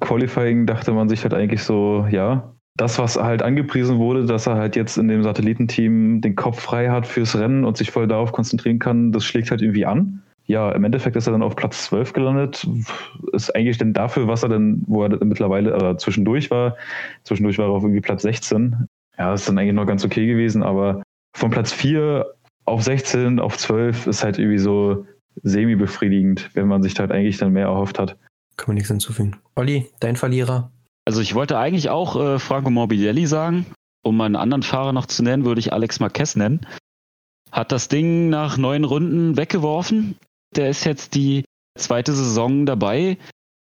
Qualifying 0.00 0.66
dachte 0.66 0.92
man 0.92 1.08
sich 1.08 1.22
halt 1.22 1.34
eigentlich 1.34 1.62
so, 1.62 2.06
ja, 2.10 2.54
das, 2.76 2.98
was 2.98 3.16
halt 3.16 3.42
angepriesen 3.42 3.98
wurde, 3.98 4.24
dass 4.24 4.46
er 4.46 4.54
halt 4.54 4.76
jetzt 4.76 4.96
in 4.96 5.08
dem 5.08 5.22
Satellitenteam 5.22 6.20
den 6.20 6.34
Kopf 6.34 6.60
frei 6.60 6.88
hat 6.88 7.06
fürs 7.06 7.38
Rennen 7.38 7.64
und 7.64 7.76
sich 7.76 7.90
voll 7.90 8.08
darauf 8.08 8.32
konzentrieren 8.32 8.78
kann, 8.78 9.12
das 9.12 9.24
schlägt 9.24 9.50
halt 9.50 9.60
irgendwie 9.60 9.86
an. 9.86 10.22
Ja, 10.46 10.72
im 10.72 10.82
Endeffekt 10.82 11.14
ist 11.14 11.28
er 11.28 11.32
dann 11.32 11.42
auf 11.42 11.54
Platz 11.54 11.84
12 11.84 12.12
gelandet. 12.12 12.66
Ist 13.32 13.54
eigentlich 13.54 13.78
denn 13.78 13.92
dafür, 13.92 14.26
was 14.26 14.42
er 14.42 14.48
denn, 14.48 14.82
wo 14.86 15.04
er 15.04 15.24
mittlerweile 15.24 15.72
äh, 15.72 15.96
zwischendurch 15.96 16.50
war, 16.50 16.76
zwischendurch 17.22 17.58
war 17.58 17.66
er 17.66 17.72
auf 17.72 17.82
irgendwie 17.82 18.00
Platz 18.00 18.22
16. 18.22 18.88
Ja, 19.18 19.34
ist 19.34 19.48
dann 19.48 19.58
eigentlich 19.58 19.74
noch 19.74 19.86
ganz 19.86 20.04
okay 20.04 20.26
gewesen, 20.26 20.62
aber 20.62 21.02
von 21.36 21.50
Platz 21.50 21.72
4 21.72 22.26
auf 22.64 22.82
16, 22.82 23.38
auf 23.38 23.58
12 23.58 24.06
ist 24.06 24.24
halt 24.24 24.38
irgendwie 24.38 24.58
so, 24.58 25.06
semi-befriedigend, 25.42 26.50
wenn 26.54 26.68
man 26.68 26.82
sich 26.82 26.98
halt 26.98 27.10
eigentlich 27.10 27.38
dann 27.38 27.52
mehr 27.52 27.66
erhofft 27.66 27.98
hat. 27.98 28.16
Kann 28.56 28.68
man 28.68 28.74
nichts 28.74 28.90
hinzufügen. 28.90 29.36
Olli, 29.54 29.88
dein 30.00 30.16
Verlierer? 30.16 30.70
Also 31.04 31.20
ich 31.20 31.34
wollte 31.34 31.58
eigentlich 31.58 31.90
auch 31.90 32.16
äh, 32.16 32.38
Franco 32.38 32.70
Morbidelli 32.70 33.26
sagen. 33.26 33.66
Um 34.02 34.20
einen 34.20 34.36
anderen 34.36 34.62
Fahrer 34.62 34.92
noch 34.92 35.06
zu 35.06 35.22
nennen, 35.22 35.44
würde 35.44 35.60
ich 35.60 35.72
Alex 35.72 36.00
Marquez 36.00 36.36
nennen. 36.36 36.66
Hat 37.50 37.72
das 37.72 37.88
Ding 37.88 38.28
nach 38.28 38.56
neun 38.56 38.84
Runden 38.84 39.36
weggeworfen. 39.36 40.16
Der 40.56 40.70
ist 40.70 40.84
jetzt 40.84 41.14
die 41.14 41.44
zweite 41.76 42.12
Saison 42.12 42.66
dabei. 42.66 43.18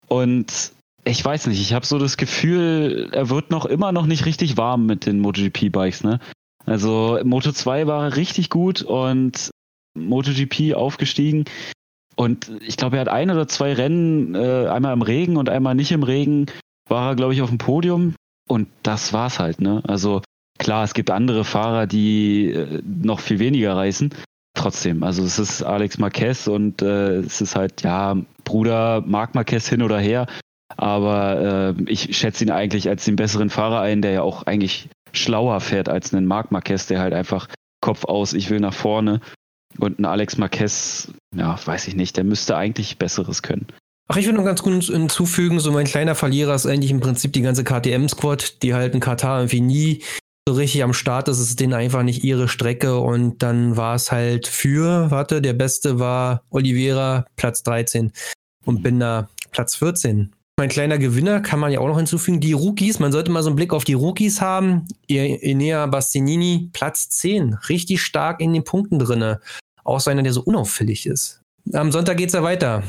Und 0.09 0.73
ich 1.05 1.25
weiß 1.25 1.47
nicht, 1.49 1.61
ich 1.61 1.75
habe 1.75 1.87
so 1.87 1.99
das 1.99 2.17
Gefühl, 2.17 3.11
er 3.13 3.29
wird 3.31 3.51
noch 3.51 3.67
immer 3.67 3.93
noch 3.93 4.07
nicht 4.07 4.27
richtig 4.27 4.57
warm 4.57 4.87
mit 4.87 5.07
den 5.07 5.21
MotoGP-Bikes. 5.21 6.03
Ne? 6.03 6.19
Also 6.67 7.21
Moto 7.25 7.53
2 7.53 7.87
war 7.87 8.05
er 8.05 8.17
richtig 8.17 8.49
gut 8.49 8.83
und 8.83 9.51
MotoGP 9.95 10.75
aufgestiegen. 10.75 11.45
Und 12.17 12.51
ich 12.61 12.77
glaube, 12.77 12.97
er 12.97 13.01
hat 13.03 13.09
ein 13.09 13.31
oder 13.31 13.49
zwei 13.49 13.73
Rennen, 13.73 14.35
äh, 14.35 14.69
einmal 14.69 14.93
im 14.93 15.03
Regen 15.03 15.37
und 15.37 15.49
einmal 15.49 15.75
nicht 15.75 15.93
im 15.93 16.03
Regen, 16.03 16.47
war 16.89 17.11
er, 17.11 17.17
glaube 17.17 17.35
ich, 17.35 17.43
auf 17.43 17.49
dem 17.49 17.59
Podium. 17.59 18.15
Und 18.49 18.69
das 18.83 19.13
war's 19.13 19.39
halt, 19.39 19.61
ne? 19.61 19.83
Also 19.87 20.23
klar, 20.59 20.85
es 20.85 20.95
gibt 20.95 21.11
andere 21.11 21.45
Fahrer, 21.45 21.87
die 21.87 22.51
äh, 22.51 22.83
noch 22.85 23.21
viel 23.21 23.39
weniger 23.39 23.77
reißen. 23.77 24.15
Trotzdem, 24.57 25.03
also 25.03 25.25
es 25.25 25.41
ist 25.41 25.65
Alex 25.65 25.99
Marquez 25.99 26.47
und 26.47 26.81
äh, 26.81 27.17
es 27.19 27.41
ist 27.41 27.57
halt, 27.57 27.83
ja, 27.83 28.17
Bruder 28.45 29.03
Marc 29.05 29.35
Marquez 29.35 29.69
hin 29.69 29.83
oder 29.83 29.99
her. 29.99 30.27
Aber 30.77 31.75
äh, 31.77 31.83
ich 31.91 32.17
schätze 32.17 32.45
ihn 32.45 32.51
eigentlich 32.51 32.89
als 32.89 33.05
den 33.05 33.17
besseren 33.17 33.51
Fahrer 33.51 33.81
ein, 33.81 34.03
der 34.03 34.13
ja 34.13 34.23
auch 34.23 34.45
eigentlich 34.45 34.89
schlauer 35.13 35.61
fährt 35.61 35.89
als 35.89 36.15
einen 36.15 36.27
Marc 36.27 36.53
Marquez, 36.53 36.87
der 36.87 37.01
halt 37.01 37.15
einfach 37.15 37.49
Kopf 37.81 38.05
aus, 38.05 38.33
ich 38.33 38.51
will 38.51 38.61
nach 38.61 38.75
vorne. 38.75 39.21
Und 39.79 39.99
ein 39.99 40.05
Alex 40.05 40.39
Marquez, 40.39 41.09
ja, 41.35 41.59
weiß 41.65 41.89
ich 41.89 41.97
nicht, 41.97 42.17
der 42.17 42.25
müsste 42.25 42.57
eigentlich 42.57 42.99
Besseres 42.99 43.43
können. 43.43 43.67
Ach, 44.07 44.17
ich 44.17 44.27
würde 44.27 44.37
noch 44.37 44.45
ganz 44.45 44.63
gut 44.63 44.85
hinzufügen, 44.85 45.61
so 45.61 45.73
mein 45.73 45.87
kleiner 45.87 46.15
Verlierer 46.15 46.55
ist 46.55 46.67
eigentlich 46.67 46.91
im 46.91 47.01
Prinzip 47.01 47.33
die 47.33 47.41
ganze 47.41 47.65
KTM-Squad, 47.65 48.63
die 48.63 48.75
halt 48.75 48.95
in 48.95 49.01
Katar 49.01 49.41
irgendwie 49.41 49.63
nie 49.63 50.03
so 50.47 50.55
richtig 50.55 50.83
am 50.83 50.93
Start 50.93 51.29
ist. 51.29 51.39
Es 51.39 51.49
ist 51.49 51.61
denen 51.61 51.73
einfach 51.73 52.03
nicht 52.03 52.23
ihre 52.23 52.49
Strecke 52.49 52.99
und 52.99 53.43
dann 53.43 53.79
war 53.79 53.95
es 53.95 54.13
halt 54.13 54.47
für, 54.47 55.11
warte, 55.11 55.41
der 55.41 55.55
Beste 55.55 55.99
war 55.99 56.43
Oliveira, 56.51 57.25
Platz 57.37 57.63
13 57.63 58.13
und 58.67 58.83
Binder, 58.83 59.31
Platz 59.53 59.77
14. 59.77 60.35
Mein 60.59 60.69
kleiner 60.69 60.99
Gewinner 60.99 61.41
kann 61.41 61.59
man 61.59 61.73
ja 61.73 61.81
auch 61.81 61.89
noch 61.89 61.97
hinzufügen. 61.97 62.41
Die 62.41 62.53
Rookies, 62.53 63.01
man 63.01 63.11
sollte 63.11 63.31
mal 63.31 63.43
so 63.43 63.49
einen 63.49 63.57
Blick 63.57 63.73
auf 63.73 63.85
die 63.85 63.95
Rookies 63.95 64.41
haben. 64.41 64.87
Enea 65.09 65.87
Bastianini, 65.87 66.71
Platz 66.73 67.09
10, 67.09 67.55
richtig 67.69 68.03
stark 68.03 68.41
in 68.41 68.53
den 68.53 68.65
Punkten 68.65 68.99
drinne 68.99 69.41
auch 69.85 70.01
so 70.01 70.11
einer, 70.11 70.23
der 70.23 70.33
so 70.33 70.43
unauffällig 70.43 71.07
ist. 71.07 71.41
Am 71.73 71.93
Sonntag 71.93 72.17
geht 72.17 72.29
es 72.29 72.35
ja 72.35 72.43
weiter. 72.43 72.83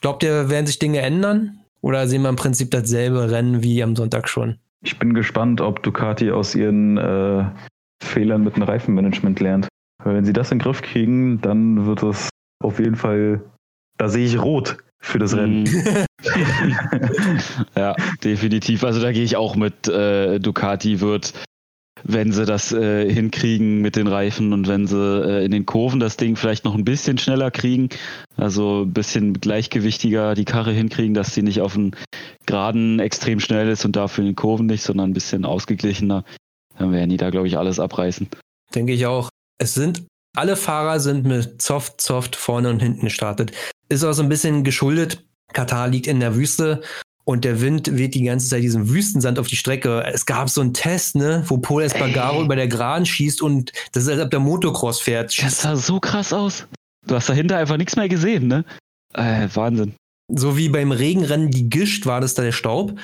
Glaubt 0.00 0.22
ihr, 0.22 0.48
werden 0.48 0.66
sich 0.66 0.78
Dinge 0.78 1.00
ändern? 1.00 1.58
Oder 1.80 2.08
sehen 2.08 2.22
wir 2.22 2.28
im 2.28 2.36
Prinzip 2.36 2.70
dasselbe 2.70 3.30
Rennen 3.30 3.62
wie 3.62 3.82
am 3.82 3.96
Sonntag 3.96 4.28
schon? 4.28 4.58
Ich 4.82 4.98
bin 4.98 5.14
gespannt, 5.14 5.60
ob 5.60 5.82
Ducati 5.82 6.30
aus 6.30 6.54
ihren 6.54 6.96
äh, 6.96 7.44
Fehlern 8.02 8.44
mit 8.44 8.56
dem 8.56 8.62
Reifenmanagement 8.62 9.40
lernt. 9.40 9.68
Weil 10.02 10.14
wenn 10.14 10.24
sie 10.24 10.32
das 10.32 10.50
in 10.52 10.58
den 10.58 10.64
Griff 10.64 10.82
kriegen, 10.82 11.40
dann 11.40 11.86
wird 11.86 12.02
es 12.02 12.28
auf 12.62 12.78
jeden 12.78 12.96
Fall, 12.96 13.42
da 13.98 14.08
sehe 14.08 14.26
ich 14.26 14.40
rot 14.40 14.78
für 15.00 15.18
das 15.18 15.36
Rennen. 15.36 15.64
Mhm. 15.64 16.06
ja, 17.76 17.94
definitiv. 18.22 18.84
Also 18.84 19.00
da 19.00 19.12
gehe 19.12 19.24
ich 19.24 19.36
auch 19.36 19.56
mit. 19.56 19.88
Äh, 19.88 20.38
Ducati 20.38 21.00
wird 21.00 21.32
wenn 22.04 22.32
sie 22.32 22.44
das 22.44 22.72
äh, 22.72 23.10
hinkriegen 23.10 23.80
mit 23.80 23.96
den 23.96 24.06
Reifen 24.06 24.52
und 24.52 24.68
wenn 24.68 24.86
sie 24.86 24.96
äh, 24.96 25.44
in 25.44 25.50
den 25.50 25.66
Kurven 25.66 26.00
das 26.00 26.16
Ding 26.16 26.36
vielleicht 26.36 26.64
noch 26.64 26.74
ein 26.74 26.84
bisschen 26.84 27.18
schneller 27.18 27.50
kriegen, 27.50 27.88
also 28.36 28.82
ein 28.82 28.92
bisschen 28.92 29.40
gleichgewichtiger 29.40 30.34
die 30.34 30.44
Karre 30.44 30.72
hinkriegen, 30.72 31.14
dass 31.14 31.34
sie 31.34 31.42
nicht 31.42 31.60
auf 31.60 31.74
den 31.74 31.96
Geraden 32.44 33.00
extrem 33.00 33.40
schnell 33.40 33.68
ist 33.68 33.84
und 33.84 33.96
dafür 33.96 34.22
in 34.22 34.30
den 34.30 34.36
Kurven 34.36 34.66
nicht, 34.66 34.82
sondern 34.82 35.10
ein 35.10 35.14
bisschen 35.14 35.44
ausgeglichener, 35.44 36.24
dann 36.78 36.92
werden 36.92 37.10
die 37.10 37.16
da, 37.16 37.30
glaube 37.30 37.48
ich, 37.48 37.56
alles 37.58 37.80
abreißen. 37.80 38.28
Denke 38.74 38.92
ich 38.92 39.06
auch. 39.06 39.28
Es 39.58 39.74
sind, 39.74 40.06
alle 40.36 40.56
Fahrer 40.56 41.00
sind 41.00 41.24
mit 41.24 41.62
Soft, 41.62 42.00
Soft 42.00 42.36
vorne 42.36 42.68
und 42.68 42.80
hinten 42.80 43.06
gestartet. 43.06 43.52
Ist 43.88 44.04
auch 44.04 44.12
so 44.12 44.22
ein 44.22 44.28
bisschen 44.28 44.64
geschuldet. 44.64 45.24
Katar 45.52 45.88
liegt 45.88 46.06
in 46.06 46.20
der 46.20 46.36
Wüste 46.36 46.82
und 47.28 47.44
der 47.44 47.60
Wind 47.60 47.98
weht 47.98 48.14
die 48.14 48.22
ganze 48.22 48.48
Zeit 48.48 48.62
diesen 48.62 48.88
Wüstensand 48.88 49.40
auf 49.40 49.48
die 49.48 49.56
Strecke. 49.56 50.04
Es 50.04 50.26
gab 50.26 50.48
so 50.48 50.60
einen 50.60 50.72
Test, 50.72 51.16
ne, 51.16 51.42
wo 51.48 51.58
Paul 51.58 51.82
Espargaro 51.82 52.42
über 52.42 52.54
der 52.54 52.68
Gran 52.68 53.04
schießt 53.04 53.42
und 53.42 53.72
das 53.92 54.04
ist, 54.04 54.10
als 54.10 54.20
ob 54.20 54.30
der 54.30 54.38
Motocross 54.38 55.00
fährt. 55.00 55.36
Das 55.42 55.62
sah 55.62 55.74
so 55.74 55.98
krass 55.98 56.32
aus. 56.32 56.68
Du 57.06 57.16
hast 57.16 57.28
dahinter 57.28 57.58
einfach 57.58 57.76
nichts 57.76 57.96
mehr 57.96 58.08
gesehen, 58.08 58.46
ne? 58.46 58.64
Äh, 59.14 59.48
Wahnsinn. 59.54 59.94
So 60.28 60.56
wie 60.56 60.68
beim 60.68 60.92
Regenrennen 60.92 61.50
die 61.50 61.68
Gischt 61.68 62.06
war 62.06 62.20
das 62.20 62.34
da 62.34 62.42
der 62.42 62.52
Staub. 62.52 62.96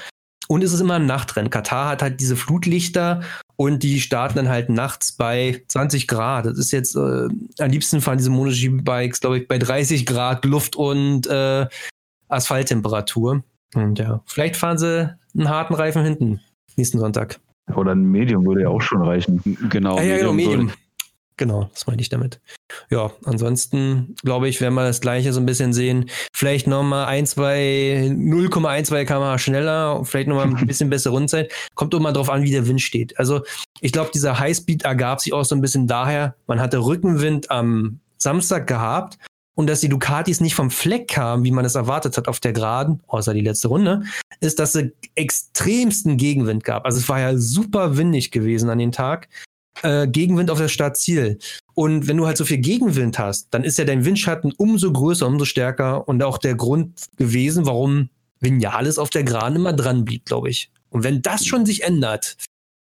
Und 0.49 0.62
es 0.62 0.73
ist 0.73 0.81
immer 0.81 0.94
ein 0.94 1.07
Nachtrennen. 1.07 1.51
Katar 1.51 1.89
hat 1.89 2.03
halt 2.03 2.20
diese 2.20 2.36
Flutlichter 2.36 3.23
und 3.57 3.82
die 3.82 4.01
starten 4.01 4.36
dann 4.36 4.49
halt 4.49 4.69
nachts 4.70 5.12
bei 5.12 5.62
20 5.66 6.07
Grad. 6.07 6.47
Das 6.47 6.59
ist 6.59 6.70
jetzt 6.70 6.94
äh, 6.94 7.28
am 7.59 7.70
liebsten 7.70 8.01
fahren 8.01 8.19
diese 8.19 8.31
MotoGP-Bikes, 8.31 9.20
glaube 9.20 9.39
ich, 9.39 9.49
bei 9.49 9.59
30 9.59 10.07
Grad 10.07 10.44
Luft 10.44 10.77
und 10.77 11.27
äh, 11.27 11.66
Asphalttemperatur. 12.28 13.43
Und 13.74 13.99
ja, 13.99 14.23
vielleicht 14.27 14.57
fahren 14.57 14.78
sie 14.78 15.15
einen 15.35 15.49
harten 15.49 15.74
Reifen 15.74 16.03
hinten 16.05 16.40
nächsten 16.77 16.99
Sonntag. 16.99 17.40
Oder 17.74 17.93
ein 17.93 18.05
Medium 18.05 18.44
würde 18.47 18.62
ja 18.62 18.69
auch 18.69 18.82
schon 18.82 19.03
reichen. 19.03 19.40
Genau. 19.70 19.97
Ah, 19.97 20.03
ja, 20.03 20.19
genau, 20.19 20.32
Medium. 20.32 20.73
Genau, 21.39 21.69
das 21.73 21.86
meine 21.86 22.01
ich 22.01 22.09
damit. 22.09 22.40
Ja, 22.90 23.11
ansonsten 23.24 24.15
glaube 24.23 24.49
ich, 24.49 24.61
werden 24.61 24.74
wir 24.74 24.85
das 24.85 25.01
gleiche 25.01 25.32
so 25.32 25.40
ein 25.40 25.47
bisschen 25.47 25.73
sehen. 25.73 26.11
Vielleicht 26.32 26.66
nochmal 26.66 27.07
1, 27.07 27.31
2, 27.31 28.12
0,12 28.12 29.05
km 29.07 29.39
schneller, 29.39 30.05
vielleicht 30.05 30.28
nochmal 30.28 30.47
ein 30.47 30.66
bisschen 30.66 30.90
bessere 30.90 31.15
Rundzeit. 31.15 31.51
Kommt 31.74 31.94
immer 31.94 32.12
drauf 32.12 32.28
an, 32.28 32.43
wie 32.43 32.51
der 32.51 32.69
Wind 32.69 32.82
steht. 32.82 33.19
Also 33.19 33.43
ich 33.81 33.93
glaube, 33.93 34.11
dieser 34.12 34.39
Highspeed 34.39 34.85
ergab 34.85 35.20
sich 35.20 35.32
auch 35.32 35.44
so 35.44 35.55
ein 35.55 35.62
bisschen 35.62 35.86
daher, 35.86 36.36
man 36.47 36.61
hatte 36.61 36.78
Rückenwind 36.78 37.51
am 37.51 38.01
Samstag 38.19 38.66
gehabt 38.66 39.19
und 39.55 39.66
dass 39.69 39.81
die 39.81 39.89
Ducatis 39.89 40.41
nicht 40.41 40.55
vom 40.55 40.70
Fleck 40.70 41.09
kamen, 41.09 41.45
wie 41.45 41.51
man 41.51 41.65
es 41.65 41.74
erwartet 41.74 42.16
hat 42.16 42.29
auf 42.29 42.41
der 42.41 42.53
Geraden, 42.53 43.01
außer 43.07 43.35
die 43.35 43.41
letzte 43.41 43.69
Runde, 43.69 44.03
ist, 44.41 44.59
dass 44.59 44.74
es 44.74 44.91
extremsten 45.15 46.16
Gegenwind 46.16 46.65
gab. 46.65 46.85
Also 46.87 46.99
es 46.99 47.09
war 47.09 47.20
ja 47.20 47.37
super 47.37 47.97
windig 47.97 48.31
gewesen 48.31 48.70
an 48.70 48.79
den 48.79 48.93
Tag. 48.93 49.29
Äh, 49.83 50.07
Gegenwind 50.07 50.51
auf 50.51 50.59
das 50.59 50.73
Startziel. 50.73 51.39
Und 51.74 52.07
wenn 52.07 52.19
du 52.19 52.27
halt 52.27 52.37
so 52.37 52.45
viel 52.45 52.59
Gegenwind 52.59 53.19
hast, 53.19 53.49
dann 53.53 53.65
ist 53.65 53.79
ja 53.79 53.85
dein 53.85 54.05
Windschatten 54.05 54.53
umso 54.57 54.93
größer, 54.93 55.27
umso 55.27 55.45
stärker 55.45 56.07
und 56.09 56.23
auch 56.23 56.39
der 56.39 56.55
Grund 56.55 57.07
gewesen, 57.16 57.65
warum 57.65 58.11
Vinales 58.41 58.99
auf 58.99 59.11
der 59.11 59.24
Geraden 59.24 59.57
immer 59.57 59.73
dran 59.73 60.05
blieb, 60.05 60.27
glaube 60.27 60.51
ich. 60.51 60.70
Und 60.91 61.05
wenn 61.05 61.23
das 61.23 61.47
schon 61.47 61.65
sich 61.65 61.85
ändert, 61.85 62.37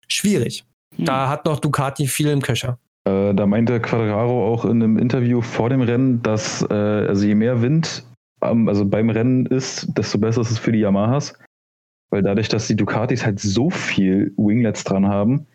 schwierig. 0.07 0.65
Da 0.97 1.29
hat 1.29 1.45
noch 1.45 1.59
Ducati 1.59 2.07
viel 2.07 2.29
im 2.29 2.41
Köcher. 2.41 2.79
Äh, 3.07 3.35
da 3.35 3.47
meinte 3.47 3.81
Quadraro 3.81 4.53
auch 4.53 4.65
in 4.65 4.83
einem 4.83 4.99
Interview 4.99 5.41
vor 5.41 5.71
dem 5.71 5.81
Rennen, 5.81 6.23
dass 6.23 6.63
äh, 6.69 6.75
also 6.75 7.25
je 7.25 7.37
mehr 7.37 7.63
Wind 7.63 8.05
am, 8.41 8.69
also 8.69 8.85
beim 8.85 9.11
Rennen 9.11 9.47
ist, 9.47 9.97
desto 9.97 10.19
besser 10.19 10.41
ist 10.41 10.51
es 10.51 10.59
für 10.59 10.73
die 10.73 10.81
Yamahas. 10.81 11.39
Weil 12.11 12.23
dadurch, 12.23 12.49
dass 12.49 12.67
die 12.67 12.77
Ducatis 12.77 13.25
halt 13.25 13.41
so 13.41 13.71
viel 13.71 14.33
Winglets 14.37 14.85
dran 14.85 15.07
haben, 15.07 15.47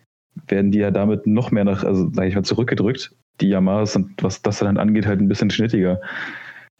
werden 0.48 0.70
die 0.70 0.78
ja 0.78 0.90
damit 0.90 1.26
noch 1.26 1.50
mehr 1.50 1.64
nach, 1.64 1.84
also 1.84 2.10
sag 2.12 2.26
ich 2.26 2.34
mal, 2.34 2.42
zurückgedrückt. 2.42 3.14
Die 3.40 3.48
Yamahas 3.48 3.92
sind, 3.92 4.22
was 4.22 4.40
das 4.40 4.58
dann 4.58 4.78
angeht, 4.78 5.06
halt 5.06 5.20
ein 5.20 5.28
bisschen 5.28 5.50
schnittiger. 5.50 6.00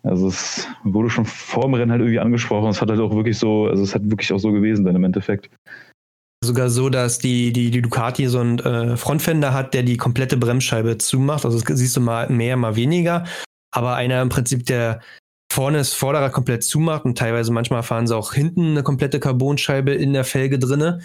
Also 0.02 0.28
es 0.28 0.68
wurde 0.84 1.10
schon 1.10 1.26
vor 1.26 1.64
dem 1.64 1.74
Rennen 1.74 1.90
halt 1.90 2.00
irgendwie 2.00 2.18
angesprochen. 2.18 2.70
Es 2.70 2.80
hat 2.80 2.90
halt 2.90 3.00
auch 3.00 3.14
wirklich 3.14 3.38
so, 3.38 3.66
also 3.66 3.82
es 3.82 3.94
hat 3.94 4.10
wirklich 4.10 4.32
auch 4.32 4.38
so 4.38 4.52
gewesen 4.52 4.84
dann 4.84 4.96
im 4.96 5.04
Endeffekt. 5.04 5.50
Sogar 6.44 6.70
so, 6.70 6.88
dass 6.88 7.18
die, 7.18 7.52
die, 7.52 7.70
die 7.70 7.82
Ducati 7.82 8.26
so 8.26 8.40
einen 8.40 8.58
äh, 8.58 8.96
Frontfender 8.96 9.52
hat, 9.54 9.74
der 9.74 9.84
die 9.84 9.96
komplette 9.96 10.36
Bremsscheibe 10.36 10.98
zumacht. 10.98 11.44
Also 11.44 11.60
das 11.60 11.78
siehst 11.78 11.96
du 11.96 12.00
mal 12.00 12.28
mehr, 12.28 12.56
mal 12.56 12.74
weniger. 12.74 13.24
Aber 13.70 13.94
einer 13.94 14.20
im 14.20 14.28
Prinzip, 14.28 14.66
der 14.66 15.00
vorne 15.52 15.78
das 15.78 15.92
Vorderrad 15.92 16.32
komplett 16.32 16.64
zumacht 16.64 17.04
und 17.04 17.16
teilweise 17.16 17.52
manchmal 17.52 17.82
fahren 17.82 18.06
sie 18.06 18.16
auch 18.16 18.32
hinten 18.32 18.72
eine 18.72 18.82
komplette 18.82 19.20
Carbonscheibe 19.20 19.92
in 19.92 20.12
der 20.12 20.24
Felge 20.24 20.58
drinne. 20.58 21.00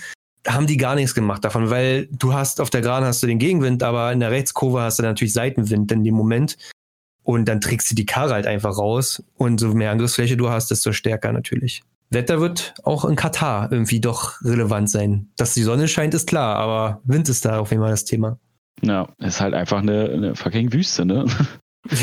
Haben 0.48 0.66
die 0.66 0.78
gar 0.78 0.96
nichts 0.96 1.14
gemacht 1.14 1.44
davon, 1.44 1.70
weil 1.70 2.08
du 2.12 2.34
hast 2.34 2.62
auf 2.62 2.70
der 2.70 2.82
Geraden 2.82 3.06
hast 3.06 3.22
du 3.22 3.28
den 3.28 3.40
Gegenwind, 3.40 3.84
aber 3.84 4.12
in 4.14 4.22
der 4.22 4.32
Rechtskurve 4.32 4.82
hast 4.82 5.00
du 5.00 5.04
natürlich 5.04 5.34
Seitenwind 5.34 5.92
in 5.92 6.04
dem 6.04 6.16
Moment. 6.16 6.58
Und 7.24 7.46
dann 7.46 7.60
trägst 7.60 7.92
du 7.92 7.96
die 7.96 8.06
Karre 8.06 8.34
halt 8.34 8.48
einfach 8.48 8.78
raus. 8.78 9.22
Und 9.36 9.60
so 9.60 9.74
mehr 9.74 9.92
Angriffsfläche 9.92 10.38
du 10.38 10.50
hast, 10.50 10.72
desto 10.72 10.94
stärker 10.94 11.34
natürlich. 11.34 11.84
Wetter 12.10 12.40
wird 12.40 12.74
auch 12.84 13.06
in 13.06 13.16
Katar 13.16 13.72
irgendwie 13.72 14.00
doch 14.00 14.42
relevant 14.44 14.90
sein. 14.90 15.30
Dass 15.38 15.54
die 15.54 15.64
Sonne 15.64 15.88
scheint, 15.88 16.14
ist 16.14 16.28
klar, 16.28 16.56
aber 16.56 17.02
Wind 17.04 17.28
ist 17.30 17.46
da 17.46 17.60
auf 17.60 17.72
jeden 17.72 17.82
Fall 17.84 17.92
das 17.92 18.06
Thema. 18.06 18.40
Ja, 18.82 19.08
ist 19.18 19.42
halt 19.42 19.54
einfach 19.54 19.80
eine, 19.80 20.10
eine 20.10 20.36
fucking 20.36 20.72
Wüste, 20.74 21.06
ne? 21.06 21.26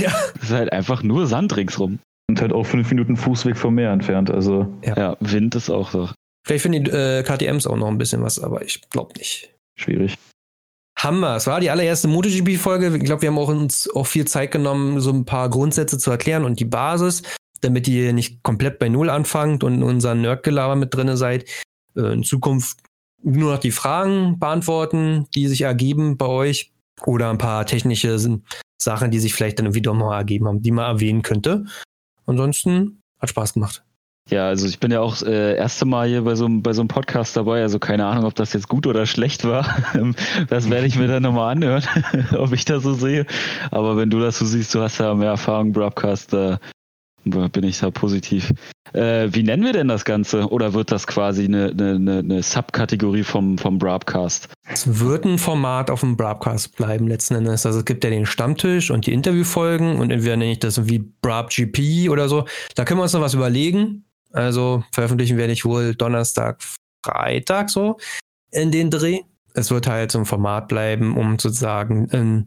Ja. 0.00 0.12
ist 0.40 0.50
halt 0.50 0.72
einfach 0.72 1.02
nur 1.02 1.26
Sand 1.26 1.56
ringsrum. 1.56 1.98
Und 2.30 2.40
halt 2.40 2.54
auch 2.54 2.64
fünf 2.64 2.88
Minuten 2.90 3.16
Fußweg 3.18 3.54
vom 3.56 3.74
Meer 3.74 3.90
entfernt. 3.92 4.30
Also 4.30 4.72
Ja. 4.82 4.96
Ja, 4.96 5.16
Wind 5.20 5.54
ist 5.54 5.68
auch 5.68 5.90
so. 5.90 6.08
Vielleicht 6.46 6.62
finden 6.62 6.84
die 6.84 6.90
äh, 6.90 7.22
KTMs 7.22 7.66
auch 7.66 7.76
noch 7.76 7.88
ein 7.88 7.98
bisschen 7.98 8.22
was, 8.22 8.38
aber 8.38 8.62
ich 8.62 8.80
glaube 8.90 9.12
nicht. 9.18 9.54
schwierig. 9.78 10.16
Hammer. 10.98 11.36
Es 11.36 11.46
war 11.46 11.60
die 11.60 11.70
allererste 11.70 12.08
MotoGP-Folge. 12.08 12.96
Ich 12.96 13.04
glaube, 13.04 13.22
wir 13.22 13.28
haben 13.28 13.38
auch 13.38 13.48
uns 13.48 13.90
auch 13.94 14.06
viel 14.06 14.26
Zeit 14.26 14.52
genommen, 14.52 15.00
so 15.00 15.10
ein 15.10 15.24
paar 15.26 15.50
Grundsätze 15.50 15.98
zu 15.98 16.10
erklären 16.10 16.44
und 16.44 16.60
die 16.60 16.64
Basis, 16.64 17.22
damit 17.64 17.88
ihr 17.88 18.12
nicht 18.12 18.42
komplett 18.42 18.78
bei 18.78 18.88
Null 18.88 19.10
anfangt 19.10 19.64
und 19.64 19.74
in 19.74 19.82
unser 19.82 20.14
Nerdgelaber 20.14 20.76
mit 20.76 20.94
drinne 20.94 21.16
seid. 21.16 21.44
Äh, 21.96 22.12
in 22.12 22.22
Zukunft 22.22 22.78
nur 23.22 23.52
noch 23.52 23.58
die 23.60 23.70
Fragen 23.70 24.38
beantworten, 24.38 25.26
die 25.34 25.48
sich 25.48 25.62
ergeben 25.62 26.16
bei 26.18 26.26
euch 26.26 26.72
oder 27.06 27.30
ein 27.30 27.38
paar 27.38 27.64
technische 27.66 28.18
Sachen, 28.78 29.10
die 29.10 29.18
sich 29.18 29.34
vielleicht 29.34 29.58
dann 29.58 29.74
wieder 29.74 29.94
mal 29.94 30.16
ergeben 30.16 30.46
haben, 30.46 30.62
die 30.62 30.70
man 30.70 30.84
erwähnen 30.84 31.22
könnte. 31.22 31.64
Ansonsten 32.26 33.00
hat 33.20 33.30
Spaß 33.30 33.54
gemacht. 33.54 33.82
Ja, 34.30 34.46
also 34.48 34.66
ich 34.66 34.80
bin 34.80 34.90
ja 34.90 35.00
auch 35.00 35.20
äh, 35.22 35.54
erste 35.56 35.84
Mal 35.84 36.08
hier 36.08 36.22
bei 36.22 36.34
so, 36.34 36.46
einem- 36.46 36.62
bei 36.62 36.72
so 36.72 36.80
einem 36.80 36.88
Podcast 36.88 37.36
dabei, 37.36 37.60
also 37.60 37.78
keine 37.78 38.06
Ahnung, 38.06 38.24
ob 38.24 38.34
das 38.34 38.54
jetzt 38.54 38.68
gut 38.68 38.86
oder 38.86 39.04
schlecht 39.04 39.44
war. 39.44 39.66
Das 40.48 40.70
werde 40.70 40.86
ich 40.86 40.96
mir 40.96 41.08
dann 41.08 41.22
nochmal 41.24 41.52
anhören, 41.52 41.82
ob 42.38 42.52
ich 42.52 42.64
das 42.64 42.82
so 42.84 42.94
sehe. 42.94 43.26
Aber 43.70 43.98
wenn 43.98 44.08
du 44.08 44.20
das 44.20 44.38
so 44.38 44.46
siehst, 44.46 44.74
du 44.74 44.80
hast 44.80 44.98
ja 44.98 45.14
mehr 45.14 45.30
Erfahrung, 45.30 45.72
Broadcast, 45.72 46.32
äh, 46.32 46.56
bin 47.24 47.64
ich 47.64 47.80
da 47.80 47.90
positiv. 47.90 48.52
Äh, 48.92 49.28
wie 49.32 49.42
nennen 49.42 49.64
wir 49.64 49.72
denn 49.72 49.88
das 49.88 50.04
Ganze? 50.04 50.48
Oder 50.48 50.74
wird 50.74 50.92
das 50.92 51.06
quasi 51.06 51.44
eine, 51.44 51.70
eine, 51.70 52.18
eine, 52.18 52.42
Subkategorie 52.42 53.24
vom, 53.24 53.58
vom 53.58 53.78
Broadcast? 53.78 54.48
Es 54.68 55.00
wird 55.00 55.24
ein 55.24 55.38
Format 55.38 55.90
auf 55.90 56.00
dem 56.00 56.16
Brabcast 56.16 56.76
bleiben 56.76 57.08
letzten 57.08 57.34
Endes. 57.34 57.66
Also 57.66 57.80
es 57.80 57.84
gibt 57.84 58.04
ja 58.04 58.10
den 58.10 58.26
Stammtisch 58.26 58.90
und 58.90 59.06
die 59.06 59.12
Interviewfolgen 59.12 59.96
und 59.98 60.10
entweder 60.10 60.36
nenne 60.36 60.52
ich 60.52 60.60
das 60.60 60.88
wie 60.88 60.98
Brab 60.98 61.50
GP 61.50 62.08
oder 62.10 62.28
so. 62.28 62.44
Da 62.74 62.84
können 62.84 63.00
wir 63.00 63.04
uns 63.04 63.12
noch 63.12 63.20
was 63.20 63.34
überlegen. 63.34 64.04
Also 64.32 64.84
veröffentlichen 64.92 65.38
werde 65.38 65.52
ich 65.52 65.64
wohl 65.64 65.94
Donnerstag, 65.94 66.62
Freitag 67.04 67.70
so 67.70 67.98
in 68.50 68.70
den 68.70 68.90
Dreh. 68.90 69.20
Es 69.54 69.70
wird 69.70 69.86
halt 69.86 70.10
so 70.10 70.18
ein 70.18 70.24
Format 70.24 70.68
bleiben, 70.68 71.16
um 71.16 71.38
sozusagen 71.38 72.08
ähm, 72.12 72.46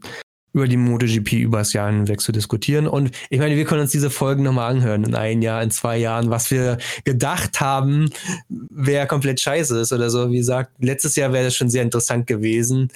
über 0.52 0.66
die 0.66 0.76
MotoGP 0.76 1.32
übers 1.34 1.72
Jahr 1.72 1.90
hinweg 1.90 2.20
zu 2.20 2.32
diskutieren. 2.32 2.86
Und 2.86 3.10
ich 3.30 3.38
meine, 3.38 3.56
wir 3.56 3.64
können 3.64 3.82
uns 3.82 3.92
diese 3.92 4.10
Folgen 4.10 4.42
nochmal 4.42 4.70
anhören 4.70 5.04
in 5.04 5.14
ein 5.14 5.42
Jahr, 5.42 5.62
in 5.62 5.70
zwei 5.70 5.98
Jahren, 5.98 6.30
was 6.30 6.50
wir 6.50 6.78
gedacht 7.04 7.60
haben, 7.60 8.10
wer 8.48 9.06
komplett 9.06 9.40
scheiße 9.40 9.78
ist 9.80 9.92
oder 9.92 10.10
so. 10.10 10.30
Wie 10.30 10.38
gesagt, 10.38 10.72
letztes 10.78 11.16
Jahr 11.16 11.32
wäre 11.32 11.44
das 11.44 11.56
schon 11.56 11.70
sehr 11.70 11.82
interessant 11.82 12.26
gewesen, 12.26 12.90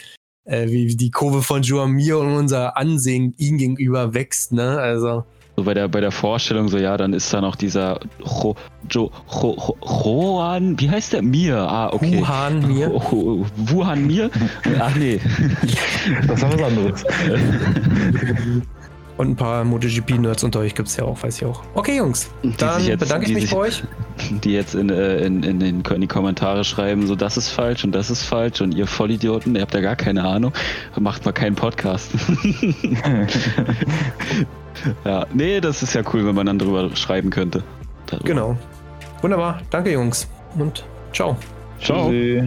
äh, 0.44 0.68
wie 0.68 0.96
die 0.96 1.10
Kurve 1.10 1.42
von 1.42 1.62
Joan 1.62 1.92
Mir 1.92 2.18
und 2.18 2.34
unser 2.34 2.76
Ansehen 2.76 3.34
ihm 3.36 3.58
gegenüber 3.58 4.14
wächst, 4.14 4.52
ne? 4.52 4.78
Also. 4.78 5.24
So 5.56 5.64
bei 5.64 5.74
der, 5.74 5.88
bei 5.88 6.00
der 6.00 6.10
Vorstellung, 6.10 6.68
so 6.68 6.78
ja, 6.78 6.96
dann 6.96 7.12
ist 7.12 7.32
da 7.32 7.40
noch 7.42 7.56
dieser 7.56 8.00
Jo, 8.20 8.54
Jo, 8.90 9.10
Jo, 9.42 9.56
Jo, 9.58 9.76
Johan, 10.04 10.80
wie 10.80 10.88
heißt 10.90 11.12
der? 11.12 11.22
Mir, 11.22 11.58
ah, 11.58 11.92
okay. 11.92 12.20
Wuhan 12.20 12.66
Mir. 12.66 12.90
Wuhan 12.90 14.06
Mir? 14.06 14.30
Ach 14.80 14.94
nee. 14.96 15.20
Das 16.26 16.42
ist 16.42 16.52
was 16.52 16.62
anderes. 16.62 17.04
Und 19.18 19.28
ein 19.30 19.36
paar 19.36 19.62
MotoGP-Nerds 19.64 20.42
unter 20.42 20.60
euch 20.60 20.74
gibt's 20.74 20.96
ja 20.96 21.04
auch, 21.04 21.22
weiß 21.22 21.36
ich 21.36 21.44
auch. 21.44 21.62
Okay, 21.74 21.98
Jungs, 21.98 22.30
Die 22.42 22.56
dann 22.56 22.82
jetzt- 22.82 23.00
bedanke 23.00 23.26
ich 23.26 23.34
mich 23.34 23.42
sich- 23.44 23.52
bei 23.52 23.58
euch. 23.58 23.82
Die 24.44 24.52
jetzt 24.52 24.74
in, 24.74 24.88
äh, 24.90 25.18
in, 25.18 25.42
in, 25.42 25.60
den, 25.60 25.82
in 25.82 26.00
die 26.00 26.06
Kommentare 26.06 26.64
schreiben, 26.64 27.06
so 27.06 27.14
das 27.14 27.36
ist 27.36 27.50
falsch 27.50 27.84
und 27.84 27.92
das 27.92 28.10
ist 28.10 28.22
falsch 28.22 28.60
und 28.62 28.72
ihr 28.74 28.86
Vollidioten, 28.86 29.54
ihr 29.54 29.60
habt 29.62 29.74
ja 29.74 29.80
gar 29.80 29.96
keine 29.96 30.24
Ahnung, 30.24 30.52
macht 30.98 31.24
mal 31.26 31.32
keinen 31.32 31.54
Podcast. 31.56 32.10
ja, 35.04 35.26
nee, 35.32 35.60
das 35.60 35.82
ist 35.82 35.94
ja 35.94 36.02
cool, 36.12 36.24
wenn 36.26 36.34
man 36.34 36.46
dann 36.46 36.58
drüber 36.58 36.94
schreiben 36.96 37.30
könnte. 37.30 37.62
Darüber. 38.06 38.24
Genau. 38.26 38.56
Wunderbar. 39.20 39.60
Danke, 39.70 39.92
Jungs. 39.92 40.28
Und 40.58 40.84
ciao. 41.12 41.36
Ciao. 41.80 42.08
Tschüssi. 42.10 42.42